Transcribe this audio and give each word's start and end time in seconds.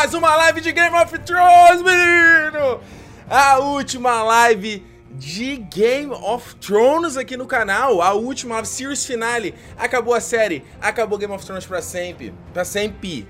mais 0.00 0.14
uma 0.14 0.34
live 0.34 0.62
de 0.62 0.72
Game 0.72 0.96
of 0.96 1.18
Thrones, 1.18 1.82
menino! 1.82 2.80
A 3.28 3.58
última 3.58 4.22
live 4.22 4.82
de 5.10 5.58
Game 5.58 6.10
of 6.10 6.54
Thrones 6.54 7.18
aqui 7.18 7.36
no 7.36 7.44
canal, 7.44 8.00
a 8.00 8.14
última 8.14 8.64
series 8.64 9.04
finale. 9.04 9.54
Acabou 9.76 10.14
a 10.14 10.20
série, 10.20 10.64
acabou 10.80 11.18
Game 11.18 11.34
of 11.34 11.44
Thrones 11.44 11.66
pra 11.66 11.82
sempre, 11.82 12.32
pra 12.54 12.64
sempre. 12.64 13.28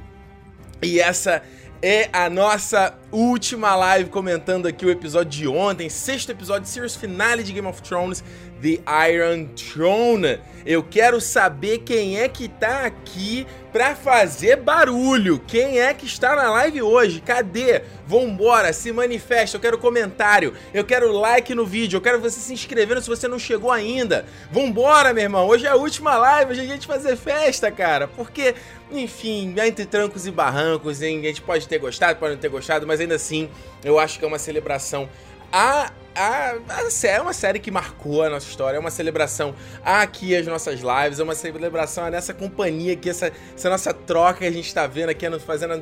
E 0.80 1.00
essa 1.00 1.42
é 1.82 2.08
a 2.12 2.30
nossa 2.30 2.94
última 3.10 3.74
live 3.74 4.08
comentando 4.08 4.68
aqui 4.68 4.86
o 4.86 4.90
episódio 4.90 5.32
de 5.32 5.48
ontem, 5.48 5.88
sexto 5.88 6.30
episódio, 6.30 6.68
series 6.68 6.94
finale 6.94 7.42
de 7.42 7.52
Game 7.52 7.66
of 7.66 7.82
Thrones, 7.82 8.22
The 8.60 9.08
Iron 9.10 9.46
Throne. 9.54 10.38
Eu 10.64 10.82
quero 10.82 11.20
saber 11.20 11.78
quem 11.78 12.20
é 12.20 12.28
que 12.28 12.46
tá 12.46 12.84
aqui 12.84 13.46
pra 13.72 13.94
fazer 13.94 14.56
barulho. 14.56 15.40
Quem 15.46 15.80
é 15.80 15.94
que 15.94 16.04
está 16.04 16.36
na 16.36 16.50
live 16.50 16.82
hoje? 16.82 17.20
Cadê? 17.20 17.82
Vambora, 18.06 18.72
se 18.72 18.92
manifesta. 18.92 19.56
Eu 19.56 19.60
quero 19.60 19.78
comentário. 19.78 20.52
Eu 20.74 20.84
quero 20.84 21.12
like 21.12 21.54
no 21.54 21.64
vídeo. 21.64 21.96
Eu 21.96 22.00
quero 22.02 22.20
você 22.20 22.38
se 22.40 22.52
inscrevendo 22.52 23.00
se 23.00 23.08
você 23.08 23.26
não 23.26 23.38
chegou 23.38 23.70
ainda. 23.70 24.26
Vambora, 24.52 25.14
meu 25.14 25.22
irmão. 25.22 25.46
Hoje 25.48 25.66
é 25.66 25.70
a 25.70 25.76
última 25.76 26.16
live. 26.18 26.52
Hoje 26.52 26.60
é 26.60 26.64
a 26.64 26.66
gente 26.66 26.86
fazer 26.86 27.16
festa, 27.16 27.70
cara. 27.70 28.06
Porque, 28.06 28.54
enfim, 28.90 29.54
entre 29.58 29.86
trancos 29.86 30.26
e 30.26 30.30
barrancos, 30.30 31.00
hein? 31.00 31.20
a 31.20 31.28
gente 31.28 31.42
pode 31.42 31.66
ter 31.66 31.78
gostado, 31.78 32.18
pode 32.18 32.34
não 32.34 32.40
ter 32.40 32.50
gostado, 32.50 32.86
mas 32.86 33.00
ainda 33.00 33.14
assim, 33.14 33.48
eu 33.82 33.98
acho 33.98 34.18
que 34.18 34.24
é 34.24 34.28
uma 34.28 34.38
celebração 34.38 35.08
a 35.52 35.90
a, 36.14 36.54
a, 36.68 37.06
é 37.06 37.20
uma 37.20 37.32
série 37.32 37.58
que 37.58 37.70
marcou 37.70 38.22
a 38.22 38.30
nossa 38.30 38.48
história, 38.48 38.76
é 38.76 38.80
uma 38.80 38.90
celebração 38.90 39.54
aqui 39.84 40.34
as 40.36 40.46
nossas 40.46 40.80
lives, 40.80 41.20
é 41.20 41.22
uma 41.22 41.34
celebração 41.34 42.10
nessa 42.10 42.34
companhia 42.34 42.94
aqui, 42.94 43.08
essa, 43.08 43.32
essa 43.54 43.70
nossa 43.70 43.92
troca 43.94 44.40
que 44.40 44.46
a 44.46 44.50
gente 44.50 44.72
tá 44.72 44.86
vendo 44.86 45.10
aqui, 45.10 45.26
fazendo 45.40 45.74
há 45.74 45.80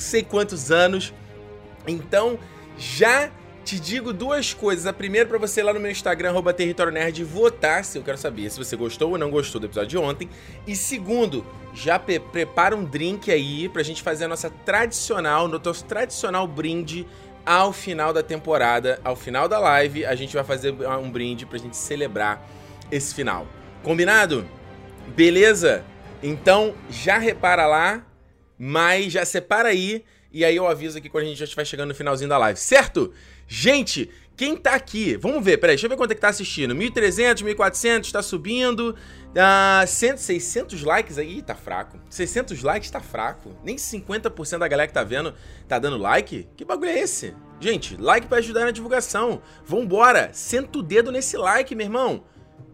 sei 0.00 0.22
quantos 0.22 0.70
anos. 0.70 1.12
Então, 1.86 2.38
já 2.76 3.30
te 3.64 3.80
digo 3.80 4.12
duas 4.12 4.52
coisas. 4.52 4.86
A 4.86 4.92
primeira, 4.92 5.28
para 5.28 5.38
você 5.38 5.60
ir 5.60 5.62
lá 5.64 5.72
no 5.72 5.80
meu 5.80 5.90
Instagram, 5.90 6.30
arroba 6.30 6.52
Território 6.52 6.92
Nerd, 6.92 7.24
votar 7.24 7.84
se 7.84 7.96
eu 7.96 8.02
quero 8.02 8.18
saber 8.18 8.50
se 8.50 8.58
você 8.58 8.76
gostou 8.76 9.12
ou 9.12 9.18
não 9.18 9.30
gostou 9.30 9.60
do 9.60 9.66
episódio 9.66 9.88
de 9.88 9.98
ontem. 9.98 10.28
E 10.66 10.76
segundo, 10.76 11.44
já 11.72 11.98
prepara 11.98 12.76
um 12.76 12.84
drink 12.84 13.30
aí 13.30 13.68
pra 13.68 13.82
gente 13.82 14.02
fazer 14.02 14.26
a 14.26 14.28
nossa 14.28 14.50
tradicional, 14.50 15.48
nosso 15.48 15.84
tradicional 15.84 16.46
brinde 16.46 17.06
ao 17.44 17.72
final 17.72 18.12
da 18.12 18.22
temporada, 18.22 19.00
ao 19.04 19.16
final 19.16 19.48
da 19.48 19.58
live, 19.58 20.04
a 20.04 20.14
gente 20.14 20.34
vai 20.34 20.44
fazer 20.44 20.72
um 20.72 21.10
brinde 21.10 21.44
pra 21.46 21.58
gente 21.58 21.76
celebrar 21.76 22.46
esse 22.90 23.14
final. 23.14 23.46
Combinado? 23.82 24.48
Beleza? 25.08 25.84
Então 26.22 26.74
já 26.88 27.18
repara 27.18 27.66
lá, 27.66 28.06
mas 28.58 29.12
já 29.12 29.24
separa 29.24 29.68
aí 29.68 30.04
e 30.32 30.44
aí 30.44 30.56
eu 30.56 30.66
aviso 30.66 30.98
aqui 30.98 31.08
quando 31.08 31.24
a 31.24 31.28
gente 31.28 31.38
já 31.38 31.44
estiver 31.44 31.64
chegando 31.64 31.90
no 31.90 31.94
finalzinho 31.94 32.28
da 32.28 32.38
live, 32.38 32.58
certo? 32.58 33.12
Gente, 33.46 34.10
quem 34.36 34.56
tá 34.56 34.74
aqui? 34.74 35.16
Vamos 35.16 35.44
ver, 35.44 35.58
peraí, 35.58 35.74
deixa 35.74 35.86
eu 35.86 35.90
ver 35.90 35.96
quanto 35.96 36.10
é 36.10 36.14
que 36.14 36.20
tá 36.20 36.28
assistindo. 36.28 36.74
1.300, 36.74 37.44
1.400, 37.44 38.10
tá 38.10 38.22
subindo. 38.22 38.96
Uh, 39.30 39.86
100, 39.86 40.16
600 40.16 40.82
likes 40.82 41.18
aí, 41.18 41.40
tá 41.40 41.54
fraco. 41.54 42.00
600 42.10 42.62
likes 42.62 42.90
tá 42.90 43.00
fraco. 43.00 43.56
Nem 43.62 43.76
50% 43.76 44.58
da 44.58 44.66
galera 44.66 44.88
que 44.88 44.94
tá 44.94 45.04
vendo 45.04 45.34
tá 45.68 45.78
dando 45.78 45.96
like. 45.98 46.48
Que 46.56 46.64
bagulho 46.64 46.90
é 46.90 46.98
esse? 46.98 47.34
Gente, 47.60 47.96
like 47.96 48.26
para 48.26 48.38
ajudar 48.38 48.64
na 48.64 48.70
divulgação. 48.72 49.40
Vambora, 49.64 50.30
senta 50.32 50.78
o 50.78 50.82
dedo 50.82 51.12
nesse 51.12 51.36
like, 51.36 51.74
meu 51.74 51.86
irmão. 51.86 52.24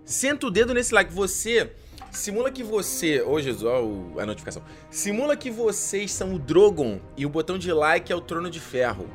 Senta 0.05 0.47
o 0.47 0.51
dedo 0.51 0.73
nesse 0.73 0.95
like. 0.95 1.13
Você 1.13 1.73
Simula 2.11 2.51
que 2.51 2.63
você. 2.63 3.23
Ô, 3.23 3.35
oh, 3.35 3.41
Jesus, 3.41 3.63
ó, 3.63 4.21
a 4.21 4.27
notificação. 4.27 4.63
Simula 4.91 5.37
que 5.37 5.51
vocês 5.51 6.11
são 6.11 6.35
o 6.35 6.39
Drogon 6.39 7.01
e 7.17 7.25
o 7.25 7.29
botão 7.29 7.57
de 7.57 7.73
like 7.73 8.13
é 8.13 8.17
o 8.17 8.21
trono 8.21 8.51
de 8.51 8.59
ferro. 8.59 9.09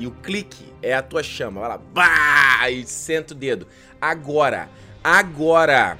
E 0.00 0.06
o 0.06 0.10
clique 0.10 0.64
é 0.82 0.94
a 0.94 1.02
tua 1.02 1.22
chama. 1.22 1.60
Vai 1.60 1.68
lá, 1.68 1.78
bah, 1.78 2.70
e 2.70 2.86
senta 2.86 3.34
o 3.34 3.36
dedo. 3.36 3.66
Agora, 4.00 4.70
agora. 5.04 5.98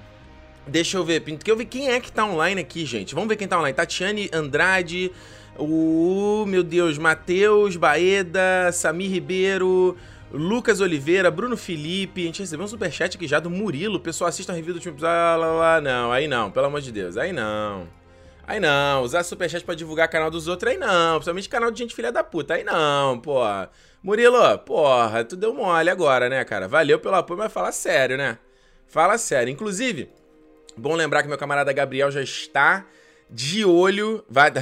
Deixa 0.67 0.97
eu 0.97 1.05
ver, 1.05 1.21
porque 1.21 1.51
eu 1.51 1.57
ver 1.57 1.67
quem 1.67 1.91
é 1.91 2.01
que 2.01 2.11
tá 2.11 2.25
online 2.25 2.63
aqui, 2.63 2.87
gente. 2.87 3.15
Vamos 3.15 3.29
ver 3.29 3.37
quem 3.37 3.47
tá 3.47 3.59
online. 3.59 3.77
Tatiane 3.77 4.31
Andrade, 4.33 5.13
o 5.59 6.47
meu 6.49 6.63
Deus, 6.63 6.97
Matheus 6.97 7.77
Baeda, 7.77 8.73
Samir 8.73 9.11
Ribeiro, 9.11 9.95
Lucas 10.33 10.81
Oliveira, 10.81 11.31
Bruno 11.31 11.57
Felipe. 11.59 12.23
A 12.23 12.25
gente 12.25 12.41
recebeu 12.41 12.65
um 12.65 12.69
superchat 12.69 13.19
aqui 13.19 13.29
já 13.29 13.39
do 13.39 13.51
Murilo. 13.51 14.01
Pessoal, 14.01 14.29
assista 14.29 14.51
a 14.51 14.57
review 14.57 14.73
do 14.73 14.79
episódio. 14.79 15.07
Ah, 15.07 15.37
lá, 15.37 15.53
lá, 15.53 15.81
não, 15.83 16.11
aí 16.11 16.27
não, 16.27 16.51
pelo 16.51 16.65
amor 16.65 16.81
de 16.81 16.91
Deus, 16.91 17.19
aí 17.19 17.35
não. 17.35 18.00
Aí 18.51 18.59
não, 18.59 19.05
usar 19.05 19.23
superchat 19.23 19.65
pra 19.65 19.77
divulgar 19.77 20.09
canal 20.09 20.29
dos 20.29 20.49
outros, 20.49 20.73
aí 20.73 20.77
não. 20.77 21.19
Principalmente 21.19 21.49
canal 21.49 21.71
de 21.71 21.79
gente 21.79 21.95
filha 21.95 22.11
da 22.11 22.25
puta, 22.25 22.55
aí 22.55 22.65
não, 22.65 23.17
pô. 23.21 23.43
Murilo, 24.03 24.59
porra, 24.59 25.23
tu 25.23 25.37
deu 25.37 25.55
mole 25.55 25.89
agora, 25.89 26.29
né, 26.29 26.45
cara? 26.45 26.67
Valeu 26.67 26.99
pelo 26.99 27.15
apoio, 27.15 27.39
mas 27.39 27.53
fala 27.53 27.71
sério, 27.71 28.17
né? 28.17 28.39
Fala 28.89 29.17
sério. 29.19 29.53
Inclusive, 29.53 30.11
bom 30.77 30.97
lembrar 30.97 31.23
que 31.23 31.29
meu 31.29 31.39
camarada 31.39 31.73
Gabriel 31.73 32.11
já 32.11 32.23
está 32.23 32.85
de 33.31 33.65
olho. 33.65 34.25
Vai, 34.29 34.51
tá, 34.51 34.61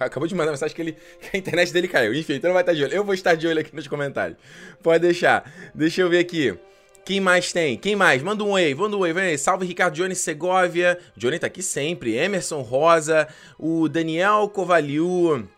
acabou 0.00 0.26
de 0.26 0.34
mandar 0.34 0.52
mensagem 0.52 0.74
que, 0.74 0.80
ele, 0.80 0.92
que 1.20 1.36
a 1.36 1.38
internet 1.38 1.70
dele 1.70 1.86
caiu. 1.86 2.14
Enfim, 2.14 2.36
então 2.36 2.48
não 2.48 2.54
vai 2.54 2.62
estar 2.62 2.72
de 2.72 2.82
olho. 2.82 2.94
Eu 2.94 3.04
vou 3.04 3.12
estar 3.12 3.34
de 3.34 3.46
olho 3.46 3.60
aqui 3.60 3.76
nos 3.76 3.86
comentários. 3.86 4.38
Pode 4.82 5.00
deixar. 5.00 5.52
Deixa 5.74 6.00
eu 6.00 6.08
ver 6.08 6.20
aqui. 6.20 6.58
Quem 7.04 7.20
mais 7.20 7.52
tem? 7.52 7.76
Quem 7.76 7.96
mais? 7.96 8.22
Manda 8.22 8.44
um 8.44 8.50
oi, 8.50 8.74
manda 8.74 8.96
um 8.96 9.00
oi, 9.00 9.12
vem 9.12 9.24
aí. 9.24 9.38
Salve 9.38 9.66
Ricardo 9.66 9.94
Johnny 9.94 10.14
Segovia. 10.14 10.98
Johnny 11.16 11.38
tá 11.38 11.46
aqui 11.46 11.62
sempre. 11.62 12.16
Emerson 12.16 12.60
Rosa, 12.60 13.28
o 13.58 13.88
Daniel 13.88 14.48
Covaliu, 14.48 15.48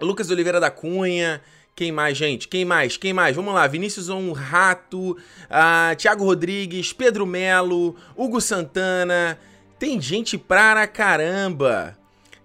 Lucas 0.00 0.30
Oliveira 0.30 0.60
da 0.60 0.70
Cunha. 0.70 1.40
Quem 1.74 1.92
mais, 1.92 2.16
gente? 2.16 2.48
Quem 2.48 2.64
mais? 2.64 2.96
Quem 2.96 3.12
mais? 3.12 3.36
Vamos 3.36 3.54
lá. 3.54 3.66
Vinícius 3.66 4.08
On 4.08 4.32
Rato, 4.32 5.12
uh, 5.12 5.96
Thiago 5.96 6.24
Rodrigues, 6.24 6.92
Pedro 6.92 7.24
Melo, 7.24 7.94
Hugo 8.16 8.40
Santana, 8.40 9.38
tem 9.78 10.00
gente 10.00 10.36
pra 10.36 10.86
caramba. 10.86 11.97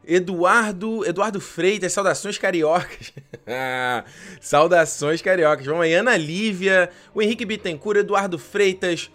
Eduardo, 0.05 1.05
Eduardo 1.05 1.39
Freitas, 1.39 1.93
saudações 1.93 2.37
cariocas. 2.37 3.13
saudações 4.41 5.21
cariocas. 5.21 5.65
Vamos 5.65 5.83
aí, 5.83 5.93
Ana 5.93 6.17
Lívia, 6.17 6.89
o 7.13 7.21
Henrique 7.21 7.45
Bittencourt, 7.45 7.99
Eduardo 7.99 8.37
Freitas, 8.37 9.09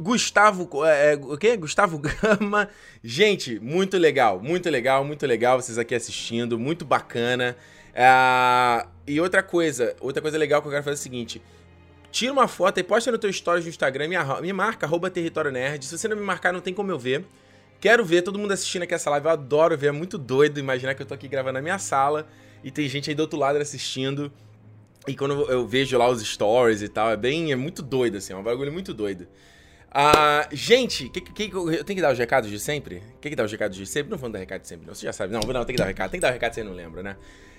Gustavo, 0.00 0.84
é, 0.84 1.12
é, 1.12 1.16
o 1.16 1.36
quê? 1.36 1.56
Gustavo 1.56 1.98
Gama. 2.00 2.68
Gente, 3.02 3.58
muito 3.58 3.98
legal, 3.98 4.40
muito 4.40 4.70
legal, 4.70 5.04
muito 5.04 5.26
legal 5.26 5.60
vocês 5.60 5.76
aqui 5.76 5.94
assistindo, 5.94 6.58
muito 6.58 6.84
bacana. 6.84 7.56
É, 7.92 8.86
e 9.06 9.20
outra 9.20 9.42
coisa, 9.42 9.96
outra 10.00 10.22
coisa 10.22 10.38
legal 10.38 10.62
que 10.62 10.68
eu 10.68 10.72
quero 10.72 10.84
fazer 10.84 10.94
é 10.94 11.00
o 11.00 11.02
seguinte, 11.02 11.42
tira 12.12 12.32
uma 12.32 12.46
foto 12.46 12.78
e 12.78 12.84
posta 12.84 13.10
no 13.10 13.18
teu 13.18 13.32
stories 13.32 13.64
no 13.64 13.70
Instagram, 13.70 14.08
me, 14.08 14.16
me 14.40 14.52
marca, 14.52 14.86
arroba 14.86 15.10
Território 15.10 15.50
Nerd. 15.50 15.84
Se 15.84 15.98
você 15.98 16.06
não 16.06 16.16
me 16.16 16.22
marcar, 16.22 16.52
não 16.52 16.60
tem 16.60 16.72
como 16.72 16.92
eu 16.92 16.98
ver. 16.98 17.24
Quero 17.80 18.04
ver 18.04 18.22
todo 18.22 18.38
mundo 18.38 18.52
assistindo 18.52 18.82
aqui 18.82 18.94
essa 18.94 19.08
live. 19.10 19.26
Eu 19.26 19.32
adoro 19.32 19.76
ver, 19.78 19.88
é 19.88 19.92
muito 19.92 20.18
doido 20.18 20.58
imaginar 20.58 20.94
que 20.94 21.02
eu 21.02 21.06
tô 21.06 21.14
aqui 21.14 21.28
gravando 21.28 21.54
na 21.54 21.62
minha 21.62 21.78
sala 21.78 22.26
e 22.62 22.70
tem 22.70 22.88
gente 22.88 23.10
aí 23.10 23.14
do 23.14 23.20
outro 23.20 23.38
lado 23.38 23.58
assistindo. 23.58 24.32
E 25.06 25.14
quando 25.14 25.50
eu 25.50 25.66
vejo 25.66 25.96
lá 25.96 26.08
os 26.08 26.20
stories 26.20 26.82
e 26.82 26.88
tal, 26.88 27.10
é 27.10 27.16
bem. 27.16 27.52
É 27.52 27.56
muito 27.56 27.82
doido, 27.82 28.16
assim, 28.16 28.32
é 28.32 28.36
um 28.36 28.42
bagulho 28.42 28.72
muito 28.72 28.92
doido. 28.92 29.28
Ah, 29.90 30.46
gente, 30.52 31.08
que, 31.08 31.20
que, 31.20 31.50
eu 31.54 31.84
tenho 31.84 31.96
que 31.96 32.02
dar 32.02 32.12
os 32.12 32.18
recados 32.18 32.50
de 32.50 32.58
sempre? 32.60 33.02
Quem 33.20 33.30
que 33.30 33.36
dá 33.36 33.44
os 33.44 33.50
recados 33.50 33.76
de 33.76 33.86
sempre? 33.86 34.10
Não 34.10 34.18
vou 34.18 34.28
dar 34.28 34.38
recado 34.38 34.60
de 34.60 34.68
sempre, 34.68 34.86
não. 34.86 34.94
Você 34.94 35.06
já 35.06 35.12
sabe. 35.12 35.32
Não, 35.32 35.40
não, 35.40 35.64
tem 35.64 35.74
que 35.74 35.78
dar 35.78 35.84
o 35.84 35.88
recado. 35.88 36.10
Tem 36.10 36.20
que 36.20 36.22
dar 36.22 36.30
o 36.30 36.32
recado 36.32 36.54
você 36.54 36.62
não 36.62 36.72
lembra, 36.72 37.02
né? 37.02 37.16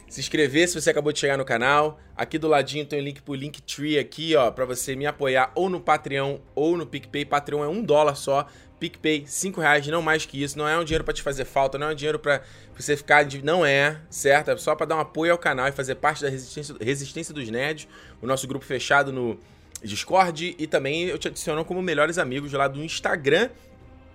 Se 0.09 0.19
inscrever 0.19 0.67
se 0.67 0.79
você 0.79 0.89
acabou 0.89 1.13
de 1.13 1.19
chegar 1.19 1.37
no 1.37 1.45
canal. 1.45 1.99
Aqui 2.17 2.39
do 2.39 2.47
ladinho 2.47 2.83
tem 2.83 2.99
o 2.99 3.03
link 3.03 3.21
pro 3.21 3.35
Linktree 3.35 3.99
aqui, 3.99 4.35
ó, 4.35 4.49
pra 4.49 4.65
você 4.65 4.95
me 4.95 5.05
apoiar 5.05 5.51
ou 5.53 5.69
no 5.69 5.79
Patreon 5.79 6.39
ou 6.55 6.75
no 6.75 6.85
PicPay. 6.85 7.25
Patreon 7.25 7.63
é 7.63 7.67
um 7.67 7.83
dólar 7.83 8.15
só. 8.15 8.47
PicPay, 8.79 9.25
5 9.27 9.61
reais, 9.61 9.85
não 9.87 10.01
mais 10.01 10.25
que 10.25 10.41
isso. 10.41 10.57
Não 10.57 10.67
é 10.67 10.77
um 10.79 10.83
dinheiro 10.83 11.03
para 11.03 11.13
te 11.13 11.21
fazer 11.21 11.45
falta, 11.45 11.77
não 11.77 11.89
é 11.89 11.91
um 11.91 11.95
dinheiro 11.95 12.17
para 12.17 12.41
você 12.75 12.97
ficar. 12.97 13.23
De... 13.23 13.43
Não 13.43 13.63
é, 13.63 13.99
certo? 14.09 14.49
É 14.49 14.57
só 14.57 14.73
para 14.73 14.87
dar 14.87 14.95
um 14.95 14.99
apoio 14.99 15.31
ao 15.31 15.37
canal 15.37 15.67
e 15.67 15.71
fazer 15.71 15.95
parte 15.95 16.23
da 16.23 16.29
resistência, 16.29 16.75
resistência 16.81 17.33
dos 17.33 17.47
Nerds, 17.49 17.87
o 18.19 18.25
nosso 18.25 18.47
grupo 18.47 18.65
fechado 18.65 19.13
no 19.13 19.39
Discord. 19.83 20.55
E 20.57 20.65
também 20.65 21.03
eu 21.03 21.19
te 21.19 21.27
adiciono 21.27 21.63
como 21.63 21.83
melhores 21.83 22.17
amigos 22.17 22.51
lá 22.53 22.67
do 22.67 22.83
Instagram. 22.83 23.49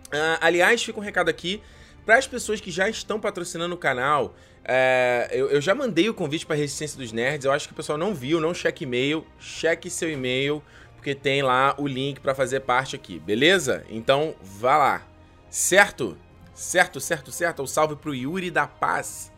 Uh, 0.06 0.38
aliás, 0.40 0.82
fica 0.82 0.98
um 0.98 1.02
recado 1.02 1.28
aqui 1.28 1.62
para 2.04 2.16
as 2.16 2.26
pessoas 2.26 2.60
que 2.60 2.70
já 2.70 2.88
estão 2.88 3.18
patrocinando 3.18 3.74
o 3.74 3.78
canal. 3.78 4.34
É, 4.64 5.28
eu, 5.30 5.50
eu, 5.50 5.60
já 5.60 5.74
mandei 5.74 6.08
o 6.08 6.14
convite 6.14 6.46
para 6.46 6.56
Resistência 6.56 6.98
dos 6.98 7.12
Nerds. 7.12 7.44
Eu 7.44 7.52
acho 7.52 7.66
que 7.66 7.72
o 7.72 7.76
pessoal 7.76 7.98
não 7.98 8.14
viu, 8.14 8.40
não 8.40 8.54
cheque 8.54 8.84
e-mail. 8.84 9.26
Cheque 9.38 9.90
seu 9.90 10.10
e-mail 10.10 10.62
porque 11.04 11.14
tem 11.14 11.42
lá 11.42 11.74
o 11.76 11.86
link 11.86 12.18
para 12.18 12.34
fazer 12.34 12.60
parte 12.60 12.96
aqui, 12.96 13.18
beleza? 13.18 13.84
Então 13.90 14.34
vá 14.40 14.78
lá, 14.78 15.06
certo? 15.50 16.16
Certo, 16.54 16.98
certo, 16.98 17.30
certo. 17.30 17.62
Um 17.62 17.66
salve 17.66 17.94
pro 17.94 18.14
Yuri 18.14 18.50
da 18.50 18.66
Paz. 18.66 19.30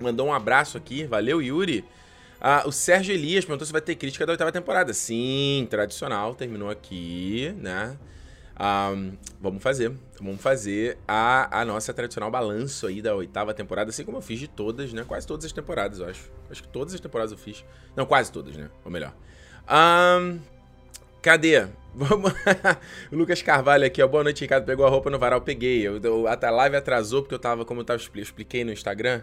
Mandou 0.00 0.28
um 0.28 0.32
abraço 0.32 0.78
aqui, 0.78 1.04
valeu 1.04 1.42
Yuri. 1.42 1.84
Ah, 2.40 2.62
o 2.64 2.72
Sérgio 2.72 3.14
Elias 3.14 3.44
perguntou 3.44 3.66
se 3.66 3.72
vai 3.72 3.82
ter 3.82 3.96
crítica 3.96 4.24
da 4.24 4.32
oitava 4.32 4.50
temporada. 4.50 4.94
Sim, 4.94 5.66
tradicional, 5.68 6.34
terminou 6.34 6.70
aqui, 6.70 7.54
né? 7.58 7.94
Um, 8.58 9.12
vamos 9.40 9.62
fazer. 9.62 9.92
Vamos 10.20 10.40
fazer 10.40 10.98
a, 11.06 11.60
a 11.60 11.64
nossa 11.64 11.92
tradicional 11.92 12.30
balanço 12.30 12.86
aí 12.86 13.02
da 13.02 13.14
oitava 13.14 13.52
temporada, 13.52 13.90
assim 13.90 14.04
como 14.04 14.18
eu 14.18 14.22
fiz 14.22 14.38
de 14.38 14.48
todas, 14.48 14.92
né? 14.92 15.04
Quase 15.06 15.26
todas 15.26 15.44
as 15.44 15.52
temporadas, 15.52 15.98
eu 15.98 16.06
acho. 16.06 16.30
Acho 16.50 16.62
que 16.62 16.68
todas 16.68 16.94
as 16.94 17.00
temporadas 17.00 17.32
eu 17.32 17.38
fiz. 17.38 17.64
Não, 17.96 18.06
quase 18.06 18.30
todas, 18.30 18.56
né? 18.56 18.70
Ou 18.84 18.90
melhor. 18.90 19.12
Um, 19.68 20.38
cadê? 21.20 21.66
Vamos. 21.94 22.32
o 23.12 23.16
Lucas 23.16 23.42
Carvalho 23.42 23.86
aqui, 23.86 24.02
ó. 24.02 24.06
Boa 24.06 24.24
noite, 24.24 24.40
Ricardo. 24.40 24.64
Pegou 24.64 24.86
a 24.86 24.90
roupa 24.90 25.10
no 25.10 25.18
varal, 25.18 25.40
peguei. 25.40 25.86
Eu, 25.86 26.00
eu, 26.02 26.26
a 26.26 26.50
live 26.50 26.76
atrasou 26.76 27.22
porque 27.22 27.34
eu 27.34 27.38
tava, 27.38 27.64
como 27.64 27.80
eu, 27.80 27.84
tava, 27.84 28.02
eu 28.14 28.22
expliquei 28.22 28.64
no 28.64 28.72
Instagram. 28.72 29.22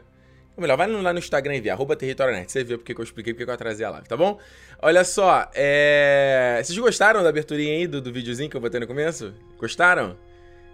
Ou 0.56 0.62
melhor, 0.62 0.78
vai 0.78 0.88
lá 0.88 1.14
no 1.14 1.20
Instagram 1.20 1.56
e 1.56 1.62
vê, 1.62 1.70
arroba 1.70 1.96
Território 1.96 2.36
Você 2.48 2.64
vê 2.64 2.78
porque 2.78 2.94
eu 2.94 3.04
expliquei 3.04 3.34
porque 3.34 3.50
eu 3.50 3.54
atrasei 3.54 3.86
a 3.86 3.90
live, 3.90 4.08
tá 4.08 4.18
bom? 4.18 4.40
Olha 4.80 5.04
só, 5.04 5.50
é... 5.54 6.62
Vocês 6.64 6.78
gostaram 6.78 7.24
da 7.24 7.30
aberturinha 7.30 7.74
aí 7.74 7.88
do, 7.88 8.02
do 8.02 8.12
videozinho 8.12 8.50
que 8.50 8.58
eu 8.58 8.62
botei 8.62 8.80
no 8.80 8.88
começo? 8.88 9.34
Gostaram? 9.58 10.18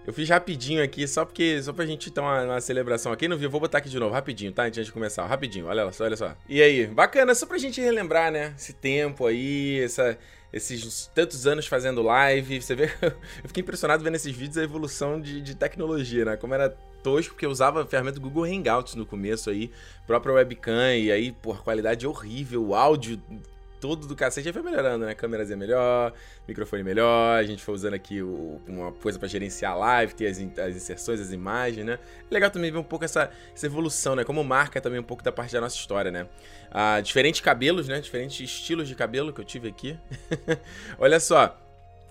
Eu 0.08 0.14
fiz 0.14 0.30
rapidinho 0.30 0.82
aqui, 0.82 1.06
só 1.06 1.26
porque 1.26 1.62
só 1.62 1.74
pra 1.74 1.86
gente 1.86 2.10
ter 2.10 2.22
uma, 2.22 2.42
uma 2.44 2.62
celebração 2.62 3.12
aqui. 3.12 3.28
Não 3.28 3.38
viu? 3.38 3.50
Vou 3.50 3.60
botar 3.60 3.80
aqui 3.80 3.90
de 3.90 4.00
novo, 4.00 4.14
rapidinho, 4.14 4.54
tá? 4.54 4.64
Antes 4.64 4.86
de 4.86 4.92
começar, 4.92 5.26
rapidinho. 5.26 5.66
Olha 5.66 5.92
só, 5.92 6.06
olha 6.06 6.16
só. 6.16 6.34
E 6.48 6.62
aí, 6.62 6.88
bacana, 6.88 7.36
só 7.36 7.46
pra 7.46 7.58
gente 7.58 7.82
relembrar, 7.82 8.32
né? 8.32 8.54
Esse 8.58 8.72
tempo 8.72 9.26
aí, 9.26 9.82
essa, 9.84 10.18
esses 10.52 11.12
tantos 11.14 11.46
anos 11.46 11.68
fazendo 11.68 12.02
live. 12.02 12.62
Você 12.62 12.76
vê, 12.76 12.86
eu 13.02 13.48
fiquei 13.48 13.62
impressionado 13.62 14.04
vendo 14.04 14.16
esses 14.16 14.36
vídeos 14.36 14.58
a 14.58 14.64
evolução 14.64 15.20
de, 15.20 15.42
de 15.42 15.56
tecnologia, 15.56 16.26
né? 16.26 16.38
Como 16.38 16.54
era 16.54 16.70
tosco, 17.04 17.34
porque 17.34 17.46
eu 17.46 17.52
usava 17.52 17.84
a 17.84 17.86
ferramenta 17.86 18.20
Google 18.20 18.44
Hangouts 18.44 18.96
no 18.96 19.06
começo 19.06 19.50
aí, 19.50 19.72
própria 20.06 20.34
webcam, 20.34 20.96
e 20.96 21.12
aí, 21.12 21.32
por 21.32 21.64
qualidade 21.64 22.06
horrível, 22.06 22.66
o 22.66 22.76
áudio 22.76 23.22
todo 23.80 24.08
do 24.08 24.16
cacete, 24.16 24.48
aí 24.48 24.54
foi 24.54 24.62
melhorando, 24.62 25.06
né? 25.06 25.14
Câmeras 25.14 25.52
é 25.52 25.56
melhor, 25.56 26.14
microfone 26.48 26.84
melhor, 26.84 27.40
a 27.40 27.44
gente 27.44 27.64
foi 27.64 27.76
usando 27.76 27.94
aqui 27.94 28.22
o, 28.22 28.62
uma 28.68 28.92
coisa 28.92 29.18
para 29.20 29.28
gerenciar 29.28 29.74
a 29.74 29.76
live, 29.76 30.14
ter 30.14 30.28
as, 30.28 30.38
as, 30.38 30.76
inserções, 30.76 31.20
as 31.20 31.32
imagens, 31.32 31.86
né? 31.86 32.00
É 32.30 32.34
legal 32.34 32.50
também 32.50 32.72
ver 32.72 32.78
um 32.78 32.84
pouco 32.84 33.06
essa, 33.06 33.32
essa 33.54 33.66
evolução, 33.66 34.16
né? 34.16 34.24
Como 34.24 34.44
marca 34.44 34.82
também 34.82 35.00
um 35.00 35.04
pouco 35.04 35.24
da 35.24 35.32
parte 35.32 35.54
da 35.54 35.62
nossa 35.62 35.76
história, 35.76 36.12
né? 36.12 36.28
Ah, 36.72 37.00
diferentes 37.02 37.42
cabelos, 37.42 37.88
né? 37.88 38.00
Diferentes 38.00 38.40
estilos 38.40 38.88
de 38.88 38.96
cabelo 38.96 39.32
que 39.32 39.42
eu 39.42 39.46
tive 39.46 39.68
aqui. 39.68 39.98
Olha 41.00 41.20
só. 41.20 41.58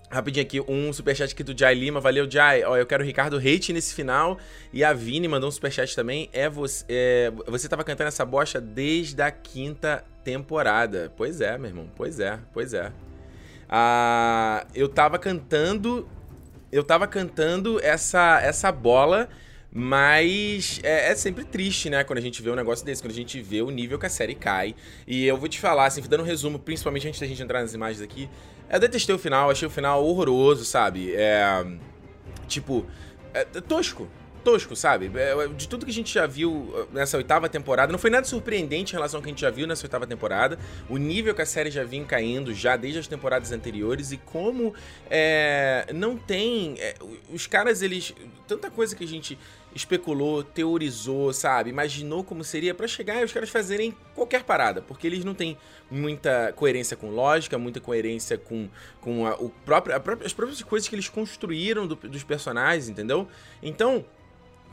Rapidinho 0.09 0.45
aqui, 0.45 0.61
um 0.61 0.93
superchat 0.93 1.33
aqui 1.33 1.43
do 1.43 1.57
Jai 1.57 1.75
Lima. 1.75 1.99
Valeu, 1.99 2.31
Jai. 2.31 2.63
Ó, 2.63 2.77
eu 2.77 2.85
quero 2.85 3.03
o 3.03 3.05
Ricardo 3.05 3.37
Hate 3.37 3.73
nesse 3.73 3.93
final. 3.93 4.37
E 4.71 4.81
a 4.81 4.93
Vini 4.93 5.27
mandou 5.27 5.49
um 5.49 5.51
superchat 5.51 5.93
também. 5.93 6.29
É 6.31 6.49
você, 6.49 6.85
é, 6.87 7.31
você 7.45 7.67
tava 7.67 7.83
cantando 7.83 8.07
essa 8.07 8.23
bocha 8.23 8.61
desde 8.61 9.21
a 9.21 9.29
quinta 9.29 10.05
temporada. 10.27 11.09
Pois 11.15 11.39
é, 11.39 11.57
meu 11.57 11.69
irmão. 11.69 11.89
Pois 11.95 12.19
é, 12.19 12.37
pois 12.51 12.73
é. 12.73 12.91
Ah, 13.69 14.67
eu 14.75 14.89
tava 14.89 15.17
cantando. 15.17 16.05
Eu 16.69 16.83
tava 16.83 17.07
cantando 17.07 17.79
essa, 17.81 18.41
essa 18.41 18.69
bola. 18.69 19.29
Mas 19.71 20.79
é, 20.83 21.11
é, 21.11 21.15
sempre 21.15 21.45
triste, 21.45 21.89
né? 21.89 22.03
Quando 22.03 22.19
a 22.19 22.21
gente 22.21 22.41
vê 22.41 22.49
um 22.49 22.55
negócio 22.55 22.85
desse, 22.85 23.01
quando 23.01 23.11
a 23.11 23.15
gente 23.15 23.41
vê 23.41 23.61
o 23.61 23.69
nível 23.69 23.97
que 23.99 24.05
a 24.05 24.09
série 24.09 24.35
cai. 24.35 24.75
E 25.05 25.25
eu 25.25 25.37
vou 25.37 25.47
te 25.47 25.59
falar, 25.59 25.85
assim, 25.85 26.01
dando 26.01 26.23
um 26.23 26.25
resumo, 26.25 26.57
principalmente 26.57 27.07
antes 27.07 27.19
da 27.19 27.27
gente 27.27 27.41
entrar 27.41 27.61
nas 27.61 27.73
imagens 27.73 28.01
aqui. 28.01 28.29
Eu 28.69 28.79
detestei 28.79 29.15
o 29.15 29.19
final, 29.19 29.49
achei 29.49 29.67
o 29.67 29.71
final 29.71 30.03
horroroso, 30.03 30.65
sabe? 30.65 31.13
É. 31.15 31.65
Tipo. 32.47 32.85
É, 33.33 33.41
é 33.41 33.61
tosco. 33.61 34.09
Tosco, 34.47 34.77
sabe? 34.77 35.11
É, 35.13 35.47
de 35.49 35.67
tudo 35.67 35.85
que 35.85 35.91
a 35.91 35.93
gente 35.93 36.13
já 36.13 36.25
viu 36.25 36.49
uh, 36.49 36.87
nessa 36.93 37.17
oitava 37.17 37.49
temporada, 37.49 37.91
não 37.91 37.99
foi 37.99 38.09
nada 38.09 38.25
surpreendente 38.25 38.93
em 38.93 38.95
relação 38.95 39.17
ao 39.17 39.21
que 39.21 39.27
a 39.27 39.31
gente 39.31 39.41
já 39.41 39.49
viu 39.49 39.67
nessa 39.67 39.85
oitava 39.85 40.07
temporada. 40.07 40.57
O 40.89 40.95
nível 40.95 41.35
que 41.35 41.41
a 41.41 41.45
série 41.45 41.69
já 41.69 41.83
vinha 41.83 42.05
caindo 42.05 42.53
já 42.53 42.77
desde 42.77 42.97
as 42.97 43.07
temporadas 43.09 43.51
anteriores 43.51 44.13
e 44.13 44.17
como 44.17 44.73
é, 45.09 45.87
não 45.93 46.15
tem. 46.15 46.75
É, 46.79 46.95
os 47.29 47.45
caras, 47.45 47.81
eles. 47.81 48.13
Tanta 48.47 48.71
coisa 48.71 48.95
que 48.95 49.03
a 49.03 49.07
gente 49.07 49.37
especulou, 49.75 50.41
teorizou, 50.41 51.33
sabe? 51.33 51.69
Imaginou 51.69 52.23
como 52.23 52.41
seria 52.41 52.73
para 52.73 52.87
chegar 52.87 53.21
e 53.21 53.25
os 53.25 53.33
caras 53.33 53.49
fazerem 53.49 53.93
qualquer 54.15 54.43
parada, 54.45 54.81
porque 54.81 55.05
eles 55.05 55.25
não 55.25 55.33
têm 55.33 55.57
muita 55.91 56.53
coerência 56.55 56.95
com 56.95 57.09
lógica, 57.09 57.57
muita 57.57 57.81
coerência 57.81 58.37
com, 58.37 58.69
com 59.01 59.27
a, 59.27 59.35
o 59.35 59.49
próprio, 59.49 59.93
a 59.93 59.99
própria, 59.99 60.25
as 60.25 60.31
próprias 60.31 60.61
coisas 60.61 60.87
que 60.87 60.95
eles 60.95 61.09
construíram 61.09 61.85
do, 61.85 61.95
dos 61.95 62.23
personagens, 62.23 62.87
entendeu? 62.87 63.27
Então, 63.61 64.05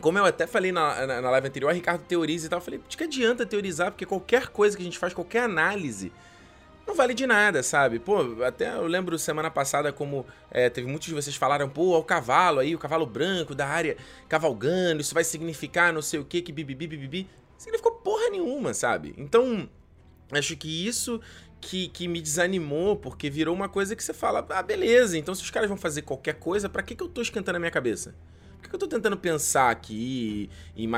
como 0.05 0.19
eu 0.19 0.27
até 0.27 0.47
falei 0.47 0.71
na, 0.71 1.07
na, 1.07 1.23
na 1.23 1.31
live 1.31 1.47
anterior, 1.47 1.71
a 1.71 1.73
Ricardo 1.73 2.03
teoriza 2.03 2.45
e 2.47 2.51
tal, 2.51 2.59
eu 2.59 2.63
falei, 2.63 2.79
de 2.87 2.95
que 2.95 3.05
adianta 3.05 3.47
teorizar, 3.47 3.91
porque 3.91 4.05
qualquer 4.05 4.49
coisa 4.49 4.77
que 4.77 4.83
a 4.83 4.85
gente 4.85 4.99
faz, 4.99 5.15
qualquer 5.15 5.45
análise 5.45 6.13
não 6.87 6.95
vale 6.95 7.15
de 7.15 7.27
nada, 7.27 7.63
sabe? 7.63 7.99
Pô, 7.99 8.45
até 8.45 8.77
eu 8.77 8.87
lembro 8.87 9.19
semana 9.19 9.51
passada 9.51 9.95
como 9.95 10.27
é, 10.51 10.69
teve 10.69 10.87
muitos 10.87 11.09
de 11.09 11.15
vocês 11.15 11.35
falaram, 11.37 11.71
pô, 11.71 11.99
o 11.99 12.05
cavalo 12.05 12.61
aí, 12.61 12.75
o 12.75 12.79
cavalo 12.79 13.07
branco 13.07 13.55
da 13.55 13.67
área 13.67 13.97
cavalgando, 14.29 15.01
isso 15.01 15.15
vai 15.15 15.25
significar 15.25 15.91
não 15.91 16.03
sei 16.03 16.21
o 16.21 16.25
que, 16.27 16.43
que 16.43 16.53
bibibi, 16.53 16.87
bibibi. 16.87 17.27
Significou 17.57 17.93
porra 17.93 18.29
nenhuma, 18.29 18.75
sabe? 18.75 19.15
Então, 19.17 19.67
acho 20.33 20.55
que 20.55 20.87
isso 20.87 21.19
que, 21.63 21.89
que 21.89 22.07
me 22.07 22.21
desanimou, 22.21 22.95
porque 22.95 23.31
virou 23.31 23.55
uma 23.55 23.71
coisa 23.71 23.97
que 23.97 24.05
você 24.05 24.13
fala, 24.13 24.47
ah, 24.51 24.63
beleza, 24.63 25.17
então 25.17 25.35
se 25.35 25.43
os 25.43 25.51
caras 25.51 25.71
vão 25.71 25.79
fazer 25.79 26.03
qualquer 26.03 26.35
coisa, 26.35 26.69
para 26.69 26.83
que, 26.83 26.95
que 26.95 27.03
eu 27.03 27.09
tô 27.09 27.23
esquentando 27.23 27.57
a 27.57 27.59
minha 27.59 27.71
cabeça? 27.71 28.15
Que, 28.65 28.69
que 28.71 28.75
eu 28.75 28.79
tô 28.79 28.89
tentando 28.89 29.17
pensar 29.17 29.71
aqui 29.71 30.49
e 30.75 30.89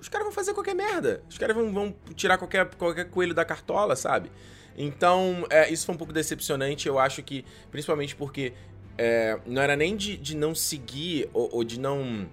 os 0.00 0.08
caras 0.08 0.24
vão 0.26 0.32
fazer 0.32 0.54
qualquer 0.54 0.74
merda. 0.74 1.22
Os 1.28 1.36
caras 1.36 1.54
vão, 1.54 1.72
vão 1.72 1.94
tirar 2.14 2.38
qualquer, 2.38 2.66
qualquer 2.74 3.10
coelho 3.10 3.34
da 3.34 3.44
cartola, 3.44 3.94
sabe? 3.94 4.30
Então, 4.76 5.44
é, 5.50 5.70
isso 5.72 5.84
foi 5.84 5.94
um 5.94 5.98
pouco 5.98 6.12
decepcionante, 6.12 6.86
eu 6.86 6.98
acho 6.98 7.22
que, 7.22 7.44
principalmente 7.70 8.14
porque 8.14 8.52
é, 8.96 9.38
não 9.44 9.60
era 9.60 9.74
nem 9.74 9.96
de, 9.96 10.16
de 10.16 10.36
não 10.36 10.54
seguir 10.54 11.28
ou, 11.32 11.48
ou 11.52 11.64
de 11.64 11.78
não. 11.78 12.28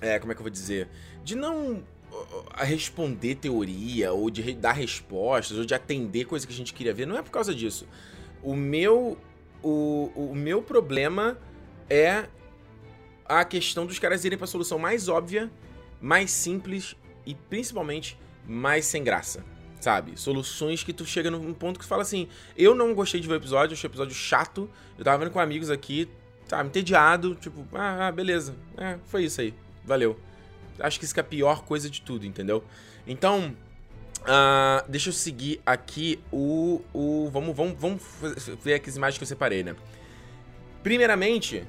É, 0.00 0.18
como 0.18 0.30
é 0.30 0.34
que 0.34 0.40
eu 0.40 0.44
vou 0.44 0.50
dizer? 0.50 0.88
De 1.24 1.34
não 1.34 1.82
a 2.52 2.64
responder 2.64 3.36
teoria, 3.36 4.12
ou 4.12 4.30
de 4.30 4.54
dar 4.54 4.72
respostas, 4.72 5.58
ou 5.58 5.64
de 5.64 5.74
atender 5.74 6.24
coisa 6.24 6.46
que 6.46 6.52
a 6.52 6.56
gente 6.56 6.72
queria 6.72 6.92
ver. 6.92 7.06
Não 7.06 7.16
é 7.16 7.22
por 7.22 7.30
causa 7.30 7.54
disso. 7.54 7.86
O 8.42 8.54
meu, 8.54 9.18
o, 9.62 10.10
o 10.14 10.34
meu 10.34 10.62
problema 10.62 11.38
é 11.88 12.26
a 13.28 13.44
questão 13.44 13.86
dos 13.86 13.98
caras 13.98 14.24
irem 14.24 14.38
para 14.38 14.46
a 14.46 14.48
solução 14.48 14.78
mais 14.78 15.08
óbvia, 15.08 15.50
mais 16.00 16.30
simples 16.30 16.96
e 17.26 17.34
principalmente 17.34 18.18
mais 18.46 18.86
sem 18.86 19.04
graça 19.04 19.44
sabe? 19.80 20.18
Soluções 20.18 20.82
que 20.82 20.92
tu 20.92 21.04
chega 21.04 21.30
num 21.30 21.54
ponto 21.54 21.78
que 21.78 21.84
tu 21.84 21.88
fala 21.88 22.02
assim: 22.02 22.28
eu 22.56 22.74
não 22.74 22.94
gostei 22.94 23.20
de 23.20 23.28
ver 23.28 23.34
o 23.34 23.36
episódio, 23.36 23.74
achei 23.74 23.88
o 23.88 23.90
episódio 23.90 24.14
chato. 24.14 24.68
Eu 24.98 25.04
tava 25.04 25.18
vendo 25.18 25.32
com 25.32 25.38
amigos 25.38 25.70
aqui, 25.70 26.08
tá, 26.48 26.64
entediado, 26.64 27.34
tipo, 27.36 27.66
ah, 27.74 28.10
beleza, 28.10 28.54
é, 28.76 28.98
foi 29.06 29.24
isso 29.24 29.40
aí, 29.40 29.54
valeu. 29.84 30.18
Acho 30.78 30.98
que 30.98 31.04
isso 31.04 31.14
que 31.14 31.20
é 31.20 31.22
a 31.22 31.24
pior 31.24 31.62
coisa 31.64 31.90
de 31.90 32.00
tudo, 32.00 32.24
entendeu? 32.24 32.62
Então, 33.06 33.54
uh, 34.20 34.88
deixa 34.88 35.08
eu 35.08 35.12
seguir 35.12 35.60
aqui 35.66 36.20
o. 36.32 36.82
o 36.92 37.28
vamos, 37.32 37.56
vamos, 37.56 37.78
vamos 37.78 38.02
ver 38.62 38.74
aqui 38.74 38.88
as 38.88 38.96
imagens 38.96 39.18
que 39.18 39.24
eu 39.24 39.28
separei, 39.28 39.62
né? 39.62 39.74
Primeiramente, 40.82 41.64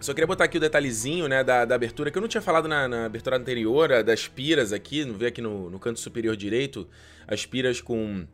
só 0.00 0.12
queria 0.12 0.26
botar 0.26 0.44
aqui 0.44 0.56
o 0.56 0.60
detalhezinho, 0.60 1.28
né, 1.28 1.44
da, 1.44 1.64
da 1.64 1.74
abertura, 1.74 2.10
que 2.10 2.18
eu 2.18 2.22
não 2.22 2.28
tinha 2.28 2.40
falado 2.40 2.66
na, 2.66 2.88
na 2.88 3.06
abertura 3.06 3.36
anterior, 3.36 4.02
das 4.02 4.26
piras 4.26 4.72
aqui, 4.72 5.04
não 5.04 5.14
vê 5.14 5.26
aqui 5.26 5.40
no, 5.40 5.70
no 5.70 5.78
canto 5.78 6.00
superior 6.00 6.36
direito, 6.36 6.88
as 7.26 7.46
piras 7.46 7.80
com... 7.80 8.26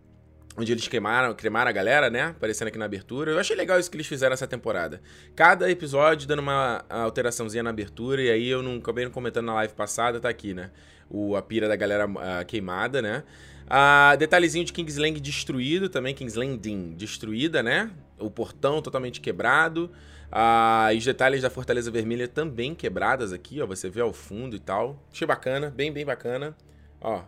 Onde 0.58 0.72
eles 0.72 0.88
cremaram, 0.88 1.34
cremaram 1.34 1.68
a 1.68 1.72
galera, 1.72 2.08
né? 2.08 2.28
Aparecendo 2.28 2.68
aqui 2.68 2.78
na 2.78 2.86
abertura. 2.86 3.30
Eu 3.30 3.38
achei 3.38 3.54
legal 3.54 3.78
isso 3.78 3.90
que 3.90 3.96
eles 3.98 4.06
fizeram 4.06 4.32
essa 4.32 4.46
temporada. 4.46 5.02
Cada 5.34 5.70
episódio 5.70 6.26
dando 6.26 6.38
uma 6.38 6.82
alteraçãozinha 6.88 7.62
na 7.62 7.68
abertura. 7.68 8.22
E 8.22 8.30
aí 8.30 8.48
eu 8.48 8.62
não 8.62 8.76
acabei 8.76 9.04
não 9.04 9.12
comentando 9.12 9.44
na 9.44 9.52
live 9.52 9.74
passada, 9.74 10.18
tá 10.18 10.30
aqui, 10.30 10.54
né? 10.54 10.70
O, 11.10 11.36
a 11.36 11.42
pira 11.42 11.68
da 11.68 11.76
galera 11.76 12.08
queimada, 12.46 13.02
né? 13.02 13.22
Ah, 13.68 14.16
detalhezinho 14.18 14.64
de 14.64 14.72
Kingsland 14.72 15.20
destruído 15.20 15.90
também. 15.90 16.14
Kingslanding 16.14 16.94
destruída, 16.96 17.62
né? 17.62 17.90
O 18.18 18.30
portão 18.30 18.80
totalmente 18.80 19.20
quebrado. 19.20 19.90
Ah, 20.30 20.88
os 20.96 21.04
detalhes 21.04 21.42
da 21.42 21.50
Fortaleza 21.50 21.90
Vermelha 21.90 22.26
também 22.26 22.74
quebradas 22.74 23.32
aqui, 23.32 23.60
ó. 23.60 23.66
Você 23.66 23.88
vê 23.88 24.00
ao 24.00 24.12
fundo 24.12 24.56
e 24.56 24.60
tal. 24.60 25.02
Achei 25.12 25.26
bacana, 25.26 25.70
bem, 25.70 25.92
bem 25.92 26.04
bacana. 26.04 26.56
Ó. 27.00 27.22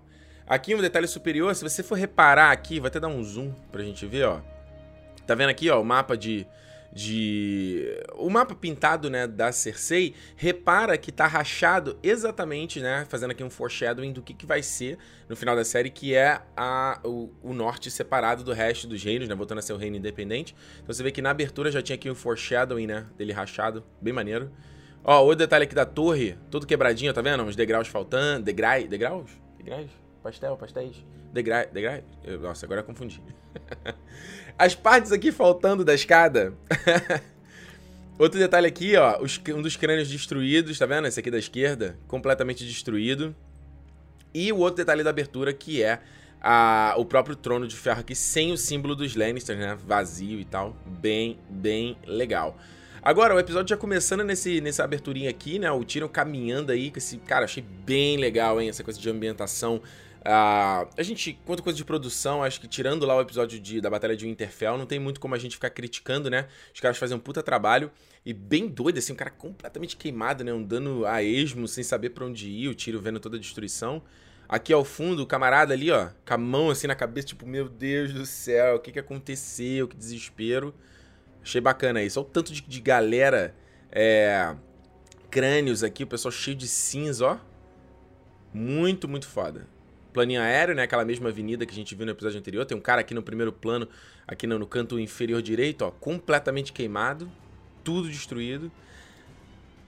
Aqui 0.46 0.74
um 0.74 0.80
detalhe 0.80 1.06
superior, 1.06 1.54
se 1.54 1.62
você 1.62 1.82
for 1.82 1.94
reparar 1.96 2.50
aqui, 2.52 2.80
vou 2.80 2.86
até 2.86 2.98
dar 2.98 3.08
um 3.08 3.22
zoom 3.22 3.52
pra 3.70 3.82
gente 3.82 4.06
ver, 4.06 4.24
ó. 4.24 4.40
Tá 5.26 5.34
vendo 5.34 5.50
aqui, 5.50 5.68
ó, 5.68 5.78
o 5.80 5.84
mapa 5.84 6.16
de, 6.16 6.46
de 6.92 8.02
o 8.14 8.30
mapa 8.30 8.54
pintado, 8.54 9.10
né, 9.10 9.26
da 9.26 9.52
Cersei, 9.52 10.14
repara 10.36 10.96
que 10.96 11.12
tá 11.12 11.26
rachado 11.26 11.98
exatamente, 12.02 12.80
né, 12.80 13.06
fazendo 13.08 13.30
aqui 13.30 13.44
um 13.44 13.50
foreshadowing 13.50 14.12
do 14.12 14.22
que, 14.22 14.32
que 14.34 14.46
vai 14.46 14.62
ser 14.62 14.98
no 15.28 15.36
final 15.36 15.54
da 15.54 15.64
série, 15.64 15.90
que 15.90 16.14
é 16.14 16.40
a, 16.56 17.00
o, 17.04 17.30
o 17.42 17.52
norte 17.52 17.90
separado 17.90 18.42
do 18.42 18.52
resto 18.52 18.86
dos 18.86 19.02
reinos, 19.02 19.28
né, 19.28 19.34
voltando 19.34 19.58
a 19.58 19.62
ser 19.62 19.72
o 19.72 19.76
reino 19.76 19.96
independente. 19.96 20.54
Então 20.82 20.94
você 20.94 21.02
vê 21.02 21.12
que 21.12 21.22
na 21.22 21.30
abertura 21.30 21.70
já 21.70 21.82
tinha 21.82 21.94
aqui 21.94 22.08
o 22.08 22.14
foreshadowing, 22.14 22.86
né, 22.86 23.06
dele 23.16 23.32
rachado, 23.32 23.84
bem 24.00 24.12
maneiro. 24.12 24.50
Ó, 25.04 25.24
o 25.26 25.34
detalhe 25.34 25.64
aqui 25.64 25.74
da 25.74 25.86
torre, 25.86 26.36
todo 26.50 26.66
quebradinho, 26.66 27.12
tá 27.14 27.22
vendo? 27.22 27.42
Uns 27.42 27.56
degraus 27.56 27.88
faltando, 27.88 28.44
degrai, 28.44 28.88
degraus? 28.88 29.30
Degraus? 29.56 30.07
Pastel, 30.22 30.56
pastéis? 30.56 31.04
Degra, 31.32 31.68
degra... 31.72 32.04
Nossa, 32.40 32.66
agora 32.66 32.82
confundi. 32.82 33.22
As 34.58 34.74
partes 34.74 35.12
aqui 35.12 35.30
faltando 35.30 35.84
da 35.84 35.94
escada. 35.94 36.54
Outro 38.18 38.38
detalhe 38.38 38.66
aqui, 38.66 38.96
ó, 38.96 39.20
um 39.54 39.62
dos 39.62 39.76
crânios 39.76 40.08
destruídos, 40.08 40.76
tá 40.76 40.86
vendo? 40.86 41.06
Esse 41.06 41.20
aqui 41.20 41.30
da 41.30 41.38
esquerda, 41.38 41.96
completamente 42.08 42.66
destruído. 42.66 43.34
E 44.34 44.52
o 44.52 44.58
outro 44.58 44.76
detalhe 44.76 45.04
da 45.04 45.10
abertura, 45.10 45.52
que 45.52 45.82
é 45.82 46.00
a, 46.40 46.94
o 46.96 47.04
próprio 47.04 47.36
trono 47.36 47.66
de 47.66 47.76
ferro 47.76 48.00
aqui, 48.00 48.16
sem 48.16 48.52
o 48.52 48.56
símbolo 48.56 48.96
dos 48.96 49.14
Lannisters, 49.14 49.58
né? 49.58 49.78
Vazio 49.86 50.40
e 50.40 50.44
tal. 50.44 50.76
Bem, 50.84 51.38
bem 51.48 51.96
legal. 52.04 52.58
Agora, 53.00 53.34
o 53.34 53.38
episódio 53.38 53.70
já 53.70 53.76
começando 53.76 54.24
nesse, 54.24 54.60
nessa 54.60 54.82
aberturinha 54.82 55.30
aqui, 55.30 55.58
né? 55.58 55.70
O 55.70 55.84
Tyrion 55.84 56.08
caminhando 56.08 56.72
aí 56.72 56.90
com 56.90 56.98
esse... 56.98 57.18
Cara, 57.18 57.44
achei 57.44 57.62
bem 57.62 58.16
legal, 58.16 58.60
hein? 58.60 58.68
Essa 58.68 58.82
coisa 58.82 59.00
de 59.00 59.08
ambientação. 59.08 59.80
Uh, 60.28 60.84
a 60.94 61.02
gente, 61.02 61.40
quanto 61.46 61.62
coisa 61.62 61.74
de 61.74 61.82
produção, 61.82 62.42
acho 62.42 62.60
que 62.60 62.68
tirando 62.68 63.06
lá 63.06 63.16
o 63.16 63.20
episódio 63.22 63.58
de, 63.58 63.80
da 63.80 63.88
Batalha 63.88 64.14
de 64.14 64.26
Winterfell, 64.26 64.76
não 64.76 64.84
tem 64.84 64.98
muito 64.98 65.18
como 65.20 65.34
a 65.34 65.38
gente 65.38 65.54
ficar 65.54 65.70
criticando, 65.70 66.28
né? 66.28 66.48
Os 66.74 66.80
caras 66.80 66.98
fazem 66.98 67.16
um 67.16 67.20
puta 67.20 67.42
trabalho. 67.42 67.90
E 68.26 68.34
bem 68.34 68.68
doido, 68.68 68.98
assim, 68.98 69.14
um 69.14 69.16
cara 69.16 69.30
completamente 69.30 69.96
queimado, 69.96 70.44
né? 70.44 70.52
Um 70.52 70.62
dano 70.62 71.06
a 71.06 71.22
esmo, 71.22 71.66
sem 71.66 71.82
saber 71.82 72.10
para 72.10 72.26
onde 72.26 72.46
ir, 72.46 72.68
o 72.68 72.74
tiro 72.74 73.00
vendo 73.00 73.18
toda 73.18 73.38
a 73.38 73.40
destruição. 73.40 74.02
Aqui 74.46 74.70
ao 74.70 74.84
fundo, 74.84 75.22
o 75.22 75.26
camarada 75.26 75.72
ali, 75.72 75.90
ó, 75.90 76.10
com 76.26 76.34
a 76.34 76.36
mão 76.36 76.68
assim 76.68 76.86
na 76.86 76.94
cabeça, 76.94 77.28
tipo, 77.28 77.46
meu 77.46 77.66
Deus 77.66 78.12
do 78.12 78.26
céu, 78.26 78.76
o 78.76 78.80
que 78.80 78.92
que 78.92 78.98
aconteceu? 78.98 79.88
Que 79.88 79.96
desespero. 79.96 80.74
Achei 81.42 81.60
bacana 81.62 82.02
isso. 82.02 82.20
Olha 82.20 82.28
o 82.28 82.30
tanto 82.30 82.52
de, 82.52 82.60
de 82.60 82.80
galera, 82.82 83.54
é, 83.90 84.54
crânios 85.30 85.82
aqui, 85.82 86.04
o 86.04 86.06
pessoal 86.06 86.30
cheio 86.30 86.56
de 86.56 86.68
cinza, 86.68 87.26
ó. 87.26 87.38
Muito, 88.52 89.08
muito 89.08 89.26
foda. 89.26 89.77
Planinho 90.12 90.40
aéreo, 90.40 90.74
né? 90.74 90.82
Aquela 90.82 91.04
mesma 91.04 91.28
avenida 91.28 91.64
que 91.66 91.72
a 91.72 91.74
gente 91.74 91.94
viu 91.94 92.06
no 92.06 92.12
episódio 92.12 92.38
anterior. 92.38 92.64
Tem 92.64 92.76
um 92.76 92.80
cara 92.80 93.00
aqui 93.00 93.14
no 93.14 93.22
primeiro 93.22 93.52
plano, 93.52 93.88
aqui 94.26 94.46
no, 94.46 94.58
no 94.58 94.66
canto 94.66 94.98
inferior 94.98 95.42
direito, 95.42 95.82
ó, 95.82 95.90
completamente 95.90 96.72
queimado. 96.72 97.30
Tudo 97.84 98.08
destruído. 98.08 98.70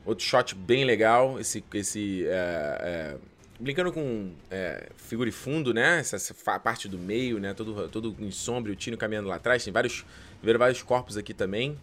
Outro 0.04 0.24
shot 0.24 0.54
bem 0.54 0.84
legal. 0.84 1.38
Esse, 1.38 1.64
esse 1.74 2.24
é, 2.26 2.78
é, 2.80 3.16
brincando 3.58 3.92
com 3.92 4.32
é, 4.50 4.88
figura 4.96 5.28
e 5.28 5.32
fundo, 5.32 5.74
né? 5.74 6.00
Essa, 6.00 6.16
essa, 6.16 6.34
parte 6.58 6.88
do 6.88 6.98
meio, 6.98 7.38
né? 7.38 7.52
Todo, 7.54 7.88
todo 7.88 8.16
em 8.18 8.30
sombra, 8.30 8.72
o 8.72 8.76
Tino 8.76 8.96
caminhando 8.96 9.28
lá 9.28 9.36
atrás. 9.36 9.64
Tem 9.64 9.72
vários 9.72 10.04
vários 10.42 10.82
corpos 10.82 11.16
aqui 11.16 11.34
também. 11.34 11.78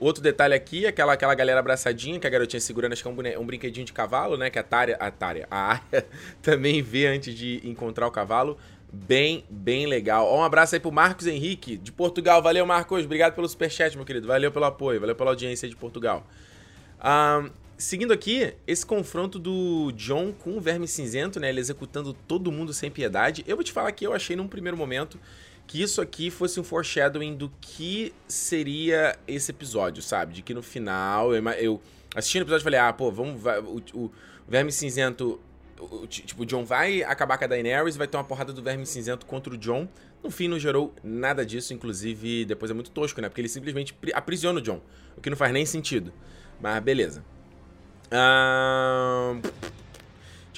Outro 0.00 0.22
detalhe 0.22 0.54
aqui, 0.54 0.86
aquela, 0.86 1.14
aquela 1.14 1.34
galera 1.34 1.58
abraçadinha 1.58 2.20
que 2.20 2.26
a 2.26 2.30
garotinha 2.30 2.60
segurando, 2.60 2.92
acho 2.92 3.02
que 3.02 3.08
é 3.08 3.10
um, 3.10 3.42
um 3.42 3.46
brinquedinho 3.46 3.84
de 3.84 3.92
cavalo, 3.92 4.36
né? 4.36 4.48
Que 4.48 4.58
a 4.58 4.62
Tária, 4.62 4.96
a 5.00 5.10
Tária, 5.10 5.48
a 5.50 5.72
Arya 5.72 6.06
também 6.40 6.80
vê 6.80 7.06
antes 7.08 7.34
de 7.34 7.60
encontrar 7.64 8.06
o 8.06 8.10
cavalo. 8.10 8.56
Bem, 8.92 9.44
bem 9.50 9.86
legal. 9.86 10.24
Ó, 10.26 10.38
um 10.38 10.42
abraço 10.42 10.76
aí 10.76 10.80
pro 10.80 10.92
Marcos 10.92 11.26
Henrique, 11.26 11.76
de 11.76 11.90
Portugal. 11.90 12.40
Valeu, 12.40 12.64
Marcos. 12.64 13.04
Obrigado 13.04 13.34
pelo 13.34 13.48
superchat, 13.48 13.96
meu 13.96 14.06
querido. 14.06 14.28
Valeu 14.28 14.52
pelo 14.52 14.64
apoio, 14.66 15.00
valeu 15.00 15.16
pela 15.16 15.30
audiência 15.30 15.68
de 15.68 15.74
Portugal. 15.74 16.24
Um, 17.04 17.50
seguindo 17.76 18.12
aqui, 18.12 18.54
esse 18.68 18.86
confronto 18.86 19.36
do 19.38 19.92
John 19.96 20.32
com 20.32 20.56
o 20.56 20.60
Verme 20.60 20.86
Cinzento, 20.86 21.40
né? 21.40 21.48
Ele 21.48 21.60
executando 21.60 22.14
todo 22.14 22.52
mundo 22.52 22.72
sem 22.72 22.88
piedade. 22.88 23.44
Eu 23.48 23.56
vou 23.56 23.64
te 23.64 23.72
falar 23.72 23.90
que 23.90 24.06
eu 24.06 24.12
achei 24.12 24.36
num 24.36 24.46
primeiro 24.46 24.76
momento 24.76 25.18
que 25.68 25.82
isso 25.82 26.00
aqui 26.00 26.30
fosse 26.30 26.58
um 26.58 26.64
foreshadowing 26.64 27.36
do 27.36 27.52
que 27.60 28.14
seria 28.26 29.16
esse 29.28 29.50
episódio, 29.50 30.02
sabe? 30.02 30.32
De 30.32 30.42
que 30.42 30.54
no 30.54 30.62
final, 30.62 31.34
eu, 31.34 31.46
eu 31.50 31.80
assistindo 32.16 32.40
o 32.40 32.44
episódio 32.44 32.64
falei, 32.64 32.80
ah, 32.80 32.90
pô, 32.90 33.12
vamos, 33.12 33.42
o, 33.44 33.98
o, 33.98 34.12
Verme 34.48 34.72
Cinzento, 34.72 35.38
o, 35.78 36.06
tipo, 36.06 36.42
o 36.42 36.46
John 36.46 36.64
vai 36.64 37.02
acabar 37.02 37.36
com 37.36 37.44
a 37.44 37.46
Daenerys, 37.46 37.98
vai 37.98 38.08
ter 38.08 38.16
uma 38.16 38.24
porrada 38.24 38.50
do 38.50 38.62
Verme 38.62 38.86
Cinzento 38.86 39.26
contra 39.26 39.52
o 39.52 39.58
John. 39.58 39.86
No 40.24 40.30
fim, 40.30 40.48
não 40.48 40.58
gerou 40.58 40.94
nada 41.04 41.44
disso, 41.44 41.74
inclusive, 41.74 42.46
depois 42.46 42.70
é 42.70 42.74
muito 42.74 42.90
tosco, 42.90 43.20
né? 43.20 43.28
Porque 43.28 43.42
ele 43.42 43.48
simplesmente 43.48 43.94
aprisiona 44.14 44.60
o 44.60 44.62
John, 44.62 44.80
o 45.18 45.20
que 45.20 45.28
não 45.28 45.36
faz 45.36 45.52
nem 45.52 45.66
sentido. 45.66 46.14
Mas 46.58 46.82
beleza. 46.82 47.22
Ahn... 48.10 49.42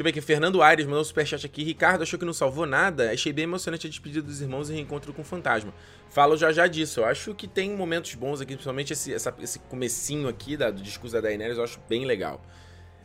Deixa 0.00 0.08
eu 0.08 0.14
ver 0.14 0.18
aqui, 0.18 0.26
Fernando 0.26 0.62
Aires 0.62 0.86
mandou 0.86 1.02
um 1.02 1.04
superchat 1.04 1.44
aqui. 1.44 1.62
Ricardo 1.62 2.00
achou 2.00 2.18
que 2.18 2.24
não 2.24 2.32
salvou 2.32 2.64
nada. 2.64 3.12
Achei 3.12 3.34
bem 3.34 3.42
emocionante 3.42 3.86
a 3.86 3.90
despedida 3.90 4.22
dos 4.22 4.40
irmãos 4.40 4.70
e 4.70 4.72
reencontro 4.72 5.12
com 5.12 5.20
o 5.20 5.24
fantasma. 5.26 5.74
Falo 6.08 6.38
já 6.38 6.50
já 6.50 6.66
disso. 6.66 7.00
Eu 7.00 7.04
acho 7.04 7.34
que 7.34 7.46
tem 7.46 7.76
momentos 7.76 8.14
bons 8.14 8.40
aqui, 8.40 8.54
principalmente 8.54 8.94
esse, 8.94 9.12
essa, 9.12 9.34
esse 9.42 9.58
comecinho 9.58 10.26
aqui 10.26 10.56
da, 10.56 10.70
do 10.70 10.80
discurso 10.80 11.14
da 11.16 11.20
Daenerys, 11.20 11.58
eu 11.58 11.64
acho 11.64 11.78
bem 11.86 12.06
legal. 12.06 12.42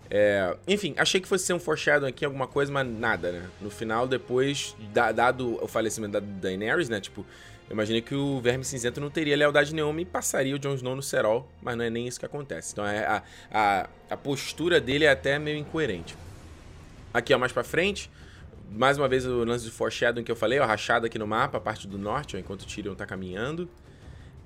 É, 0.09 0.55
enfim, 0.65 0.93
achei 0.95 1.19
que 1.19 1.27
fosse 1.27 1.45
ser 1.45 1.51
um 1.51 1.59
foreshadowing 1.59 2.07
aqui, 2.07 2.23
alguma 2.23 2.47
coisa, 2.47 2.71
mas 2.71 2.87
nada, 2.87 3.29
né? 3.29 3.49
No 3.59 3.69
final, 3.69 4.07
depois, 4.07 4.73
da, 4.93 5.11
dado 5.11 5.61
o 5.61 5.67
falecimento 5.67 6.13
da 6.13 6.21
Daenerys, 6.21 6.87
né? 6.87 7.01
Tipo, 7.01 7.25
imaginei 7.69 8.01
que 8.01 8.15
o 8.15 8.39
Verme 8.39 8.63
Cinzento 8.63 9.01
não 9.01 9.09
teria 9.09 9.35
lealdade 9.35 9.75
nenhuma 9.75 9.99
e 9.99 10.05
passaria 10.05 10.55
o 10.55 10.59
Jon 10.59 10.75
Snow 10.75 10.95
no 10.95 11.03
Serol, 11.03 11.45
mas 11.61 11.75
não 11.75 11.83
é 11.83 11.89
nem 11.89 12.07
isso 12.07 12.17
que 12.17 12.25
acontece. 12.25 12.71
Então 12.71 12.87
é, 12.87 13.05
a, 13.05 13.23
a, 13.51 13.89
a 14.11 14.15
postura 14.15 14.79
dele 14.79 15.03
é 15.03 15.09
até 15.09 15.37
meio 15.37 15.57
incoerente. 15.57 16.15
Aqui, 17.15 17.33
ó, 17.33 17.37
mais 17.37 17.53
pra 17.53 17.63
frente, 17.63 18.11
mais 18.69 18.97
uma 18.97 19.07
vez 19.07 19.25
o 19.25 19.45
lance 19.45 19.63
de 19.63 19.71
foreshadowing 19.71 20.25
que 20.25 20.29
eu 20.29 20.35
falei, 20.35 20.59
ó, 20.59 20.65
rachada 20.65 21.07
aqui 21.07 21.17
no 21.17 21.25
mapa, 21.25 21.57
a 21.57 21.61
parte 21.61 21.87
do 21.87 21.97
norte, 21.97 22.35
ó, 22.35 22.39
enquanto 22.39 22.63
o 22.63 22.65
Tyrion 22.65 22.93
tá 22.93 23.05
caminhando. 23.05 23.69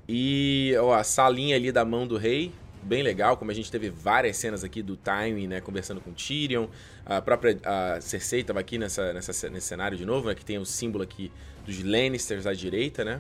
E, 0.08 0.76
ó, 0.80 0.94
a 0.94 1.04
salinha 1.04 1.56
ali 1.56 1.72
da 1.72 1.84
mão 1.84 2.06
do 2.06 2.16
rei, 2.16 2.52
bem 2.84 3.02
legal, 3.02 3.38
como 3.38 3.50
a 3.50 3.56
gente 3.56 3.72
teve 3.72 3.90
várias 3.90 4.38
cenas 4.38 4.64
aqui 4.64 4.84
do 4.84 4.96
Time, 4.96 5.48
né, 5.48 5.60
conversando 5.60 6.00
com 6.00 6.12
o 6.12 6.14
Tyrion. 6.14 6.68
A 7.04 7.20
própria 7.20 7.58
a 7.66 8.00
Cersei 8.00 8.44
tava 8.44 8.60
aqui 8.60 8.78
nessa, 8.78 9.14
nessa, 9.14 9.50
nesse 9.50 9.66
cenário 9.66 9.98
de 9.98 10.06
novo, 10.06 10.28
né, 10.28 10.36
que 10.36 10.46
tem 10.46 10.60
o 10.60 10.66
símbolo 10.66 11.04
aqui 11.04 11.32
dos 11.66 11.84
Lannisters 11.84 12.46
à 12.46 12.54
direita, 12.54 13.04
né? 13.04 13.20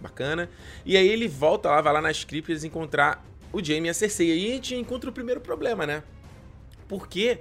Bacana. 0.00 0.50
E 0.84 0.96
aí 0.96 1.06
ele 1.06 1.28
volta 1.28 1.70
lá, 1.70 1.80
vai 1.80 1.92
lá 1.92 2.02
nas 2.02 2.24
criptas 2.24 2.64
encontrar 2.64 3.24
o 3.52 3.62
Jaime 3.62 3.86
e 3.86 3.90
a 3.90 3.94
Cersei. 3.94 4.30
E 4.30 4.32
aí 4.32 4.50
a 4.50 4.54
gente 4.54 4.74
encontra 4.74 5.08
o 5.08 5.12
primeiro 5.12 5.40
problema, 5.40 5.86
né? 5.86 6.02
Porque 6.88 7.38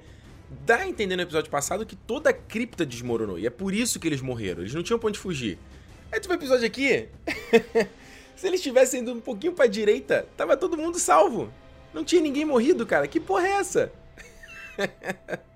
dá 0.65 0.77
a 0.77 0.87
entender 0.87 1.15
no 1.15 1.21
episódio 1.21 1.49
passado 1.49 1.85
que 1.85 1.95
toda 1.95 2.29
a 2.29 2.33
cripta 2.33 2.85
desmoronou. 2.85 3.37
E 3.37 3.45
é 3.45 3.49
por 3.49 3.73
isso 3.73 3.99
que 3.99 4.07
eles 4.07 4.21
morreram. 4.21 4.61
Eles 4.61 4.73
não 4.73 4.83
tinham 4.83 4.99
pra 4.99 5.09
onde 5.09 5.19
fugir. 5.19 5.57
Aí 6.11 6.19
tu 6.19 6.27
vê 6.27 6.33
o 6.33 6.37
episódio 6.37 6.65
aqui. 6.65 7.07
Se 8.35 8.47
eles 8.47 8.61
tivessem 8.61 9.01
indo 9.01 9.13
um 9.13 9.19
pouquinho 9.19 9.53
pra 9.53 9.67
direita, 9.67 10.25
tava 10.37 10.55
todo 10.55 10.77
mundo 10.77 10.97
salvo. 10.97 11.51
Não 11.93 12.03
tinha 12.03 12.21
ninguém 12.21 12.45
morrido, 12.45 12.85
cara. 12.85 13.07
Que 13.07 13.19
porra 13.19 13.47
é 13.47 13.51
essa? 13.51 13.91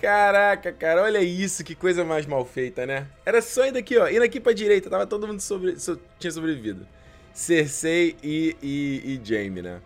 Caraca, 0.00 0.72
cara, 0.72 1.02
olha 1.02 1.20
isso, 1.20 1.62
que 1.62 1.74
coisa 1.74 2.02
mais 2.04 2.24
mal 2.24 2.42
feita, 2.42 2.86
né? 2.86 3.06
Era 3.24 3.42
só 3.42 3.66
ir 3.66 3.72
daqui, 3.72 3.98
ó, 3.98 4.08
indo 4.08 4.22
aqui 4.22 4.40
pra 4.40 4.54
direita, 4.54 4.88
tava 4.88 5.06
todo 5.06 5.26
mundo 5.26 5.40
sobre, 5.40 5.78
so, 5.78 6.00
tinha 6.18 6.30
sobrevivido. 6.30 6.88
Cersei 7.34 8.16
e, 8.22 8.56
e, 8.62 9.02
e 9.04 9.20
Jaime, 9.22 9.60
né? 9.60 9.82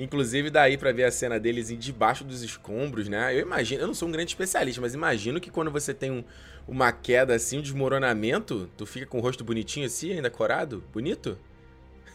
Inclusive, 0.00 0.48
daí 0.48 0.78
para 0.78 0.92
ver 0.92 1.04
a 1.04 1.10
cena 1.10 1.38
deles 1.38 1.68
debaixo 1.78 2.24
dos 2.24 2.42
escombros, 2.42 3.06
né? 3.06 3.34
Eu 3.34 3.40
imagino, 3.40 3.82
eu 3.82 3.86
não 3.86 3.92
sou 3.92 4.08
um 4.08 4.10
grande 4.10 4.30
especialista, 4.30 4.80
mas 4.80 4.94
imagino 4.94 5.38
que 5.38 5.50
quando 5.50 5.70
você 5.70 5.92
tem 5.92 6.10
um, 6.10 6.24
uma 6.66 6.90
queda 6.90 7.34
assim, 7.34 7.58
um 7.58 7.60
desmoronamento, 7.60 8.70
tu 8.78 8.86
fica 8.86 9.04
com 9.04 9.18
o 9.18 9.20
rosto 9.20 9.44
bonitinho 9.44 9.84
assim, 9.84 10.12
ainda 10.12 10.30
corado? 10.30 10.82
Bonito? 10.90 11.38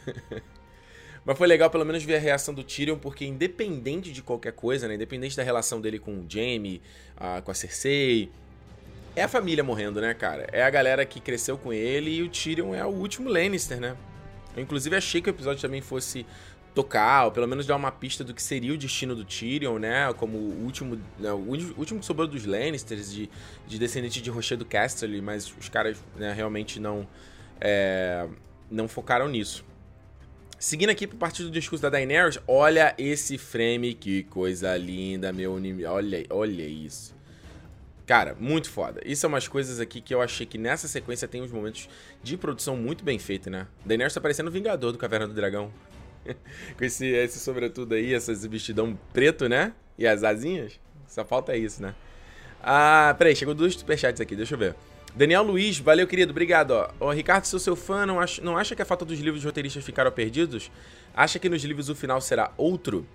mas 1.24 1.38
foi 1.38 1.46
legal 1.46 1.70
pelo 1.70 1.86
menos 1.86 2.04
ver 2.04 2.16
a 2.16 2.20
reação 2.20 2.56
do 2.56 2.64
Tyrion, 2.64 2.98
porque 2.98 3.24
independente 3.24 4.12
de 4.12 4.24
qualquer 4.24 4.54
coisa, 4.54 4.88
né? 4.88 4.96
Independente 4.96 5.38
da 5.38 5.44
relação 5.44 5.80
dele 5.80 6.00
com 6.00 6.12
o 6.12 6.26
Jaime, 6.28 6.82
uh, 7.18 7.40
com 7.44 7.52
a 7.52 7.54
Cersei, 7.54 8.32
é 9.16 9.22
a 9.22 9.28
família 9.28 9.64
morrendo, 9.64 10.02
né, 10.02 10.16
cara? 10.16 10.48
É 10.52 10.64
a 10.64 10.70
galera 10.72 11.06
que 11.06 11.20
cresceu 11.20 11.56
com 11.56 11.72
ele 11.72 12.16
e 12.16 12.24
o 12.24 12.30
Tyrion 12.30 12.74
é 12.74 12.84
o 12.84 12.90
último 12.90 13.30
Lannister, 13.30 13.80
né? 13.80 13.96
Eu, 14.56 14.64
inclusive, 14.64 14.96
achei 14.96 15.22
que 15.22 15.30
o 15.30 15.32
episódio 15.32 15.62
também 15.62 15.82
fosse 15.82 16.26
tocar, 16.76 17.26
ou 17.26 17.32
pelo 17.32 17.48
menos 17.48 17.66
dar 17.66 17.78
uma 17.78 17.92
pista 17.92 18.24
do 18.24 18.34
que 18.34 18.44
seria 18.44 18.74
o 18.74 18.78
destino 18.78 19.16
do 19.16 19.24
Tyrion, 19.24 19.80
né? 19.80 20.14
Como 20.14 20.38
o 20.38 20.64
último, 20.64 21.00
né, 21.18 21.32
o 21.32 21.38
último 21.78 22.02
que 22.02 22.06
sobrou 22.06 22.28
dos 22.28 22.46
Lannisters, 22.46 23.12
de, 23.12 23.30
de 23.66 23.80
descendente 23.80 24.22
de 24.22 24.30
Rochedo 24.30 24.66
Casterly, 24.66 25.22
mas 25.22 25.52
os 25.58 25.70
caras 25.70 25.98
né, 26.18 26.34
realmente 26.34 26.80
não, 26.80 27.08
é, 27.62 28.28
não 28.70 28.90
focaram 28.90 29.30
nisso. 29.30 29.64
Seguindo 30.60 30.90
aqui 30.90 31.08
pro 31.08 31.18
partido 31.18 31.50
do 31.50 31.54
discurso 31.54 31.82
da 31.82 31.90
Daenerys, 31.90 32.40
olha 32.48 32.94
esse 32.98 33.38
frame, 33.38 33.94
que 33.94 34.24
coisa 34.24 34.76
linda, 34.76 35.32
meu 35.32 35.58
inimigo. 35.58 35.90
Olha, 35.90 36.26
olha 36.30 36.64
isso. 36.64 37.16
Cara, 38.06 38.36
muito 38.40 38.70
foda. 38.70 39.02
Isso 39.06 39.26
é 39.26 39.30
umas 39.30 39.48
coisas 39.48 39.80
aqui 39.80 40.02
que 40.02 40.14
eu 40.14 40.22
achei 40.22 40.46
que 40.46 40.58
nessa 40.58 40.88
sequência 40.88 41.28
tem 41.28 41.42
uns 41.42 41.52
momentos 41.52 41.90
de 42.22 42.38
produção 42.38 42.76
muito 42.76 43.04
bem 43.04 43.18
feito, 43.18 43.50
né? 43.50 43.66
Daenerys 43.86 44.14
tá 44.14 44.22
parecendo 44.22 44.50
o 44.50 44.52
Vingador 44.52 44.92
do 44.92 44.98
Caverna 44.98 45.28
do 45.28 45.34
Dragão. 45.34 45.72
Com 46.78 46.84
esse, 46.84 47.06
esse 47.08 47.40
sobretudo 47.40 47.96
aí, 47.96 48.14
esse 48.14 48.48
vestidão 48.48 48.98
preto, 49.14 49.48
né? 49.48 49.74
E 49.98 50.06
as 50.06 50.24
asinhas. 50.24 50.80
Só 51.08 51.24
falta 51.24 51.56
isso, 51.56 51.82
né? 51.82 51.96
Ah, 52.62 53.16
peraí, 53.18 53.36
chegou 53.36 53.54
dois 53.54 53.76
superchats 53.76 54.20
aqui, 54.20 54.36
deixa 54.36 54.56
eu 54.56 54.60
ver. 54.60 54.76
Daniel 55.16 55.44
Luiz, 55.44 55.80
valeu, 55.80 56.06
querido, 56.06 56.32
obrigado. 56.32 56.72
Ó. 56.72 56.90
Ó, 57.00 57.12
Ricardo, 57.12 57.46
sou 57.46 57.60
seu 57.60 57.76
fã, 57.76 58.06
não 58.06 58.20
acha, 58.20 58.42
não 58.42 58.58
acha 58.58 58.76
que 58.76 58.82
a 58.82 58.86
falta 58.86 59.06
dos 59.06 59.20
livros 59.20 59.44
roteiristas 59.46 59.86
ficaram 59.86 60.12
perdidos? 60.12 60.70
Acha 61.14 61.40
que 61.40 61.48
nos 61.48 61.64
livros 61.64 61.88
o 61.88 61.96
final 61.96 62.20
será 62.20 62.52
outro? 62.58 63.08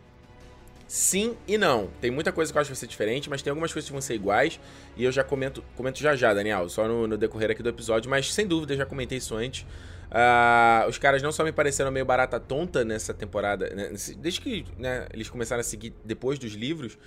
Sim 0.89 1.37
e 1.47 1.59
não. 1.59 1.89
Tem 2.01 2.11
muita 2.11 2.33
coisa 2.33 2.51
que 2.51 2.59
eu 2.59 2.61
acho 2.61 2.69
que 2.69 2.75
vai 2.75 2.81
ser 2.81 2.87
diferente, 2.87 3.29
mas 3.29 3.43
tem 3.43 3.51
algumas 3.51 3.73
coisas 3.73 3.87
que 3.87 3.93
vão 3.93 4.01
ser 4.01 4.15
iguais. 4.15 4.59
E 4.97 5.05
eu 5.05 5.13
já 5.13 5.23
comento, 5.23 5.63
comento 5.77 6.01
já 6.01 6.17
já, 6.17 6.33
Daniel, 6.33 6.69
só 6.69 6.89
no, 6.89 7.07
no 7.07 7.19
decorrer 7.19 7.51
aqui 7.51 7.63
do 7.63 7.69
episódio. 7.69 8.11
Mas 8.11 8.33
sem 8.33 8.47
dúvida, 8.47 8.75
já 8.75 8.87
comentei 8.87 9.19
isso 9.19 9.35
antes. 9.37 9.67
Uh, 10.11 10.89
os 10.89 10.99
caras 10.99 11.23
não 11.23 11.31
só 11.31 11.45
me 11.45 11.53
pareceram 11.53 11.91
meio 11.91 12.05
barata 12.05 12.41
tonta 12.41 12.85
nessa 12.85 13.15
temporada, 13.15 13.71
né, 13.71 13.93
desde 14.19 14.41
que 14.41 14.65
né, 14.77 15.07
eles 15.13 15.31
começaram 15.31 15.61
a 15.61 15.65
seguir 15.65 15.95
depois 16.05 16.37
dos 16.37 16.53
livros, 16.55 16.99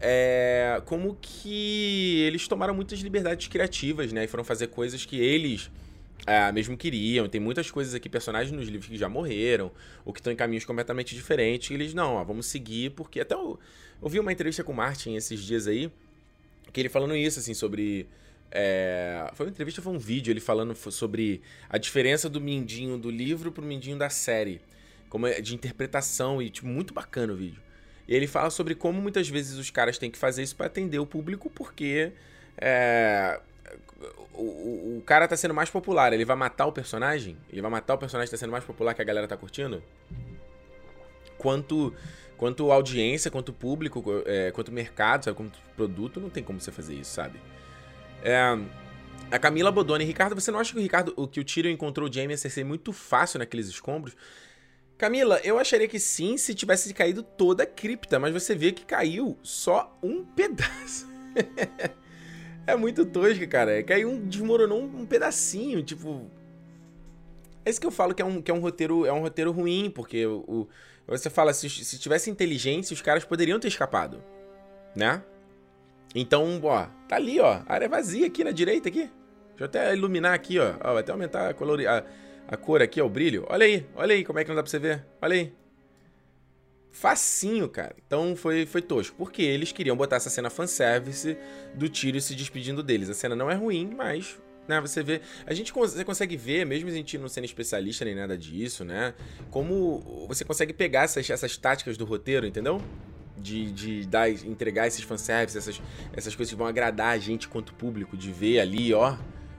é, 0.00 0.80
como 0.84 1.16
que 1.20 2.20
eles 2.22 2.46
tomaram 2.46 2.74
muitas 2.74 3.00
liberdades 3.00 3.48
criativas, 3.48 4.12
né? 4.12 4.24
E 4.24 4.26
foram 4.26 4.44
fazer 4.44 4.68
coisas 4.68 5.04
que 5.04 5.18
eles 5.18 5.70
é, 6.26 6.50
mesmo 6.52 6.76
queriam. 6.76 7.28
Tem 7.28 7.40
muitas 7.40 7.70
coisas 7.70 7.94
aqui, 7.94 8.08
personagens 8.08 8.52
nos 8.52 8.68
livros 8.68 8.86
que 8.86 8.96
já 8.96 9.08
morreram, 9.08 9.70
ou 10.04 10.12
que 10.12 10.20
estão 10.20 10.32
em 10.32 10.36
caminhos 10.36 10.64
completamente 10.64 11.14
diferentes. 11.14 11.70
E 11.70 11.74
eles, 11.74 11.94
não, 11.94 12.14
ó, 12.14 12.24
vamos 12.24 12.46
seguir, 12.46 12.90
porque 12.90 13.20
até 13.20 13.34
eu 13.34 13.58
ouvi 14.00 14.20
uma 14.20 14.32
entrevista 14.32 14.62
com 14.62 14.72
o 14.72 14.76
Martin 14.76 15.14
esses 15.16 15.40
dias 15.40 15.66
aí, 15.66 15.90
que 16.72 16.80
ele 16.80 16.88
falando 16.88 17.16
isso, 17.16 17.38
assim, 17.38 17.54
sobre. 17.54 18.06
É, 18.50 19.30
foi 19.34 19.46
uma 19.46 19.50
entrevista, 19.50 19.82
foi 19.82 19.92
um 19.92 19.98
vídeo, 19.98 20.30
ele 20.30 20.40
falando 20.40 20.74
sobre 20.74 21.42
a 21.68 21.76
diferença 21.76 22.28
do 22.28 22.40
Mindinho 22.40 22.96
do 22.96 23.10
livro 23.10 23.50
pro 23.50 23.64
Mindinho 23.64 23.98
da 23.98 24.08
série. 24.08 24.60
Como 25.08 25.26
é 25.26 25.40
de 25.40 25.54
interpretação, 25.54 26.40
e, 26.40 26.50
tipo, 26.50 26.66
muito 26.66 26.94
bacana 26.94 27.32
o 27.32 27.36
vídeo. 27.36 27.62
E 28.06 28.14
ele 28.14 28.26
fala 28.26 28.50
sobre 28.50 28.74
como 28.74 29.00
muitas 29.00 29.28
vezes 29.28 29.58
os 29.58 29.70
caras 29.70 29.98
têm 29.98 30.10
que 30.10 30.18
fazer 30.18 30.42
isso 30.42 30.54
para 30.56 30.66
atender 30.66 30.98
o 30.98 31.06
público, 31.06 31.50
porque 31.50 32.12
é, 32.58 33.40
o, 34.34 34.98
o, 34.98 35.02
cara 35.04 35.26
tá 35.26 35.36
sendo 35.36 35.54
mais 35.54 35.70
popular. 35.70 36.12
Ele 36.12 36.24
vai 36.24 36.36
matar 36.36 36.66
o 36.66 36.72
personagem? 36.72 37.36
Ele 37.50 37.62
vai 37.62 37.70
matar 37.70 37.94
o 37.94 37.98
personagem 37.98 38.28
que 38.28 38.36
tá 38.36 38.38
sendo 38.38 38.52
mais 38.52 38.64
popular 38.64 38.94
que 38.94 39.02
a 39.02 39.04
galera 39.04 39.26
tá 39.26 39.36
curtindo? 39.36 39.82
Quanto, 41.38 41.94
quanto 42.36 42.70
audiência, 42.70 43.30
quanto 43.30 43.52
público, 43.52 44.22
é, 44.26 44.50
quanto 44.50 44.70
mercado, 44.70 45.24
sabe? 45.24 45.36
Quanto 45.36 45.58
produto, 45.76 46.20
não 46.20 46.30
tem 46.30 46.42
como 46.42 46.60
você 46.60 46.72
fazer 46.72 46.94
isso, 46.94 47.12
sabe? 47.12 47.40
É, 48.24 48.58
a 49.30 49.38
Camila 49.38 49.70
Bodoni, 49.70 50.04
Ricardo, 50.04 50.34
você 50.34 50.50
não 50.50 50.58
acha 50.58 50.72
que 50.72 50.78
o 50.78 50.82
Ricardo, 50.82 51.28
que 51.28 51.40
o 51.40 51.44
Tyrion 51.44 51.70
encontrou 51.70 52.08
o 52.08 52.12
Jaime 52.12 52.32
ia 52.32 52.38
ser 52.38 52.64
muito 52.64 52.92
fácil 52.92 53.38
naqueles 53.38 53.68
escombros? 53.68 54.16
Camila, 54.96 55.40
eu 55.42 55.58
acharia 55.58 55.88
que 55.88 55.98
sim 55.98 56.36
se 56.36 56.54
tivesse 56.54 56.94
caído 56.94 57.22
toda 57.22 57.64
a 57.64 57.66
cripta, 57.66 58.18
mas 58.18 58.32
você 58.32 58.54
vê 58.54 58.72
que 58.72 58.84
caiu 58.84 59.36
só 59.42 59.98
um 60.02 60.24
pedaço. 60.34 61.06
é 62.66 62.76
muito 62.76 63.04
tosco, 63.04 63.46
cara. 63.48 63.82
Caiu 63.82 64.08
um. 64.08 64.26
desmoronou 64.26 64.82
um 64.82 65.04
pedacinho, 65.04 65.82
tipo. 65.82 66.30
É 67.64 67.70
isso 67.70 67.80
que 67.80 67.86
eu 67.86 67.90
falo 67.90 68.14
que 68.14 68.22
é 68.22 68.24
um, 68.24 68.40
que 68.40 68.50
é 68.50 68.54
um 68.54 68.60
roteiro. 68.60 69.04
É 69.04 69.12
um 69.12 69.20
roteiro 69.20 69.50
ruim, 69.50 69.90
porque 69.90 70.24
o. 70.24 70.44
o 70.46 70.68
você 71.06 71.28
fala, 71.28 71.52
se, 71.52 71.68
se 71.68 71.98
tivesse 71.98 72.30
inteligência, 72.30 72.94
os 72.94 73.02
caras 73.02 73.24
poderiam 73.24 73.60
ter 73.60 73.68
escapado. 73.68 74.22
Né? 74.96 75.22
Então, 76.14 76.60
ó, 76.62 76.86
tá 77.08 77.16
ali, 77.16 77.40
ó. 77.40 77.60
Área 77.66 77.88
vazia 77.88 78.26
aqui 78.26 78.44
na 78.44 78.52
direita 78.52 78.88
aqui. 78.88 79.10
Deixa 79.48 79.60
eu 79.60 79.66
até 79.66 79.94
iluminar 79.94 80.34
aqui, 80.34 80.58
ó. 80.58 80.74
ó 80.82 80.92
vai 80.92 81.00
até 81.00 81.12
aumentar 81.12 81.48
a, 81.48 81.50
a, 81.50 82.04
a 82.48 82.56
cor 82.56 82.82
aqui, 82.82 83.00
ó, 83.00 83.06
o 83.06 83.08
brilho. 83.08 83.44
Olha 83.48 83.66
aí, 83.66 83.86
olha 83.96 84.14
aí 84.14 84.24
como 84.24 84.38
é 84.38 84.44
que 84.44 84.48
não 84.48 84.56
dá 84.56 84.62
pra 84.62 84.70
você 84.70 84.78
ver. 84.78 85.04
Olha 85.20 85.34
aí. 85.34 85.52
Facinho, 86.90 87.68
cara. 87.68 87.96
Então 88.06 88.36
foi, 88.36 88.66
foi 88.66 88.80
tosco. 88.80 89.16
Porque 89.16 89.42
eles 89.42 89.72
queriam 89.72 89.96
botar 89.96 90.16
essa 90.16 90.30
cena 90.30 90.48
fanservice 90.48 91.36
do 91.74 91.88
Tyrion 91.88 92.20
se 92.20 92.36
despedindo 92.36 92.82
deles. 92.82 93.10
A 93.10 93.14
cena 93.14 93.34
não 93.34 93.50
é 93.50 93.54
ruim, 93.54 93.92
mas 93.96 94.38
né, 94.68 94.80
você 94.80 95.02
vê. 95.02 95.20
A 95.46 95.52
gente 95.52 95.72
você 95.72 96.04
consegue 96.04 96.36
ver, 96.36 96.64
mesmo 96.64 96.88
a 96.88 96.92
gente 96.92 97.18
não 97.18 97.28
sendo 97.28 97.44
especialista 97.44 98.04
nem 98.04 98.14
nada 98.14 98.36
disso, 98.38 98.84
né? 98.84 99.14
Como 99.50 100.26
você 100.28 100.44
consegue 100.44 100.72
pegar 100.72 101.02
essas, 101.02 101.28
essas 101.28 101.56
táticas 101.56 101.96
do 101.96 102.04
roteiro, 102.04 102.46
entendeu? 102.46 102.80
De, 103.36 103.72
de 103.72 104.06
dar, 104.06 104.30
entregar 104.30 104.86
esses 104.86 105.02
fanservices, 105.02 105.56
essas, 105.56 105.82
essas 106.12 106.36
coisas 106.36 106.52
que 106.52 106.56
vão 106.56 106.68
agradar 106.68 107.08
a 107.08 107.18
gente 107.18 107.48
quanto 107.48 107.74
público, 107.74 108.16
de 108.16 108.32
ver 108.32 108.60
ali, 108.60 108.94
ó, 108.94 109.16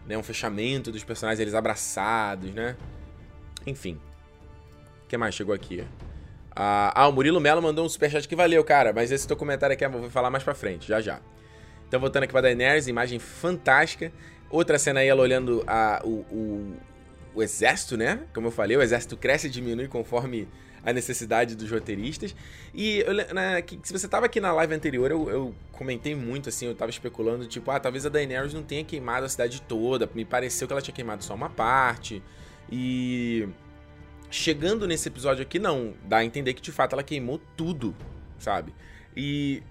né, 0.08 0.18
um 0.18 0.24
fechamento 0.24 0.92
dos 0.92 1.04
personagens, 1.04 1.40
eles 1.40 1.54
abraçados, 1.54 2.54
né? 2.54 2.78
Enfim. 3.68 4.00
O 5.04 5.08
que 5.08 5.18
mais 5.18 5.36
chegou 5.36 5.54
aqui? 5.54 5.84
Ah, 6.56 6.92
ah, 6.96 7.08
o 7.08 7.12
Murilo 7.12 7.42
Melo 7.42 7.62
mandou 7.62 7.86
um 7.86 7.90
superchat 7.90 8.28
que 8.28 8.36
valeu, 8.36 8.64
cara. 8.64 8.94
Mas 8.94 9.12
esse 9.12 9.28
teu 9.28 9.36
comentário 9.36 9.74
aqui 9.74 9.86
eu 9.86 9.92
vou 9.92 10.10
falar 10.10 10.30
mais 10.30 10.44
pra 10.44 10.56
frente, 10.56 10.88
já 10.88 11.02
já. 11.02 11.20
Então, 11.88 12.00
voltando 12.00 12.24
aqui 12.24 12.32
pra 12.32 12.42
Daenerys, 12.42 12.88
imagem 12.88 13.20
fantástica. 13.20 14.12
Outra 14.50 14.80
cena 14.80 15.02
aí, 15.02 15.08
ela 15.08 15.22
olhando 15.22 15.64
a, 15.68 16.02
o, 16.04 16.10
o, 16.10 16.76
o, 17.36 17.44
exército, 17.44 17.98
né? 17.98 18.22
Como 18.34 18.48
eu 18.48 18.52
falei, 18.52 18.78
o 18.78 18.82
exército 18.82 19.18
cresce 19.18 19.48
e 19.48 19.50
diminui 19.50 19.88
conforme 19.88 20.48
a 20.86 20.94
necessidade 20.94 21.56
dos 21.56 21.70
roteiristas. 21.70 22.36
E 22.74 23.00
eu, 23.00 23.14
né, 23.34 23.62
que, 23.62 23.80
se 23.84 23.92
você 23.92 24.08
tava 24.08 24.28
aqui 24.28 24.40
na 24.40 24.54
live 24.54 24.74
anterior, 24.74 25.12
eu, 25.12 25.30
eu, 25.30 25.56
comentei 25.72 26.16
muito, 26.16 26.50
assim, 26.50 26.68
eu 26.68 26.76
tava 26.76 26.92
especulando, 26.92 27.46
tipo, 27.48 27.70
ah, 27.72 27.80
talvez 27.80 28.06
a 28.06 28.10
Daenerys 28.10 28.54
não 28.54 28.64
tenha 28.64 28.84
queimado 28.84 29.26
a 29.26 29.30
cidade 29.30 29.62
toda. 29.62 30.10
Me 30.14 30.24
pareceu 30.24 30.68
que 30.68 30.74
ela 30.74 30.82
tinha 30.82 30.96
queimado 30.96 31.24
só 31.24 31.34
uma 31.34 31.50
parte. 31.50 32.22
E 32.72 33.48
Chegando 34.30 34.86
nesse 34.86 35.08
episódio 35.08 35.44
aqui, 35.44 35.60
não. 35.60 35.94
Dá 36.04 36.18
a 36.18 36.26
entender 36.26 36.54
que 36.54 36.62
de 36.62 36.72
fato 36.72 36.94
ela 36.94 37.04
queimou 37.04 37.40
tudo, 37.56 37.96
sabe? 38.38 38.74
E 39.16 39.64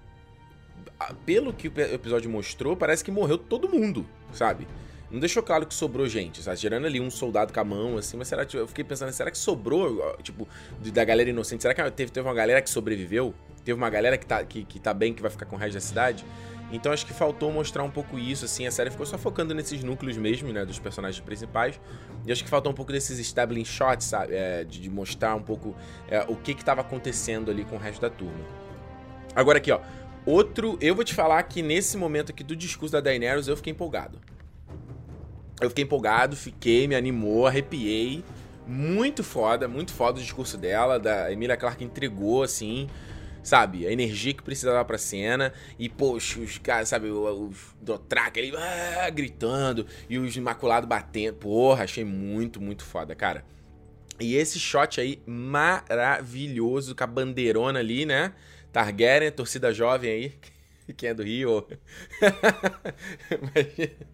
pelo 1.26 1.52
que 1.52 1.68
o 1.68 1.72
episódio 1.80 2.30
mostrou, 2.30 2.74
parece 2.74 3.04
que 3.04 3.10
morreu 3.10 3.36
todo 3.36 3.68
mundo, 3.68 4.06
sabe? 4.32 4.66
Não 5.14 5.20
deixou 5.20 5.44
claro 5.44 5.64
que 5.64 5.72
sobrou 5.72 6.08
gente, 6.08 6.42
sabe? 6.42 6.58
Tirando 6.58 6.86
ali 6.86 7.00
um 7.00 7.08
soldado 7.08 7.52
com 7.52 7.60
a 7.60 7.64
mão, 7.64 7.96
assim, 7.96 8.16
mas 8.16 8.26
será 8.26 8.44
que. 8.44 8.56
Eu 8.56 8.66
fiquei 8.66 8.82
pensando, 8.82 9.12
será 9.12 9.30
que 9.30 9.38
sobrou, 9.38 10.12
tipo, 10.24 10.48
da 10.92 11.04
galera 11.04 11.30
inocente? 11.30 11.62
Será 11.62 11.72
que 11.72 11.88
teve, 11.92 12.10
teve 12.10 12.26
uma 12.26 12.34
galera 12.34 12.60
que 12.60 12.68
sobreviveu? 12.68 13.32
Teve 13.64 13.78
uma 13.78 13.88
galera 13.88 14.18
que 14.18 14.26
tá, 14.26 14.42
que, 14.44 14.64
que 14.64 14.80
tá 14.80 14.92
bem, 14.92 15.14
que 15.14 15.22
vai 15.22 15.30
ficar 15.30 15.46
com 15.46 15.54
o 15.54 15.58
resto 15.58 15.74
da 15.74 15.80
cidade? 15.80 16.24
Então 16.72 16.90
acho 16.90 17.06
que 17.06 17.12
faltou 17.12 17.52
mostrar 17.52 17.84
um 17.84 17.90
pouco 17.92 18.18
isso, 18.18 18.44
assim, 18.44 18.66
a 18.66 18.72
série 18.72 18.90
ficou 18.90 19.06
só 19.06 19.16
focando 19.16 19.54
nesses 19.54 19.84
núcleos 19.84 20.16
mesmo, 20.16 20.52
né, 20.52 20.64
dos 20.64 20.80
personagens 20.80 21.24
principais. 21.24 21.80
E 22.26 22.32
acho 22.32 22.42
que 22.42 22.50
faltou 22.50 22.72
um 22.72 22.74
pouco 22.74 22.90
desses 22.90 23.20
establishing 23.20 23.64
shots, 23.64 24.06
sabe, 24.06 24.34
é, 24.34 24.64
de, 24.64 24.80
de, 24.80 24.90
mostrar 24.90 25.36
um 25.36 25.42
pouco 25.42 25.76
é, 26.08 26.24
o 26.26 26.34
que 26.34 26.54
que 26.54 26.64
tava 26.64 26.80
acontecendo 26.80 27.52
ali 27.52 27.64
com 27.64 27.76
o 27.76 27.78
resto 27.78 28.00
da 28.00 28.10
turma. 28.10 28.44
Agora 29.32 29.58
aqui, 29.58 29.70
ó, 29.70 29.78
outro, 30.26 30.76
eu 30.80 30.92
vou 30.92 31.04
te 31.04 31.14
falar 31.14 31.40
que 31.44 31.62
nesse 31.62 31.96
momento 31.96 32.32
aqui 32.32 32.42
do 32.42 32.56
discurso 32.56 32.92
da 32.92 33.00
Daenerys 33.00 33.46
eu 33.46 33.56
fiquei 33.56 33.70
empolgado. 33.70 34.18
Eu 35.64 35.70
fiquei 35.70 35.84
empolgado, 35.84 36.36
fiquei, 36.36 36.86
me 36.86 36.94
animou, 36.94 37.46
arrepiei. 37.46 38.24
Muito 38.66 39.22
foda, 39.22 39.68
muito 39.68 39.92
foda 39.92 40.18
o 40.18 40.22
discurso 40.22 40.56
dela, 40.56 40.98
da 40.98 41.30
Emilia 41.30 41.56
Clarke 41.56 41.84
entregou, 41.84 42.42
assim, 42.42 42.88
sabe? 43.42 43.86
A 43.86 43.92
energia 43.92 44.32
que 44.32 44.42
precisava 44.42 44.84
pra 44.84 44.96
cena. 44.96 45.52
E, 45.78 45.88
poxa, 45.88 46.40
os 46.40 46.58
caras, 46.58 46.88
sabe? 46.88 47.10
Os 47.10 47.74
Dothraki 47.80 48.40
ali 48.40 48.52
ah, 48.56 49.10
gritando. 49.10 49.86
E 50.08 50.18
os 50.18 50.36
Imaculados 50.36 50.88
batendo. 50.88 51.34
Porra, 51.34 51.84
achei 51.84 52.04
muito, 52.04 52.60
muito 52.60 52.84
foda, 52.84 53.14
cara. 53.14 53.44
E 54.20 54.36
esse 54.36 54.58
shot 54.58 55.00
aí, 55.00 55.20
maravilhoso, 55.26 56.94
com 56.94 57.04
a 57.04 57.06
bandeirona 57.06 57.80
ali, 57.80 58.06
né? 58.06 58.32
Targaryen, 58.72 59.30
torcida 59.30 59.72
jovem 59.72 60.10
aí. 60.10 60.32
Quem 60.96 61.10
é 61.10 61.14
do 61.14 61.22
Rio? 61.22 61.66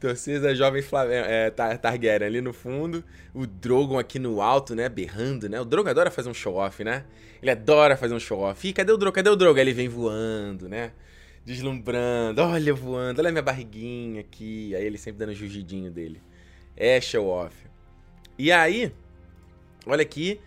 Torcida 0.00 0.54
jovem 0.54 0.82
Flamengo, 0.82 1.26
é, 1.26 1.50
Targaryen 1.50 2.26
ali 2.26 2.40
no 2.40 2.52
fundo, 2.52 3.04
o 3.34 3.46
Drogon 3.46 3.98
aqui 3.98 4.18
no 4.18 4.40
alto, 4.40 4.74
né, 4.74 4.88
berrando, 4.88 5.48
né? 5.48 5.60
O 5.60 5.64
Drogon 5.64 5.90
adora 5.90 6.10
fazer 6.10 6.28
um 6.28 6.34
show-off, 6.34 6.82
né? 6.84 7.04
Ele 7.40 7.50
adora 7.50 7.96
fazer 7.96 8.14
um 8.14 8.20
show-off. 8.20 8.66
Ih, 8.66 8.72
cadê 8.72 8.92
o 8.92 8.96
Drogon? 8.96 9.14
Cadê 9.14 9.30
o 9.30 9.36
Drogon? 9.36 9.58
Aí 9.58 9.64
ele 9.64 9.72
vem 9.72 9.88
voando, 9.88 10.68
né? 10.68 10.92
Deslumbrando, 11.44 12.42
olha 12.42 12.74
voando, 12.74 13.20
olha 13.20 13.30
minha 13.30 13.42
barriguinha 13.42 14.20
aqui. 14.20 14.74
Aí 14.74 14.84
ele 14.84 14.98
sempre 14.98 15.18
dando 15.18 15.30
o 15.30 15.34
jugidinho 15.34 15.90
dele. 15.90 16.20
É 16.76 17.00
show-off. 17.00 17.56
E 18.38 18.52
aí, 18.52 18.92
olha 19.86 20.02
aqui, 20.02 20.40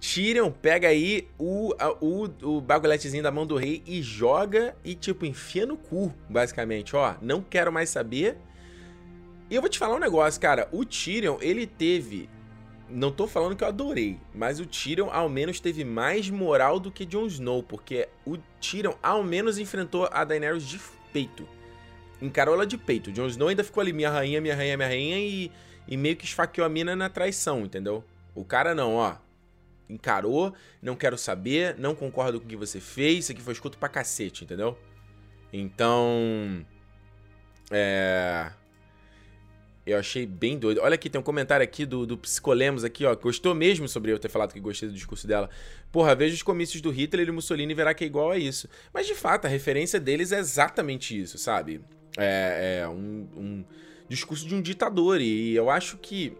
Tyrion 0.00 0.50
pega 0.50 0.88
aí 0.88 1.28
o, 1.38 1.74
o, 2.00 2.56
o 2.56 2.60
bagulhetezinho 2.60 3.22
da 3.22 3.30
mão 3.30 3.46
do 3.46 3.56
rei 3.56 3.82
e 3.86 4.00
joga 4.00 4.74
e, 4.82 4.94
tipo, 4.94 5.26
enfia 5.26 5.66
no 5.66 5.76
cu, 5.76 6.12
basicamente. 6.28 6.96
Ó, 6.96 7.14
não 7.20 7.42
quero 7.42 7.70
mais 7.70 7.90
saber. 7.90 8.38
E 9.50 9.54
eu 9.54 9.60
vou 9.60 9.68
te 9.68 9.78
falar 9.78 9.96
um 9.96 10.00
negócio, 10.00 10.40
cara. 10.40 10.68
O 10.70 10.84
Tyrion, 10.84 11.38
ele 11.40 11.66
teve. 11.66 12.30
Não 12.88 13.10
tô 13.10 13.26
falando 13.26 13.56
que 13.56 13.62
eu 13.62 13.68
adorei, 13.68 14.18
mas 14.34 14.58
o 14.58 14.66
Tyrion 14.66 15.08
ao 15.10 15.28
menos 15.28 15.60
teve 15.60 15.84
mais 15.84 16.28
moral 16.28 16.80
do 16.80 16.90
que 16.90 17.04
Jon 17.04 17.26
Snow, 17.26 17.62
porque 17.62 18.08
o 18.24 18.36
Tyrion 18.60 18.94
ao 19.00 19.22
menos 19.22 19.58
enfrentou 19.58 20.08
a 20.10 20.24
Daenerys 20.24 20.64
de 20.64 20.80
peito. 21.12 21.48
Encarou 22.20 22.54
ela 22.54 22.66
de 22.66 22.76
peito. 22.76 23.10
O 23.10 23.12
Jon 23.12 23.28
Snow 23.28 23.48
ainda 23.48 23.62
ficou 23.62 23.80
ali, 23.80 23.92
minha 23.92 24.10
rainha, 24.10 24.40
minha 24.40 24.56
rainha, 24.56 24.76
minha 24.76 24.88
rainha, 24.88 25.18
e, 25.18 25.52
e 25.86 25.96
meio 25.96 26.16
que 26.16 26.24
esfaqueou 26.24 26.66
a 26.66 26.68
mina 26.68 26.96
na 26.96 27.08
traição, 27.08 27.60
entendeu? 27.60 28.04
O 28.34 28.44
cara 28.44 28.74
não, 28.74 28.94
ó 28.94 29.16
encarou, 29.90 30.54
não 30.80 30.94
quero 30.94 31.18
saber, 31.18 31.76
não 31.76 31.94
concordo 31.94 32.38
com 32.38 32.46
o 32.46 32.48
que 32.48 32.56
você 32.56 32.80
fez, 32.80 33.24
isso 33.24 33.32
aqui 33.32 33.42
foi 33.42 33.52
escuto 33.52 33.76
pra 33.76 33.88
cacete, 33.88 34.44
entendeu? 34.44 34.78
Então. 35.52 36.64
É. 37.70 38.52
Eu 39.90 39.98
achei 39.98 40.26
bem 40.26 40.58
doido. 40.58 40.80
Olha 40.82 40.94
aqui, 40.94 41.10
tem 41.10 41.20
um 41.20 41.24
comentário 41.24 41.64
aqui 41.64 41.84
do, 41.84 42.06
do 42.06 42.16
Psicolemos 42.16 42.84
aqui, 42.84 43.04
ó. 43.04 43.14
Gostou 43.14 43.54
mesmo 43.54 43.88
sobre 43.88 44.12
eu 44.12 44.18
ter 44.18 44.28
falado 44.28 44.52
que 44.52 44.60
gostei 44.60 44.88
do 44.88 44.94
discurso 44.94 45.26
dela. 45.26 45.50
Porra, 45.90 46.14
veja 46.14 46.34
os 46.34 46.42
comícios 46.42 46.80
do 46.80 46.90
Hitler 46.90 47.28
e 47.28 47.32
Mussolini 47.32 47.72
e 47.72 47.74
verá 47.74 47.92
que 47.92 48.04
é 48.04 48.06
igual 48.06 48.30
a 48.30 48.38
isso. 48.38 48.68
Mas 48.92 49.06
de 49.06 49.14
fato, 49.14 49.46
a 49.46 49.48
referência 49.48 49.98
deles 49.98 50.32
é 50.32 50.38
exatamente 50.38 51.18
isso, 51.18 51.38
sabe? 51.38 51.80
É, 52.16 52.80
é 52.82 52.88
um, 52.88 53.28
um 53.36 53.64
discurso 54.08 54.46
de 54.46 54.54
um 54.54 54.62
ditador. 54.62 55.20
E 55.20 55.54
eu 55.54 55.68
acho 55.70 55.96
que 55.98 56.36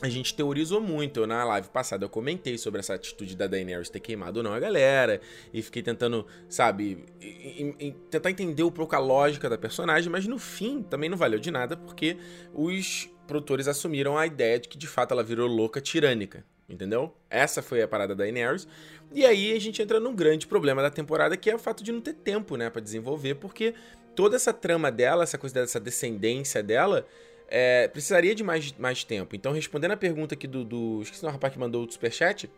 a 0.00 0.08
gente 0.08 0.34
teorizou 0.34 0.80
muito. 0.80 1.26
Na 1.26 1.44
live 1.44 1.68
passada 1.68 2.04
eu 2.04 2.08
comentei 2.08 2.56
sobre 2.56 2.80
essa 2.80 2.94
atitude 2.94 3.36
da 3.36 3.46
Daenerys 3.46 3.90
ter 3.90 4.00
queimado 4.00 4.38
ou 4.38 4.44
não 4.44 4.52
a 4.52 4.60
galera. 4.60 5.20
E 5.52 5.60
fiquei 5.60 5.82
tentando, 5.82 6.26
sabe, 6.48 7.04
tentar 8.10 8.30
entender 8.30 8.62
um 8.62 8.70
pouco 8.70 8.94
a 8.94 8.98
lógica 8.98 9.48
da 9.48 9.58
personagem. 9.58 10.10
Mas 10.10 10.26
no 10.26 10.38
fim 10.38 10.82
também 10.82 11.08
não 11.10 11.16
valeu 11.16 11.40
de 11.40 11.50
nada, 11.50 11.76
porque 11.76 12.16
os 12.54 13.10
produtores 13.26 13.66
assumiram 13.66 14.16
a 14.16 14.26
ideia 14.26 14.58
de 14.58 14.68
que 14.68 14.78
de 14.78 14.86
fato 14.86 15.12
ela 15.12 15.24
virou 15.24 15.48
louca 15.48 15.80
tirânica. 15.80 16.44
Entendeu? 16.68 17.14
Essa 17.30 17.62
foi 17.62 17.80
a 17.82 17.88
parada 17.88 18.14
da 18.14 18.24
Daenerys. 18.24 18.68
E 19.12 19.24
aí 19.24 19.56
a 19.56 19.60
gente 19.60 19.80
entra 19.80 19.98
num 19.98 20.14
grande 20.14 20.46
problema 20.46 20.82
da 20.82 20.90
temporada, 20.90 21.36
que 21.36 21.50
é 21.50 21.54
o 21.54 21.58
fato 21.58 21.82
de 21.82 21.90
não 21.90 22.00
ter 22.00 22.12
tempo, 22.12 22.56
né, 22.56 22.68
para 22.68 22.82
desenvolver, 22.82 23.36
porque 23.36 23.74
toda 24.14 24.36
essa 24.36 24.52
trama 24.52 24.92
dela, 24.92 25.22
essa 25.22 25.38
coisa 25.38 25.54
dessa 25.54 25.80
descendência 25.80 26.62
dela, 26.62 27.06
é, 27.48 27.88
precisaria 27.88 28.34
de 28.34 28.44
mais, 28.44 28.72
mais 28.72 29.04
tempo. 29.04 29.34
Então, 29.34 29.52
respondendo 29.52 29.92
a 29.92 29.96
pergunta 29.96 30.34
aqui 30.34 30.46
do, 30.46 30.64
do. 30.64 31.02
Esqueci 31.02 31.24
o 31.24 31.28
rapaz 31.28 31.52
que 31.52 31.58
mandou 31.58 31.84
o 31.84 31.90
superchat. 31.90 32.50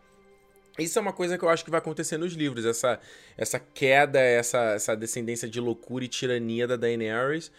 Isso 0.79 0.99
é 0.99 1.03
uma 1.03 1.13
coisa 1.13 1.37
que 1.37 1.45
eu 1.45 1.49
acho 1.49 1.65
que 1.65 1.71
vai 1.71 1.79
acontecer 1.79 2.17
nos 2.17 2.33
livros, 2.33 2.65
essa, 2.65 2.99
essa 3.37 3.59
queda, 3.59 4.19
essa, 4.19 4.73
essa 4.73 4.97
descendência 4.97 5.49
de 5.49 5.61
loucura 5.61 6.05
e 6.05 6.09
tirania 6.09 6.67
da 6.67 6.77
Daenerys. 6.77 7.53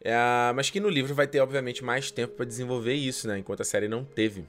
É, 0.00 0.12
mas 0.54 0.68
que 0.68 0.78
no 0.78 0.88
livro 0.88 1.14
vai 1.14 1.26
ter, 1.26 1.40
obviamente, 1.40 1.82
mais 1.82 2.10
tempo 2.10 2.34
para 2.34 2.44
desenvolver 2.44 2.94
isso, 2.94 3.26
né? 3.26 3.38
Enquanto 3.38 3.62
a 3.62 3.64
série 3.64 3.88
não 3.88 4.04
teve. 4.04 4.44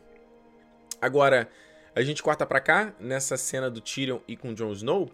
Agora, 1.02 1.48
a 1.96 2.02
gente 2.02 2.22
corta 2.22 2.46
pra 2.46 2.60
cá, 2.60 2.94
nessa 3.00 3.38
cena 3.38 3.70
do 3.70 3.82
Tyrion 3.82 4.20
e 4.28 4.36
com 4.36 4.54
Jon 4.54 4.72
Snow. 4.74 5.10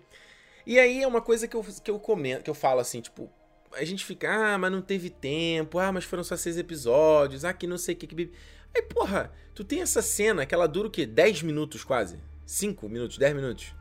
E 0.66 0.80
aí 0.80 1.04
é 1.04 1.08
uma 1.08 1.22
coisa 1.22 1.48
que 1.48 1.56
eu, 1.56 1.64
que 1.84 1.92
eu 1.92 2.00
comento, 2.00 2.44
que 2.44 2.50
eu 2.50 2.56
falo 2.56 2.80
assim, 2.80 3.02
tipo, 3.02 3.30
a 3.76 3.84
gente 3.84 4.06
fica, 4.06 4.30
ah, 4.32 4.58
mas 4.58 4.72
não 4.72 4.82
teve 4.82 5.10
tempo, 5.10 5.80
ah, 5.80 5.92
mas 5.92 6.04
foram 6.04 6.24
só 6.24 6.36
seis 6.36 6.58
episódios, 6.58 7.46
ah, 7.46 7.54
que 7.54 7.68
não 7.68 7.78
sei 7.78 7.96
o 7.96 7.98
que. 7.98 8.08
que... 8.08 8.32
Aí, 8.76 8.82
porra, 8.82 9.32
tu 9.54 9.64
tem 9.64 9.82
essa 9.82 10.02
cena 10.02 10.46
que 10.46 10.54
ela 10.54 10.68
dura 10.68 10.88
o 10.88 10.92
quê? 10.92 11.06
10 11.06 11.44
minutos 11.44 11.84
quase? 11.84 12.18
5 12.46 12.90
minutos, 12.90 13.18
10 13.18 13.36
minutos. 13.36 13.74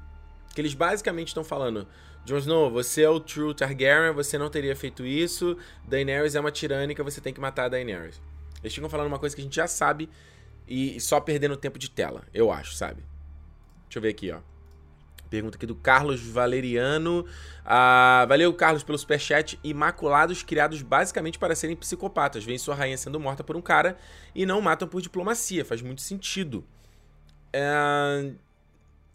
Que 0.54 0.60
eles 0.60 0.74
basicamente 0.74 1.28
estão 1.28 1.42
falando: 1.44 1.86
Jon 2.24 2.38
Snow, 2.38 2.70
você 2.70 3.02
é 3.02 3.08
o 3.08 3.18
True 3.18 3.54
Targaryen, 3.54 4.12
você 4.12 4.36
não 4.36 4.50
teria 4.50 4.76
feito 4.76 5.04
isso. 5.04 5.56
Daenerys 5.88 6.34
é 6.34 6.40
uma 6.40 6.50
tirânica, 6.50 7.02
você 7.02 7.20
tem 7.20 7.32
que 7.32 7.40
matar 7.40 7.64
a 7.64 7.68
Daenerys. 7.68 8.20
Eles 8.62 8.74
ficam 8.74 8.88
falando 8.88 9.08
uma 9.08 9.18
coisa 9.18 9.34
que 9.34 9.40
a 9.40 9.44
gente 9.44 9.56
já 9.56 9.66
sabe 9.66 10.08
e 10.68 11.00
só 11.00 11.20
perdendo 11.20 11.56
tempo 11.56 11.78
de 11.78 11.90
tela, 11.90 12.24
eu 12.32 12.52
acho, 12.52 12.74
sabe? 12.74 13.02
Deixa 13.84 13.98
eu 13.98 14.02
ver 14.02 14.10
aqui, 14.10 14.30
ó. 14.30 14.40
Pergunta 15.32 15.56
aqui 15.56 15.64
do 15.64 15.74
Carlos 15.74 16.20
Valeriano. 16.20 17.24
Ah, 17.64 18.26
valeu, 18.28 18.52
Carlos, 18.52 18.82
pelo 18.82 18.98
superchat. 18.98 19.58
Imaculados 19.64 20.42
criados 20.42 20.82
basicamente 20.82 21.38
para 21.38 21.54
serem 21.54 21.74
psicopatas. 21.74 22.44
Vem 22.44 22.58
sua 22.58 22.74
rainha 22.74 22.98
sendo 22.98 23.18
morta 23.18 23.42
por 23.42 23.56
um 23.56 23.62
cara 23.62 23.96
e 24.34 24.44
não 24.44 24.60
matam 24.60 24.86
por 24.86 25.00
diplomacia. 25.00 25.64
Faz 25.64 25.80
muito 25.80 26.02
sentido. 26.02 26.62
É... 27.50 28.30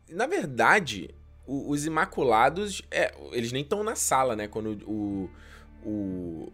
Na 0.10 0.26
verdade, 0.26 1.14
os 1.46 1.86
Imaculados, 1.86 2.82
é, 2.90 3.14
eles 3.32 3.52
nem 3.52 3.62
estão 3.62 3.84
na 3.84 3.96
sala, 3.96 4.36
né? 4.36 4.48
Quando 4.48 4.72
o, 4.88 5.30
o, 5.86 6.52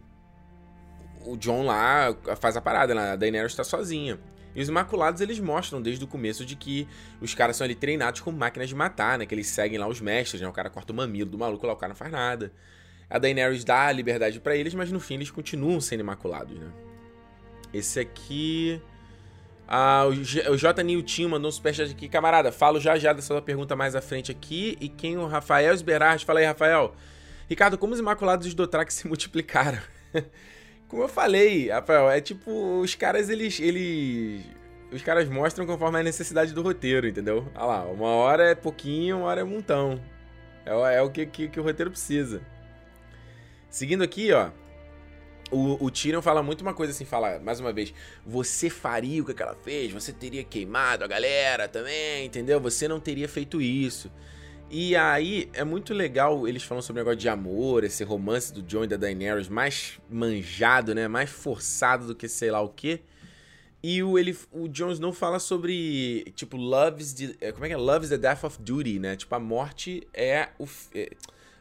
o 1.24 1.36
John 1.38 1.64
lá 1.64 2.14
faz 2.38 2.54
a 2.54 2.60
parada, 2.60 2.94
né? 2.94 3.12
a 3.12 3.16
Daenerys 3.16 3.52
está 3.52 3.64
sozinha. 3.64 4.20
E 4.54 4.62
os 4.62 4.68
Imaculados, 4.68 5.20
eles 5.20 5.40
mostram 5.40 5.82
desde 5.82 6.04
o 6.04 6.06
começo 6.06 6.44
de 6.44 6.54
que 6.54 6.86
os 7.20 7.34
caras 7.34 7.56
são 7.56 7.64
ali 7.64 7.74
treinados 7.74 8.20
como 8.20 8.38
máquinas 8.38 8.68
de 8.68 8.74
matar, 8.74 9.18
né? 9.18 9.26
Que 9.26 9.34
eles 9.34 9.48
seguem 9.48 9.78
lá 9.78 9.88
os 9.88 10.00
mestres, 10.00 10.40
né? 10.40 10.48
O 10.48 10.52
cara 10.52 10.70
corta 10.70 10.92
o 10.92 10.96
mamilo 10.96 11.30
do 11.30 11.38
maluco 11.38 11.66
lá, 11.66 11.72
o 11.72 11.76
cara 11.76 11.90
não 11.90 11.96
faz 11.96 12.12
nada. 12.12 12.52
A 13.10 13.18
Daenerys 13.18 13.64
dá 13.64 13.86
a 13.86 13.92
liberdade 13.92 14.40
para 14.40 14.56
eles, 14.56 14.74
mas 14.74 14.90
no 14.92 15.00
fim 15.00 15.14
eles 15.14 15.30
continuam 15.30 15.80
sendo 15.80 16.00
Imaculados, 16.00 16.58
né? 16.58 16.68
Esse 17.72 18.00
aqui... 18.00 18.80
Ah, 19.66 20.04
o, 20.06 20.14
J 20.14 20.50
o 20.50 20.56
J. 20.58 20.82
Nilton 20.82 21.28
mandou 21.28 21.48
um 21.48 21.52
superchat 21.52 21.90
aqui. 21.90 22.08
Camarada, 22.08 22.52
falo 22.52 22.78
já 22.78 22.98
já 22.98 23.12
dessa 23.12 23.40
pergunta 23.40 23.74
mais 23.74 23.96
à 23.96 24.00
frente 24.00 24.30
aqui. 24.30 24.76
E 24.80 24.88
quem 24.88 25.16
o 25.16 25.26
Rafael 25.26 25.74
Sberard? 25.74 26.24
Fala 26.24 26.40
aí, 26.40 26.46
Rafael. 26.46 26.94
Ricardo, 27.48 27.76
como 27.76 27.92
os 27.92 27.98
Imaculados 27.98 28.46
do 28.48 28.54
Dothrak 28.54 28.92
se 28.92 29.08
multiplicaram? 29.08 29.78
Como 30.88 31.02
eu 31.02 31.08
falei, 31.08 31.70
Rafael, 31.70 32.10
é 32.10 32.20
tipo, 32.20 32.80
os 32.80 32.94
caras, 32.94 33.28
eles, 33.28 33.58
eles. 33.60 34.44
Os 34.92 35.02
caras 35.02 35.28
mostram 35.28 35.66
conforme 35.66 35.98
a 35.98 36.02
necessidade 36.02 36.52
do 36.52 36.62
roteiro, 36.62 37.08
entendeu? 37.08 37.48
Olha 37.54 37.64
lá, 37.64 37.84
uma 37.86 38.08
hora 38.08 38.50
é 38.50 38.54
pouquinho, 38.54 39.18
uma 39.18 39.26
hora 39.26 39.40
é 39.40 39.44
montão. 39.44 40.00
É, 40.64 40.96
é 40.96 41.02
o 41.02 41.10
que, 41.10 41.26
que, 41.26 41.48
que, 41.48 41.60
o 41.60 41.62
roteiro 41.62 41.90
precisa. 41.90 42.40
Seguindo 43.68 44.04
aqui, 44.04 44.32
ó. 44.32 44.50
O, 45.50 45.84
o 45.84 45.90
Tyrion 45.90 46.22
fala 46.22 46.42
muito 46.42 46.62
uma 46.62 46.74
coisa 46.74 46.92
assim, 46.92 47.04
fala, 47.04 47.38
mais 47.38 47.60
uma 47.60 47.72
vez, 47.72 47.92
você 48.24 48.70
faria 48.70 49.22
o 49.22 49.26
que 49.26 49.42
ela 49.42 49.54
fez, 49.54 49.92
você 49.92 50.12
teria 50.12 50.42
queimado 50.42 51.04
a 51.04 51.06
galera 51.06 51.68
também, 51.68 52.24
entendeu? 52.26 52.58
Você 52.60 52.88
não 52.88 52.98
teria 52.98 53.28
feito 53.28 53.60
isso. 53.60 54.10
E 54.70 54.96
aí 54.96 55.48
é 55.52 55.62
muito 55.62 55.94
legal 55.94 56.48
eles 56.48 56.62
falando 56.62 56.82
sobre 56.82 57.00
o 57.00 57.04
negócio 57.04 57.20
de 57.20 57.28
amor, 57.28 57.84
esse 57.84 58.02
romance 58.02 58.52
do 58.52 58.62
Jon 58.62 58.84
e 58.84 58.86
da 58.86 58.96
Daenerys 58.96 59.48
mais 59.48 60.00
manjado, 60.10 60.94
né? 60.94 61.06
Mais 61.06 61.30
forçado 61.30 62.06
do 62.06 62.14
que 62.14 62.28
sei 62.28 62.50
lá 62.50 62.60
o 62.60 62.68
quê. 62.68 63.00
E 63.86 64.02
o, 64.02 64.18
ele, 64.18 64.34
o 64.50 64.66
Jon 64.66 64.90
Snow 64.92 65.12
fala 65.12 65.38
sobre, 65.38 66.24
tipo, 66.34 66.56
love's 66.56 67.12
the, 67.12 67.34
é, 67.38 67.52
como 67.52 67.66
é 67.66 67.68
que 67.68 67.74
é? 67.74 67.76
Love 67.76 68.04
is 68.04 68.10
the 68.10 68.16
death 68.16 68.42
of 68.42 68.58
duty, 68.58 68.98
né? 68.98 69.14
Tipo, 69.14 69.34
a 69.34 69.38
morte 69.38 70.08
é 70.14 70.48
o... 70.58 70.66
É, 70.94 71.10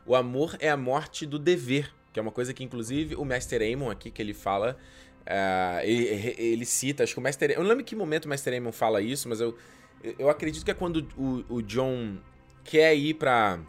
o 0.05 0.15
amor 0.15 0.55
é 0.59 0.69
a 0.69 0.77
morte 0.77 1.25
do 1.25 1.37
dever, 1.37 1.93
que 2.13 2.19
é 2.19 2.21
uma 2.21 2.31
coisa 2.31 2.53
que, 2.53 2.63
inclusive, 2.63 3.15
o 3.15 3.25
Master 3.25 3.61
Aemon 3.61 3.91
aqui, 3.91 4.09
que 4.09 4.21
ele 4.21 4.33
fala... 4.33 4.77
Uh, 5.23 5.83
ele, 5.83 6.35
ele, 6.37 6.65
cita, 6.65 7.03
acho 7.03 7.13
que 7.13 7.19
o 7.19 7.23
Master... 7.23 7.51
Eu 7.51 7.59
não 7.59 7.67
lembro 7.67 7.81
em 7.81 7.85
que 7.85 7.95
momento 7.95 8.23
o 8.23 8.29
Master 8.29 8.53
Aemon 8.53 8.71
fala 8.71 9.01
isso, 9.01 9.27
mas 9.27 9.41
eu, 9.41 9.57
eu 10.17 10.29
acredito 10.29 10.63
que 10.63 10.71
é 10.71 10.73
quando 10.73 11.05
o, 11.17 11.43
o 11.49 11.61
John 11.61 12.17
quer 12.63 12.95
ir 12.95 13.15
pra. 13.15 13.59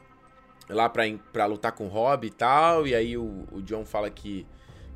lá 0.68 0.88
pra, 0.88 1.46
lutar 1.46 1.72
com 1.72 1.86
o 1.86 1.88
Rob 1.88 2.26
e 2.26 2.30
tal. 2.30 2.86
E 2.86 2.94
aí 2.94 3.16
o, 3.16 3.46
o 3.52 3.62
John 3.62 3.84
fala 3.84 4.10
que. 4.10 4.46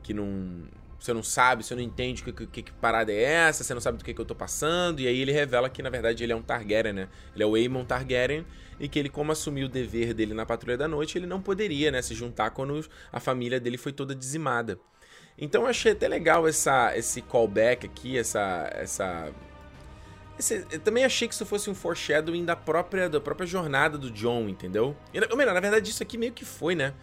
que 0.03 0.15
não. 0.15 0.67
Você 0.99 1.13
não 1.13 1.23
sabe, 1.23 1.63
você 1.63 1.77
não 1.77 1.83
entende 1.83 2.25
que, 2.25 2.33
que, 2.33 2.61
que 2.61 2.73
parada 2.73 3.13
é 3.13 3.23
essa, 3.23 3.63
você 3.63 3.73
não 3.73 3.81
sabe 3.81 3.99
do 3.99 4.05
que, 4.05 4.13
que 4.13 4.21
eu 4.21 4.25
tô 4.25 4.35
passando. 4.35 4.99
E 4.99 5.07
aí 5.07 5.21
ele 5.21 5.31
revela 5.31 5.71
que, 5.71 5.81
na 5.81 5.91
verdade, 5.91 6.25
ele 6.25 6.33
é 6.33 6.37
um 6.37 6.43
Targaryen, 6.43 6.93
né? 6.93 7.09
Ele 7.35 7.45
é 7.45 7.47
o 7.47 7.55
Aemon 7.55 7.85
Targaryen. 7.85 8.45
E 8.81 8.89
que 8.89 8.99
ele, 8.99 9.09
como 9.09 9.31
assumiu 9.31 9.67
o 9.67 9.69
dever 9.69 10.13
dele 10.13 10.35
na 10.35 10.45
Patrulha 10.45 10.77
da 10.77 10.89
Noite, 10.89 11.17
ele 11.17 11.27
não 11.27 11.41
poderia, 11.41 11.93
né, 11.93 12.03
se 12.03 12.15
juntar 12.15 12.51
quando 12.51 12.85
a 13.13 13.21
família 13.21 13.61
dele 13.61 13.77
foi 13.77 13.93
toda 13.93 14.15
dizimada. 14.15 14.79
Então 15.37 15.63
eu 15.63 15.69
achei 15.69 15.93
até 15.93 16.09
legal 16.09 16.49
essa, 16.49 16.97
esse 16.97 17.23
callback 17.23 17.87
aqui, 17.87 18.19
essa, 18.19 18.69
essa 18.73 19.33
eu 20.71 20.81
também 20.81 21.05
achei 21.05 21.27
que 21.27 21.35
isso 21.35 21.45
fosse 21.45 21.69
um 21.69 21.75
foreshadowing 21.75 22.45
da 22.45 22.55
própria, 22.55 23.09
da 23.09 23.21
própria 23.21 23.47
jornada 23.47 23.99
do 23.99 24.11
John, 24.11 24.49
entendeu? 24.49 24.97
Ou 25.31 25.37
melhor, 25.37 25.55
na 25.55 25.61
verdade, 25.61 25.91
isso 25.91 26.03
aqui 26.03 26.17
meio 26.17 26.33
que 26.33 26.45
foi, 26.45 26.75
né? 26.75 26.95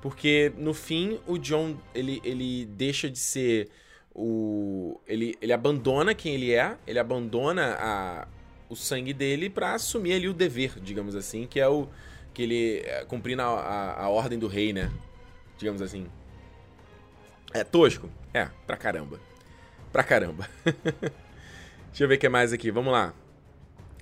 Porque 0.00 0.52
no 0.56 0.74
fim, 0.74 1.18
o 1.26 1.38
John 1.38 1.76
ele, 1.94 2.20
ele 2.24 2.66
deixa 2.66 3.08
de 3.08 3.18
ser 3.18 3.70
o. 4.14 5.00
Ele, 5.06 5.36
ele 5.40 5.52
abandona 5.52 6.14
quem 6.14 6.34
ele 6.34 6.52
é, 6.52 6.76
ele 6.86 6.98
abandona 6.98 7.76
a, 7.78 8.28
o 8.68 8.76
sangue 8.76 9.12
dele 9.12 9.48
para 9.48 9.74
assumir 9.74 10.14
ali 10.14 10.28
o 10.28 10.34
dever, 10.34 10.78
digamos 10.80 11.14
assim, 11.14 11.46
que 11.46 11.60
é 11.60 11.68
o. 11.68 11.88
que 12.34 12.42
ele. 12.42 12.78
É, 12.84 13.04
cumprindo 13.04 13.42
a, 13.42 13.46
a, 13.46 14.04
a 14.04 14.08
ordem 14.08 14.38
do 14.38 14.48
rei, 14.48 14.72
né? 14.72 14.90
Digamos 15.56 15.80
assim. 15.80 16.06
É 17.54 17.62
tosco? 17.62 18.10
É, 18.34 18.48
pra 18.66 18.76
caramba. 18.76 19.20
Pra 19.92 20.02
caramba. 20.02 20.48
Deixa 21.92 22.04
eu 22.04 22.08
ver 22.08 22.14
o 22.14 22.18
que 22.18 22.28
mais 22.28 22.54
aqui, 22.54 22.70
vamos 22.70 22.90
lá. 22.90 23.12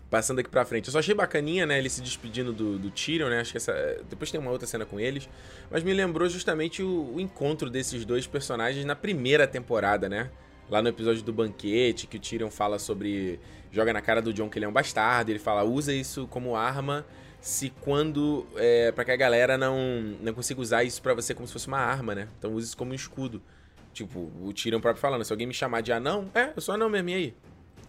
Passando 0.08 0.38
aqui 0.38 0.48
pra 0.48 0.64
frente. 0.64 0.86
Eu 0.86 0.92
só 0.92 1.00
achei 1.00 1.12
bacaninha, 1.12 1.66
né? 1.66 1.76
Ele 1.76 1.90
se 1.90 2.00
despedindo 2.00 2.52
do, 2.52 2.78
do 2.78 2.88
Tyrion, 2.88 3.28
né? 3.28 3.40
Acho 3.40 3.50
que 3.50 3.56
essa. 3.56 3.72
Depois 4.08 4.30
tem 4.30 4.40
uma 4.40 4.52
outra 4.52 4.64
cena 4.64 4.86
com 4.86 5.00
eles. 5.00 5.28
Mas 5.68 5.82
me 5.82 5.92
lembrou 5.92 6.28
justamente 6.28 6.84
o, 6.84 7.14
o 7.16 7.20
encontro 7.20 7.68
desses 7.68 8.04
dois 8.04 8.28
personagens 8.28 8.84
na 8.84 8.94
primeira 8.94 9.44
temporada, 9.44 10.08
né? 10.08 10.30
Lá 10.68 10.80
no 10.80 10.88
episódio 10.88 11.24
do 11.24 11.32
banquete, 11.32 12.06
que 12.06 12.16
o 12.16 12.20
Tyrion 12.20 12.48
fala 12.48 12.78
sobre. 12.78 13.40
Joga 13.72 13.92
na 13.92 14.00
cara 14.00 14.22
do 14.22 14.32
John 14.32 14.48
que 14.48 14.56
ele 14.56 14.66
é 14.66 14.68
um 14.68 14.72
bastardo. 14.72 15.32
Ele 15.32 15.40
fala, 15.40 15.64
usa 15.64 15.92
isso 15.92 16.28
como 16.28 16.54
arma 16.54 17.04
se 17.40 17.70
quando. 17.80 18.46
É, 18.54 18.92
para 18.92 19.04
que 19.04 19.10
a 19.10 19.16
galera 19.16 19.58
não, 19.58 19.76
não 20.20 20.32
consiga 20.32 20.60
usar 20.60 20.84
isso 20.84 21.02
para 21.02 21.12
você 21.12 21.34
como 21.34 21.44
se 21.48 21.52
fosse 21.52 21.66
uma 21.66 21.80
arma, 21.80 22.14
né? 22.14 22.28
Então 22.38 22.54
use 22.54 22.68
isso 22.68 22.76
como 22.76 22.92
um 22.92 22.94
escudo. 22.94 23.42
Tipo, 23.92 24.30
o 24.40 24.52
Tyrion 24.52 24.80
próprio 24.80 25.00
falando, 25.00 25.24
se 25.24 25.32
alguém 25.32 25.48
me 25.48 25.54
chamar 25.54 25.80
de 25.80 25.92
anão, 25.92 26.30
é, 26.32 26.52
eu 26.54 26.62
sou 26.62 26.72
anão 26.72 26.88
mesmo, 26.88 27.08
e 27.08 27.14
aí? 27.14 27.34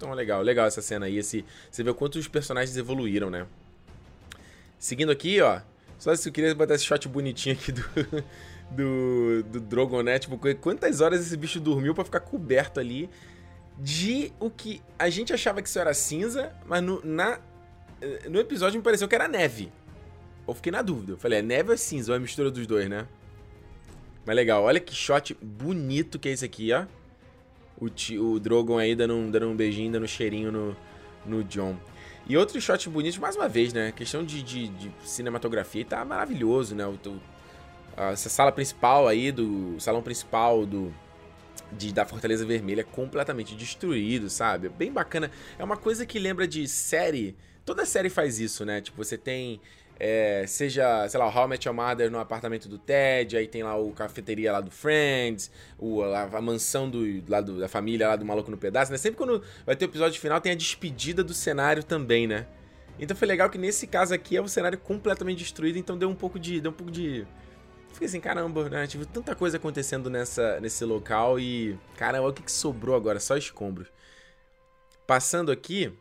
Então, 0.01 0.15
legal, 0.15 0.41
legal 0.41 0.65
essa 0.65 0.81
cena 0.81 1.05
aí. 1.05 1.19
Esse, 1.19 1.45
você 1.69 1.83
vê 1.83 1.91
o 1.91 1.93
quanto 1.93 2.17
os 2.17 2.27
personagens 2.27 2.75
evoluíram, 2.75 3.29
né? 3.29 3.45
Seguindo 4.79 5.11
aqui, 5.11 5.39
ó. 5.41 5.61
Só 5.99 6.15
se 6.15 6.27
eu 6.27 6.33
queria 6.33 6.55
botar 6.55 6.73
esse 6.73 6.85
shot 6.85 7.07
bonitinho 7.07 7.53
aqui 7.53 7.71
do, 7.71 7.83
do, 8.71 9.43
do 9.43 9.59
Drogon, 9.59 10.01
né? 10.01 10.17
Tipo, 10.17 10.39
quantas 10.59 11.01
horas 11.01 11.21
esse 11.21 11.37
bicho 11.37 11.59
dormiu 11.59 11.93
para 11.93 12.03
ficar 12.03 12.21
coberto 12.21 12.79
ali 12.79 13.11
de 13.77 14.33
o 14.39 14.49
que 14.49 14.81
a 14.97 15.07
gente 15.11 15.31
achava 15.33 15.61
que 15.61 15.69
isso 15.69 15.77
era 15.77 15.93
cinza, 15.93 16.51
mas 16.65 16.81
no, 16.81 16.99
na, 17.05 17.39
no 18.27 18.39
episódio 18.39 18.79
me 18.79 18.83
pareceu 18.83 19.07
que 19.07 19.13
era 19.13 19.27
neve. 19.27 19.71
Eu 20.47 20.55
fiquei 20.55 20.71
na 20.71 20.81
dúvida. 20.81 21.11
Eu 21.11 21.17
falei, 21.17 21.37
é 21.37 21.41
neve 21.43 21.69
ou 21.69 21.75
é 21.75 21.77
cinza? 21.77 22.11
Ou 22.11 22.15
é 22.15 22.19
mistura 22.19 22.49
dos 22.49 22.65
dois, 22.65 22.89
né? 22.89 23.07
Mas 24.25 24.35
legal, 24.35 24.63
olha 24.63 24.79
que 24.79 24.95
shot 24.95 25.37
bonito 25.39 26.17
que 26.17 26.27
é 26.27 26.31
esse 26.31 26.43
aqui, 26.43 26.73
ó 26.73 26.87
o, 27.81 28.23
o 28.23 28.39
Drogon 28.39 28.77
aí 28.77 28.95
dando 28.95 29.15
um, 29.15 29.31
dando 29.31 29.47
um 29.47 29.55
beijinho, 29.55 29.91
dando 29.91 30.03
um 30.03 30.07
cheirinho 30.07 30.51
no, 30.51 30.77
no 31.25 31.43
John. 31.43 31.75
E 32.27 32.37
outros 32.37 32.63
shots 32.63 32.87
bonitos, 32.87 33.17
mais 33.17 33.35
uma 33.35 33.49
vez, 33.49 33.73
né? 33.73 33.87
A 33.87 33.91
questão 33.91 34.23
de, 34.23 34.43
de, 34.43 34.67
de 34.67 34.91
cinematografia 35.03 35.83
tá 35.83 36.05
maravilhoso, 36.05 36.75
né? 36.75 36.85
O, 36.85 36.91
o, 37.09 37.19
essa 38.11 38.29
sala 38.29 38.51
principal 38.51 39.07
aí, 39.07 39.31
do 39.31 39.75
salão 39.79 40.01
principal 40.01 40.65
do, 40.65 40.93
de, 41.71 41.91
da 41.91 42.05
Fortaleza 42.05 42.45
Vermelha 42.45 42.83
completamente 42.83 43.55
destruído, 43.55 44.29
sabe? 44.29 44.69
Bem 44.69 44.91
bacana. 44.91 45.31
É 45.57 45.63
uma 45.63 45.77
coisa 45.77 46.05
que 46.05 46.19
lembra 46.19 46.47
de 46.47 46.67
série. 46.67 47.35
Toda 47.65 47.85
série 47.85 48.09
faz 48.09 48.39
isso, 48.39 48.63
né? 48.63 48.81
Tipo, 48.81 49.03
você 49.03 49.17
tem 49.17 49.59
é, 50.03 50.47
seja, 50.47 51.07
sei 51.07 51.19
lá, 51.19 51.27
o 51.27 51.29
How 51.29 51.45
I 51.45 51.49
Met 51.49 51.67
Your 51.67 51.75
Mother 51.75 52.09
no 52.09 52.17
apartamento 52.17 52.67
do 52.67 52.79
Ted, 52.79 53.37
aí 53.37 53.47
tem 53.47 53.61
lá 53.61 53.77
o 53.77 53.91
cafeteria 53.91 54.51
lá 54.51 54.59
do 54.59 54.71
Friends, 54.71 55.51
o, 55.77 56.01
a, 56.01 56.23
a 56.23 56.41
mansão 56.41 56.89
do, 56.89 57.03
lá 57.29 57.39
do, 57.39 57.59
da 57.59 57.67
família 57.67 58.07
lá 58.07 58.15
do 58.15 58.25
Maluco 58.25 58.49
no 58.49 58.57
Pedaço, 58.57 58.91
né? 58.91 58.97
Sempre 58.97 59.19
quando 59.19 59.43
vai 59.63 59.75
ter 59.75 59.85
o 59.85 59.89
episódio 59.89 60.19
final 60.19 60.41
tem 60.41 60.53
a 60.53 60.55
despedida 60.55 61.23
do 61.23 61.35
cenário 61.35 61.83
também, 61.83 62.25
né? 62.25 62.47
Então 62.97 63.15
foi 63.15 63.27
legal 63.27 63.47
que 63.47 63.59
nesse 63.59 63.85
caso 63.85 64.11
aqui 64.11 64.35
é 64.35 64.41
o 64.41 64.47
cenário 64.47 64.79
completamente 64.79 65.37
destruído, 65.37 65.77
então 65.77 65.95
deu 65.95 66.09
um 66.09 66.15
pouco 66.15 66.39
de. 66.39 66.59
Deu 66.59 66.71
um 66.71 66.73
pouco 66.73 66.91
de. 66.91 67.27
Fiquei 67.93 68.07
assim, 68.07 68.19
caramba, 68.19 68.69
né? 68.69 68.87
Tive 68.87 69.05
tanta 69.05 69.35
coisa 69.35 69.57
acontecendo 69.57 70.09
nessa, 70.09 70.59
nesse 70.59 70.83
local 70.83 71.39
e. 71.39 71.77
Caramba, 71.95 72.27
o 72.27 72.33
que, 72.33 72.41
que 72.41 72.51
sobrou 72.51 72.95
agora? 72.95 73.19
Só 73.19 73.37
escombros. 73.37 73.87
Passando 75.05 75.51
aqui, 75.51 75.93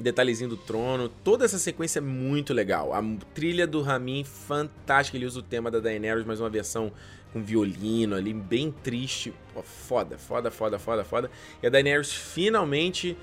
detalhezinho 0.00 0.50
do 0.50 0.56
trono, 0.56 1.08
toda 1.08 1.44
essa 1.44 1.58
sequência 1.58 1.98
é 1.98 2.02
muito 2.02 2.52
legal. 2.52 2.92
A 2.92 3.02
trilha 3.34 3.66
do 3.66 3.82
Ramin, 3.82 4.24
fantástica, 4.24 5.16
ele 5.16 5.26
usa 5.26 5.40
o 5.40 5.42
tema 5.42 5.70
da 5.70 5.80
Daenerys, 5.80 6.24
mas 6.24 6.40
uma 6.40 6.50
versão 6.50 6.92
com 7.32 7.42
violino 7.42 8.16
ali, 8.16 8.34
bem 8.34 8.72
triste. 8.72 9.32
Pô, 9.54 9.62
foda, 9.62 10.18
foda, 10.18 10.50
foda, 10.50 10.78
foda, 10.78 11.04
foda. 11.04 11.30
E 11.62 11.66
a 11.66 11.70
Daenerys 11.70 12.12
finalmente 12.12 13.16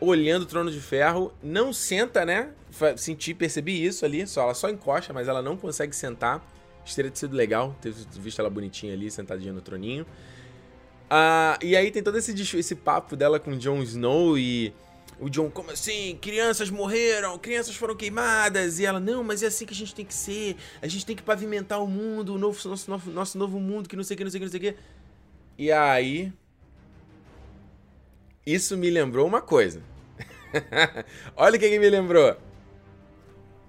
olhando 0.00 0.42
o 0.42 0.46
Trono 0.46 0.70
de 0.70 0.80
Ferro, 0.80 1.32
não 1.42 1.72
senta, 1.72 2.24
né? 2.24 2.50
Senti, 2.96 3.34
percebi 3.34 3.84
isso 3.84 4.04
ali, 4.04 4.26
só 4.26 4.42
ela 4.42 4.54
só 4.54 4.70
encosta, 4.70 5.12
mas 5.12 5.28
ela 5.28 5.42
não 5.42 5.56
consegue 5.56 5.94
sentar. 5.94 6.42
Teria 6.94 7.10
sido 7.14 7.36
legal, 7.36 7.76
ter 7.80 7.92
visto 7.92 8.40
ela 8.40 8.50
bonitinha 8.50 8.94
ali, 8.94 9.10
sentadinha 9.10 9.52
no 9.52 9.60
troninho. 9.60 10.06
Ah, 11.08 11.58
e 11.62 11.76
aí 11.76 11.90
tem 11.90 12.02
todo 12.02 12.16
esse, 12.16 12.32
esse 12.56 12.74
papo 12.74 13.14
dela 13.14 13.38
com 13.38 13.56
Jon 13.58 13.82
Snow 13.82 14.38
e 14.38 14.72
o 15.20 15.28
John, 15.28 15.50
como 15.50 15.70
assim? 15.70 16.18
Crianças 16.20 16.70
morreram, 16.70 17.38
crianças 17.38 17.76
foram 17.76 17.94
queimadas. 17.94 18.78
E 18.78 18.86
ela, 18.86 18.98
não, 18.98 19.22
mas 19.22 19.42
é 19.42 19.46
assim 19.46 19.66
que 19.66 19.74
a 19.74 19.76
gente 19.76 19.94
tem 19.94 20.04
que 20.04 20.14
ser. 20.14 20.56
A 20.80 20.88
gente 20.88 21.04
tem 21.04 21.14
que 21.14 21.22
pavimentar 21.22 21.82
o 21.82 21.86
mundo, 21.86 22.34
o 22.34 22.38
novo, 22.38 22.58
nosso, 22.66 22.90
nosso, 22.90 23.10
nosso 23.10 23.38
novo 23.38 23.60
mundo, 23.60 23.86
que 23.86 23.94
não 23.94 24.02
sei 24.02 24.14
o 24.14 24.18
que, 24.18 24.24
não 24.24 24.30
sei 24.30 24.38
o 24.38 24.40
que, 24.40 24.44
não 24.46 24.60
sei 24.60 24.70
o 24.70 24.72
que. 24.72 24.80
E 25.58 25.70
aí. 25.70 26.32
Isso 28.46 28.78
me 28.78 28.88
lembrou 28.88 29.26
uma 29.26 29.42
coisa. 29.42 29.82
Olha 31.36 31.56
o 31.56 31.60
que, 31.60 31.68
que 31.68 31.78
me 31.78 31.90
lembrou. 31.90 32.34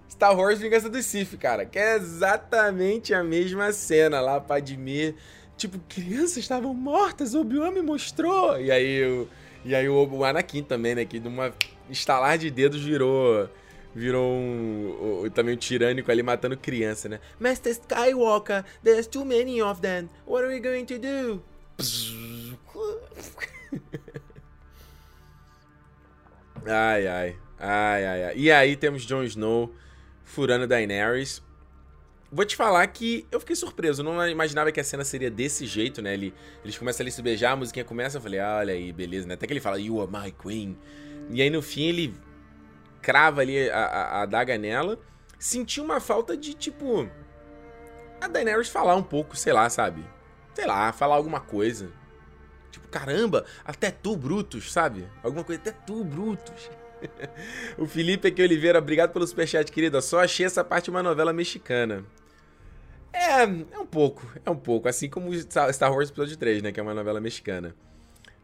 Star 0.10 0.36
Wars 0.38 0.60
Vingança 0.60 0.90
do 0.90 1.04
Sith, 1.04 1.38
cara. 1.38 1.66
Que 1.66 1.78
é 1.78 1.98
exatamente 1.98 3.14
a 3.14 3.22
mesma 3.26 3.74
cena 3.74 4.22
lá, 4.22 4.40
Padmé. 4.40 5.16
Tipo, 5.58 5.78
crianças 5.90 6.38
estavam 6.38 6.74
mortas, 6.74 7.36
Obi-Wan 7.36 7.72
me 7.72 7.82
mostrou. 7.82 8.58
E 8.58 8.72
aí 8.72 9.04
o. 9.04 9.06
Eu 9.24 9.41
e 9.64 9.76
aí 9.76 9.88
o, 9.88 10.24
Anakin 10.24 10.64
também, 10.64 10.96
né? 10.96 11.06
Que 11.06 11.20
de 11.20 11.28
uma 11.28 11.54
estalar 11.90 12.38
de 12.38 12.50
dedos 12.50 12.82
virou. 12.82 13.50
Virou 13.94 14.32
um, 14.32 15.26
um, 15.26 15.30
também 15.30 15.54
um 15.54 15.58
tirânico 15.58 16.10
ali 16.10 16.24
matando 16.24 16.56
criança, 16.56 17.10
né? 17.10 17.20
Master 17.38 17.74
Skywalker, 17.74 18.64
there's 18.82 19.06
too 19.06 19.26
many 19.26 19.62
of 19.62 19.82
them. 19.82 20.10
What 20.26 20.46
are 20.46 20.54
we 20.54 20.62
going 20.62 20.86
to 20.86 20.98
do? 20.98 21.44
ai, 26.66 27.06
ai. 27.06 27.36
Ai, 27.60 28.06
ai, 28.06 28.24
ai. 28.24 28.38
E 28.38 28.50
aí 28.50 28.78
temos 28.78 29.04
Jon 29.04 29.24
Snow 29.24 29.76
furando 30.24 30.66
Daenerys. 30.66 31.42
Vou 32.34 32.46
te 32.46 32.56
falar 32.56 32.88
que 32.88 33.28
eu 33.30 33.42
fiquei 33.42 33.58
surpreso, 33.58 34.02
não 34.02 34.26
imaginava 34.26 34.72
que 34.72 34.80
a 34.80 34.84
cena 34.86 35.04
seria 35.04 35.30
desse 35.30 35.66
jeito, 35.66 36.02
né? 36.02 36.14
Ele, 36.14 36.34
eles 36.64 36.78
começam 36.78 37.04
ali 37.04 37.10
a 37.10 37.12
se 37.12 37.22
beijar, 37.22 37.52
a 37.52 37.56
musiquinha 37.58 37.84
começa, 37.84 38.18
eu 38.18 38.22
falei, 38.22 38.40
ah, 38.40 38.58
olha 38.60 38.74
aí, 38.74 38.94
beleza, 38.94 39.28
né? 39.28 39.34
Até 39.34 39.46
que 39.46 39.52
ele 39.52 39.60
fala, 39.60 39.78
You 39.78 40.02
are 40.02 40.10
my 40.10 40.32
queen. 40.32 40.78
E 41.30 41.42
aí 41.42 41.50
no 41.50 41.62
fim 41.62 41.84
ele 41.84 42.16
crava 43.02 43.42
ali 43.42 43.70
a, 43.70 43.78
a, 43.78 44.04
a 44.04 44.22
adaga 44.22 44.58
nela. 44.58 44.98
Senti 45.38 45.82
uma 45.82 46.00
falta 46.00 46.38
de, 46.38 46.54
tipo. 46.54 47.10
A 48.22 48.28
Daenerys 48.28 48.70
falar 48.70 48.96
um 48.96 49.04
pouco, 49.04 49.36
sei 49.36 49.52
lá, 49.52 49.70
sabe? 49.70 50.06
Sei 50.54 50.66
lá, 50.66 50.94
falar 50.94 51.16
alguma 51.16 51.42
coisa. 51.42 51.92
Tipo, 52.72 52.88
caramba, 52.88 53.46
até 53.66 53.92
tu, 53.92 54.16
Brutus, 54.16 54.72
sabe? 54.72 55.06
Alguma 55.22 55.44
coisa, 55.44 55.60
até 55.60 55.72
tu, 55.72 56.04
Brutus. 56.06 56.70
o 57.78 57.86
Felipe 57.88 58.28
aqui 58.28 58.42
Oliveira, 58.42 58.80
obrigado 58.80 59.12
pelo 59.12 59.28
superchat, 59.28 59.70
querido. 59.70 59.98
Eu 59.98 60.02
só 60.02 60.20
achei 60.24 60.46
essa 60.46 60.64
parte 60.64 60.90
uma 60.90 61.04
novela 61.04 61.34
mexicana. 61.34 62.06
É, 63.14 63.44
é 63.44 63.80
um 63.80 63.86
pouco, 63.86 64.26
é 64.46 64.50
um 64.50 64.56
pouco. 64.56 64.88
Assim 64.88 65.10
como 65.10 65.34
Star 65.34 65.94
Wars 65.94 66.10
Episódio 66.10 66.38
3, 66.38 66.62
né? 66.64 66.72
Que 66.72 66.80
é 66.80 66.84
uma 66.84 66.94
novela 66.94 67.20
mexicana. 67.20 67.76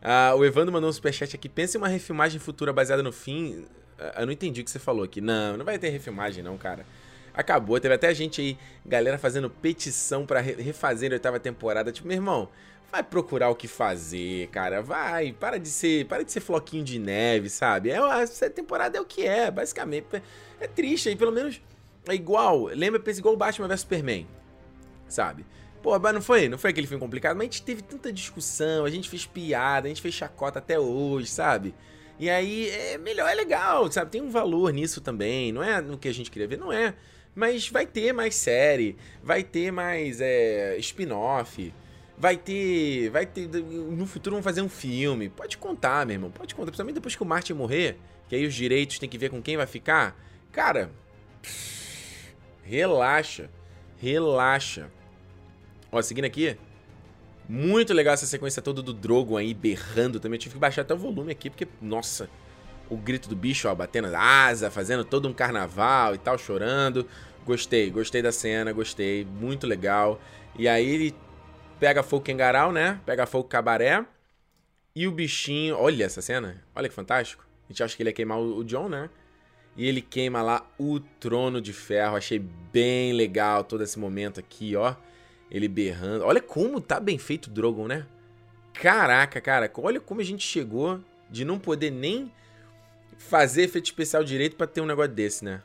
Ah, 0.02 0.34
o 0.36 0.46
Evandro 0.46 0.72
mandou 0.72 0.90
um 0.90 0.94
superchat 0.94 1.36
aqui. 1.36 1.50
Pensa 1.50 1.78
em 1.78 1.82
uma 1.82 1.88
refilmagem 1.88 2.40
futura 2.40 2.74
baseada 2.74 3.02
no 3.02 3.12
fim. 3.12 3.66
Ah, 3.98 4.22
eu 4.22 4.26
não 4.26 4.34
entendi 4.34 4.62
o 4.62 4.64
que 4.64 4.72
você 4.72 4.80
falou 4.80 5.04
aqui. 5.04 5.22
Não, 5.22 5.58
não 5.58 5.66
vai 5.66 5.80
ter 5.80 5.90
refilmagem, 5.90 6.44
não, 6.44 6.58
cara. 6.58 6.86
Acabou. 7.34 7.80
Teve 7.80 7.96
até 7.96 8.14
gente 8.14 8.42
aí, 8.42 8.58
galera 8.86 9.18
fazendo 9.18 9.50
petição 9.50 10.26
para 10.26 10.42
refazer 10.42 11.12
a 11.12 11.16
oitava 11.16 11.40
temporada. 11.40 11.92
Tipo, 11.92 12.08
meu 12.08 12.18
irmão, 12.18 12.50
vai 12.92 13.04
procurar 13.04 13.50
o 13.50 13.56
que 13.56 13.68
fazer, 13.68 14.48
cara. 14.48 14.82
Vai, 14.82 15.32
para 15.32 15.58
de 15.58 15.70
ser, 15.70 16.06
para 16.06 16.24
de 16.24 16.32
ser 16.32 16.42
floquinho 16.42 16.84
de 16.84 17.00
neve, 17.00 17.50
sabe? 17.50 17.90
É, 17.90 17.98
essa 18.22 18.50
temporada 18.50 18.98
é 18.98 19.02
o 19.02 19.06
que 19.06 19.26
é, 19.26 19.50
basicamente. 19.50 20.08
É 20.60 20.68
triste 20.68 21.10
aí, 21.10 21.16
pelo 21.16 21.32
menos 21.32 21.62
é 22.08 22.14
igual. 22.14 22.66
Lembra, 22.66 23.00
pensa 23.00 23.20
igual 23.20 23.34
o 23.34 23.38
Batman 23.38 23.68
vs 23.68 23.82
Superman 23.82 24.28
sabe? 25.08 25.46
Pô, 25.82 25.98
mas 26.00 26.14
não 26.14 26.22
foi, 26.22 26.50
não 26.50 26.58
foi 26.58 26.72
aquele 26.72 26.88
filme 26.88 27.00
complicado, 27.00 27.36
mas 27.36 27.44
a 27.44 27.52
gente 27.52 27.62
teve 27.62 27.82
tanta 27.82 28.12
discussão, 28.12 28.86
a 28.86 28.90
gente 28.90 29.10
fez 29.10 29.26
piada, 29.26 29.88
a 29.88 29.90
gente 29.90 30.02
fez 30.02 30.14
chacota 30.14 30.60
até 30.60 30.80
hoje, 30.80 31.28
sabe? 31.28 31.74
E 32.20 32.30
aí 32.30 32.70
é 32.70 32.98
melhor, 32.98 33.30
é 33.30 33.36
legal, 33.36 33.92
sabe? 33.92 34.12
Tem 34.12 34.22
um 34.22 34.30
valor 34.30 34.74
nisso 34.74 35.02
também, 35.02 35.52
não 35.52 35.62
é 35.64 35.80
no 35.80 35.98
que 35.98 36.08
a 36.08 36.14
gente 36.14 36.32
queria 36.32 36.48
ver, 36.48 36.58
não 36.58 36.74
é. 36.74 36.96
Mas 37.36 37.70
vai 37.70 37.86
ter 37.86 38.12
mais 38.14 38.34
série, 38.36 38.98
vai 39.24 39.44
ter 39.44 39.72
mais 39.72 40.20
é, 40.20 40.76
spin-off, 40.80 41.72
vai 42.18 42.36
ter. 42.36 43.10
Vai 43.12 43.26
ter. 43.26 43.48
No 43.48 44.08
futuro 44.08 44.36
vão 44.36 44.44
fazer 44.44 44.62
um 44.62 44.70
filme. 44.70 45.30
Pode 45.30 45.58
contar, 45.58 46.06
meu 46.06 46.16
irmão. 46.16 46.32
Pode 46.32 46.56
contar. 46.56 46.72
Principalmente 46.72 46.96
depois 46.96 47.16
que 47.16 47.22
o 47.22 47.26
Martin 47.26 47.54
morrer, 47.54 47.98
que 48.28 48.36
aí 48.36 48.46
os 48.46 48.56
direitos 48.56 48.98
tem 48.98 49.08
que 49.08 49.18
ver 49.18 49.30
com 49.30 49.42
quem 49.42 49.56
vai 49.56 49.68
ficar. 49.68 50.20
Cara, 50.52 50.90
relaxa. 52.64 53.50
Relaxa. 53.98 54.90
Ó, 55.92 56.02
seguindo 56.02 56.26
aqui. 56.26 56.58
Muito 57.50 57.94
legal 57.94 58.14
essa 58.14 58.26
sequência 58.26 58.62
toda 58.62 58.82
do 58.82 58.94
Drogon 58.94 59.38
aí 59.38 59.54
berrando 59.54 60.20
também. 60.20 60.36
Eu 60.38 60.42
tive 60.42 60.56
que 60.56 60.60
baixar 60.60 60.82
até 60.82 60.94
o 60.94 60.98
volume 60.98 61.32
aqui, 61.32 61.50
porque, 61.50 61.68
nossa, 61.82 62.30
o 62.90 62.98
grito 62.98 63.30
do 63.30 63.36
bicho, 63.36 63.70
ó, 63.70 63.76
batendo 63.76 64.08
asa, 64.14 64.70
fazendo 64.70 65.06
todo 65.06 65.28
um 65.28 65.34
carnaval 65.34 66.14
e 66.14 66.18
tal, 66.18 66.38
chorando. 66.38 67.08
Gostei, 67.46 67.90
gostei 67.90 68.22
da 68.22 68.32
cena, 68.32 68.74
gostei. 68.74 69.26
Muito 69.26 69.66
legal. 69.66 70.20
E 70.58 70.68
aí 70.68 70.86
ele 70.86 71.16
pega 71.80 72.04
fogo 72.04 72.24
Kengarau, 72.24 72.72
né? 72.72 73.00
Pega 73.06 73.26
fogo 73.26 73.48
Cabaré. 73.48 74.06
E 74.94 75.08
o 75.08 75.12
bichinho. 75.12 75.78
Olha 75.78 76.04
essa 76.04 76.22
cena. 76.22 76.62
Olha 76.76 76.90
que 76.90 76.96
fantástico. 76.96 77.48
A 77.70 77.72
gente 77.72 77.84
acha 77.84 77.96
que 77.96 78.04
ele 78.04 78.10
ia 78.10 78.14
queimar 78.14 78.40
o 78.40 78.64
John, 78.64 78.90
né? 78.90 79.10
E 79.78 79.88
ele 79.88 80.02
queima 80.02 80.42
lá 80.42 80.68
o 80.78 81.00
trono 81.00 81.62
de 81.62 81.72
ferro. 81.72 82.18
Achei 82.18 82.40
bem 82.74 83.14
legal 83.14 83.64
todo 83.64 83.84
esse 83.84 83.98
momento 84.00 84.40
aqui, 84.40 84.76
ó. 84.76 84.96
Ele 85.52 85.68
berrando. 85.68 86.26
Olha 86.26 86.42
como 86.42 86.82
tá 86.82 87.00
bem 87.00 87.20
feito 87.20 87.46
o 87.46 87.50
Drogon, 87.52 87.88
né? 87.88 88.06
Caraca, 88.74 89.40
cara, 89.40 89.72
olha 89.78 90.00
como 90.00 90.22
a 90.22 90.24
gente 90.24 90.46
chegou 90.46 91.00
de 91.30 91.46
não 91.46 91.58
poder 91.58 91.92
nem 91.92 92.32
fazer 93.18 93.64
efeito 93.64 93.86
especial 93.86 94.24
direito 94.24 94.56
para 94.56 94.68
ter 94.68 94.82
um 94.82 94.86
negócio 94.86 95.12
desse, 95.12 95.46
né? 95.46 95.62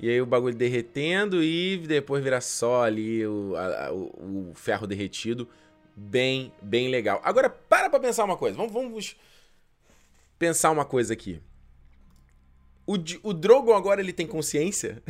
E 0.00 0.08
aí 0.08 0.20
o 0.20 0.26
bagulho 0.26 0.54
derretendo 0.54 1.42
e 1.42 1.78
depois 1.78 2.22
virar 2.22 2.40
só 2.40 2.84
ali 2.84 3.26
o, 3.26 3.56
a, 3.56 3.92
o, 3.92 4.50
o, 4.50 4.54
ferro 4.54 4.86
derretido. 4.86 5.48
Bem, 5.96 6.52
bem 6.62 6.88
legal. 6.88 7.20
Agora, 7.24 7.50
para 7.50 7.90
pra 7.90 7.98
pensar 7.98 8.24
uma 8.24 8.36
coisa. 8.36 8.56
Vamos, 8.56 8.72
vamos 8.72 9.16
pensar 10.38 10.70
uma 10.70 10.84
coisa 10.84 11.12
aqui. 11.12 11.40
O, 12.88 12.94
o 13.22 13.34
Drogon 13.34 13.74
agora 13.74 14.00
ele 14.00 14.14
tem 14.14 14.26
consciência? 14.26 15.02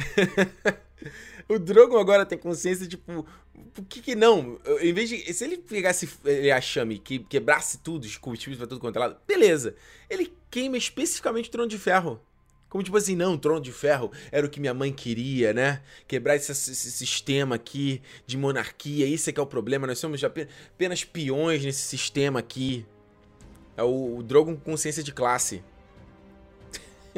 o 1.49 1.61
Drogon 1.61 1.97
agora 1.97 2.27
tem 2.27 2.37
consciência, 2.37 2.89
tipo, 2.89 3.25
por 3.73 3.85
que 3.85 4.01
que 4.01 4.17
não? 4.17 4.59
Em 4.81 4.93
vez 4.93 5.09
de. 5.09 5.33
Se 5.33 5.45
ele 5.45 5.59
pegasse 5.59 6.09
ele 6.25 6.61
chame 6.61 6.99
que 6.99 7.21
quebrasse 7.21 7.79
tudo, 7.79 8.03
os 8.03 8.17
combustíveis 8.17 8.59
pra 8.59 8.67
tudo 8.67 8.81
quanto 8.81 8.97
é 8.97 8.99
lado, 8.99 9.17
beleza. 9.29 9.77
Ele 10.11 10.33
queima 10.51 10.77
especificamente 10.77 11.49
o 11.49 11.53
trono 11.53 11.69
de 11.69 11.79
ferro. 11.79 12.21
Como 12.69 12.83
tipo 12.83 12.97
assim, 12.97 13.15
não, 13.15 13.39
trono 13.39 13.61
de 13.61 13.71
ferro 13.71 14.11
era 14.33 14.45
o 14.45 14.51
que 14.51 14.59
minha 14.59 14.75
mãe 14.75 14.93
queria, 14.93 15.53
né? 15.53 15.81
Quebrar 16.09 16.35
esse, 16.35 16.51
esse 16.51 16.91
sistema 16.91 17.55
aqui 17.55 18.03
de 18.27 18.37
monarquia, 18.37 19.07
isso 19.07 19.31
é 19.31 19.33
que 19.33 19.39
é 19.39 19.43
o 19.43 19.47
problema. 19.47 19.87
Nós 19.87 20.01
somos 20.01 20.21
apenas 20.25 21.05
peões 21.05 21.65
nesse 21.65 21.83
sistema 21.83 22.41
aqui. 22.41 22.85
É 23.77 23.85
o, 23.85 24.17
o 24.17 24.23
Drogon 24.25 24.57
com 24.57 24.73
consciência 24.73 25.01
de 25.01 25.13
classe. 25.13 25.63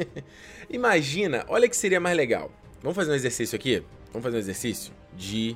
Imagina, 0.69 1.45
olha 1.47 1.67
que 1.67 1.75
seria 1.75 1.99
mais 1.99 2.15
legal. 2.15 2.51
Vamos 2.81 2.95
fazer 2.95 3.11
um 3.11 3.15
exercício 3.15 3.55
aqui? 3.55 3.83
Vamos 4.11 4.23
fazer 4.23 4.37
um 4.37 4.39
exercício 4.39 4.93
de. 5.13 5.55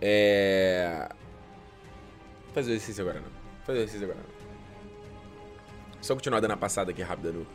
É. 0.00 1.08
Fazer 2.52 2.70
o 2.70 2.74
exercício 2.74 3.02
agora 3.02 3.20
não. 3.20 3.30
Fazer 3.64 3.78
o 3.78 3.82
exercício 3.82 4.04
agora 4.04 4.20
não. 4.20 4.36
Só 6.00 6.14
continuar 6.14 6.40
dando 6.40 6.52
a 6.52 6.56
passada 6.56 6.90
aqui 6.90 7.02
rápida 7.02 7.32
no, 7.32 7.46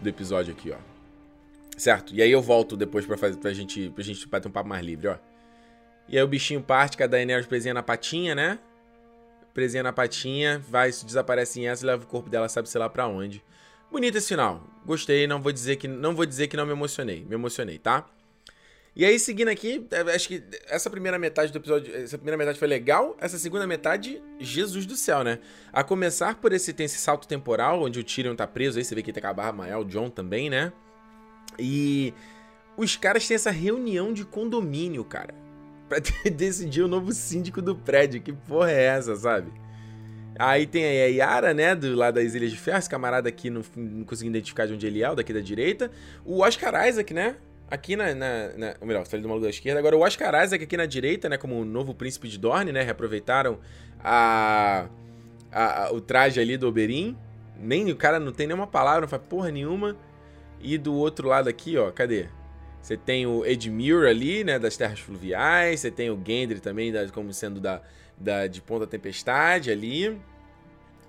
do 0.00 0.08
episódio 0.08 0.52
aqui, 0.52 0.70
ó. 0.70 0.76
Certo? 1.76 2.14
E 2.14 2.22
aí 2.22 2.30
eu 2.30 2.40
volto 2.40 2.76
depois 2.76 3.04
pra, 3.04 3.16
fazer, 3.16 3.36
pra, 3.38 3.52
gente, 3.52 3.90
pra 3.90 4.04
gente 4.04 4.26
bater 4.28 4.48
um 4.48 4.52
papo 4.52 4.68
mais 4.68 4.84
livre, 4.84 5.08
ó. 5.08 5.16
E 6.08 6.16
aí 6.16 6.22
o 6.22 6.28
bichinho 6.28 6.62
parte, 6.62 6.96
com 6.96 7.02
a 7.02 7.06
Daenerys 7.06 7.46
presinha 7.46 7.74
na 7.74 7.82
patinha, 7.82 8.34
né? 8.34 8.58
Presinha 9.52 9.82
na 9.82 9.92
patinha, 9.92 10.58
vai, 10.68 10.90
desaparece 10.90 11.60
em 11.60 11.68
essa, 11.68 11.86
leva 11.86 12.04
o 12.04 12.06
corpo 12.06 12.28
dela, 12.28 12.48
sabe 12.48 12.68
sei 12.68 12.78
lá 12.78 12.88
pra 12.88 13.06
onde. 13.06 13.42
Bonito 13.94 14.18
esse 14.18 14.26
final. 14.26 14.60
Gostei, 14.84 15.24
não 15.24 15.40
vou 15.40 15.52
dizer 15.52 15.76
que 15.76 15.86
não 15.86 16.16
vou 16.16 16.26
dizer 16.26 16.48
que 16.48 16.56
não 16.56 16.66
me 16.66 16.72
emocionei. 16.72 17.24
Me 17.24 17.36
emocionei, 17.36 17.78
tá? 17.78 18.04
E 18.96 19.04
aí, 19.04 19.20
seguindo 19.20 19.46
aqui, 19.46 19.86
é, 19.88 20.00
acho 20.12 20.26
que 20.26 20.42
essa 20.66 20.90
primeira 20.90 21.16
metade 21.16 21.52
do 21.52 21.58
episódio. 21.58 21.94
Essa 21.94 22.18
primeira 22.18 22.36
metade 22.36 22.58
foi 22.58 22.66
legal. 22.66 23.16
Essa 23.20 23.38
segunda 23.38 23.68
metade, 23.68 24.20
Jesus 24.40 24.84
do 24.84 24.96
céu, 24.96 25.22
né? 25.22 25.38
A 25.72 25.84
começar 25.84 26.34
por 26.34 26.52
esse. 26.52 26.72
Tem 26.72 26.86
esse 26.86 26.98
salto 26.98 27.28
temporal, 27.28 27.84
onde 27.84 28.00
o 28.00 28.02
Tyrion 28.02 28.34
tá 28.34 28.48
preso. 28.48 28.78
Aí 28.78 28.84
você 28.84 28.96
vê 28.96 29.00
que 29.00 29.12
tem 29.12 29.20
que 29.20 29.26
acabar 29.28 29.52
maior, 29.52 29.82
o 29.82 29.84
John 29.84 30.10
também, 30.10 30.50
né? 30.50 30.72
E. 31.56 32.12
Os 32.76 32.96
caras 32.96 33.28
têm 33.28 33.36
essa 33.36 33.52
reunião 33.52 34.12
de 34.12 34.24
condomínio, 34.24 35.04
cara. 35.04 35.32
Pra 35.88 36.00
decidir 36.32 36.82
o 36.82 36.88
novo 36.88 37.12
síndico 37.12 37.62
do 37.62 37.76
prédio. 37.76 38.20
Que 38.20 38.32
porra 38.32 38.72
é 38.72 38.86
essa, 38.86 39.14
sabe? 39.14 39.52
Aí 40.38 40.66
tem 40.66 40.84
a 40.84 41.06
Yara, 41.06 41.54
né, 41.54 41.74
do 41.74 41.94
lado 41.94 42.14
das 42.14 42.34
Ilhas 42.34 42.50
de 42.50 42.56
Ferro, 42.56 42.78
esse 42.78 42.90
camarada 42.90 43.28
aqui 43.28 43.50
não, 43.50 43.62
não 43.76 44.04
consegui 44.04 44.30
identificar 44.30 44.66
de 44.66 44.72
onde 44.72 44.86
ele 44.86 45.02
é, 45.02 45.10
o 45.10 45.14
daqui 45.14 45.32
da 45.32 45.40
direita. 45.40 45.90
O 46.24 46.40
Oscar 46.40 46.88
Isaac, 46.88 47.14
né, 47.14 47.36
aqui 47.70 47.94
na, 47.94 48.14
na, 48.14 48.48
na 48.56 48.74
ou 48.80 48.86
melhor, 48.86 49.06
falei 49.06 49.22
do 49.22 49.28
maluco 49.28 49.44
da 49.44 49.50
esquerda. 49.50 49.78
Agora 49.78 49.96
o 49.96 50.00
Oscar 50.00 50.42
Isaac 50.42 50.64
aqui 50.64 50.76
na 50.76 50.86
direita, 50.86 51.28
né, 51.28 51.36
como 51.36 51.60
o 51.60 51.64
novo 51.64 51.94
príncipe 51.94 52.28
de 52.28 52.38
Dorne, 52.38 52.72
né, 52.72 52.82
reaproveitaram 52.82 53.58
a, 54.02 54.88
a, 55.52 55.84
a 55.84 55.92
o 55.92 56.00
traje 56.00 56.40
ali 56.40 56.56
do 56.56 56.66
Oberyn. 56.66 57.16
Nem, 57.56 57.90
o 57.90 57.96
cara 57.96 58.18
não 58.18 58.32
tem 58.32 58.48
nenhuma 58.48 58.66
palavra, 58.66 59.02
não 59.02 59.08
faz 59.08 59.22
porra 59.22 59.50
nenhuma. 59.50 59.96
E 60.60 60.76
do 60.76 60.94
outro 60.94 61.28
lado 61.28 61.48
aqui, 61.48 61.76
ó, 61.76 61.90
cadê? 61.92 62.26
Você 62.82 62.96
tem 62.96 63.26
o 63.26 63.46
Edmure 63.46 64.08
ali, 64.08 64.44
né, 64.44 64.58
das 64.58 64.76
Terras 64.76 64.98
Fluviais. 64.98 65.80
Você 65.80 65.90
tem 65.90 66.10
o 66.10 66.20
Gendry 66.26 66.60
também, 66.60 66.92
da, 66.92 67.08
como 67.08 67.32
sendo 67.32 67.60
da 67.60 67.80
da, 68.18 68.46
de 68.46 68.60
Ponta 68.60 68.86
Tempestade 68.86 69.70
ali. 69.70 70.20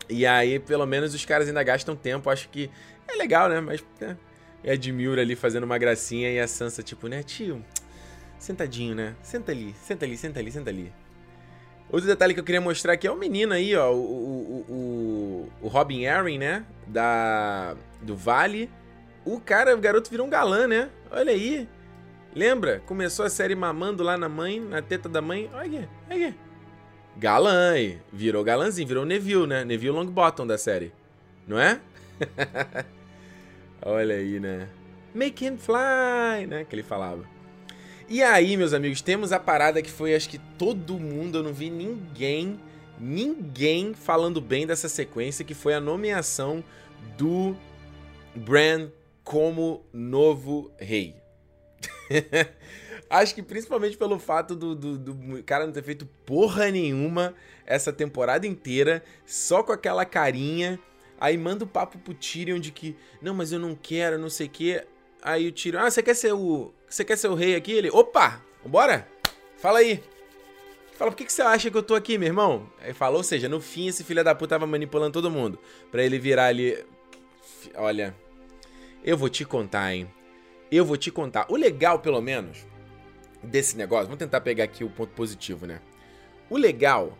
E 0.10 0.26
aí, 0.26 0.60
pelo 0.60 0.86
menos, 0.86 1.13
os 1.13 1.26
caras 1.26 1.48
ainda 1.48 1.63
gastam 1.63 1.96
tempo. 1.96 2.30
Acho 2.30 2.50
que 2.50 2.70
é 3.08 3.15
legal, 3.15 3.50
né? 3.50 3.60
Mas 3.60 3.84
né? 4.00 4.18
é 4.63 4.74
Edmure 4.74 5.20
ali 5.20 5.36
fazendo 5.36 5.63
uma 5.63 5.78
gracinha 5.78 6.32
e 6.32 6.39
a 6.39 6.48
Sansa, 6.48 6.84
tipo, 6.84 7.08
né, 7.08 7.24
tio? 7.24 7.63
Sentadinho, 8.38 8.94
né? 8.94 9.15
Senta 9.24 9.52
ali, 9.52 9.74
senta 9.82 10.06
ali, 10.06 10.18
senta 10.18 10.39
ali, 10.39 10.52
senta 10.52 10.70
ali. 10.70 10.94
Outro 11.89 12.08
detalhe 12.08 12.34
que 12.34 12.39
eu 12.39 12.44
queria 12.44 12.62
mostrar 12.62 12.94
aqui 12.94 13.08
é 13.08 13.12
o 13.12 13.15
menino 13.15 13.54
aí, 13.54 13.76
ó. 13.76 13.91
O, 13.91 13.98
o, 13.98 14.65
o, 14.70 15.52
o 15.62 15.68
Robin 15.68 16.06
Arryn, 16.06 16.38
né? 16.38 16.65
Da, 16.88 17.76
do 18.02 18.15
Vale. 18.15 18.70
O 19.24 19.39
cara, 19.39 19.76
o 19.76 19.80
garoto 19.80 20.10
virou 20.10 20.26
um 20.26 20.30
galã, 20.30 20.68
né? 20.68 20.89
Olha 21.12 21.32
aí. 21.32 21.68
Lembra? 22.36 22.82
Começou 22.86 23.26
a 23.26 23.30
série 23.30 23.56
mamando 23.56 24.04
lá 24.04 24.18
na 24.18 24.28
mãe, 24.28 24.60
na 24.60 24.82
teta 24.82 25.08
da 25.08 25.22
mãe. 25.22 25.50
Olha 25.54 25.65
aqui, 25.65 25.89
olha 26.10 26.28
aqui. 26.28 26.44
Galã, 27.17 27.71
aí. 27.71 27.99
Virou 28.12 28.43
galãzinho, 28.43 28.88
virou 28.88 29.06
Neville, 29.06 29.47
né? 29.47 29.63
Neville 29.63 29.91
Longbottom 29.91 30.45
da 30.45 30.58
série. 30.58 30.91
Não 31.47 31.58
é? 31.58 31.80
Olha 33.82 34.15
aí, 34.15 34.39
né? 34.39 34.67
Make 35.13 35.45
him 35.45 35.58
fly, 35.58 36.45
né? 36.47 36.65
Que 36.65 36.75
ele 36.75 36.84
falava. 36.84 37.25
E 38.10 38.21
aí, 38.21 38.58
meus 38.58 38.73
amigos, 38.73 39.01
temos 39.01 39.32
a 39.32 39.39
parada 39.39 39.82
que 39.82 39.89
foi, 39.89 40.13
acho 40.13 40.30
que 40.30 40.38
todo 40.58 40.99
mundo, 40.99 41.39
eu 41.39 41.43
não 41.43 41.54
vi 41.54 41.69
ninguém, 41.69 42.60
ninguém 42.99 43.93
falando 43.93 44.41
bem 44.41 44.67
dessa 44.67 44.89
sequência, 44.89 45.45
que 45.45 45.54
foi 45.54 45.73
a 45.73 45.80
nomeação 45.80 46.63
do 47.17 47.56
Bran 48.36 48.89
como 49.23 49.84
novo 49.91 50.71
rei. 50.78 51.15
Acho 53.10 53.36
que 53.36 53.44
principalmente 53.44 53.98
pelo 53.98 54.18
fato 54.18 54.56
do, 54.56 54.76
do, 54.76 54.98
do, 54.98 55.44
cara 55.44 55.65
não 55.65 55.74
ter 55.74 55.84
feito 55.84 56.08
porra 56.26 56.72
nenhuma 56.72 57.36
essa 57.65 57.94
temporada 57.94 58.48
inteira, 58.48 59.04
só 59.26 59.62
com 59.62 59.72
aquela 59.72 60.06
carinha. 60.06 60.80
Aí 61.20 61.38
manda 61.38 61.63
o 61.63 61.68
papo 61.68 61.98
pro 61.98 62.13
Tyrion 62.13 62.60
de 62.60 62.72
que, 62.72 62.96
não, 63.22 63.34
mas 63.34 63.52
eu 63.52 63.60
não 63.60 63.76
quero, 63.76 64.18
não 64.18 64.30
sei 64.30 64.48
o 64.48 64.50
quê. 64.50 64.86
Aí 65.22 65.48
o 65.48 65.52
Tyrion, 65.52 65.80
ah, 65.82 65.89
você 65.89 66.04
quer 66.04 66.15
ser 66.15 66.34
o. 66.34 66.74
Você 66.89 67.06
quer 67.06 67.18
ser 67.18 67.28
o 67.28 67.36
rei 67.36 67.56
aqui? 67.56 67.72
Ele, 67.72 67.89
opa! 67.89 68.41
Vambora? 68.63 69.08
Fala 69.58 69.80
aí. 69.80 70.04
Fala, 70.94 71.12
por 71.12 71.18
que, 71.18 71.26
que 71.26 71.34
você 71.34 71.41
acha 71.41 71.70
que 71.70 71.78
eu 71.78 71.84
tô 71.84 71.94
aqui, 71.94 72.18
meu 72.18 72.28
irmão? 72.28 72.70
Aí 72.82 72.94
fala, 72.94 73.18
ou 73.18 73.24
seja, 73.24 73.50
no 73.50 73.60
fim 73.60 73.88
esse 73.88 74.04
filho 74.04 74.24
da 74.24 74.34
puta 74.34 74.56
tava 74.56 74.65
manipulando 74.65 75.12
todo 75.12 75.30
mundo. 75.30 75.60
Pra 75.91 76.04
ele 76.04 76.18
virar 76.18 76.48
ali. 76.48 76.84
Olha, 77.76 78.15
eu 79.04 79.18
vou 79.18 79.30
te 79.30 79.44
contar, 79.46 79.94
hein? 79.94 80.10
Eu 80.72 80.86
vou 80.86 80.98
te 80.98 81.12
contar. 81.12 81.46
O 81.50 81.56
legal, 81.56 82.00
pelo 82.00 82.22
menos, 82.22 82.65
desse 83.45 83.77
negócio, 83.77 84.05
vamos 84.05 84.19
tentar 84.19 84.41
pegar 84.41 84.63
aqui 84.63 84.84
o 84.84 84.89
ponto 84.89 85.13
positivo, 85.13 85.65
né? 85.65 85.81
O 86.49 86.58
legal 86.58 87.17